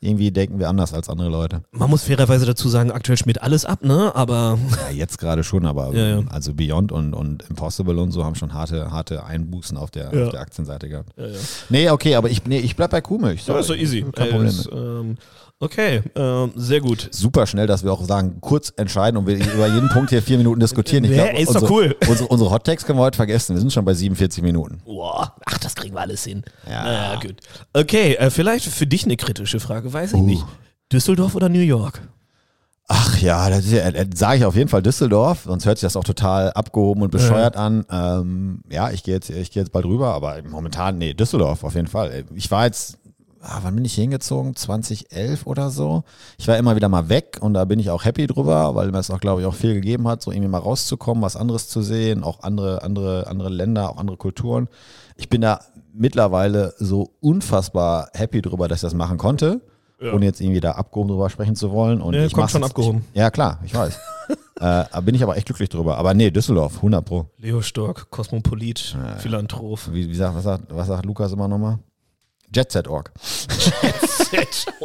irgendwie 0.00 0.30
denken 0.30 0.58
wir 0.58 0.68
anders 0.68 0.92
als 0.94 1.08
andere 1.08 1.28
Leute. 1.28 1.62
man 1.72 1.90
muss 1.90 2.04
fairerweise 2.04 2.46
dazu 2.46 2.68
sagen, 2.68 2.90
aktuell 2.90 3.16
schmiert 3.18 3.42
alles 3.42 3.64
ab, 3.64 3.82
ne? 3.84 4.12
Aber 4.14 4.58
Ja, 4.90 4.94
jetzt 4.94 5.18
gerade 5.18 5.44
schon, 5.44 5.66
aber 5.66 5.92
Ja, 5.94 6.18
ja. 6.18 6.22
also 6.28 6.54
Beyond 6.54 6.92
und, 6.92 7.14
und 7.14 7.42
Impossible 7.48 7.98
und 7.98 8.12
so 8.12 8.24
haben 8.24 8.34
schon 8.34 8.52
harte, 8.54 8.90
harte 8.90 9.24
Einbußen 9.24 9.76
auf 9.76 9.90
der, 9.90 10.14
Ja. 10.14 10.24
auf 10.26 10.30
der 10.30 10.40
Aktienseite 10.40 10.88
gehabt. 10.88 11.10
ja, 11.16 11.26
ja. 11.26 11.38
Nee, 11.68 11.90
okay, 11.90 12.14
aber 12.16 12.30
ich, 12.30 12.44
nee, 12.46 12.58
ich 12.58 12.76
bleib 12.76 12.90
bei 12.90 13.00
Kuhmilch. 13.00 13.40
Ja, 13.46 13.46
Sorry. 13.46 13.60
ist 13.60 13.66
so 13.68 13.74
easy. 13.74 14.04
Kein 14.12 14.24
Ey, 14.26 14.30
Problem. 14.32 14.46
das, 14.56 14.68
ähm, 14.72 15.16
okay, 15.60 16.02
ähm, 16.14 16.52
sehr 16.56 16.80
gut. 16.80 17.08
Super 17.12 17.46
schnell, 17.46 17.66
dass 17.66 17.82
wir 17.84 17.92
auch 17.92 18.04
sagen, 18.04 18.38
kurz 18.40 18.72
entscheiden 18.76 19.16
und 19.16 19.26
wir 19.26 19.36
über 19.36 19.66
jeden 19.66 19.88
Punkt 19.88 20.10
hier 20.10 20.22
vier 20.22 20.38
Minuten 20.38 20.60
diskutieren. 20.60 21.04
Ich 21.04 21.10
Nee, 21.10 21.16
glaub, 21.16 21.38
ist 21.38 21.48
doch 21.54 21.62
unsere, 21.62 21.72
cool. 21.72 21.96
Unsere, 22.08 22.28
unsere 22.28 22.50
Hot 22.50 22.64
Takes 22.64 22.84
können 22.84 22.98
wir 22.98 23.04
heute 23.04 23.16
vergessen. 23.16 23.54
Wir 23.54 23.60
sind 23.60 23.72
schon 23.72 23.84
bei 23.84 23.94
47 23.94 24.42
Minuten. 24.42 24.80
Boah, 24.84 25.34
ach, 25.46 25.58
das 25.58 25.74
kriegen 25.74 25.94
wir 25.94 26.00
alles 26.00 26.24
hin. 26.24 26.42
Ja. 26.68 26.84
Naja, 26.84 27.20
gut. 27.20 27.36
Okay, 27.72 28.14
äh, 28.14 28.30
vielleicht 28.30 28.66
für 28.66 28.86
dich 28.86 29.04
eine 29.04 29.16
kritische 29.16 29.60
Frage, 29.60 29.92
weiß 29.92 30.12
ich 30.12 30.18
Uh. 30.20 30.22
nicht. 30.24 30.44
Düsseldorf 30.92 31.34
oder 31.34 31.48
New 31.48 31.58
York? 31.60 32.00
Ach 32.88 33.18
ja, 33.20 33.50
das 33.50 33.68
ja, 33.68 33.78
äh, 33.88 34.06
sage 34.14 34.38
ich 34.38 34.44
auf 34.44 34.54
jeden 34.54 34.68
Fall 34.68 34.80
Düsseldorf, 34.80 35.40
sonst 35.46 35.66
hört 35.66 35.78
sich 35.78 35.86
das 35.86 35.96
auch 35.96 36.04
total 36.04 36.52
abgehoben 36.52 37.02
und 37.02 37.10
bescheuert 37.10 37.56
an. 37.56 37.84
Ähm, 37.90 38.60
ja, 38.70 38.92
ich 38.92 39.02
gehe 39.02 39.14
jetzt, 39.14 39.28
ich 39.28 39.50
gehe 39.50 39.60
jetzt 39.64 39.72
bald 39.72 39.86
rüber, 39.86 40.14
aber 40.14 40.36
momentan, 40.48 40.96
nee, 40.96 41.12
Düsseldorf 41.12 41.64
auf 41.64 41.74
jeden 41.74 41.88
Fall. 41.88 42.22
Ich 42.36 42.48
war 42.52 42.64
jetzt, 42.66 42.98
ah, 43.48 43.60
wann 43.62 43.74
bin 43.76 43.84
ich 43.84 43.94
hingezogen? 43.94 44.54
2011 44.56 45.46
oder 45.46 45.70
so. 45.70 46.04
Ich 46.38 46.48
war 46.48 46.56
immer 46.58 46.76
wieder 46.76 46.88
mal 46.88 47.08
weg 47.08 47.38
und 47.40 47.54
da 47.54 47.64
bin 47.64 47.78
ich 47.78 47.90
auch 47.90 48.04
happy 48.04 48.26
drüber, 48.26 48.74
weil 48.74 48.90
mir 48.90 48.98
es 48.98 49.10
auch, 49.10 49.20
glaube 49.20 49.40
ich, 49.40 49.46
auch 49.46 49.54
viel 49.54 49.74
gegeben 49.74 50.08
hat, 50.08 50.22
so 50.22 50.30
irgendwie 50.32 50.48
mal 50.48 50.58
rauszukommen, 50.58 51.22
was 51.22 51.36
anderes 51.36 51.68
zu 51.68 51.82
sehen, 51.82 52.22
auch 52.24 52.42
andere, 52.42 52.82
andere, 52.82 53.26
andere 53.28 53.48
Länder, 53.48 53.90
auch 53.90 53.98
andere 53.98 54.16
Kulturen. 54.16 54.68
Ich 55.16 55.28
bin 55.28 55.40
da 55.40 55.60
mittlerweile 55.94 56.74
so 56.78 57.10
unfassbar 57.20 58.10
happy 58.14 58.42
drüber, 58.42 58.68
dass 58.68 58.78
ich 58.78 58.82
das 58.82 58.94
machen 58.94 59.18
konnte. 59.18 59.60
Ohne 59.98 60.26
jetzt 60.26 60.42
irgendwie 60.42 60.60
da 60.60 60.72
abgehoben 60.72 61.08
drüber 61.08 61.30
sprechen 61.30 61.56
zu 61.56 61.70
wollen. 61.72 62.02
Und 62.02 62.12
Ja, 62.12 62.26
ich 62.26 62.34
kommt 62.34 62.50
schon 62.50 62.60
jetzt- 62.60 62.72
abgehoben. 62.72 63.02
Ich, 63.14 63.18
ja, 63.18 63.30
klar, 63.30 63.60
ich 63.64 63.74
weiß. 63.74 63.98
äh, 64.60 65.02
bin 65.02 65.14
ich 65.14 65.22
aber 65.22 65.38
echt 65.38 65.46
glücklich 65.46 65.70
drüber. 65.70 65.96
Aber 65.96 66.12
nee, 66.12 66.30
Düsseldorf, 66.30 66.76
100 66.76 67.02
Pro. 67.02 67.30
Leo 67.38 67.62
Stork, 67.62 68.10
Kosmopolit, 68.10 68.94
Philanthrop. 69.20 69.90
Wie, 69.92 70.06
wie 70.10 70.14
sagt, 70.14 70.36
was, 70.36 70.44
sagt, 70.44 70.64
was 70.68 70.88
sagt 70.88 71.06
Lukas 71.06 71.32
immer 71.32 71.48
nochmal? 71.48 71.78
Jet 72.54 72.70
Set 72.72 72.88
Org. 72.88 73.10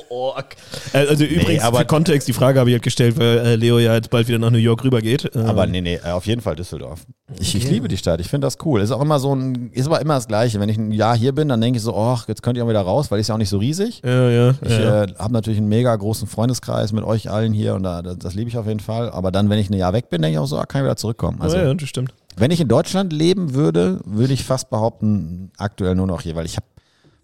Org. 0.09 0.55
Äh, 0.93 1.07
Also 1.07 1.23
übrigens, 1.23 1.63
aber- 1.63 1.79
für 1.79 1.85
Kontext, 1.85 2.27
die 2.27 2.33
Frage 2.33 2.59
habe 2.59 2.69
ich 2.69 2.75
halt 2.75 2.83
gestellt, 2.83 3.17
weil 3.17 3.37
äh, 3.39 3.55
Leo 3.55 3.79
ja 3.79 3.93
jetzt 3.95 4.09
bald 4.09 4.27
wieder 4.27 4.39
nach 4.39 4.51
New 4.51 4.57
York 4.57 4.83
rübergeht. 4.83 5.31
Ähm, 5.35 5.45
Aber 5.45 5.65
nee, 5.67 5.81
nee, 5.81 5.95
äh, 6.03 6.11
auf 6.11 6.25
jeden 6.25 6.41
Fall 6.41 6.55
Düsseldorf. 6.55 7.01
Ich, 7.39 7.55
ich 7.55 7.69
liebe 7.69 7.87
die 7.87 7.97
Stadt, 7.97 8.19
ich 8.19 8.27
finde 8.27 8.47
das 8.47 8.57
cool. 8.65 8.81
Ist 8.81 8.91
auch 8.91 9.01
immer 9.01 9.19
so 9.19 9.33
ein, 9.33 9.69
ist 9.71 9.85
aber 9.87 10.01
immer 10.01 10.15
das 10.15 10.27
Gleiche. 10.27 10.59
Wenn 10.59 10.69
ich 10.69 10.77
ein 10.77 10.91
Jahr 10.91 11.15
hier 11.17 11.33
bin, 11.33 11.47
dann 11.47 11.61
denke 11.61 11.77
ich 11.77 11.83
so, 11.83 11.95
oh, 11.95 12.17
jetzt 12.27 12.43
könnt 12.43 12.57
ihr 12.57 12.65
auch 12.65 12.69
wieder 12.69 12.81
raus, 12.81 13.09
weil 13.09 13.19
ich 13.19 13.21
ist 13.21 13.27
ja 13.29 13.35
auch 13.35 13.39
nicht 13.39 13.49
so 13.49 13.57
riesig. 13.57 14.01
Ja, 14.03 14.29
ja, 14.29 14.49
Ich 14.61 14.69
ja, 14.69 14.79
ja. 14.79 15.03
äh, 15.03 15.13
habe 15.17 15.33
natürlich 15.33 15.59
einen 15.59 15.69
mega 15.69 15.95
großen 15.95 16.27
Freundeskreis 16.27 16.91
mit 16.91 17.03
euch 17.03 17.29
allen 17.29 17.53
hier 17.53 17.75
und 17.75 17.83
da, 17.83 18.01
das, 18.01 18.17
das 18.19 18.33
liebe 18.33 18.49
ich 18.49 18.57
auf 18.57 18.67
jeden 18.67 18.79
Fall. 18.81 19.09
Aber 19.11 19.31
dann, 19.31 19.49
wenn 19.49 19.59
ich 19.59 19.69
ein 19.69 19.73
Jahr 19.75 19.93
weg 19.93 20.09
bin, 20.09 20.21
denke 20.21 20.33
ich 20.33 20.39
auch 20.39 20.47
so, 20.47 20.57
ah, 20.57 20.65
kann 20.65 20.81
ich 20.81 20.85
wieder 20.85 20.97
zurückkommen. 20.97 21.41
Also, 21.41 21.57
ja, 21.57 21.63
ja, 21.67 21.73
das 21.73 21.87
stimmt. 21.87 22.13
wenn 22.35 22.51
ich 22.51 22.59
in 22.59 22.67
Deutschland 22.67 23.13
leben 23.13 23.53
würde, 23.53 23.99
würde 24.05 24.33
ich 24.33 24.43
fast 24.43 24.69
behaupten, 24.69 25.51
aktuell 25.57 25.95
nur 25.95 26.07
noch 26.07 26.21
hier, 26.21 26.35
weil 26.35 26.45
ich 26.45 26.57
habe 26.57 26.65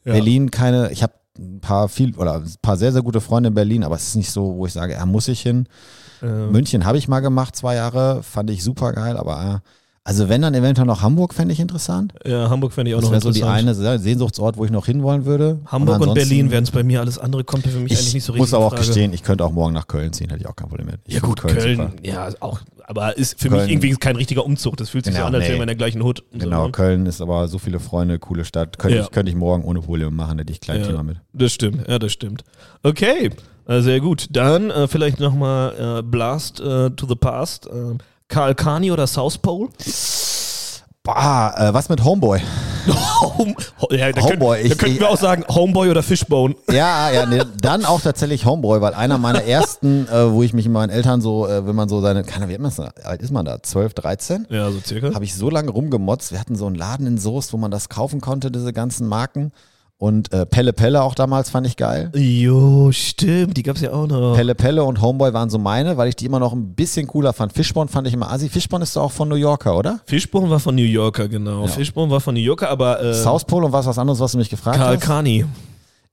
Ja. 0.07 0.13
Berlin 0.13 0.51
keine, 0.51 0.89
ich 0.91 1.03
habe 1.03 1.13
ein 1.37 1.59
paar 1.59 1.89
viel 1.89 2.15
oder 2.15 2.35
ein 2.35 2.55
paar 2.61 2.77
sehr, 2.77 2.93
sehr 2.93 3.01
gute 3.01 3.19
Freunde 3.19 3.49
in 3.49 3.53
Berlin, 3.53 3.83
aber 3.83 3.95
es 3.95 4.07
ist 4.07 4.15
nicht 4.15 4.31
so, 4.31 4.55
wo 4.55 4.65
ich 4.65 4.71
sage, 4.71 4.93
ja, 4.93 5.05
muss 5.05 5.27
ich 5.27 5.41
hin. 5.41 5.67
Ähm, 6.23 6.51
München 6.51 6.85
habe 6.85 6.97
ich 6.97 7.09
mal 7.09 7.19
gemacht, 7.19 7.57
zwei 7.57 7.75
Jahre, 7.75 8.23
fand 8.23 8.49
ich 8.49 8.63
super 8.63 8.93
geil, 8.93 9.17
aber 9.17 9.61
äh, 9.65 9.69
also 10.09 10.29
wenn 10.29 10.41
dann 10.41 10.53
eventuell 10.53 10.87
noch 10.87 11.01
Hamburg, 11.01 11.33
fände 11.33 11.53
ich 11.53 11.59
interessant. 11.59 12.13
ja, 12.25 12.49
Hamburg 12.49 12.71
fände 12.71 12.89
ich 12.91 12.95
auch 12.95 12.99
Das 13.01 13.07
noch 13.09 13.11
wäre 13.11 13.21
so 13.21 13.31
die 13.31 13.39
interessant. 13.41 13.87
eine 13.87 13.99
Sehnsuchtsort, 13.99 14.55
wo 14.55 14.63
ich 14.63 14.71
noch 14.71 14.85
hinwollen 14.85 15.25
würde. 15.25 15.59
Hamburg 15.65 15.95
und, 15.97 16.01
ansonsten- 16.09 16.29
Berlin 16.29 16.49
wären 16.51 16.63
es 16.63 16.71
bei 16.71 16.83
mir 16.83 17.01
alles 17.01 17.19
andere, 17.19 17.43
kommt 17.43 17.63
für 17.63 17.77
mich 17.79 17.91
eigentlich 17.91 18.07
Ich 18.07 18.13
nicht 18.13 18.23
so 18.23 18.31
richtig 18.31 18.39
muss 18.39 18.53
aber 18.53 18.65
auch 18.65 18.69
Frage. 18.73 18.85
gestehen, 18.85 19.11
ich 19.11 19.21
könnte 19.21 19.43
auch 19.43 19.51
morgen 19.51 19.73
nach 19.73 19.87
Köln 19.87 20.13
ziehen, 20.13 20.29
hätte 20.29 20.41
ich 20.41 20.47
auch 20.47 20.55
kein 20.55 20.69
Problem 20.69 20.87
mit. 20.87 21.01
Ich 21.05 21.15
Ja 21.15 21.19
gut, 21.19 21.41
Köln, 21.41 21.77
super. 21.77 21.91
ja, 22.03 22.29
auch, 22.39 22.61
aber 22.87 23.17
ist 23.17 23.37
für 23.39 23.49
Köln- 23.49 23.63
mich 23.63 23.71
irgendwie 23.71 23.91
kein 23.95 24.15
richtiger 24.15 24.45
Umzug. 24.45 24.77
Das 24.77 24.89
fühlt 24.89 25.03
sich 25.03 25.13
Genau, 25.13 25.25
so 25.25 25.27
an, 25.27 25.35
als 25.35 25.43
nee. 25.43 25.49
wären 25.49 25.57
wir 25.59 25.63
in 25.63 25.67
der 25.67 25.75
gleichen 25.75 26.01
Hut. 26.03 26.23
und 26.31 26.39
Genau, 26.39 26.61
So, 26.61 26.65
ne? 26.67 26.71
Köln 26.71 27.05
ist 27.05 27.19
aber 27.21 27.47
so 27.49 27.57
viele 27.59 27.79
Freunde, 27.81 28.17
coole 28.17 28.45
Stadt. 28.45 28.79
Könnte, 28.79 28.97
Ja. 28.97 29.03
ich, 29.03 29.11
könnte 29.11 29.29
ich 29.29 29.35
morgen 29.35 29.63
ohne 29.65 29.81
Probleme 29.81 30.11
machen, 30.11 30.39
hätte 30.39 30.53
ich 30.53 30.61
klein 30.61 30.79
Ja. 30.81 30.87
Thema 30.87 31.03
mit. 31.03 31.17
Das 31.33 31.51
stimmt, 31.51 31.85
ja, 31.87 31.99
das 31.99 32.13
stimmt. 32.13 32.43
Okay, 32.81 33.31
äh, 33.67 33.81
sehr 33.81 33.99
gut. 33.99 34.27
Dann 34.31 34.69
äh, 34.69 34.87
vielleicht 34.87 35.19
nochmal 35.19 35.99
äh, 35.99 36.01
Blast 36.01 36.61
äh, 36.61 36.91
to 36.91 37.05
the 37.07 37.15
Past. 37.15 37.67
Äh, 37.67 37.97
Karl 38.27 38.55
Kani 38.55 38.91
oder 38.91 39.07
South 39.07 39.37
Pole? 39.37 39.69
Boah, 41.03 41.53
äh, 41.57 41.73
was 41.73 41.87
mit 41.87 42.03
Homeboy? 42.03 42.41
Home, 43.21 43.55
ja, 43.91 44.11
da, 44.11 44.21
Homeboy, 44.21 44.57
können, 44.57 44.69
da 44.69 44.75
könnten 44.75 44.99
wir 44.99 45.09
auch 45.09 45.17
sagen 45.17 45.45
Homeboy 45.47 45.89
oder 45.89 46.03
Fishbone. 46.03 46.55
Ja, 46.71 47.09
ja, 47.11 47.25
nee, 47.25 47.41
dann 47.61 47.85
auch 47.85 48.01
tatsächlich 48.01 48.45
Homeboy, 48.45 48.81
weil 48.81 48.93
einer 48.93 49.17
meiner 49.17 49.43
ersten, 49.43 50.07
äh, 50.11 50.31
wo 50.31 50.43
ich 50.43 50.53
mich 50.53 50.65
mit 50.65 50.73
meinen 50.73 50.89
Eltern 50.89 51.21
so, 51.21 51.47
äh, 51.47 51.65
wenn 51.65 51.75
man 51.75 51.87
so 51.87 52.01
seine, 52.01 52.23
keine 52.23 52.49
wie 52.49 52.57
alt 52.57 52.61
ist 52.67 52.77
man 52.77 52.91
da? 52.95 53.07
alt 53.07 53.21
ist 53.21 53.31
man 53.31 53.45
da? 53.45 53.63
12, 53.63 53.93
13? 53.93 54.47
Ja, 54.49 54.69
so 54.71 54.79
circa. 54.79 55.13
Habe 55.13 55.23
ich 55.23 55.33
so 55.35 55.49
lange 55.49 55.71
rumgemotzt. 55.71 56.31
Wir 56.31 56.39
hatten 56.39 56.55
so 56.55 56.65
einen 56.65 56.75
Laden 56.75 57.07
in 57.07 57.17
Soest, 57.17 57.53
wo 57.53 57.57
man 57.57 57.71
das 57.71 57.87
kaufen 57.87 58.19
konnte, 58.19 58.51
diese 58.51 58.73
ganzen 58.73 59.07
Marken. 59.07 59.53
Und 59.99 60.31
äh, 60.31 60.45
Pelle 60.45 60.73
Pelle 60.73 61.01
auch 61.01 61.15
damals 61.15 61.49
fand 61.49 61.65
ich 61.65 61.75
geil. 61.75 62.11
Jo, 62.15 62.91
stimmt, 62.91 63.57
die 63.57 63.63
gab's 63.63 63.81
ja 63.81 63.91
auch 63.93 64.05
noch. 64.05 64.35
Pelle 64.35 64.53
Pelle 64.53 64.83
und 64.83 65.01
Homeboy 65.01 65.33
waren 65.33 65.49
so 65.49 65.57
meine, 65.57 65.97
weil 65.97 66.07
ich 66.07 66.15
die 66.15 66.25
immer 66.27 66.39
noch 66.39 66.53
ein 66.53 66.75
bisschen 66.75 67.07
cooler 67.07 67.33
fand. 67.33 67.51
Fishbone 67.51 67.89
fand 67.89 68.07
ich 68.07 68.13
immer 68.13 68.31
assi. 68.31 68.47
Fishbone 68.47 68.83
ist 68.83 68.95
doch 68.95 69.03
auch 69.03 69.11
von 69.11 69.27
New 69.27 69.35
Yorker, 69.35 69.75
oder? 69.75 69.99
Fishbone 70.05 70.51
war 70.51 70.59
von 70.59 70.75
New 70.75 70.83
Yorker, 70.83 71.27
genau. 71.27 71.65
Fishbone 71.65 72.11
war 72.11 72.21
von 72.21 72.35
New 72.35 72.41
Yorker, 72.41 72.69
aber 72.69 73.01
äh, 73.01 73.13
South 73.15 73.45
Pole 73.45 73.65
und 73.65 73.71
was 73.71 73.87
was 73.87 73.97
anderes, 73.97 74.19
was 74.19 74.33
du 74.33 74.37
mich 74.37 74.51
gefragt 74.51 74.77
Karl 74.77 74.97
hast? 74.97 75.03
Kani 75.03 75.45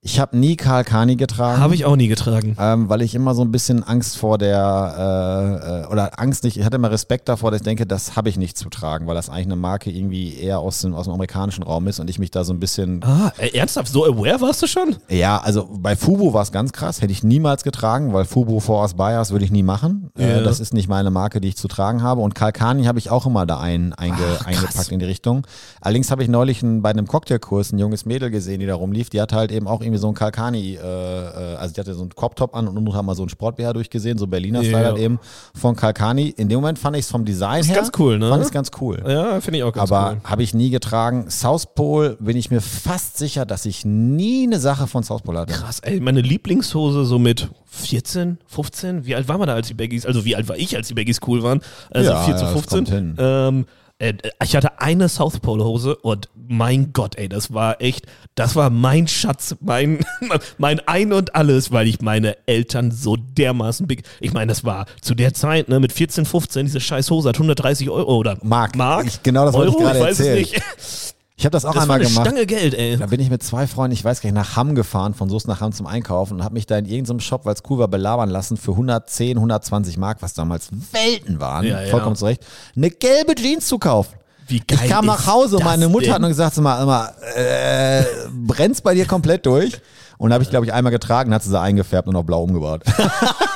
Ich 0.07 0.19
habe 0.19 0.37
nie 0.37 0.55
Karl 0.55 0.83
Kani 0.83 1.15
getragen. 1.15 1.59
habe 1.59 1.73
ich 1.73 1.83
auch 1.83 1.95
nie 1.95 2.07
getragen. 2.07 2.55
ähm, 2.59 2.89
weil 2.89 3.01
ich 3.01 3.15
immer 3.15 3.33
so 3.33 3.41
ein 3.41 3.51
bisschen 3.51 3.81
Angst 3.83 4.17
vor 4.17 4.37
der, 4.37 4.95
äh, 4.99 5.81
äh, 5.81 5.91
oder 5.91 6.19
Angst 6.19 6.43
nicht, 6.43 6.57
ich 6.57 6.63
hatte 6.63 6.75
immer 6.75 6.91
Respekt 6.91 7.27
davor, 7.27 7.49
dass 7.49 7.61
ich 7.61 7.63
denke, 7.65 7.87
das 7.87 8.15
habe 8.15 8.29
ich 8.29 8.37
nicht 8.37 8.55
zu 8.55 8.69
tragen, 8.69 9.07
weil 9.07 9.15
das 9.15 9.29
eigentlich 9.29 9.47
eine 9.47 9.55
Marke 9.55 9.89
irgendwie 9.89 10.37
eher 10.37 10.59
aus 10.59 10.81
dem, 10.81 10.93
aus 10.93 11.05
dem 11.05 11.13
amerikanischen 11.13 11.63
Raum 11.63 11.87
ist 11.87 11.99
und 11.99 12.07
ich 12.07 12.19
mich 12.19 12.29
da 12.29 12.43
so 12.43 12.53
ein 12.53 12.59
bisschen, 12.59 13.03
Ah, 13.03 13.31
ernsthaft, 13.53 13.87
so 13.91 14.05
aware 14.05 14.39
warst 14.41 14.61
du 14.61 14.67
schon? 14.67 14.95
ja, 15.09 15.37
also 15.43 15.67
bei 15.79 15.95
Fubu 15.95 16.33
war 16.33 16.43
es 16.43 16.51
ganz 16.51 16.71
krass, 16.71 17.01
hätte 17.01 17.11
ich 17.11 17.23
niemals 17.23 17.63
getragen, 17.63 18.13
weil 18.13 18.25
Fubu 18.25 18.59
Force 18.59 18.93
Bias 18.93 19.31
würde 19.31 19.43
ich 19.45 19.51
nie 19.51 19.63
machen. 19.63 20.11
Ja. 20.19 20.25
Äh, 20.37 20.43
das 20.43 20.59
ist 20.59 20.71
nicht 20.75 20.87
meine 20.87 21.09
Marke, 21.09 21.41
die 21.41 21.47
ich 21.47 21.57
zu 21.57 21.67
tragen 21.67 22.03
habe 22.03 22.21
und 22.21 22.35
Kalkani 22.35 22.83
habe 22.85 22.99
ich 22.99 23.09
auch 23.09 23.25
immer 23.25 23.47
da 23.47 23.59
ein, 23.59 23.93
einge, 23.93 24.17
Ach, 24.39 24.45
eingepackt 24.45 24.91
in 24.91 24.99
die 24.99 25.05
Richtung. 25.05 25.47
Allerdings 25.81 26.11
habe 26.11 26.21
ich 26.21 26.29
neulich 26.29 26.61
ein, 26.61 26.83
bei 26.83 26.91
einem 26.91 27.07
Cocktailkurs 27.07 27.71
ein 27.71 27.79
junges 27.79 28.05
Mädel 28.05 28.29
gesehen, 28.29 28.59
die 28.59 28.67
da 28.67 28.75
rumlief, 28.75 29.09
die 29.09 29.19
hatte 29.19 29.35
halt 29.35 29.51
eben 29.51 29.67
auch 29.67 29.81
irgendwie 29.81 29.94
so 29.97 30.07
ein 30.07 30.13
Kalkani, 30.13 30.75
äh, 30.75 30.77
äh, 30.79 31.55
also 31.55 31.73
die 31.73 31.79
hatte 31.81 31.93
so 31.93 32.01
einen 32.01 32.09
Crop-Top 32.15 32.55
an 32.55 32.67
und 32.67 32.77
unten 32.77 32.93
haben 32.93 33.05
wir 33.05 33.15
so 33.15 33.23
einen 33.23 33.29
Sport-BH 33.29 33.73
durchgesehen, 33.73 34.17
so 34.17 34.27
Berliner 34.27 34.63
Style 34.63 34.79
Ja. 34.81 34.85
halt 34.89 34.97
eben 34.97 35.19
von 35.53 35.75
Kalkani. 35.75 36.29
In 36.29 36.49
dem 36.49 36.57
Moment 36.61 36.79
fand 36.79 36.95
ich 36.97 37.05
es 37.05 37.11
vom 37.11 37.25
Design 37.25 37.63
her, 37.63 37.75
ganz 37.75 37.91
cool, 37.99 38.17
ne? 38.19 38.29
fand 38.29 38.45
ich 38.45 38.51
ganz 38.51 38.71
cool. 38.81 39.03
Ja, 39.07 39.39
finde 39.41 39.59
ich 39.59 39.63
auch 39.63 39.73
ganz 39.73 39.91
Aber 39.91 40.11
cool. 40.13 40.21
habe 40.23 40.43
ich 40.43 40.53
nie 40.53 40.69
getragen. 40.69 41.29
South 41.29 41.67
Pole 41.75 42.17
bin 42.19 42.37
ich 42.37 42.51
mir 42.51 42.61
fast 42.61 43.17
sicher, 43.17 43.45
dass 43.45 43.65
ich 43.65 43.85
nie 43.85 44.43
eine 44.47 44.59
Sache 44.59 44.87
von 44.87 45.03
South 45.03 45.21
Pole 45.23 45.39
hatte. 45.39 45.53
Krass, 45.53 45.79
ey, 45.81 45.99
meine 45.99 46.21
Lieblingshose 46.21 47.05
so 47.05 47.19
mit 47.19 47.49
14, 47.65 48.37
15, 48.47 49.05
wie 49.05 49.15
alt 49.15 49.27
war 49.27 49.37
man 49.37 49.47
da, 49.47 49.53
als 49.53 49.67
die 49.67 49.73
Baggies, 49.73 50.05
also 50.05 50.23
wie 50.25 50.35
alt 50.35 50.47
war 50.47 50.57
ich, 50.57 50.75
als 50.75 50.87
die 50.87 50.93
Baggies 50.93 51.19
cool 51.27 51.43
waren? 51.43 51.61
Also 51.91 52.09
Ja, 52.11 52.23
14, 52.23 52.35
ja, 52.35 52.41
das 52.41 52.51
15. 52.53 52.77
kommt 52.77 52.89
hin. 52.89 53.15
Ähm, 53.19 53.65
äh, 53.99 54.13
ich 54.43 54.55
hatte 54.55 54.79
eine 54.81 55.07
South 55.09 55.39
Pole 55.39 55.63
Hose 55.63 55.95
und 55.95 56.29
mein 56.47 56.91
Gott, 56.93 57.15
ey, 57.15 57.29
das 57.29 57.53
war 57.53 57.81
echt, 57.81 58.05
das 58.35 58.55
war 58.55 58.69
mein 58.69 59.07
Schatz, 59.07 59.55
mein, 59.61 59.99
mein 60.57 60.79
Ein 60.87 61.13
und 61.13 61.35
Alles, 61.35 61.71
weil 61.71 61.87
ich 61.87 62.01
meine 62.01 62.35
Eltern 62.47 62.91
so 62.91 63.15
dermaßen 63.15 63.87
big, 63.87 64.03
ich 64.19 64.33
meine, 64.33 64.47
das 64.49 64.63
war 64.63 64.85
zu 65.01 65.15
der 65.15 65.33
Zeit, 65.33 65.69
ne, 65.69 65.79
mit 65.79 65.91
14, 65.93 66.25
15, 66.25 66.65
diese 66.65 66.81
scheiß 66.81 67.09
Hose 67.09 67.29
hat 67.29 67.35
130 67.35 67.89
Euro 67.89 68.15
oder 68.17 68.37
Mark. 68.43 68.75
Mark? 68.75 69.05
Ich- 69.07 69.23
genau 69.23 69.45
das 69.45 69.53
wollte 69.55 69.69
ich 69.71 69.75
Euro? 69.77 69.85
gerade 69.85 69.99
weiß 70.01 70.19
erzählen. 70.19 70.43
es 70.43 70.51
nicht. 70.51 71.14
Ich 71.37 71.43
habe 71.43 71.51
das 71.51 71.65
auch 71.65 71.73
Das 71.73 71.87
war 71.87 71.95
einmal 71.95 71.99
eine 71.99 72.07
gemacht. 72.07 72.25
Stange 72.27 72.45
Geld, 72.45 72.73
ey. 72.73 72.95
Da 72.97 73.07
bin 73.07 73.19
ich 73.19 73.29
mit 73.29 73.43
zwei 73.43 73.67
Freunden, 73.67 73.93
ich 73.93 74.05
weiß 74.05 74.21
gar 74.21 74.29
nicht, 74.29 74.35
nach 74.35 74.55
Hamm 74.55 74.73
gefahren, 74.73 75.13
von 75.13 75.29
Soest 75.29 75.47
nach 75.49 75.59
Hamm 75.59 75.73
zum 75.73 75.85
Einkaufen 75.85 76.35
und 76.35 76.43
habe 76.45 76.53
mich 76.53 76.65
da 76.65 76.77
in 76.77 76.85
irgendeinem 76.85 77.19
Shop, 77.19 77.45
weil 77.45 77.53
es 77.53 77.61
cool 77.69 77.77
war, 77.79 77.89
belabern 77.89 78.29
lassen 78.29 78.55
für 78.55 78.71
110, 78.71 79.37
120 79.37 79.97
Mark, 79.97 80.19
was 80.21 80.33
damals 80.33 80.69
Welten 80.93 81.41
waren, 81.41 81.65
Ja, 81.65 81.81
ja. 81.81 81.89
vollkommen 81.91 82.15
zurecht, 82.15 82.45
eine 82.75 82.89
gelbe 82.89 83.35
Jeans 83.35 83.67
zu 83.67 83.77
kaufen. 83.79 84.13
Wie 84.47 84.59
geil 84.59 84.79
Ich 84.83 84.89
kam 84.89 85.05
nach 85.07 85.25
Hause 85.27 85.57
und 85.57 85.65
meine 85.65 85.89
Mutter 85.89 86.05
denn? 86.05 86.13
hat 86.13 86.21
nur 86.21 86.29
gesagt, 86.29 86.55
sag 86.55 86.63
mal, 86.63 86.81
immer, 86.81 87.11
äh, 87.35 88.03
brennt's 88.31 88.79
bei 88.81 88.93
dir 88.93 89.05
komplett 89.05 89.45
durch? 89.45 89.73
Und 90.17 90.31
habe 90.31 90.43
ich, 90.43 90.49
glaube 90.49 90.65
ich, 90.65 90.71
einmal 90.71 90.91
getragen, 90.93 91.33
hat 91.33 91.43
sie 91.43 91.49
sie 91.49 91.59
eingefärbt 91.59 92.07
und 92.07 92.15
auf 92.15 92.25
blau 92.25 92.43
umgebaut. 92.43 92.83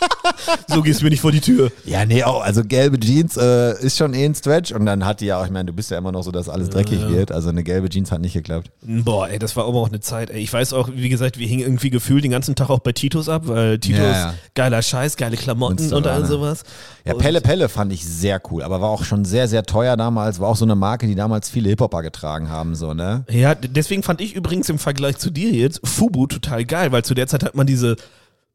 So 0.68 0.82
gehst 0.82 1.00
du 1.00 1.04
mir 1.04 1.10
nicht 1.10 1.20
vor 1.20 1.32
die 1.32 1.40
Tür. 1.40 1.70
ja, 1.84 2.04
nee, 2.04 2.22
auch, 2.24 2.42
also 2.42 2.62
gelbe 2.64 2.98
Jeans 3.00 3.36
äh, 3.36 3.72
ist 3.84 3.96
schon 3.96 4.14
eh 4.14 4.24
ein 4.24 4.34
Stretch 4.34 4.72
und 4.72 4.84
dann 4.86 5.04
hat 5.04 5.20
die 5.20 5.26
ja 5.26 5.40
auch, 5.40 5.44
ich 5.44 5.50
meine, 5.50 5.66
du 5.66 5.72
bist 5.72 5.90
ja 5.90 5.98
immer 5.98 6.12
noch 6.12 6.22
so, 6.22 6.30
dass 6.30 6.48
alles 6.48 6.68
dreckig 6.70 7.08
wird, 7.08 7.32
also 7.32 7.48
eine 7.48 7.62
gelbe 7.64 7.88
Jeans 7.88 8.12
hat 8.12 8.20
nicht 8.20 8.34
geklappt. 8.34 8.70
Boah, 8.82 9.28
ey, 9.28 9.38
das 9.38 9.56
war 9.56 9.66
aber 9.66 9.78
auch 9.78 9.88
eine 9.88 10.00
Zeit, 10.00 10.30
ey. 10.30 10.40
Ich 10.40 10.52
weiß 10.52 10.72
auch, 10.72 10.88
wie 10.94 11.08
gesagt, 11.08 11.38
wir 11.38 11.46
hingen 11.46 11.62
irgendwie 11.62 11.90
gefühlt 11.90 12.24
den 12.24 12.30
ganzen 12.32 12.54
Tag 12.54 12.70
auch 12.70 12.80
bei 12.80 12.92
Titus 12.92 13.28
ab, 13.28 13.42
weil 13.46 13.78
Titus, 13.78 14.00
Ja, 14.00 14.10
ja. 14.12 14.34
geiler 14.54 14.82
Scheiß, 14.82 15.16
geile 15.16 15.36
Klamotten 15.36 15.74
und, 15.74 15.80
Münsteraner. 15.90 16.10
all 16.12 16.26
sowas. 16.26 16.62
Ja, 17.04 17.14
Und- 17.14 17.20
Pelle 17.20 17.40
Pelle 17.40 17.68
fand 17.68 17.92
ich 17.92 18.04
sehr 18.04 18.40
cool, 18.50 18.62
aber 18.62 18.80
war 18.80 18.90
auch 18.90 19.04
schon 19.04 19.24
sehr, 19.24 19.48
sehr 19.48 19.62
teuer 19.64 19.96
damals. 19.96 20.40
War 20.40 20.48
auch 20.48 20.56
so 20.56 20.64
eine 20.64 20.74
Marke, 20.76 21.06
die 21.06 21.14
damals 21.14 21.48
viele 21.50 21.68
Hip-Hopper 21.70 22.02
getragen 22.02 22.48
haben, 22.48 22.74
so, 22.74 22.94
ne? 22.94 23.24
Ja, 23.30 23.54
deswegen 23.54 24.02
fand 24.02 24.20
ich 24.20 24.34
übrigens 24.34 24.68
im 24.68 24.78
Vergleich 24.78 25.18
zu 25.18 25.30
dir 25.30 25.50
jetzt 25.52 25.80
Fubu 25.84 26.26
total 26.26 26.64
geil, 26.64 26.92
weil 26.92 27.04
zu 27.04 27.14
der 27.14 27.26
Zeit 27.26 27.42
hat 27.44 27.54
man 27.54 27.66
diese 27.66 27.96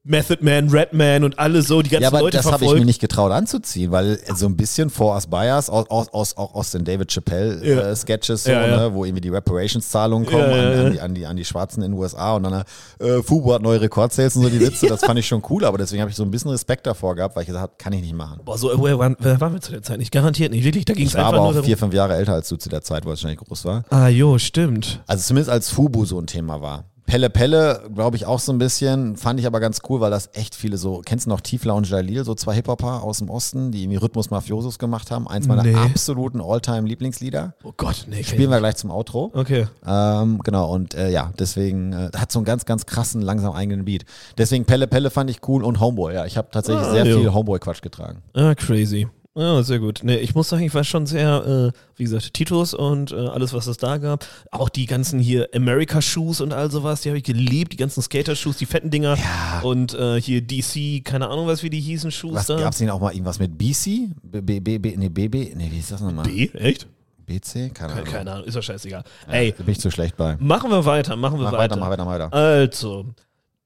Method 0.03 0.43
Man, 0.43 0.69
Red 0.69 0.93
Man 0.93 1.23
und 1.23 1.37
alle 1.37 1.61
so, 1.61 1.83
die 1.83 1.89
ganzen 1.91 2.01
Ja, 2.01 2.07
aber 2.07 2.21
Leute 2.21 2.37
das 2.37 2.51
habe 2.51 2.65
ich 2.65 2.73
mir 2.73 2.85
nicht 2.85 2.99
getraut 2.99 3.31
anzuziehen, 3.31 3.91
weil 3.91 4.17
so 4.35 4.47
ein 4.47 4.57
bisschen 4.57 4.89
vor 4.89 5.13
Us 5.13 5.27
Bias, 5.27 5.69
aus, 5.69 5.87
aus, 5.91 6.11
aus, 6.11 6.35
aus 6.35 6.71
den 6.71 6.83
David 6.83 7.11
Chappelle 7.11 7.63
Ja. 7.63 7.81
äh, 7.91 7.95
Sketches, 7.95 8.45
so, 8.45 8.51
Ja, 8.51 8.65
ja. 8.65 8.77
Ne, 8.77 8.93
wo 8.95 9.05
irgendwie 9.05 9.21
die 9.21 9.29
Reparations-Zahlungen 9.29 10.25
kommen 10.27 10.43
an, 10.43 10.59
an, 10.85 10.91
die, 10.91 10.99
an, 10.99 11.13
die, 11.13 11.25
an 11.27 11.35
die 11.35 11.45
Schwarzen 11.45 11.83
in 11.83 11.91
den 11.91 11.99
USA 11.99 12.33
und 12.35 12.43
dann 12.43 12.63
äh, 12.99 13.21
Fubu 13.21 13.53
hat 13.53 13.61
neue 13.61 13.79
Rekordsales 13.79 14.35
und 14.35 14.41
so 14.41 14.49
die 14.49 14.59
Witze, 14.59 14.87
das 14.89 15.01
fand 15.01 15.19
ich 15.19 15.27
schon 15.27 15.43
cool, 15.51 15.65
aber 15.65 15.77
deswegen 15.77 16.01
habe 16.01 16.09
ich 16.09 16.17
so 16.17 16.23
ein 16.23 16.31
bisschen 16.31 16.49
Respekt 16.49 16.87
davor 16.87 17.15
gehabt, 17.15 17.35
weil 17.35 17.43
ich 17.43 17.47
gesagt 17.47 17.61
habe, 17.61 17.73
kann 17.77 17.93
ich 17.93 18.01
nicht 18.01 18.15
machen. 18.15 18.39
Boah, 18.43 18.57
so 18.57 18.71
aware 18.71 18.97
waren, 18.97 19.15
wer 19.19 19.39
waren 19.39 19.53
wir 19.53 19.61
zu 19.61 19.71
der 19.71 19.83
Zeit 19.83 19.99
nicht? 19.99 20.11
Garantiert 20.11 20.51
nicht. 20.51 20.63
Wirklich, 20.63 20.85
da 20.85 20.93
ging 20.93 21.05
es 21.05 21.11
Ich 21.11 21.17
war 21.17 21.25
einfach 21.27 21.33
aber 21.33 21.41
nur 21.43 21.49
auch 21.49 21.53
darum. 21.53 21.65
vier, 21.67 21.77
fünf 21.77 21.93
Jahre 21.93 22.15
älter 22.15 22.33
als 22.33 22.49
du 22.49 22.55
zu 22.55 22.69
der 22.69 22.81
Zeit, 22.81 23.05
wo 23.05 23.09
es 23.11 23.21
wahrscheinlich 23.21 23.39
groß 23.39 23.65
war. 23.65 23.83
Ah, 23.91 24.07
jo, 24.07 24.39
stimmt. 24.39 25.03
Also 25.05 25.23
zumindest 25.27 25.51
als 25.51 25.69
Fubu 25.69 26.05
so 26.05 26.19
ein 26.19 26.25
Thema 26.25 26.59
war. 26.59 26.85
Pelle 27.11 27.29
Pelle, 27.29 27.89
glaube 27.93 28.15
ich, 28.15 28.25
auch 28.25 28.39
so 28.39 28.53
ein 28.53 28.57
bisschen, 28.57 29.17
fand 29.17 29.37
ich 29.37 29.45
aber 29.45 29.59
ganz 29.59 29.79
cool, 29.89 29.99
weil 29.99 30.11
das 30.11 30.29
echt 30.31 30.55
viele 30.55 30.77
so, 30.77 31.01
kennst 31.03 31.25
du 31.25 31.29
noch 31.29 31.41
Tiefler 31.41 31.75
und 31.75 31.89
Jalil, 31.89 32.23
so 32.23 32.35
zwei 32.35 32.53
Hip-Hopper 32.55 33.03
aus 33.03 33.17
dem 33.17 33.29
Osten, 33.29 33.69
die 33.73 33.83
irgendwie 33.83 33.97
Rhythmus 33.97 34.29
Mafiosos 34.29 34.79
gemacht 34.79 35.11
haben? 35.11 35.27
Eins 35.27 35.45
meiner 35.45 35.63
Nee. 35.63 35.75
absoluten 35.75 36.39
All-Time-Lieblingslieder. 36.39 37.53
Oh 37.65 37.73
Gott, 37.75 38.05
nee. 38.09 38.23
Spielen 38.23 38.49
wir 38.49 38.59
gleich 38.59 38.77
zum 38.77 38.91
Outro. 38.91 39.29
Okay. 39.33 39.67
Ähm, 39.85 40.39
genau, 40.41 40.71
und 40.73 40.93
äh, 40.93 41.11
ja, 41.11 41.33
deswegen 41.37 41.91
äh, 41.91 42.11
hat 42.15 42.31
so 42.31 42.39
einen 42.39 42.45
ganz, 42.45 42.63
ganz 42.63 42.85
krassen, 42.85 43.21
langsam 43.21 43.51
eigenen 43.51 43.83
Beat. 43.83 44.05
Deswegen 44.37 44.63
Pelle 44.63 44.87
Pelle 44.87 45.09
fand 45.09 45.29
ich 45.29 45.45
cool 45.49 45.65
und 45.65 45.81
Homeboy, 45.81 46.13
ja. 46.13 46.25
Ich 46.25 46.37
habe 46.37 46.47
tatsächlich 46.49 46.87
Ah, 46.87 46.91
sehr 46.91 47.05
jo. 47.05 47.19
viel 47.19 47.33
Homeboy-Quatsch 47.33 47.81
getragen. 47.81 48.21
Ah, 48.33 48.55
crazy. 48.55 49.09
Ja, 49.33 49.63
sehr 49.63 49.79
gut. 49.79 50.01
Nee, 50.03 50.17
ich 50.17 50.35
muss 50.35 50.49
sagen, 50.49 50.63
ich 50.63 50.73
war 50.73 50.83
schon 50.83 51.05
sehr, 51.05 51.71
äh, 51.73 51.79
wie 51.95 52.03
gesagt, 52.03 52.33
Titus 52.33 52.73
und 52.73 53.13
äh, 53.13 53.15
alles, 53.15 53.53
was 53.53 53.65
es 53.67 53.77
da 53.77 53.97
gab. 53.97 54.25
Auch 54.51 54.67
die 54.67 54.85
ganzen 54.87 55.19
hier 55.21 55.47
America-Shoes 55.55 56.41
und 56.41 56.51
all 56.51 56.69
sowas, 56.69 56.99
die 57.01 57.09
habe 57.09 57.17
ich 57.17 57.23
geliebt. 57.23 57.71
Die 57.71 57.77
ganzen 57.77 58.01
Skater-Shoes, 58.01 58.57
die 58.57 58.65
fetten 58.65 58.89
Dinger. 58.89 59.15
Ja. 59.15 59.61
Und 59.63 59.93
äh, 59.93 60.19
hier 60.19 60.41
DC, 60.41 61.05
keine 61.05 61.29
Ahnung, 61.29 61.47
was 61.47 61.63
wie 61.63 61.69
die 61.69 61.79
hießen, 61.79 62.11
Shoes 62.11 62.33
Was 62.35 62.47
da. 62.47 62.57
gab's 62.59 62.79
denn 62.79 62.89
auch 62.89 62.99
mal 62.99 63.13
irgendwas 63.13 63.39
mit 63.39 63.57
BC? 63.57 64.09
B, 64.21 64.41
B, 64.41 64.59
B, 64.59 64.77
B, 64.79 64.95
nee, 64.97 65.07
BB, 65.07 65.55
nee, 65.55 65.69
wie 65.71 65.79
ist 65.79 65.91
das 65.91 66.01
nochmal? 66.01 66.25
B? 66.25 66.49
Echt? 66.53 66.87
BC? 67.25 67.73
Keine 67.73 67.93
Ahnung. 67.93 68.03
Keine 68.05 68.31
Ahnung, 68.33 68.45
ist 68.45 68.57
doch 68.57 68.63
scheißegal. 68.63 69.03
Ey, 69.29 69.53
Da 69.57 69.63
bin 69.63 69.71
ich 69.71 69.79
zu 69.79 69.89
schlecht 69.91 70.17
bei. 70.17 70.35
machen 70.41 70.69
wir 70.69 70.83
weiter, 70.83 71.15
machen 71.15 71.39
wir 71.39 71.45
Mach 71.45 71.53
weiter. 71.53 71.75
weiter, 71.75 71.77
mach 71.77 71.89
weiter, 71.89 72.03
mach 72.05 72.11
weiter. 72.11 72.33
Also, 72.33 73.05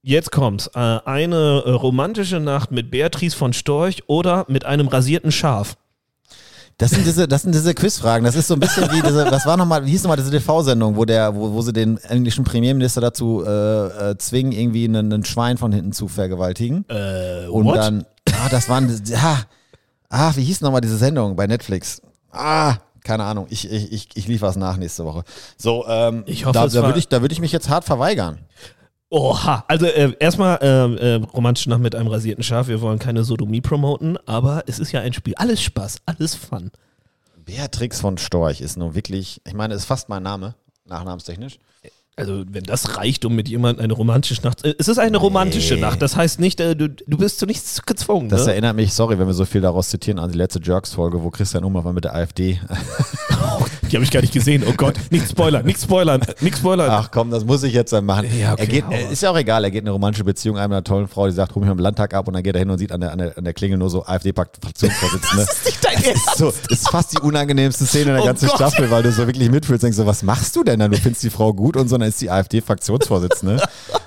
jetzt 0.06 0.32
kommt's. 0.32 0.68
Äh, 0.74 0.80
eine 0.80 1.64
äh, 1.66 1.72
romantische 1.72 2.40
Nacht 2.40 2.72
mit 2.72 2.92
Beatrice 2.92 3.36
von 3.36 3.54
Storch 3.54 4.04
oder 4.08 4.46
mit 4.48 4.66
einem 4.66 4.88
rasierten 4.88 5.32
Schaf. 5.32 5.76
Das 6.78 6.92
sind 6.92 7.06
diese, 7.06 7.26
das 7.28 7.44
sind 7.44 7.56
diese 7.56 7.74
Quizfragen. 7.74 8.26
Das 8.26 8.36
ist 8.36 8.48
so 8.48 8.54
ein 8.54 8.60
bisschen 8.60 8.92
wie 8.92 9.02
diese, 9.02 9.32
was 9.32 9.46
war 9.46 9.56
nochmal, 9.56 9.86
wie 9.86 9.92
hieß 9.92 10.04
nochmal 10.04 10.18
diese 10.18 10.32
TV-Sendung, 10.32 10.98
wo 10.98 11.06
der, 11.06 11.34
wo, 11.34 11.54
wo 11.54 11.62
sie 11.62 11.72
den 11.72 11.98
englischen 12.00 12.44
Premierminister 12.44 13.00
dazu 13.00 13.44
äh, 13.46 14.10
äh, 14.12 14.18
zwingen, 14.18 14.52
irgendwie 14.52 14.84
einen, 14.84 15.12
einen 15.12 15.24
Schwein 15.24 15.58
von 15.58 15.72
hinten 15.72 15.94
zu 15.94 16.10
vergewaltigen. 16.10 16.84
Äh, 16.90 17.48
Und 17.48 17.66
what? 17.66 17.78
dann, 17.78 18.06
ah, 18.34 18.50
das 18.52 18.68
waren, 18.68 18.94
ja, 19.06 19.40
ah, 20.10 20.34
wie 20.36 20.44
hieß 20.44 20.60
nochmal 20.62 20.82
diese 20.82 20.98
Sendung 20.98 21.38
bei 21.38 21.48
Netflix? 21.48 22.02
Ah, 22.30 22.76
keine 23.06 23.24
Ahnung. 23.24 23.48
Ich, 23.50 23.72
ich, 23.72 23.94
ich, 23.94 24.10
ich 24.16 24.28
liefere 24.28 24.50
es 24.50 24.58
nach 24.58 24.76
nächste 24.76 25.06
Woche. 25.06 25.24
So, 25.58 25.86
ähm, 25.88 26.24
Ich 26.26 26.44
hoffe, 26.44 26.54
da, 26.54 26.68
da 26.68 26.84
würde 26.84 27.00
ich, 27.00 27.08
da 27.08 27.22
würde 27.22 27.32
ich 27.32 27.40
mich 27.40 27.54
jetzt 27.54 27.70
hart 27.70 27.86
verweigern. 27.86 28.40
Oha, 29.16 29.64
also 29.70 29.86
äh, 29.86 30.12
erstmal 30.20 30.58
äh, 30.62 31.16
äh, 31.16 31.22
romantisch 31.34 31.68
Nacht 31.68 31.80
mit 31.80 31.96
einem 31.96 32.08
rasierten 32.08 32.44
Schaf. 32.44 32.68
Wir 32.68 32.82
wollen 32.82 33.00
keine 33.00 33.24
Sodomie 33.24 33.62
promoten, 33.62 34.18
aber 34.26 34.66
es 34.68 34.78
ist 34.78 34.92
ja 34.92 35.00
ein 35.00 35.14
Spiel. 35.14 35.34
Alles 35.38 35.62
Spaß, 35.62 36.00
alles 36.06 36.36
Fun. 36.36 36.70
Beatrix 37.46 38.02
von 38.02 38.18
Storch 38.18 38.60
ist 38.60 38.76
nun 38.76 38.94
wirklich, 38.94 39.40
ich 39.48 39.54
meine, 39.54 39.74
ist 39.74 39.86
fast 39.86 40.10
mein 40.10 40.22
Name, 40.22 40.56
nachnamenstechnisch. 40.84 41.60
Also 42.18 42.44
wenn 42.50 42.66
das 42.66 42.98
reicht, 42.98 43.24
um 43.24 43.36
mit 43.36 43.48
jemandem 43.48 43.86
eine 43.86 43.94
romantische 43.94 44.42
Nacht. 44.42 44.66
Äh, 44.66 44.76
es 44.80 44.90
ist 44.90 44.98
eine 44.98 45.16
romantische 45.16 45.76
Nee. 45.76 45.82
Nacht. 45.82 46.02
Das 46.02 46.18
heißt 46.18 46.42
nicht, 46.42 46.60
äh, 46.60 46.76
du, 46.76 46.90
du 46.90 47.18
bist 47.18 47.40
zu 47.40 47.46
nichts 47.46 47.84
gezwungen. 47.86 48.28
Das 48.28 48.46
ne? 48.46 48.52
erinnert 48.52 48.76
mich, 48.76 48.94
sorry, 48.94 49.18
wenn 49.18 49.28
wir 49.28 49.34
so 49.34 49.46
viel 49.46 49.62
daraus 49.62 49.90
zitieren, 49.92 50.20
an 50.20 50.30
die 50.30 50.38
letzte 50.38 50.60
Jerks-Folge, 50.62 51.24
wo 51.24 51.30
Christian 51.30 51.64
Umhoff 51.64 51.86
mal 51.86 51.94
mit 51.94 52.04
der 52.04 52.16
AfD 52.16 52.60
Die 53.90 53.96
habe 53.96 54.04
ich 54.04 54.12
gar 54.12 54.22
nicht 54.22 54.34
gesehen. 54.34 54.64
Oh 54.68 54.74
Gott, 54.76 54.96
nicht 55.12 55.30
spoilern, 55.30 55.66
nicht 55.66 55.82
spoilern, 55.82 56.22
nicht 56.42 56.58
spoilern. 56.58 56.90
Ach 56.90 57.12
komm, 57.12 57.30
das 57.32 57.46
muss 57.46 57.64
ich 57.64 57.74
jetzt 57.74 57.94
dann 57.94 58.06
machen. 58.06 58.28
Ja, 58.40 58.54
okay, 58.54 58.62
er 58.62 58.68
geht, 58.68 58.86
hau 58.88 58.92
äh, 58.92 59.12
ist 59.12 59.22
ja 59.22 59.30
auch 59.32 59.38
egal, 59.38 59.64
er 59.64 59.72
geht 59.72 59.82
in 59.82 59.88
eine 59.88 59.92
romantische 59.94 60.24
Beziehung 60.24 60.58
einer 60.58 60.84
tollen 60.84 61.08
Frau, 61.08 61.28
die 61.28 61.34
sagt, 61.34 61.54
hol 61.56 61.62
mich 61.62 61.68
mal 61.68 61.74
im 61.74 61.80
Landtag 61.80 62.14
ab 62.14 62.28
und 62.28 62.34
dann 62.34 62.44
geht 62.44 62.56
er 62.56 62.60
hin 62.60 62.70
und 62.70 62.78
sieht 62.78 62.92
an 62.92 63.02
der, 63.02 63.12
an 63.12 63.18
der, 63.20 63.38
an 63.38 63.44
der 63.44 63.54
Klingel 63.54 63.78
nur 63.78 63.90
so 63.90 64.06
AfD-Fraktionsvorsitzende. 64.06 65.46
Das 65.46 65.56
ist 65.56 65.66
nicht 65.66 65.86
dein 65.86 66.04
Ernst. 66.04 66.28
ist, 66.28 66.38
so, 66.38 66.46
das 66.52 66.80
ist 66.80 66.90
fast 66.90 67.14
die 67.14 67.20
unangenehmste 67.22 67.86
Szene 67.86 68.10
in 68.12 68.14
der 68.16 68.24
Oh 68.24 68.26
ganzen 68.26 68.48
Gott. 68.48 68.56
Staffel, 68.58 68.90
weil 68.92 69.04
du 69.04 69.12
so 69.12 69.26
wirklich 69.28 69.50
mitfühlst, 69.50 69.84
denkst 69.84 69.98
so, 69.98 70.06
was 70.06 70.24
machst 70.24 70.56
du 70.56 70.64
denn 70.64 70.80
dann? 70.80 70.92
Du 70.92 70.98
findest 70.98 71.24
die 71.24 71.30
Frau 71.30 71.54
gut 71.54 71.78
und 71.78 71.88
so, 71.90 71.98
dann 71.98 72.08
ist 72.08 72.22
die 72.22 72.30
AfD-Fraktionsvorsitzende. 72.32 73.62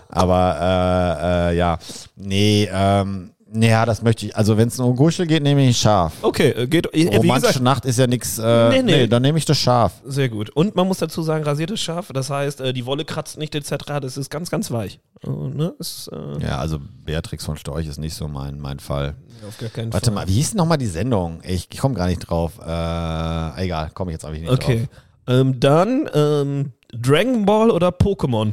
Aber 0.09 1.51
äh, 1.53 1.53
äh, 1.53 1.57
ja, 1.57 1.79
nee, 2.17 2.69
ähm, 2.73 3.31
nee, 3.38 3.38
ja, 3.53 3.87
das 3.87 4.03
möchte 4.03 4.27
ich, 4.27 4.37
also 4.37 4.57
wenn 4.57 4.69
es 4.69 4.79
um 4.79 4.95
Guschel 4.95 5.27
geht, 5.27 5.43
nehme 5.43 5.67
ich 5.67 5.79
scharf. 5.79 6.13
Okay, 6.23 6.51
äh, 6.51 6.67
geht. 6.67 6.87
Äh, 6.93 6.97
wie 6.97 7.17
Romantische 7.17 7.41
gesagt, 7.55 7.61
Nacht 7.65 7.85
ist 7.87 7.99
ja 7.99 8.07
nichts, 8.07 8.39
äh, 8.39 8.69
Nee, 8.69 8.83
nee, 8.83 8.93
nee. 8.93 9.07
dann 9.07 9.23
nehme 9.23 9.39
ich 9.39 9.45
das 9.45 9.57
scharf. 9.59 9.95
sehr 10.05 10.29
gut. 10.29 10.51
Und 10.51 10.77
man 10.77 10.87
muss 10.87 10.99
dazu 10.99 11.23
sagen, 11.23 11.45
rasiertes 11.45 11.81
Schaf, 11.81 12.11
das 12.13 12.29
heißt, 12.31 12.61
äh, 12.61 12.73
die 12.73 12.85
Wolle 12.87 13.05
kratzt 13.05 13.39
nicht 13.39 13.55
etc. 13.55 13.75
Das 14.03 14.17
ist 14.17 14.31
ganz, 14.31 14.51
ganz 14.51 14.71
weich. 14.71 15.01
Äh, 15.25 15.31
ne? 15.31 15.75
ist, 15.79 16.11
äh, 16.13 16.43
Ja, 16.45 16.59
also 16.59 16.79
Beatrix 17.05 17.45
von 17.45 17.57
Storch 17.57 17.87
ist 17.87 17.99
nicht 17.99 18.15
so 18.15 18.29
mein, 18.29 18.61
mein 18.61 18.81
Fall. 18.81 19.15
Auf 19.47 19.57
gar 19.59 19.71
keinen 19.71 19.93
Warte 19.93 20.07
Fall. 20.07 20.15
mal, 20.15 20.29
wie 20.29 20.33
hieß 20.35 20.51
denn 20.51 20.59
nochmal 20.59 20.79
die 20.79 20.87
Sendung? 20.87 21.41
Ich, 21.45 21.69
ich 21.73 21.79
komme 21.79 21.95
gar 21.95 22.09
nicht 22.09 22.21
drauf. 22.21 22.59
Äh, 22.59 23.63
egal, 23.65 23.91
komme 23.95 24.11
ich 24.11 24.15
jetzt 24.15 24.25
eigentlich 24.25 24.43
nicht 24.43 24.53
Okay. 24.53 24.89
Ähm, 25.27 25.59
dann 25.61 26.09
ähm, 26.15 26.73
Dragon 26.93 27.45
Ball 27.47 27.71
oder 27.71 27.89
Pokémon? 27.89 28.53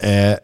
drauf. 0.00 0.36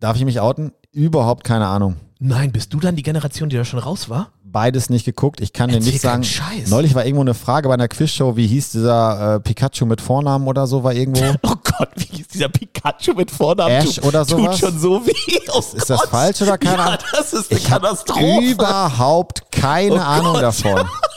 Darf 0.00 0.16
ich 0.16 0.24
mich 0.24 0.38
outen? 0.40 0.72
Überhaupt 0.92 1.44
keine 1.44 1.66
Ahnung. 1.66 1.96
Nein, 2.20 2.50
bist 2.50 2.72
du 2.74 2.80
dann 2.80 2.96
die 2.96 3.04
Generation, 3.04 3.48
die 3.48 3.56
da 3.56 3.64
schon 3.64 3.78
raus 3.78 4.08
war? 4.08 4.32
Beides 4.42 4.90
nicht 4.90 5.04
geguckt. 5.04 5.40
Ich 5.40 5.52
kann 5.52 5.68
dir 5.70 5.76
Erzähl 5.76 5.92
nicht 5.92 6.00
sagen. 6.00 6.24
Scheiß. 6.24 6.68
Neulich 6.68 6.94
war 6.96 7.04
irgendwo 7.04 7.20
eine 7.20 7.34
Frage 7.34 7.68
bei 7.68 7.74
einer 7.74 7.86
Quizshow, 7.86 8.34
wie 8.36 8.46
hieß 8.46 8.70
dieser 8.72 9.36
äh, 9.36 9.40
Pikachu 9.40 9.86
mit 9.86 10.00
Vornamen 10.00 10.48
oder 10.48 10.66
so, 10.66 10.82
war 10.82 10.92
irgendwo. 10.94 11.22
Oh 11.44 11.54
Gott, 11.78 11.90
wie 11.96 12.20
ist 12.20 12.34
dieser 12.34 12.48
Pikachu 12.48 13.12
mit 13.14 13.30
Vornamen? 13.30 13.70
Ash 13.72 13.94
tut, 13.96 14.04
oder 14.04 14.26
Tut 14.26 14.38
sowas? 14.40 14.58
schon 14.58 14.78
so 14.80 15.06
weh. 15.06 15.12
Oh 15.54 15.58
Ist 15.60 15.88
das 15.90 16.00
Gott. 16.00 16.08
falsch 16.10 16.42
oder 16.42 16.58
keine 16.58 16.76
Ja, 16.76 16.84
Ahnung? 16.86 16.98
das 17.12 17.32
ist 17.32 17.50
eine 17.52 17.60
Ich 17.60 17.66
Katastrophe. 17.66 18.40
überhaupt 18.50 19.52
keine 19.52 19.94
Oh 19.94 19.98
Ahnung 19.98 20.32
Gott. 20.32 20.42
davon. 20.42 20.88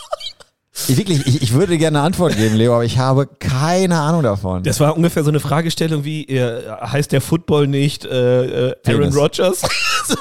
Ich, 0.88 0.98
wirklich, 0.98 1.28
ich, 1.28 1.42
ich 1.42 1.54
würde 1.54 1.78
gerne 1.78 2.00
eine 2.00 2.06
Antwort 2.06 2.36
geben, 2.36 2.56
Leo, 2.56 2.74
aber 2.74 2.86
ich 2.86 2.98
habe 2.98 3.28
keine 3.28 4.00
Ahnung 4.00 4.24
davon. 4.24 4.64
Das 4.64 4.80
war 4.80 4.96
ungefähr 4.96 5.24
so 5.24 5.30
eine 5.30 5.42
Fragestellung 5.42 6.06
wie, 6.06 6.24
äh, 6.26 6.70
heißt 6.70 7.12
der 7.12 7.20
Football 7.20 7.68
nicht 7.68 8.06
äh, 8.06 8.70
äh, 8.70 8.76
Aaron. 8.88 9.14
Rodgers? 9.14 9.62
so, 10.08 10.16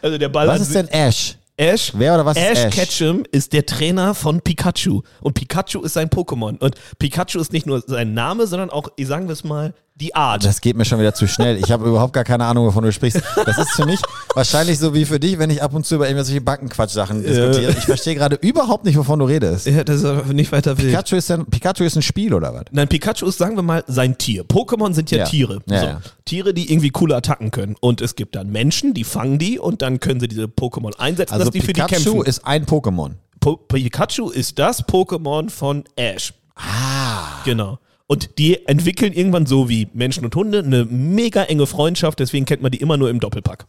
also 0.00 0.18
der 0.18 0.28
Ball 0.30 0.48
Was 0.48 0.62
ist 0.62 0.74
denn 0.74 0.88
Ash? 0.88 1.36
Ash, 1.60 1.92
Wer 1.94 2.14
oder 2.14 2.24
was 2.24 2.38
ist 2.38 2.42
Ash 2.42 2.64
Ash? 2.64 2.74
Ketchum 2.74 3.24
ist 3.30 3.52
der 3.52 3.66
Trainer 3.66 4.14
von 4.14 4.40
Pikachu. 4.40 5.02
Und 5.20 5.34
Pikachu 5.34 5.82
ist 5.82 5.92
sein 5.92 6.08
Pokémon. 6.08 6.58
Und 6.58 6.74
Pikachu 6.98 7.38
ist 7.38 7.52
nicht 7.52 7.66
nur 7.66 7.82
sein 7.86 8.14
Name, 8.14 8.46
sondern 8.46 8.70
auch, 8.70 8.88
sagen 8.98 9.28
wir 9.28 9.34
es 9.34 9.44
mal, 9.44 9.74
die 10.00 10.14
Art. 10.14 10.44
Das 10.44 10.60
geht 10.60 10.76
mir 10.76 10.84
schon 10.84 10.98
wieder 10.98 11.14
zu 11.14 11.28
schnell. 11.28 11.56
Ich 11.58 11.70
habe 11.70 11.86
überhaupt 11.88 12.12
gar 12.12 12.24
keine 12.24 12.44
Ahnung, 12.46 12.66
wovon 12.66 12.84
du 12.84 12.92
sprichst. 12.92 13.20
Das 13.44 13.58
ist 13.58 13.70
für 13.72 13.84
mich 13.86 14.00
wahrscheinlich 14.34 14.78
so 14.78 14.94
wie 14.94 15.04
für 15.04 15.20
dich, 15.20 15.38
wenn 15.38 15.50
ich 15.50 15.62
ab 15.62 15.74
und 15.74 15.84
zu 15.86 15.96
über 15.96 16.08
irgendwelche 16.08 16.40
Bankenquatsch-Sachen 16.40 17.22
diskutiere. 17.22 17.72
Ich 17.72 17.84
verstehe 17.84 18.14
gerade 18.14 18.36
überhaupt 18.36 18.84
nicht, 18.84 18.96
wovon 18.96 19.18
du 19.18 19.26
redest. 19.26 19.66
ja, 19.66 19.84
das 19.84 19.96
ist 19.96 20.04
aber 20.04 20.32
nicht 20.32 20.50
weiter 20.52 20.76
wild. 20.78 20.88
Pikachu 20.88 21.16
ist, 21.16 21.30
ein, 21.30 21.46
Pikachu 21.46 21.84
ist 21.84 21.96
ein 21.96 22.02
Spiel 22.02 22.32
oder 22.34 22.54
was? 22.54 22.64
Nein, 22.70 22.88
Pikachu 22.88 23.26
ist, 23.26 23.38
sagen 23.38 23.56
wir 23.56 23.62
mal, 23.62 23.84
sein 23.86 24.16
Tier. 24.18 24.44
Pokémon 24.44 24.94
sind 24.94 25.10
ja, 25.10 25.18
Ja. 25.18 25.24
Tiere. 25.26 25.60
Ja, 25.66 25.80
so. 25.80 25.86
ja. 25.86 26.00
Tiere, 26.24 26.54
die 26.54 26.72
irgendwie 26.72 26.90
coole 26.90 27.16
Attacken 27.16 27.50
können. 27.50 27.76
Und 27.80 28.00
es 28.00 28.14
gibt 28.16 28.36
dann 28.36 28.50
Menschen, 28.50 28.94
die 28.94 29.04
fangen 29.04 29.38
die 29.38 29.58
und 29.58 29.82
dann 29.82 30.00
können 30.00 30.20
sie 30.20 30.28
diese 30.28 30.44
Pokémon 30.44 30.96
einsetzen, 30.98 31.34
Also 31.34 31.46
dass 31.46 31.52
die 31.52 31.60
für 31.60 31.72
die 31.72 31.80
Pikachu 31.82 32.12
kämpfen. 32.12 32.26
ist 32.26 32.46
ein 32.46 32.64
Pokémon. 32.66 33.12
Po 33.40 33.56
Pikachu 33.56 34.30
ist 34.30 34.58
das 34.58 34.86
Pokémon 34.86 35.50
von 35.50 35.84
Ash. 35.96 36.32
Ah. 36.56 37.42
Genau. 37.44 37.78
Und 38.10 38.38
die 38.38 38.66
entwickeln 38.66 39.12
irgendwann 39.12 39.46
so 39.46 39.68
wie 39.68 39.86
Menschen 39.94 40.24
und 40.24 40.34
Hunde 40.34 40.64
eine 40.64 40.84
mega 40.84 41.44
enge 41.44 41.64
Freundschaft, 41.68 42.18
deswegen 42.18 42.44
kennt 42.44 42.60
man 42.60 42.72
die 42.72 42.78
immer 42.80 42.96
nur 42.96 43.08
im 43.08 43.20
Doppelpack. 43.20 43.66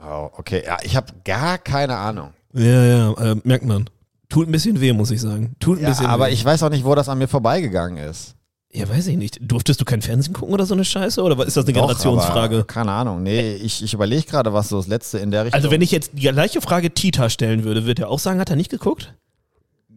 Oh, 0.00 0.30
okay. 0.38 0.62
Ja, 0.64 0.76
ich 0.84 0.94
habe 0.94 1.12
gar 1.24 1.58
keine 1.58 1.96
Ahnung. 1.96 2.30
Ja, 2.54 2.84
ja, 2.84 3.12
äh, 3.14 3.36
merkt 3.42 3.64
man. 3.64 3.90
Tut 4.28 4.48
ein 4.48 4.52
bisschen 4.52 4.80
weh, 4.80 4.92
muss 4.92 5.10
ich 5.10 5.20
sagen. 5.20 5.56
Tut 5.58 5.78
ein 5.78 5.82
Ja, 5.82 5.88
bisschen 5.88 6.06
aber 6.06 6.28
weh. 6.28 6.32
ich 6.32 6.44
weiß 6.44 6.62
auch 6.62 6.68
nicht, 6.70 6.84
wo 6.84 6.94
das 6.94 7.08
an 7.08 7.18
mir 7.18 7.26
vorbeigegangen 7.26 7.96
ist. 7.98 8.36
Ja, 8.72 8.88
weiß 8.88 9.08
ich 9.08 9.16
nicht. 9.16 9.40
Durftest 9.42 9.80
du 9.80 9.84
kein 9.84 10.02
Fernsehen 10.02 10.34
gucken 10.34 10.54
oder 10.54 10.66
so 10.66 10.74
eine 10.74 10.84
Scheiße? 10.84 11.20
Oder 11.20 11.44
ist 11.44 11.56
das 11.56 11.64
eine 11.64 11.72
Doch, 11.72 11.80
Generationsfrage? 11.80 12.56
aber 12.58 12.64
Keine 12.68 12.92
Ahnung. 12.92 13.24
Nee, 13.24 13.54
ich, 13.54 13.82
ich 13.82 13.92
überlege 13.92 14.22
gerade, 14.22 14.52
was 14.52 14.68
so 14.68 14.76
das 14.76 14.86
letzte 14.86 15.18
in 15.18 15.32
der 15.32 15.46
Richtung. 15.46 15.56
Also, 15.58 15.72
wenn 15.72 15.82
ich 15.82 15.90
jetzt 15.90 16.12
die 16.14 16.20
gleiche 16.28 16.60
Frage 16.60 16.92
Tita 16.94 17.28
stellen 17.28 17.64
würde, 17.64 17.86
wird 17.86 17.98
er 17.98 18.08
auch 18.08 18.20
sagen, 18.20 18.38
hat 18.38 18.50
er 18.50 18.54
nicht 18.56 18.70
geguckt? 18.70 19.14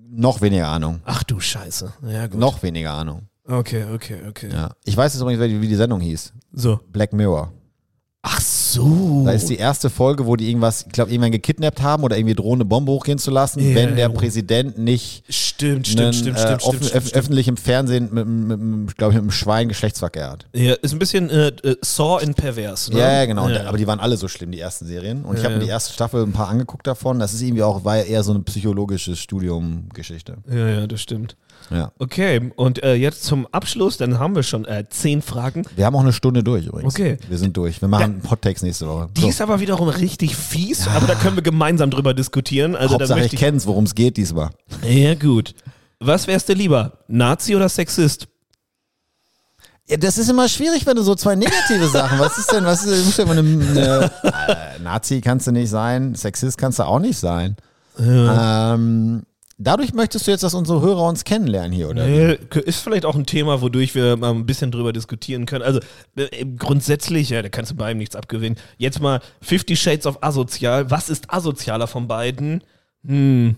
Noch 0.09 0.41
weniger 0.41 0.69
Ahnung. 0.69 1.01
Ach 1.05 1.21
du 1.21 1.39
Scheiße. 1.39 1.93
Ja, 2.09 2.25
gut. 2.25 2.39
Noch 2.39 2.63
weniger 2.63 2.93
Ahnung. 2.93 3.27
Okay, 3.47 3.83
okay, 3.93 4.19
okay. 4.27 4.49
Ja. 4.51 4.71
Ich 4.85 4.95
weiß 4.95 5.13
jetzt 5.13 5.21
übrigens, 5.21 5.41
wie 5.43 5.49
die- 5.49 5.61
wie 5.61 5.67
die 5.67 5.75
Sendung 5.75 5.99
hieß. 5.99 6.33
So. 6.53 6.79
Black 6.91 7.11
Mirror. 7.13 7.51
Ach 8.25 8.39
so. 8.39 9.23
Da 9.25 9.31
ist 9.33 9.49
die 9.49 9.57
erste 9.57 9.89
Folge, 9.89 10.25
wo 10.25 10.37
die 10.37 10.47
irgendwas, 10.47 10.83
ich 10.85 10.93
glaube, 10.93 11.11
irgendwann 11.11 11.33
gekidnappt 11.33 11.81
haben 11.81 12.03
oder 12.05 12.15
irgendwie 12.17 12.35
drohen, 12.35 12.53
eine 12.55 12.63
Bombe 12.65 12.93
hochgehen 12.93 13.17
zu 13.17 13.31
lassen, 13.31 13.59
Ja, 13.59 13.75
wenn 13.75 13.97
der. 13.97 14.07
Präsident 14.07 14.77
nicht 14.77 15.25
Stimmt, 15.27 15.87
einen, 15.99 16.13
stimmt, 16.13 16.15
stimmt, 16.15 16.37
äh, 16.37 16.39
stimmt, 16.39 16.63
offen, 16.63 16.83
stimmt, 16.85 17.01
stimmt. 17.03 17.15
öffentlich 17.15 17.47
im 17.49 17.57
Fernsehen 17.57 18.07
mit, 18.13 18.25
mit, 18.25 18.59
mit 18.61 18.97
glaube 18.97 19.11
ich, 19.11 19.15
mit 19.15 19.23
einem 19.23 19.31
Schwein 19.31 19.67
Geschlechtsverkehr 19.67 20.31
hat. 20.31 20.45
Ja, 20.53 20.73
ist 20.75 20.93
ein 20.93 20.99
bisschen 20.99 21.29
äh, 21.29 21.47
äh, 21.49 21.75
Saw 21.81 22.23
in 22.23 22.33
Pervers. 22.33 22.89
Ne? 22.91 22.99
Ja, 22.99 23.25
genau. 23.25 23.49
Ja. 23.49 23.65
Aber 23.67 23.77
die 23.77 23.87
waren 23.87 23.99
alle 23.99 24.15
so 24.15 24.29
schlimm, 24.29 24.51
die 24.53 24.59
ersten 24.61 24.85
Serien. 24.85 25.25
Und 25.25 25.35
ich 25.35 25.43
Ja, 25.43 25.49
habe 25.49 25.57
mir 25.59 25.65
die 25.65 25.69
erste 25.69 25.91
Staffel 25.91 26.23
ein 26.23 26.31
paar 26.31 26.47
angeguckt 26.47 26.87
davon. 26.87 27.19
Das 27.19 27.33
ist 27.33 27.41
irgendwie 27.41 27.63
auch, 27.63 27.83
war 27.83 27.97
ja 27.97 28.03
eher 28.03 28.23
so 28.23 28.31
eine 28.31 28.39
psychologische 28.43 29.17
Studium-Geschichte. 29.17 30.37
Ja, 30.49 30.69
ja, 30.69 30.87
das 30.87 31.01
stimmt. 31.01 31.35
Ja. 31.69 31.91
Okay, 31.99 32.51
und 32.55 32.83
äh, 32.83 32.93
jetzt 32.95 33.23
zum 33.23 33.47
Abschluss, 33.47 33.97
dann 33.97 34.19
haben 34.19 34.35
wir 34.35 34.43
schon 34.43 34.65
äh, 34.65 34.85
zehn 34.89 35.21
Fragen. 35.21 35.63
Wir 35.75 35.85
haben 35.85 35.95
auch 35.95 36.01
eine 36.01 36.13
Stunde 36.13 36.43
durch 36.43 36.65
übrigens. 36.65 36.93
Okay. 36.93 37.17
Wir 37.27 37.37
sind 37.37 37.55
durch. 37.57 37.81
Wir 37.81 37.87
machen 37.87 38.21
Hot 38.29 38.41
Takes 38.41 38.61
nächste 38.61 38.87
Woche. 38.87 39.09
Die 39.15 39.21
So. 39.21 39.29
ist 39.29 39.41
aber 39.41 39.59
wiederum 39.59 39.87
richtig 39.89 40.35
fies, 40.35 40.87
aber 40.87 41.07
da 41.07 41.15
können 41.15 41.35
wir 41.35 41.43
gemeinsam 41.43 41.89
drüber 41.89 42.13
diskutieren. 42.13 42.75
Also 42.75 42.95
Hauptsache, 42.95 43.21
ich 43.25 43.33
ich, 43.33 43.39
kenn's, 43.39 43.65
worum 43.65 43.85
es 43.85 43.95
geht 43.95 44.17
diesmal. 44.17 44.49
Ja, 44.87 45.15
gut. 45.15 45.55
Was 45.99 46.27
wärst 46.27 46.49
du 46.49 46.53
lieber? 46.53 46.99
Nazi 47.07 47.55
oder 47.55 47.69
Sexist? 47.69 48.27
Ja, 49.87 49.97
das 49.97 50.17
ist 50.17 50.29
immer 50.29 50.47
schwierig, 50.47 50.85
wenn 50.85 50.95
du 50.95 51.03
so 51.03 51.13
zwei 51.15 51.35
negative 51.35 51.87
Sachen. 51.87 52.17
Was 52.19 52.37
ist 52.37 52.51
denn, 52.51 52.63
was 52.65 52.85
ist, 52.85 53.17
ja 53.17 53.23
immer 53.25 53.33
eine, 53.33 53.41
eine 53.41 54.11
äh, 54.23 54.79
Nazi 54.81 55.19
kannst 55.19 55.47
du 55.47 55.51
nicht 55.51 55.69
sein, 55.69 56.15
Sexist 56.15 56.57
kannst 56.57 56.79
du 56.79 56.83
auch 56.83 56.99
nicht 56.99 57.19
sein. 57.19 57.57
Ähm, 57.99 59.23
dadurch 59.57 59.93
möchtest 59.93 60.27
du 60.27 60.31
jetzt, 60.31 60.43
dass 60.43 60.53
unsere 60.53 60.81
Hörer 60.81 61.07
uns 61.07 61.23
kennenlernen 61.23 61.71
hier, 61.71 61.89
oder? 61.89 62.05
Äh, 62.05 62.37
Ist 62.65 62.81
vielleicht 62.81 63.05
auch 63.05 63.15
ein 63.15 63.25
Thema, 63.25 63.61
wodurch 63.61 63.95
wir 63.95 64.17
mal 64.17 64.31
ein 64.31 64.45
bisschen 64.45 64.71
drüber 64.71 64.93
diskutieren 64.93 65.45
können. 65.45 65.63
Also 65.63 65.79
äh, 66.15 66.45
grundsätzlich, 66.57 67.29
ja, 67.29 67.41
da 67.41 67.49
kannst 67.49 67.71
du 67.71 67.75
beidem 67.75 67.97
nichts 67.97 68.15
abgewinnen. 68.15 68.57
Jetzt 68.77 68.99
mal 68.99 69.21
50 69.41 69.79
Shades 69.79 70.05
of 70.05 70.19
Asozial. 70.21 70.91
Was 70.91 71.09
ist 71.09 71.33
asozialer 71.33 71.87
von 71.87 72.07
beiden? 72.07 72.63
Hm. 73.05 73.55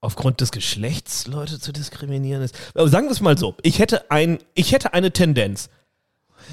Aufgrund 0.00 0.40
des 0.40 0.50
Geschlechts 0.50 1.26
Leute 1.28 1.60
zu 1.60 1.72
diskriminieren 1.72 2.42
ist. 2.42 2.58
Aber 2.74 2.88
sagen 2.88 3.06
wir 3.06 3.12
es 3.12 3.20
mal 3.20 3.38
so. 3.38 3.54
Ich 3.62 3.78
hätte, 3.78 4.10
ein, 4.10 4.38
ich 4.54 4.72
hätte 4.72 4.94
eine 4.94 5.12
Tendenz. 5.12 5.70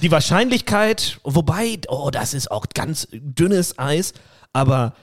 Die 0.02 0.12
Wahrscheinlichkeit, 0.12 1.20
wobei, 1.24 1.80
oh, 1.88 2.10
das 2.12 2.34
ist 2.34 2.52
auch 2.52 2.68
ganz 2.74 3.08
dünnes 3.12 3.80
Eis, 3.80 4.14
aber 4.54 4.93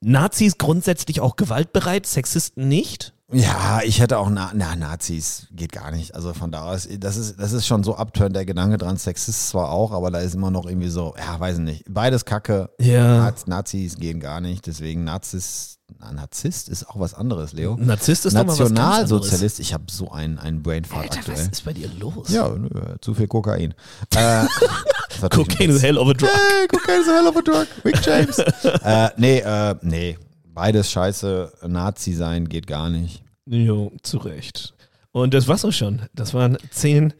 Nazis 0.00 0.58
grundsätzlich 0.58 1.20
auch 1.20 1.36
gewaltbereit, 1.36 2.06
Sexisten 2.06 2.68
nicht? 2.68 3.14
Ja, 3.30 3.80
ich 3.84 4.00
hätte 4.00 4.18
auch, 4.18 4.30
na, 4.30 4.52
na, 4.54 4.74
Nazis 4.74 5.48
geht 5.50 5.72
gar 5.72 5.90
nicht. 5.90 6.14
Also 6.14 6.32
von 6.32 6.50
da 6.50 6.62
aus, 6.72 6.88
das 6.98 7.18
ist, 7.18 7.38
das 7.38 7.52
ist 7.52 7.66
schon 7.66 7.84
so 7.84 7.94
abturnt 7.94 8.34
der 8.34 8.46
Gedanke 8.46 8.78
dran. 8.78 8.96
Sexist 8.96 9.50
zwar 9.50 9.70
auch, 9.70 9.92
aber 9.92 10.10
da 10.10 10.20
ist 10.20 10.34
immer 10.34 10.50
noch 10.50 10.64
irgendwie 10.64 10.88
so, 10.88 11.14
ja, 11.18 11.38
weiß 11.38 11.58
ich 11.58 11.64
nicht. 11.64 11.84
Beides 11.88 12.24
Kacke. 12.24 12.70
Ja. 12.80 13.18
Naz, 13.18 13.46
Nazis 13.46 13.96
gehen 13.96 14.18
gar 14.20 14.40
nicht. 14.40 14.66
Deswegen 14.66 15.04
Nazis, 15.04 15.78
na, 15.98 16.10
Narzisst 16.10 16.70
ist 16.70 16.88
auch 16.88 16.98
was 16.98 17.12
anderes, 17.12 17.52
Leo. 17.52 17.76
Narzisst 17.78 18.24
ist. 18.24 18.32
Nationalsozialist, 18.32 19.60
ich 19.60 19.74
habe 19.74 19.84
so 19.90 20.10
einen, 20.10 20.38
einen 20.38 20.62
Brainfart 20.62 21.02
Alter, 21.02 21.18
was 21.18 21.28
aktuell. 21.28 21.48
ist 21.50 21.64
bei 21.66 21.72
dir 21.74 21.90
los? 21.98 22.30
Ja, 22.30 22.48
nö, 22.48 22.68
zu 23.02 23.12
viel 23.12 23.26
Kokain. 23.26 23.74
äh, 24.14 24.46
Cocaine 25.28 25.74
is 25.74 25.82
hell 25.82 25.98
of 25.98 26.08
a 26.08 26.14
drug. 26.14 26.30
Hey, 26.30 26.66
Cocaine 26.68 27.02
is 27.02 27.08
a 27.08 27.12
hell 27.12 27.26
of 27.26 27.36
a 27.36 27.42
drug. 27.42 27.66
Rick 27.84 28.00
James. 28.02 28.38
äh, 28.84 29.10
nee, 29.18 29.40
äh, 29.40 29.74
nee. 29.82 30.16
Beides 30.58 30.90
scheiße. 30.90 31.52
Nazi 31.68 32.14
sein 32.14 32.48
geht 32.48 32.66
gar 32.66 32.90
nicht. 32.90 33.22
Jo, 33.46 33.92
zu 34.02 34.18
Recht. 34.18 34.74
Und 35.12 35.32
das 35.32 35.46
war's 35.46 35.64
auch 35.64 35.70
schon. 35.72 36.02
Das 36.12 36.34
waren 36.34 36.58
zehn 36.72 37.14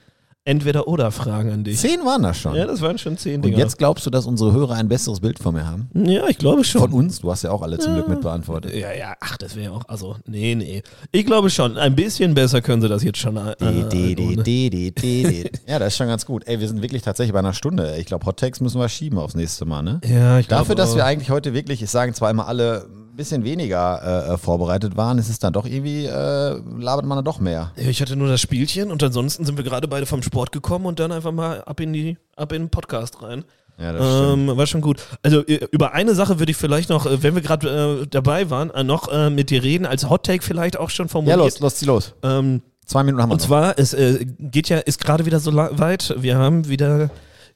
Entweder-Oder-Fragen 0.45 1.53
an 1.53 1.63
dich. 1.63 1.79
Zehn 1.79 2.01
waren 2.07 2.23
das 2.23 2.39
schon. 2.39 2.55
Ja, 2.57 2.65
das 2.67 2.81
waren 2.81 2.97
schon 2.99 3.17
zehn 3.19 3.37
Und 3.37 3.43
Dinger. 3.43 3.59
jetzt 3.59 3.77
glaubst 3.77 4.07
du, 4.07 4.11
dass 4.11 4.25
unsere 4.27 4.53
Hörer 4.53 4.75
ein 4.77 4.89
besseres 4.89 5.21
Bild 5.21 5.39
von 5.39 5.55
mir 5.55 5.67
haben? 5.67 5.89
ja, 5.95 6.27
ich 6.27 6.39
glaube 6.39 6.65
schon. 6.65 6.81
Von 6.81 6.93
uns? 6.95 7.21
Du 7.21 7.31
hast 7.31 7.43
ja 7.45 7.51
auch 7.53 7.61
alle 7.63 7.79
zum 7.79 7.95
Glück 7.95 8.09
mit 8.09 8.23
beantwortet. 8.23 8.75
ja, 8.75 8.93
ja, 8.93 9.15
ach, 9.21 9.37
das 9.37 9.55
wäre 9.55 9.73
auch, 9.73 9.83
also, 9.89 10.17
nee, 10.27 10.55
nee. 10.55 10.83
Ich 11.13 11.27
glaube 11.27 11.51
schon, 11.51 11.77
ein 11.77 11.95
bisschen 11.95 12.35
besser 12.35 12.61
können 12.63 12.83
sie 12.83 12.89
das 12.89 13.05
jetzt 13.05 13.19
schon. 13.19 13.37
Äh, 13.37 13.55
die, 13.93 14.15
die, 14.43 14.91
die. 14.91 15.51
Ja, 15.67 15.79
das 15.79 15.89
ist 15.89 15.97
schon 15.99 16.09
ganz 16.09 16.25
gut. 16.27 16.45
Ey, 16.47 16.59
wir 16.59 16.67
sind 16.67 16.81
wirklich 16.83 17.03
tatsächlich 17.03 17.35
bei 17.35 17.41
einer 17.41 17.53
Stunde. 17.53 17.97
Ich 17.99 18.07
glaube, 18.07 18.25
Hot 18.25 18.39
Takes 18.41 18.61
müssen 18.61 18.81
wir 18.81 18.89
schieben 18.89 19.19
aufs 19.19 19.35
nächste 19.37 19.67
Mal, 19.67 19.83
ne? 19.83 20.01
Ja, 20.05 20.39
ich 20.39 20.49
glaube 20.49 20.63
Dafür, 20.63 20.75
dass 20.77 20.97
wir 20.97 21.05
eigentlich 21.05 21.29
heute 21.31 21.53
wirklich, 21.53 21.83
ich 21.83 21.91
sagen 21.91 22.15
zwar 22.15 22.31
immer 22.31 22.49
alle, 22.49 22.89
bisschen 23.19 23.45
weniger 23.45 24.33
äh, 24.33 24.39
vorbereitet 24.39 24.97
waren, 24.97 25.19
ist 25.19 25.29
es 25.29 25.39
dann 25.39 25.53
doch 25.53 25.67
irgendwie, 25.67 26.07
äh, 26.07 26.61
labert 26.79 27.05
man 27.05 27.17
dann 27.19 27.25
doch 27.25 27.39
mehr. 27.41 27.73
Ja, 27.77 27.89
ich 27.89 28.01
hatte 28.01 28.17
nur 28.17 28.29
das 28.29 28.41
Spielchen 28.41 28.91
und 28.91 29.03
ansonsten 29.03 29.45
sind 29.45 29.57
wir 29.59 29.65
gerade 29.65 29.87
beide 29.89 30.07
vom 30.07 30.23
Sport 30.23 30.53
gekommen 30.53 30.87
und 30.87 30.99
dann 30.99 31.13
einfach 31.13 31.33
mal 31.33 31.63
ab 31.65 31.81
in 31.81 31.93
die, 31.93 32.17
ab 32.37 32.53
in 32.53 32.63
den 32.63 32.71
Podcast 32.71 33.23
rein. 33.23 33.45
Ja, 33.79 33.93
das 33.93 34.05
stimmt. 34.07 34.49
Ähm, 34.51 34.57
war 34.57 34.67
schon 34.67 34.81
gut. 34.81 35.01
Also 35.23 35.47
äh, 35.47 35.61
über 35.71 35.93
eine 35.93 36.15
Sache 36.15 36.39
würde 36.41 36.51
ich 36.51 36.57
vielleicht 36.57 36.89
noch, 36.89 37.07
äh, 37.07 37.23
wenn 37.23 37.35
wir 37.35 37.43
gerade 37.43 38.01
äh, 38.03 38.07
dabei 38.09 38.51
waren, 38.51 38.71
äh, 38.71 38.83
noch 38.83 39.07
äh, 39.13 39.31
mit 39.31 39.51
dir 39.51 39.63
reden, 39.63 39.85
als 39.87 40.09
Hot 40.09 40.25
Take 40.25 40.43
vielleicht 40.43 40.77
auch 40.79 40.91
schon 40.91 41.07
Ja, 41.07 41.11
formuliert. 41.13 41.39
los, 41.39 41.61
los, 41.61 41.75
zieh 41.77 41.87
los. 41.87 42.15
Ähm, 42.23 42.63
Zwei 42.87 43.03
Minuten 43.05 43.23
haben 43.23 43.29
wir 43.29 43.35
und 43.35 43.41
noch. 43.41 43.47
zwar, 43.47 43.79
es 43.79 43.93
äh, 43.95 44.25
geht 44.39 44.69
ja, 44.71 44.79
ist 44.79 44.99
gerade 45.05 45.27
wieder 45.27 45.39
so 45.41 45.55
weit. 45.55 46.15
Wir 46.19 46.39
haben 46.39 46.69
wieder 46.69 47.11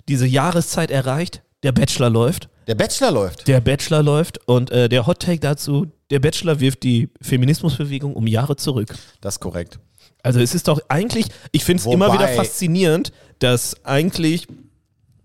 diese 0.08 0.26
Jahreszeit 0.26 0.90
erreicht. 0.90 1.42
Der 1.62 1.72
Bachelor 1.72 2.10
läuft. 2.10 2.48
Der 2.66 2.74
Bachelor 2.74 3.10
läuft. 3.10 3.48
Der 3.48 3.60
Bachelor 3.60 4.02
läuft 4.02 4.40
und 4.48 4.70
äh, 4.70 4.88
der 4.88 5.06
Hot 5.06 5.20
Take 5.20 5.40
dazu, 5.40 5.86
der 6.10 6.20
Bachelor 6.20 6.60
wirft 6.60 6.82
die 6.82 7.08
Feminismusbewegung 7.20 8.14
um 8.14 8.26
Jahre 8.26 8.56
zurück. 8.56 8.94
Das 9.20 9.34
ist 9.36 9.40
korrekt. 9.40 9.78
Also 10.22 10.40
es 10.40 10.54
ist 10.54 10.68
doch 10.68 10.80
eigentlich, 10.88 11.26
ich 11.50 11.64
finde 11.64 11.80
es 11.80 11.86
immer 11.86 12.12
wieder 12.12 12.28
faszinierend, 12.28 13.12
dass 13.40 13.84
eigentlich, 13.84 14.46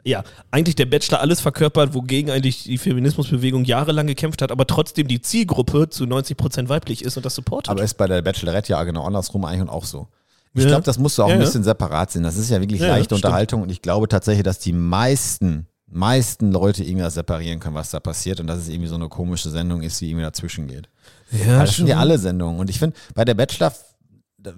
ja, 0.04 0.24
eigentlich 0.50 0.76
der 0.76 0.88
Bachelor 0.88 1.20
alles 1.22 1.40
verkörpert, 1.42 1.94
wogegen 1.94 2.32
eigentlich 2.32 2.64
die 2.64 2.78
Feminismusbewegung 2.80 3.64
jahrelang 3.66 4.08
gekämpft 4.08 4.42
hat, 4.42 4.52
aber 4.52 4.66
trotzdem 4.66 5.08
die 5.08 5.22
Zielgruppe 5.22 5.90
zu 5.90 6.06
90% 6.06 6.70
weiblich 6.70 7.04
ist 7.04 7.16
und 7.18 7.26
das 7.26 7.36
supportet. 7.36 7.70
Aber 7.70 7.84
ist 7.84 7.96
bei 7.98 8.08
der 8.08 8.22
Bachelorette 8.24 8.72
ja 8.72 8.84
genau 8.84 9.04
andersrum 9.06 9.46
eigentlich 9.46 9.62
und 9.62 9.70
auch 9.70 9.86
so. 9.86 10.08
Ich 10.56 10.64
Ja. 10.64 10.70
glaube, 10.70 10.84
das 10.84 10.98
musst 10.98 11.18
du 11.20 11.24
auch 11.24 11.28
Ja, 11.28 11.36
ein 11.36 11.42
ja. 11.42 11.46
bisschen 11.46 11.64
separat 11.64 12.10
sehen. 12.12 12.24
Das 12.24 12.36
ist 12.38 12.50
ja 12.50 12.60
wirklich 12.60 12.82
Ja, 12.82 12.88
leichte 12.88 13.06
stimmt. 13.16 13.24
Unterhaltung 13.26 13.62
und 13.62 13.70
ich 13.72 13.84
glaube 13.84 14.08
tatsächlich, 14.08 14.44
dass 14.44 14.58
die 14.58 14.74
meisten, 14.74 15.68
meisten 15.90 16.52
Leute 16.52 16.84
irgendwas 16.84 17.14
separieren 17.14 17.60
können, 17.60 17.76
was 17.76 17.92
da 17.92 18.00
passiert 18.00 18.40
und 18.40 18.48
dass 18.48 18.60
es 18.60 18.68
irgendwie 18.68 18.90
so 18.90 18.96
eine 18.96 19.10
komische 19.10 19.50
Sendung 19.50 19.82
ist, 19.82 20.00
die 20.02 20.10
irgendwie 20.10 20.26
dazwischen 20.26 20.68
geht. 20.68 20.90
ja, 21.32 21.60
das 21.60 21.76
sind 21.76 21.88
ja 21.88 21.98
alle 21.98 22.18
Sendungen. 22.18 22.60
Und 22.60 22.70
ich 22.70 22.80
finde, 22.80 22.96
bei 23.16 23.26
der 23.26 23.34
Bachelor, 23.34 23.74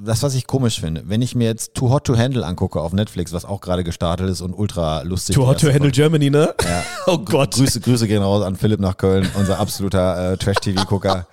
das, 0.03 0.23
was 0.23 0.35
ich 0.35 0.47
komisch 0.47 0.79
finde, 0.79 1.03
wenn 1.07 1.21
ich 1.21 1.35
mir 1.35 1.45
jetzt 1.47 1.73
Too 1.73 1.89
Hot 1.89 2.05
to 2.05 2.17
Handle 2.17 2.45
angucke 2.45 2.79
auf 2.81 2.93
Netflix, 2.93 3.33
was 3.33 3.45
auch 3.45 3.61
gerade 3.61 3.83
gestartet 3.83 4.29
ist 4.29 4.41
und 4.41 4.53
ultra 4.53 5.01
lustig 5.01 5.35
Too 5.35 5.45
hot 5.47 5.59
to 5.61 5.71
handle 5.71 5.91
Germany, 5.91 6.29
ne? 6.29 6.53
Ja. 6.63 6.83
Oh 7.07 7.17
Gott. 7.17 7.55
Grüße, 7.55 7.79
Grüße 7.79 8.07
gehen 8.07 8.21
raus 8.21 8.43
an 8.43 8.55
Philipp 8.55 8.79
nach 8.79 8.95
Köln, 8.97 9.27
unser 9.35 9.59
absoluter 9.59 10.33
äh, 10.33 10.37
Trash-TV-Gucker. 10.37 11.25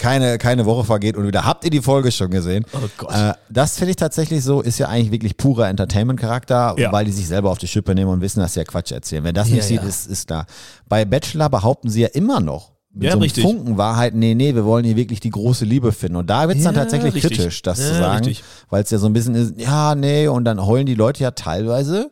Keine, 0.00 0.38
keine 0.38 0.64
Woche 0.64 0.84
vergeht 0.84 1.16
und 1.16 1.26
wieder 1.26 1.44
habt 1.44 1.64
ihr 1.64 1.70
die 1.70 1.82
Folge 1.82 2.10
schon 2.10 2.30
gesehen. 2.30 2.64
Oh 2.72 2.78
Gott. 2.96 3.12
Äh, 3.14 3.34
das 3.50 3.76
finde 3.76 3.90
ich 3.90 3.96
tatsächlich 3.96 4.42
so, 4.42 4.62
ist 4.62 4.78
ja 4.78 4.88
eigentlich 4.88 5.10
wirklich 5.10 5.36
purer 5.36 5.68
Entertainment-Charakter, 5.68 6.74
Ja. 6.78 6.92
weil 6.92 7.04
die 7.04 7.12
sich 7.12 7.26
selber 7.28 7.50
auf 7.50 7.58
die 7.58 7.68
Schippe 7.68 7.94
nehmen 7.94 8.10
und 8.10 8.20
wissen, 8.22 8.40
dass 8.40 8.54
sie 8.54 8.60
ja 8.60 8.64
Quatsch 8.64 8.92
erzählen. 8.92 9.24
Wer 9.24 9.32
das 9.34 9.48
nicht 9.48 9.58
Ja, 9.58 9.62
sieht, 9.64 9.82
ist, 9.82 10.06
ist 10.06 10.28
klar. 10.28 10.46
Bei 10.88 11.04
Bachelor 11.04 11.50
behaupten 11.50 11.90
sie 11.90 12.00
ja 12.02 12.08
immer 12.08 12.40
noch, 12.40 12.72
mit 12.98 13.04
Ja, 13.06 13.12
so 13.12 13.18
einem 13.18 13.22
richtig. 13.22 13.44
Funken 13.44 13.78
Wahrheit, 13.78 14.14
nee, 14.14 14.34
nee, 14.34 14.54
wir 14.56 14.64
wollen 14.64 14.84
hier 14.84 14.96
wirklich 14.96 15.20
die 15.20 15.30
große 15.30 15.64
Liebe 15.64 15.92
finden. 15.92 16.16
Und 16.16 16.28
da 16.28 16.48
wird 16.48 16.58
es 16.58 16.64
dann 16.64 16.74
Ja, 16.74 16.80
tatsächlich 16.82 17.14
richtig. 17.14 17.38
kritisch, 17.38 17.62
das 17.62 17.78
zu 17.78 17.92
Ja, 17.92 17.98
sagen, 17.98 18.24
richtig. 18.26 18.44
weil 18.70 18.82
es 18.82 18.90
ja 18.90 18.98
so 18.98 19.06
ein 19.06 19.12
bisschen 19.12 19.36
ist, 19.36 19.54
ja, 19.56 19.94
nee, 19.94 20.26
und 20.26 20.44
dann 20.44 20.66
heulen 20.66 20.84
die 20.86 20.94
Leute 20.96 21.22
ja 21.22 21.30
teilweise, 21.30 22.10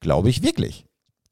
glaube 0.00 0.30
ich, 0.30 0.42
wirklich. 0.42 0.85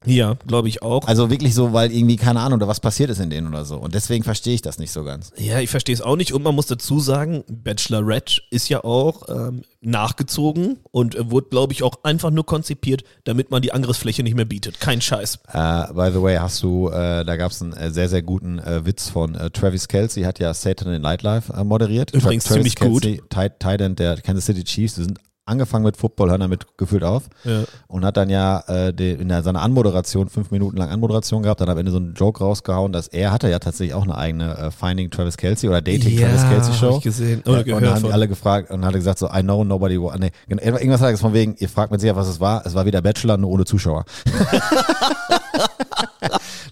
Ja, 0.05 0.35
glaube 0.47 0.67
ich 0.67 0.81
auch. 0.81 1.07
Also 1.07 1.29
wirklich 1.29 1.53
so, 1.53 1.73
weil 1.73 1.91
irgendwie, 1.91 2.15
keine 2.15 2.39
Ahnung, 2.39 2.57
oder 2.57 2.67
was 2.67 2.79
passiert 2.79 3.09
ist 3.09 3.19
in 3.19 3.29
denen 3.29 3.47
oder 3.47 3.65
so. 3.65 3.77
Und 3.77 3.95
deswegen 3.95 4.23
verstehe 4.23 4.55
ich 4.55 4.61
das 4.61 4.77
nicht 4.77 4.91
so 4.91 5.03
ganz. 5.03 5.31
Ja, 5.37 5.59
ich 5.59 5.69
verstehe 5.69 5.93
es 5.93 6.01
auch 6.01 6.15
nicht. 6.15 6.33
Und 6.33 6.43
man 6.43 6.55
muss 6.55 6.67
dazu 6.67 6.99
sagen, 6.99 7.43
Bachelorette 7.47 8.41
ist 8.49 8.69
ja 8.69 8.83
auch 8.83 9.23
ähm, 9.29 9.63
nachgezogen 9.81 10.77
und 10.91 11.15
wurde, 11.29 11.47
glaube 11.49 11.73
ich, 11.73 11.83
auch 11.83 12.03
einfach 12.03 12.31
nur 12.31 12.45
konzipiert, 12.45 13.03
damit 13.23 13.51
man 13.51 13.61
die 13.61 13.71
Angriffsfläche 13.71 14.23
nicht 14.23 14.35
mehr 14.35 14.45
bietet. 14.45 14.79
Kein 14.79 15.01
Scheiß. 15.01 15.39
Äh, 15.51 15.93
by 15.93 16.09
the 16.11 16.21
way, 16.21 16.37
hast 16.37 16.61
du, 16.63 16.89
äh, 16.89 17.23
da 17.23 17.35
gab 17.37 17.51
es 17.51 17.61
einen 17.61 17.73
äh, 17.73 17.91
sehr, 17.91 18.09
sehr 18.09 18.21
guten 18.21 18.59
äh, 18.59 18.85
Witz 18.85 19.09
von 19.09 19.35
äh, 19.35 19.49
Travis 19.51 19.87
Kelsey, 19.87 20.23
hat 20.23 20.39
ja 20.39 20.53
Satan 20.53 20.93
in 20.93 21.01
Nightlife 21.01 21.51
moderiert. 21.63 22.11
Übrigens 22.13 22.45
ziemlich 22.45 22.75
gut. 22.75 23.03
Tight, 23.29 23.59
Tight 23.59 23.81
End 23.81 23.99
der 23.99 24.17
Kansas 24.21 24.45
City 24.45 24.63
Chiefs, 24.63 24.95
die 24.95 25.03
sind 25.03 25.19
angefangen 25.47 25.85
mit 25.85 25.95
Football, 25.95 26.29
hören 26.31 26.41
damit 26.41 26.65
gefühlt 26.77 27.03
auf 27.03 27.23
Ja. 27.43 27.63
und 27.87 28.03
hat 28.03 28.17
dann 28.17 28.29
ja 28.29 28.63
äh, 28.67 28.91
die, 28.93 29.11
in 29.11 29.29
der, 29.29 29.43
seiner 29.43 29.61
Anmoderation, 29.61 30.27
fünf 30.29 30.49
Minuten 30.51 30.77
lang 30.77 30.89
Anmoderation 30.89 31.43
gehabt, 31.43 31.61
dann 31.61 31.69
am 31.69 31.77
Ende 31.77 31.91
so 31.91 31.97
einen 31.97 32.13
Joke 32.15 32.43
rausgehauen, 32.43 32.91
dass 32.91 33.07
er 33.07 33.31
hatte 33.31 33.47
ja 33.49 33.59
tatsächlich 33.59 33.93
auch 33.93 34.03
eine 34.03 34.17
eigene 34.17 34.57
äh, 34.57 34.71
Finding 34.71 35.11
Travis 35.11 35.37
Kelsey 35.37 35.69
oder 35.69 35.81
Dating 35.81 36.17
Ja, 36.17 36.27
Travis 36.29 36.41
Kelsey 36.49 36.71
hab 36.73 36.79
Show. 36.79 36.97
ich 36.97 37.03
gesehen. 37.03 37.43
Oder 37.45 37.59
und 37.59 37.65
gehört 37.65 37.83
dann 37.83 37.93
haben 37.95 38.03
die 38.03 38.11
alle 38.11 38.27
gefragt 38.27 38.71
und 38.71 38.83
hat 38.83 38.93
gesagt 38.95 39.19
so, 39.19 39.27
I 39.27 39.41
know 39.43 39.63
nobody, 39.63 40.01
wa- 40.01 40.15
nee, 40.17 40.31
irgendwas 40.47 40.99
hat 41.01 41.07
er 41.09 41.11
gesagt 41.11 41.19
von 41.21 41.33
wegen, 41.33 41.55
ihr 41.59 41.69
fragt 41.69 41.91
mit 41.91 42.01
sicher, 42.01 42.15
was 42.15 42.27
es 42.27 42.39
war, 42.39 42.65
es 42.65 42.73
war 42.73 42.85
wieder 42.87 43.01
Bachelor, 43.03 43.37
nur 43.37 43.51
ohne 43.51 43.65
Zuschauer. 43.65 44.05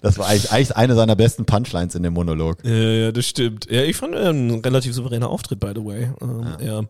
das 0.04 0.18
war 0.18 0.26
eigentlich, 0.28 0.50
eigentlich 0.52 0.76
eine 0.76 0.94
seiner 0.94 1.16
besten 1.16 1.44
Punchlines 1.44 1.94
in 1.94 2.02
dem 2.02 2.12
Monolog. 2.12 2.58
Ja, 2.64 2.72
ja, 2.72 3.12
das 3.12 3.26
stimmt. 3.26 3.66
Ja, 3.70 3.82
ich 3.82 3.96
fand 3.96 4.14
äh, 4.14 4.28
ein 4.28 4.60
relativ 4.60 4.94
souveräner 4.94 5.28
Auftritt, 5.28 5.58
by 5.60 5.72
the 5.74 5.84
way. 5.84 6.10
Ähm, 6.22 6.46
ja. 6.64 6.82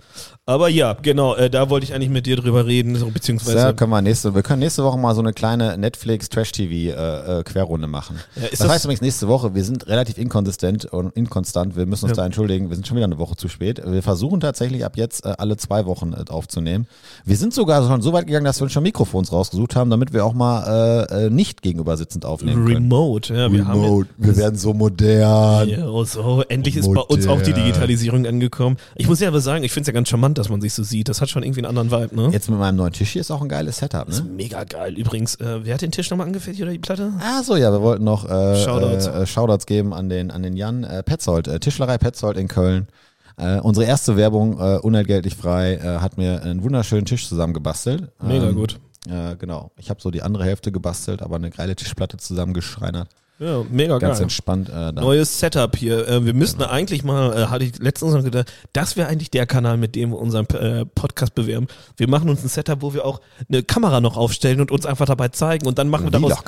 Aber 0.46 0.68
ja, 0.68 0.92
genau, 1.00 1.34
äh, 1.34 1.48
da 1.48 1.70
wollte 1.70 1.84
ich 1.84 1.94
eigentlich 1.94 2.10
mit 2.10 2.26
dir 2.26 2.36
drüber 2.36 2.66
reden, 2.66 2.96
so, 2.96 3.06
beziehungsweise. 3.06 3.56
Ja, 3.56 3.72
können 3.72 3.90
wir 3.90 4.02
nächste, 4.02 4.34
wir 4.34 4.42
können 4.42 4.58
nächste 4.60 4.84
Woche 4.84 4.98
mal 4.98 5.14
so 5.14 5.20
eine 5.20 5.32
kleine 5.32 5.78
Netflix 5.78 6.28
Trash 6.28 6.52
TV 6.52 6.72
äh, 6.96 7.40
äh, 7.40 7.42
Querrunde 7.44 7.86
machen. 7.86 8.18
Ja, 8.36 8.42
das, 8.50 8.58
das- 8.58 8.68
heißt 8.68 8.84
übrigens 8.84 9.00
nächste 9.00 9.28
Woche, 9.28 9.54
wir 9.54 9.64
sind 9.64 9.86
relativ 9.86 10.18
inkonsistent 10.18 10.86
und 10.86 11.16
inkonstant, 11.16 11.76
wir 11.76 11.86
müssen 11.86 12.04
uns 12.06 12.10
Ja. 12.12 12.16
da 12.22 12.26
entschuldigen, 12.26 12.68
wir 12.68 12.76
sind 12.76 12.86
schon 12.86 12.96
wieder 12.96 13.06
eine 13.06 13.18
Woche 13.18 13.36
zu 13.36 13.48
spät. 13.48 13.80
Wir 13.86 14.02
versuchen 14.02 14.40
tatsächlich 14.40 14.84
ab 14.84 14.96
jetzt 14.96 15.24
äh, 15.24 15.34
alle 15.38 15.56
zwei 15.56 15.86
Wochen 15.86 16.12
äh, 16.12 16.24
aufzunehmen. 16.30 16.86
Wir 17.24 17.36
sind 17.36 17.54
sogar 17.54 17.86
schon 17.86 18.02
so 18.02 18.12
weit 18.12 18.26
gegangen, 18.26 18.44
dass 18.44 18.60
wir 18.60 18.64
uns 18.64 18.72
schon 18.72 18.82
Mikrofons 18.82 19.32
rausgesucht 19.32 19.76
haben, 19.76 19.90
damit 19.90 20.12
wir 20.12 20.24
auch 20.24 20.34
mal 20.34 21.06
äh, 21.10 21.30
nicht 21.30 21.62
gegenüber 21.62 21.96
sitzend 21.96 22.24
aufnehmen 22.24 22.66
können. 22.66 22.88
Remote, 23.04 23.34
ja, 23.34 23.52
wir 23.52 23.66
haben 23.66 23.80
Remote. 23.82 24.08
Wir 24.16 24.36
werden 24.36 24.56
so 24.56 24.72
modern. 24.74 25.68
Ja, 25.68 25.86
oh, 25.86 26.04
so, 26.04 26.42
endlich 26.48 26.76
ist 26.76 26.92
bei 26.92 27.00
uns 27.00 27.26
auch 27.26 27.40
die 27.42 27.50
Modern. 27.50 27.66
Digitalisierung 27.66 28.26
angekommen. 28.26 28.76
Ich 28.96 29.08
muss 29.08 29.20
ja 29.20 29.28
aber 29.28 29.40
sagen, 29.40 29.64
ich 29.64 29.72
finde 29.72 29.82
es 29.82 29.86
ja 29.88 29.92
ganz 29.92 30.08
charmant, 30.08 30.38
dass 30.38 30.48
man 30.48 30.60
sich 30.60 30.72
so 30.74 30.82
sieht. 30.82 31.08
Das 31.08 31.20
hat 31.20 31.28
schon 31.30 31.42
irgendwie 31.42 31.64
einen 31.64 31.76
anderen 31.78 31.90
Vibe, 31.90 32.16
ne? 32.16 32.28
Jetzt 32.32 32.48
mit 32.50 32.58
meinem 32.58 32.76
neuen 32.76 32.92
Tisch 32.92 33.10
hier 33.10 33.20
ist 33.20 33.30
auch 33.30 33.42
ein 33.42 33.48
geiles 33.48 33.78
Setup, 33.78 34.06
Das 34.06 34.16
ist 34.16 34.24
ne? 34.24 34.30
mega 34.30 34.64
geil. 34.64 34.94
Übrigens, 34.98 35.34
äh, 35.36 35.64
wer 35.64 35.74
hat 35.74 35.82
den 35.82 35.90
Tisch 35.92 36.10
nochmal 36.10 36.26
angefertigt 36.26 36.62
oder 36.62 36.72
die 36.72 36.78
Platte? 36.78 37.12
Ah 37.20 37.42
so, 37.42 37.56
ja, 37.56 37.70
wir 37.72 37.82
wollten 37.82 38.04
noch 38.04 38.24
äh, 38.28 38.56
Shoutouts. 38.64 39.06
Äh, 39.06 39.22
äh, 39.22 39.26
Shoutouts 39.26 39.66
geben 39.66 39.92
an 39.92 40.08
den, 40.08 40.30
an 40.30 40.42
den 40.42 40.56
Jan 40.56 40.84
äh, 40.84 41.02
Petzold, 41.02 41.48
äh, 41.48 41.60
Tischlerei 41.60 41.98
Petzold 41.98 42.36
in 42.36 42.48
Köln. 42.48 42.88
Äh, 43.36 43.58
unsere 43.60 43.84
erste 43.86 44.16
Werbung, 44.16 44.60
äh, 44.60 44.78
unentgeltlich 44.78 45.34
frei, 45.34 45.74
äh, 45.74 45.98
hat 46.00 46.18
mir 46.18 46.42
einen 46.42 46.62
wunderschönen 46.62 47.04
Tisch 47.04 47.28
zusammengebastelt. 47.28 48.12
Mega 48.22 48.48
Ähm, 48.48 48.54
gut. 48.54 48.78
Äh, 49.08 49.36
genau. 49.36 49.70
Ich 49.76 49.90
habe 49.90 50.00
so 50.00 50.10
die 50.10 50.22
andere 50.22 50.44
Hälfte 50.44 50.72
gebastelt, 50.72 51.22
aber 51.22 51.36
eine 51.36 51.50
geile 51.50 51.76
Tischplatte 51.76 52.16
zusammengeschreinert. 52.16 53.08
Ja, 53.40 53.64
mega 53.68 53.98
Ganz 53.98 54.18
geil. 54.18 54.22
entspannt. 54.22 54.70
Äh. 54.72 54.92
Neues 54.92 55.40
Setup 55.40 55.74
hier. 55.76 56.06
Äh, 56.06 56.24
wir 56.24 56.34
müssten 56.34 56.62
eigentlich 56.62 57.02
mal, 57.02 57.32
äh, 57.36 57.46
hatte 57.46 57.64
ich 57.64 57.76
letztens 57.80 58.14
noch 58.14 58.22
gedacht, 58.22 58.52
das 58.72 58.96
wäre 58.96 59.08
eigentlich 59.08 59.28
der 59.32 59.44
Kanal, 59.44 59.76
mit 59.76 59.96
dem 59.96 60.10
wir 60.10 60.18
unseren 60.20 60.46
äh, 60.50 60.84
Podcast 60.86 61.34
bewerben. 61.34 61.66
Wir 61.96 62.08
machen 62.08 62.28
uns 62.30 62.44
ein 62.44 62.48
Setup, 62.48 62.80
wo 62.80 62.94
wir 62.94 63.04
auch 63.04 63.20
eine 63.48 63.64
Kamera 63.64 64.00
noch 64.00 64.16
aufstellen 64.16 64.60
und 64.60 64.70
uns 64.70 64.86
einfach 64.86 65.06
dabei 65.06 65.28
zeigen 65.28 65.66
und 65.66 65.78
dann 65.78 65.88
machen 65.88 66.04
wir 66.04 66.12
daraus, 66.12 66.44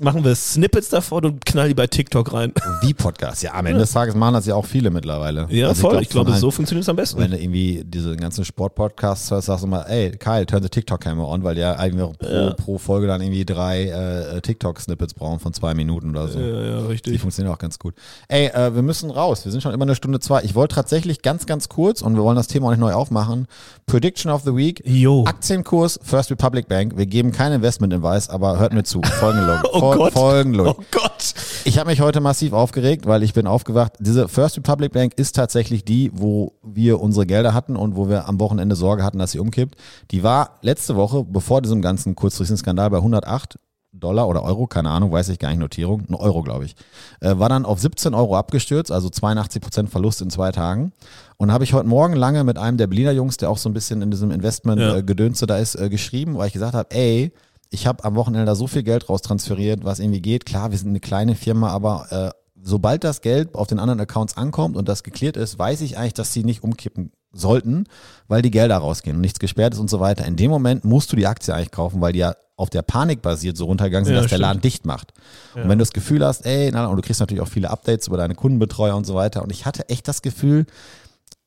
machen 0.00 0.24
wir 0.24 0.34
Snippets 0.34 0.90
davon 0.90 1.24
und 1.24 1.46
knallen 1.46 1.68
die 1.70 1.74
bei 1.74 1.86
TikTok 1.86 2.30
rein. 2.34 2.52
Wie 2.82 2.92
Podcast. 2.92 3.42
Ja, 3.42 3.54
am 3.54 3.64
Ende 3.64 3.80
des 3.80 3.92
Tages 3.92 4.14
machen 4.14 4.34
das 4.34 4.44
ja 4.44 4.56
auch 4.56 4.66
viele 4.66 4.90
mittlerweile. 4.90 5.46
Ja, 5.48 5.68
Also 5.68 5.88
voll. 5.88 6.02
Ich 6.02 6.08
von 6.10 6.24
glaube, 6.26 6.38
so 6.38 6.50
funktioniert 6.50 6.82
es 6.82 6.88
am 6.90 6.96
besten. 6.96 7.18
Wenn 7.18 7.30
du 7.30 7.38
irgendwie 7.40 7.82
diese 7.82 8.14
ganzen 8.14 8.44
Sportpodcasts 8.44 9.30
hörst, 9.30 9.46
sagst 9.46 9.64
du 9.64 9.68
mal, 9.68 9.84
ey, 9.84 10.10
Kyle, 10.10 10.44
turn 10.44 10.62
the 10.62 10.68
TikTok-Camera 10.68 11.26
on, 11.26 11.44
weil 11.44 11.54
die 11.54 11.62
ja 11.62 11.76
eigentlich 11.76 12.18
pro, 12.18 12.28
Ja. 12.28 12.50
pro 12.52 12.76
Folge 12.76 13.06
dann 13.06 13.22
irgendwie 13.22 13.46
drei 13.46 13.84
äh, 13.84 14.40
TikTok-Snippets 14.42 15.14
brauchen 15.14 15.40
von 15.40 15.54
zwei 15.54 15.72
Minuten 15.72 16.10
oder 16.10 16.25
so. 16.28 16.38
ja, 16.40 16.46
ja, 16.46 16.80
Die 16.80 16.86
richtig. 16.86 17.20
funktionieren 17.20 17.54
auch 17.54 17.58
ganz 17.58 17.78
gut. 17.78 17.94
Ey, 18.28 18.46
äh, 18.48 18.74
wir 18.74 18.82
müssen 18.82 19.10
raus. 19.10 19.44
Wir 19.44 19.52
sind 19.52 19.62
schon 19.62 19.72
immer 19.72 19.84
eine 19.84 19.94
Stunde 19.94 20.20
zwei. 20.20 20.42
Ich 20.42 20.54
wollte 20.54 20.74
tatsächlich 20.74 21.22
ganz, 21.22 21.46
ganz 21.46 21.68
kurz, 21.68 22.02
und 22.02 22.14
wir 22.16 22.22
wollen 22.22 22.36
das 22.36 22.46
Thema 22.48 22.66
auch 22.66 22.70
nicht 22.70 22.80
neu 22.80 22.92
aufmachen, 22.92 23.46
Prediction 23.86 24.30
of 24.30 24.42
the 24.42 24.54
Week. 24.54 24.82
Jo. 24.84 25.24
Aktienkurs 25.26 25.98
First 26.02 26.30
Republic 26.30 26.68
Bank. 26.68 26.96
Wir 26.96 27.06
geben 27.06 27.32
kein 27.32 27.52
Investment 27.52 27.92
Advice, 27.94 28.28
aber 28.28 28.58
hört 28.58 28.72
mir 28.72 28.84
zu. 28.84 29.00
Folgenlos. 29.02 29.60
Oh 29.72 29.80
Fol 29.80 29.96
Gott. 29.98 30.12
Folgenlos. 30.12 30.76
Oh 30.78 30.82
Gott. 30.90 31.34
Ich 31.64 31.78
habe 31.78 31.90
mich 31.90 32.00
heute 32.00 32.20
massiv 32.20 32.52
aufgeregt, 32.52 33.06
weil 33.06 33.22
ich 33.22 33.34
bin 33.34 33.46
aufgewacht. 33.46 33.92
Diese 33.98 34.28
First 34.28 34.56
Republic 34.56 34.92
Bank 34.92 35.12
ist 35.16 35.34
tatsächlich 35.36 35.84
die, 35.84 36.10
wo 36.14 36.54
wir 36.62 37.00
unsere 37.00 37.26
Gelder 37.26 37.52
hatten 37.52 37.76
und 37.76 37.96
wo 37.96 38.08
wir 38.08 38.28
am 38.28 38.40
Wochenende 38.40 38.76
Sorge 38.76 39.02
hatten, 39.02 39.18
dass 39.18 39.32
sie 39.32 39.38
umkippt. 39.38 39.76
Die 40.12 40.22
war 40.22 40.58
letzte 40.62 40.96
Woche, 40.96 41.24
bevor 41.24 41.62
diesem 41.62 41.82
ganzen 41.82 42.14
kurzfristigen 42.14 42.58
Skandal, 42.58 42.90
bei 42.90 42.98
108 42.98 43.58
Dollar 44.00 44.28
oder 44.28 44.42
Euro, 44.42 44.66
keine 44.66 44.90
Ahnung, 44.90 45.12
weiß 45.12 45.28
ich 45.30 45.38
gar 45.38 45.48
nicht, 45.50 45.58
Notierung, 45.58 46.04
ein 46.08 46.14
Euro, 46.14 46.42
glaube 46.42 46.64
ich. 46.64 46.76
Äh, 47.20 47.38
war 47.38 47.48
dann 47.48 47.64
auf 47.64 47.80
17 47.80 48.14
Euro 48.14 48.36
abgestürzt, 48.36 48.92
also 48.92 49.08
82 49.08 49.62
Prozent 49.62 49.90
Verlust 49.90 50.20
in 50.22 50.30
zwei 50.30 50.52
Tagen. 50.52 50.92
Und 51.36 51.52
habe 51.52 51.64
ich 51.64 51.72
heute 51.72 51.88
Morgen 51.88 52.14
lange 52.14 52.44
mit 52.44 52.58
einem 52.58 52.76
der 52.78 52.86
Berliner 52.86 53.12
Jungs, 53.12 53.36
der 53.36 53.50
auch 53.50 53.58
so 53.58 53.68
ein 53.68 53.74
bisschen 53.74 54.02
in 54.02 54.10
diesem 54.10 54.30
Ja. 54.30 54.36
Investment-Gedönste 54.36 55.46
da 55.46 55.58
ist, 55.58 55.74
äh, 55.74 55.88
geschrieben, 55.88 56.36
weil 56.38 56.46
ich 56.48 56.52
gesagt 56.52 56.74
habe, 56.74 56.90
ey, 56.94 57.32
ich 57.70 57.86
habe 57.86 58.04
am 58.04 58.14
Wochenende 58.14 58.46
da 58.46 58.54
so 58.54 58.66
viel 58.66 58.82
Geld 58.82 59.08
raustransferiert, 59.08 59.84
was 59.84 59.98
irgendwie 59.98 60.22
geht. 60.22 60.46
Klar, 60.46 60.70
wir 60.70 60.78
sind 60.78 60.88
eine 60.90 61.00
kleine 61.00 61.34
Firma, 61.34 61.70
aber 61.70 62.06
äh, 62.10 62.30
sobald 62.62 63.04
das 63.04 63.20
Geld 63.20 63.54
auf 63.54 63.66
den 63.66 63.78
anderen 63.78 64.00
Accounts 64.00 64.36
ankommt 64.36 64.76
und 64.76 64.88
das 64.88 65.02
geklärt 65.02 65.36
ist, 65.36 65.58
weiß 65.58 65.80
ich 65.82 65.98
eigentlich, 65.98 66.14
dass 66.14 66.32
sie 66.32 66.44
nicht 66.44 66.62
umkippen 66.62 67.12
sollten, 67.38 67.84
weil 68.28 68.42
die 68.42 68.50
Gelder 68.50 68.78
rausgehen 68.78 69.16
und 69.16 69.22
nichts 69.22 69.38
gesperrt 69.38 69.74
ist 69.74 69.80
und 69.80 69.90
so 69.90 70.00
weiter. 70.00 70.24
In 70.26 70.36
dem 70.36 70.50
Moment 70.50 70.84
musst 70.84 71.12
du 71.12 71.16
die 71.16 71.26
Aktie 71.26 71.54
eigentlich 71.54 71.70
kaufen, 71.70 72.00
weil 72.00 72.12
die 72.12 72.20
ja 72.20 72.34
auf 72.56 72.70
der 72.70 72.82
Panik 72.82 73.20
basiert 73.22 73.56
so 73.56 73.66
runtergegangen 73.66 74.06
sind, 74.06 74.14
Ja, 74.14 74.22
dass 74.22 74.30
der 74.30 74.36
stimmt. 74.36 74.48
Laden 74.48 74.62
dicht 74.62 74.86
macht. 74.86 75.12
Und 75.54 75.62
wenn 75.68 75.78
du 75.78 75.82
das 75.82 75.92
Gefühl 75.92 76.24
hast, 76.24 76.46
ey, 76.46 76.70
na, 76.72 76.86
und 76.86 76.96
du 76.96 77.02
kriegst 77.02 77.20
natürlich 77.20 77.42
auch 77.42 77.48
viele 77.48 77.70
Updates 77.70 78.06
über 78.06 78.16
deine 78.16 78.34
Kundenbetreuer 78.34 78.96
und 78.96 79.04
so 79.04 79.14
weiter. 79.14 79.42
Und 79.42 79.50
ich 79.52 79.66
hatte 79.66 79.88
echt 79.90 80.08
das 80.08 80.22
Gefühl, 80.22 80.64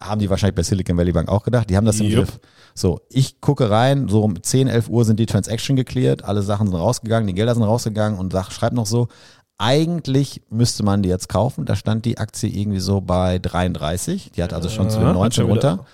haben 0.01 0.19
die 0.19 0.29
wahrscheinlich 0.29 0.55
bei 0.55 0.63
Silicon 0.63 0.97
Valley 0.97 1.11
Bank 1.11 1.27
auch 1.27 1.43
gedacht, 1.43 1.69
die 1.69 1.75
haben 1.75 1.85
das 1.85 1.99
im. 1.99 2.09
Griff. 2.09 2.39
So, 2.75 3.01
ich 3.09 3.41
gucke 3.41 3.69
rein, 3.69 4.07
so 4.07 4.21
um 4.23 4.41
10, 4.41 4.67
11 4.67 4.87
Uhr 4.87 5.03
sind 5.03 5.19
die 5.19 5.25
Transaction 5.25 5.75
geklärt, 5.75 6.23
alle 6.23 6.43
Sachen 6.43 6.67
sind 6.67 6.75
rausgegangen, 6.77 7.27
die 7.27 7.33
Gelder 7.33 7.53
sind 7.55 7.63
rausgegangen 7.63 8.17
und 8.17 8.31
sag, 8.31 8.51
schreib 8.51 8.71
noch 8.73 8.85
so, 8.85 9.09
eigentlich 9.59 10.41
müsste 10.49 10.83
man 10.83 11.03
die 11.03 11.09
jetzt 11.09 11.29
kaufen. 11.29 11.65
Da 11.65 11.75
stand 11.75 12.05
die 12.05 12.17
Aktie 12.17 12.49
irgendwie 12.49 12.79
so 12.79 13.01
bei 13.01 13.37
33. 13.39 14.31
Die 14.31 14.41
hat 14.41 14.53
also 14.53 14.69
schon 14.69 14.89
zu 14.89 14.95
Ja, 14.97 15.03
den 15.03 15.07
hat 15.09 15.15
19 15.15 15.31
schon 15.47 15.55
wieder- 15.55 15.69
runter. 15.71 15.85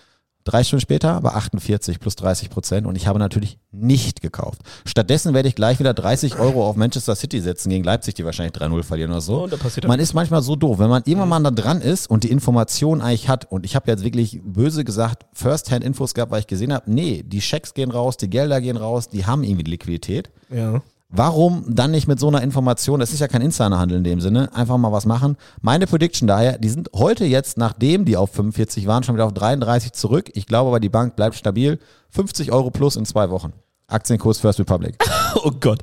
Drei 0.47 0.63
Stunden 0.63 0.81
später 0.81 1.23
war 1.23 1.35
48 1.37 1.99
plus 1.99 2.15
30 2.17 2.51
Prozent 2.51 2.85
und 2.85 2.95
ich 2.95 3.07
habe 3.07 3.17
natürlich 3.17 3.57
nicht 3.71 4.21
gekauft. 4.21 4.61
Stattdessen 4.85 5.33
werde 5.33 5.49
ich 5.49 5.55
gleich 5.55 5.79
wieder 5.79 5.95
30 5.95 6.37
Euro 6.37 6.67
auf 6.69 6.75
Manchester 6.75 7.15
City 7.15 7.41
setzen 7.41 7.71
gegen 7.71 7.83
Leipzig, 7.83 8.13
die 8.13 8.23
wahrscheinlich 8.25 8.53
3-0 8.55 8.83
verlieren 8.83 9.09
oder 9.09 9.21
so. 9.21 9.41
Oh, 9.45 9.47
da 9.47 9.57
passiert 9.57 9.87
man 9.87 9.99
ist 9.99 10.13
manchmal 10.13 10.43
so 10.43 10.55
doof, 10.55 10.77
wenn 10.77 10.89
man 10.89 11.01
irgendwann 11.07 11.29
mal 11.29 11.39
da 11.41 11.49
dran 11.49 11.81
ist 11.81 12.07
und 12.07 12.23
die 12.23 12.29
Information 12.29 13.01
eigentlich 13.01 13.27
hat 13.27 13.51
und 13.51 13.65
ich 13.65 13.75
habe 13.75 13.89
jetzt 13.89 14.03
wirklich 14.03 14.39
böse 14.43 14.83
gesagt 14.83 15.25
First-Hand-Infos 15.33 16.13
gehabt, 16.13 16.31
weil 16.31 16.41
ich 16.41 16.47
gesehen 16.47 16.71
habe, 16.71 16.91
nee, 16.93 17.23
die 17.25 17.41
Schecks 17.41 17.73
gehen 17.73 17.89
raus, 17.89 18.15
die 18.15 18.29
Gelder 18.29 18.61
gehen 18.61 18.77
raus, 18.77 19.09
die 19.09 19.25
haben 19.25 19.43
irgendwie 19.43 19.63
Liquidität. 19.71 20.29
Ja. 20.51 20.83
Warum 21.09 21.63
dann 21.67 21.91
nicht 21.91 22.07
mit 22.07 22.19
so 22.19 22.27
einer 22.27 22.41
Information, 22.41 22.99
das 22.99 23.13
ist 23.13 23.19
ja 23.19 23.27
kein 23.27 23.41
Insiderhandel 23.41 23.99
in 23.99 24.03
dem 24.03 24.21
Sinne, 24.21 24.53
einfach 24.53 24.77
mal 24.77 24.91
was 24.91 25.05
machen? 25.05 25.37
Meine 25.61 25.87
Prediction 25.87 26.27
daher, 26.27 26.57
die 26.57 26.69
sind 26.69 26.89
heute 26.93 27.25
jetzt, 27.25 27.57
nachdem 27.57 28.05
die 28.05 28.17
auf 28.17 28.31
45 28.31 28.87
waren, 28.87 29.03
schon 29.03 29.15
wieder 29.15 29.25
auf 29.25 29.33
33 29.33 29.93
zurück. 29.93 30.31
Ich 30.33 30.47
glaube 30.47 30.69
aber, 30.69 30.79
die 30.79 30.89
Bank 30.89 31.15
bleibt 31.15 31.35
stabil. 31.35 31.79
50 32.09 32.51
Euro 32.51 32.71
plus 32.71 32.95
in 32.95 33.05
zwei 33.05 33.29
Wochen. 33.29 33.53
Aktienkurs 33.87 34.39
First 34.39 34.59
Republic. 34.59 34.95
Oh 35.43 35.51
Gott. 35.51 35.79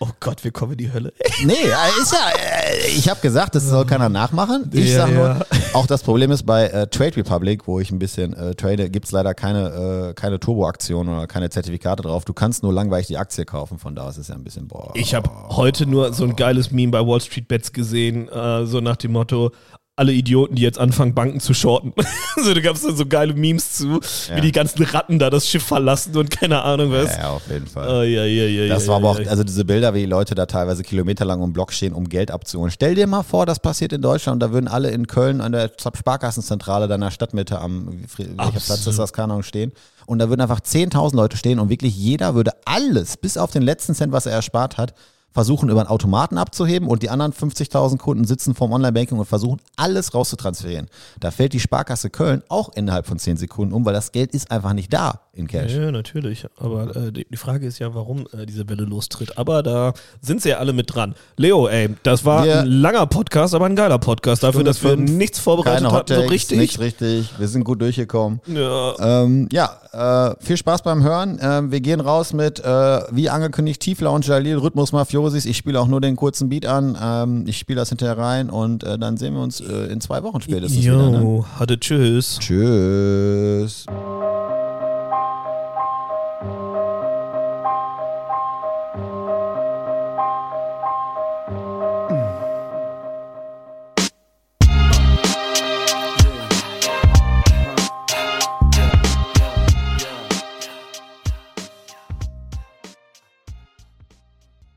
Oh 0.00 0.08
Gott, 0.18 0.42
wir 0.44 0.50
kommen 0.50 0.72
in 0.72 0.78
die 0.78 0.90
Hölle. 0.90 1.12
Nee, 1.44 1.52
äh, 1.52 2.00
ist 2.02 2.10
ja, 2.12 2.30
äh, 2.30 2.88
ich 2.88 3.06
habe 3.06 3.20
gesagt, 3.20 3.54
das 3.54 3.64
soll 3.68 3.84
keiner 3.84 4.08
nachmachen. 4.08 4.70
Ich 4.72 4.92
Ja, 4.92 5.02
sag 5.06 5.12
nur, 5.12 5.24
ja. 5.28 5.40
auch 5.74 5.86
das 5.86 6.02
Problem 6.02 6.30
ist 6.30 6.46
bei 6.46 6.68
äh, 6.68 6.86
Trade 6.86 7.16
Republic, 7.18 7.66
wo 7.68 7.80
ich 7.80 7.90
ein 7.90 7.98
bisschen 7.98 8.32
äh, 8.32 8.54
trade, 8.54 8.88
gibt's 8.88 9.12
leider 9.12 9.34
keine, 9.34 10.08
äh, 10.08 10.14
keine 10.14 10.40
Turbo-Aktion 10.40 11.06
oder 11.10 11.26
keine 11.26 11.50
Zertifikate 11.50 12.02
drauf. 12.02 12.24
Du 12.24 12.32
kannst 12.32 12.62
nur 12.62 12.72
langweilig 12.72 13.08
die 13.08 13.18
Aktie 13.18 13.44
kaufen, 13.44 13.78
von 13.78 13.94
da 13.94 14.04
aus 14.04 14.14
ist 14.16 14.22
es 14.22 14.28
ja 14.28 14.36
ein 14.36 14.42
bisschen, 14.42 14.68
boah. 14.68 14.90
Ich 14.94 15.14
habe 15.14 15.30
heute 15.50 15.84
nur 15.86 16.14
so 16.14 16.24
ein 16.24 16.34
geiles 16.34 16.70
Meme 16.70 16.92
bei 16.92 17.06
Wall 17.06 17.20
Street 17.20 17.46
Bets 17.46 17.74
gesehen, 17.74 18.28
äh, 18.30 18.64
so 18.64 18.80
nach 18.80 18.96
dem 18.96 19.12
Motto, 19.12 19.52
alle 19.98 20.12
Idioten, 20.12 20.54
die 20.54 20.62
jetzt 20.62 20.78
anfangen, 20.78 21.12
Banken 21.14 21.40
zu 21.40 21.54
shorten. 21.54 21.92
so, 22.42 22.54
da 22.54 22.60
gab 22.60 22.76
es 22.76 22.82
so 22.82 23.06
geile 23.06 23.34
Memes 23.34 23.72
zu, 23.74 24.00
Ja. 24.28 24.36
wie 24.36 24.40
die 24.40 24.52
ganzen 24.52 24.82
Ratten 24.84 25.18
da 25.18 25.28
das 25.30 25.48
Schiff 25.48 25.64
verlassen 25.64 26.16
und 26.16 26.30
keine 26.30 26.62
Ahnung 26.62 26.92
was. 26.92 27.12
ja, 27.16 27.22
ja, 27.22 27.30
auf 27.30 27.42
jeden 27.50 27.66
Fall. 27.66 27.88
Oh, 27.88 28.02
ja, 28.02 28.24
ja, 28.24 28.44
ja, 28.44 28.68
Das 28.68 28.84
ja, 28.84 28.88
war 28.90 28.96
aber 28.96 29.10
auch, 29.10 29.18
also 29.26 29.44
diese 29.44 29.64
Bilder, 29.64 29.94
wie 29.94 30.00
die 30.00 30.06
Leute 30.06 30.34
da 30.34 30.46
teilweise 30.46 30.82
kilometerlang 30.82 31.40
um 31.42 31.52
Block 31.52 31.72
stehen, 31.72 31.92
um 31.92 32.08
Geld 32.08 32.30
abzuholen. 32.30 32.70
Stell 32.70 32.94
dir 32.94 33.06
mal 33.06 33.22
vor, 33.22 33.44
das 33.46 33.60
passiert 33.60 33.92
in 33.92 34.00
Deutschland, 34.02 34.42
da 34.42 34.52
würden 34.52 34.68
alle 34.68 34.90
in 34.90 35.06
Köln 35.06 35.40
an 35.40 35.52
der 35.52 35.70
Sparkassenzentrale 35.78 36.88
deiner 36.88 37.10
Stadtmitte 37.10 37.58
am, 37.60 38.02
welcher 38.16 38.60
Platz 38.60 38.86
ist 38.86 38.98
das, 38.98 39.12
keine 39.12 39.32
Ahnung, 39.32 39.42
stehen. 39.42 39.72
Und 40.06 40.20
da 40.20 40.28
würden 40.30 40.40
einfach 40.40 40.60
10.000 40.60 41.14
Leute 41.14 41.36
stehen 41.36 41.58
und 41.58 41.68
wirklich 41.68 41.94
jeder 41.96 42.34
würde 42.34 42.52
alles, 42.64 43.16
bis 43.16 43.36
auf 43.36 43.50
den 43.50 43.62
letzten 43.62 43.94
Cent, 43.94 44.12
was 44.12 44.26
er 44.26 44.32
erspart 44.32 44.78
hat, 44.78 44.94
versuchen 45.32 45.68
über 45.68 45.80
einen 45.80 45.88
Automaten 45.88 46.38
abzuheben 46.38 46.88
und 46.88 47.02
die 47.02 47.10
anderen 47.10 47.32
50.000 47.32 47.98
Kunden 47.98 48.24
sitzen 48.24 48.54
vorm 48.54 48.72
Online-Banking 48.72 49.18
und 49.18 49.26
versuchen 49.26 49.60
alles 49.76 50.14
rauszutransferieren. 50.14 50.88
Da 51.20 51.30
fällt 51.30 51.52
die 51.52 51.60
Sparkasse 51.60 52.10
Köln 52.10 52.42
auch 52.48 52.70
innerhalb 52.74 53.06
von 53.06 53.18
10 53.18 53.36
Sekunden 53.36 53.72
um, 53.74 53.84
weil 53.84 53.92
das 53.94 54.12
Geld 54.12 54.32
ist 54.32 54.50
einfach 54.50 54.72
nicht 54.72 54.92
da 54.92 55.20
in 55.32 55.46
Cash. 55.46 55.72
Ja, 55.74 55.92
natürlich. 55.92 56.44
Aber 56.58 56.96
äh, 56.96 57.12
die, 57.12 57.36
Frage 57.36 57.66
ist 57.66 57.78
ja, 57.78 57.94
warum 57.94 58.26
äh, 58.32 58.46
diese 58.46 58.68
Welle 58.68 58.82
lostritt. 58.84 59.38
Aber 59.38 59.62
da 59.62 59.92
sind 60.20 60.42
sie 60.42 60.48
ja 60.48 60.58
alle 60.58 60.72
mit 60.72 60.92
dran. 60.92 61.14
Leo, 61.36 61.68
ey, 61.68 61.90
das 62.02 62.24
war 62.24 62.44
Wir- 62.44 62.60
ein 62.62 62.66
langer 62.66 63.06
Podcast, 63.06 63.54
aber 63.54 63.66
ein 63.66 63.76
geiler 63.76 63.98
Podcast. 63.98 64.42
Dafür, 64.42 64.62
Stunde 64.62 64.70
dass 64.70 64.82
wir 64.82 64.90
fünf, 64.90 65.10
nichts 65.12 65.38
vorbereitet 65.38 65.84
Keine 65.84 65.94
hatten, 65.94 66.14
so 66.14 66.20
richtig. 66.22 66.58
Nichts 66.58 66.80
richtig. 66.80 67.30
Wir 67.38 67.46
sind 67.46 67.62
gut 67.64 67.80
durchgekommen. 67.80 68.40
Ja. 68.46 69.22
Ähm, 69.22 69.48
ja, 69.52 70.30
äh, 70.30 70.34
viel 70.44 70.56
Spaß 70.56 70.82
beim 70.82 71.04
Hören. 71.04 71.38
Ähm, 71.40 71.70
wir 71.70 71.80
gehen 71.80 72.00
raus 72.00 72.32
mit, 72.32 72.58
äh, 72.58 73.00
wie 73.12 73.30
angekündigt, 73.30 73.80
Tiefler 73.80 74.10
und 74.12 74.26
Jalil, 74.26 74.56
Rhythmus 74.58 74.90
Mafiosis. 75.18 75.44
Ich 75.46 75.56
spiele 75.56 75.80
auch 75.80 75.88
nur 75.88 76.00
den 76.00 76.16
kurzen 76.16 76.48
Beat 76.48 76.66
an. 76.66 76.96
Ähm, 77.00 77.44
ich 77.46 77.58
spiele 77.58 77.78
das 77.78 77.88
hinterher 77.88 78.18
rein 78.18 78.50
und 78.50 78.84
äh, 78.84 78.98
dann 78.98 79.16
sehen 79.16 79.34
wir 79.34 79.42
uns 79.42 79.60
äh, 79.60 79.92
in 79.92 80.00
zwei 80.00 80.22
Wochen 80.22 80.40
spätestens 80.40 80.84
wieder. 80.84 81.10
Ne? 81.10 81.20
Jo, 81.20 81.44
hatte 81.58 81.78
tschüss. 81.78 82.38
Tschüss. 82.40 83.86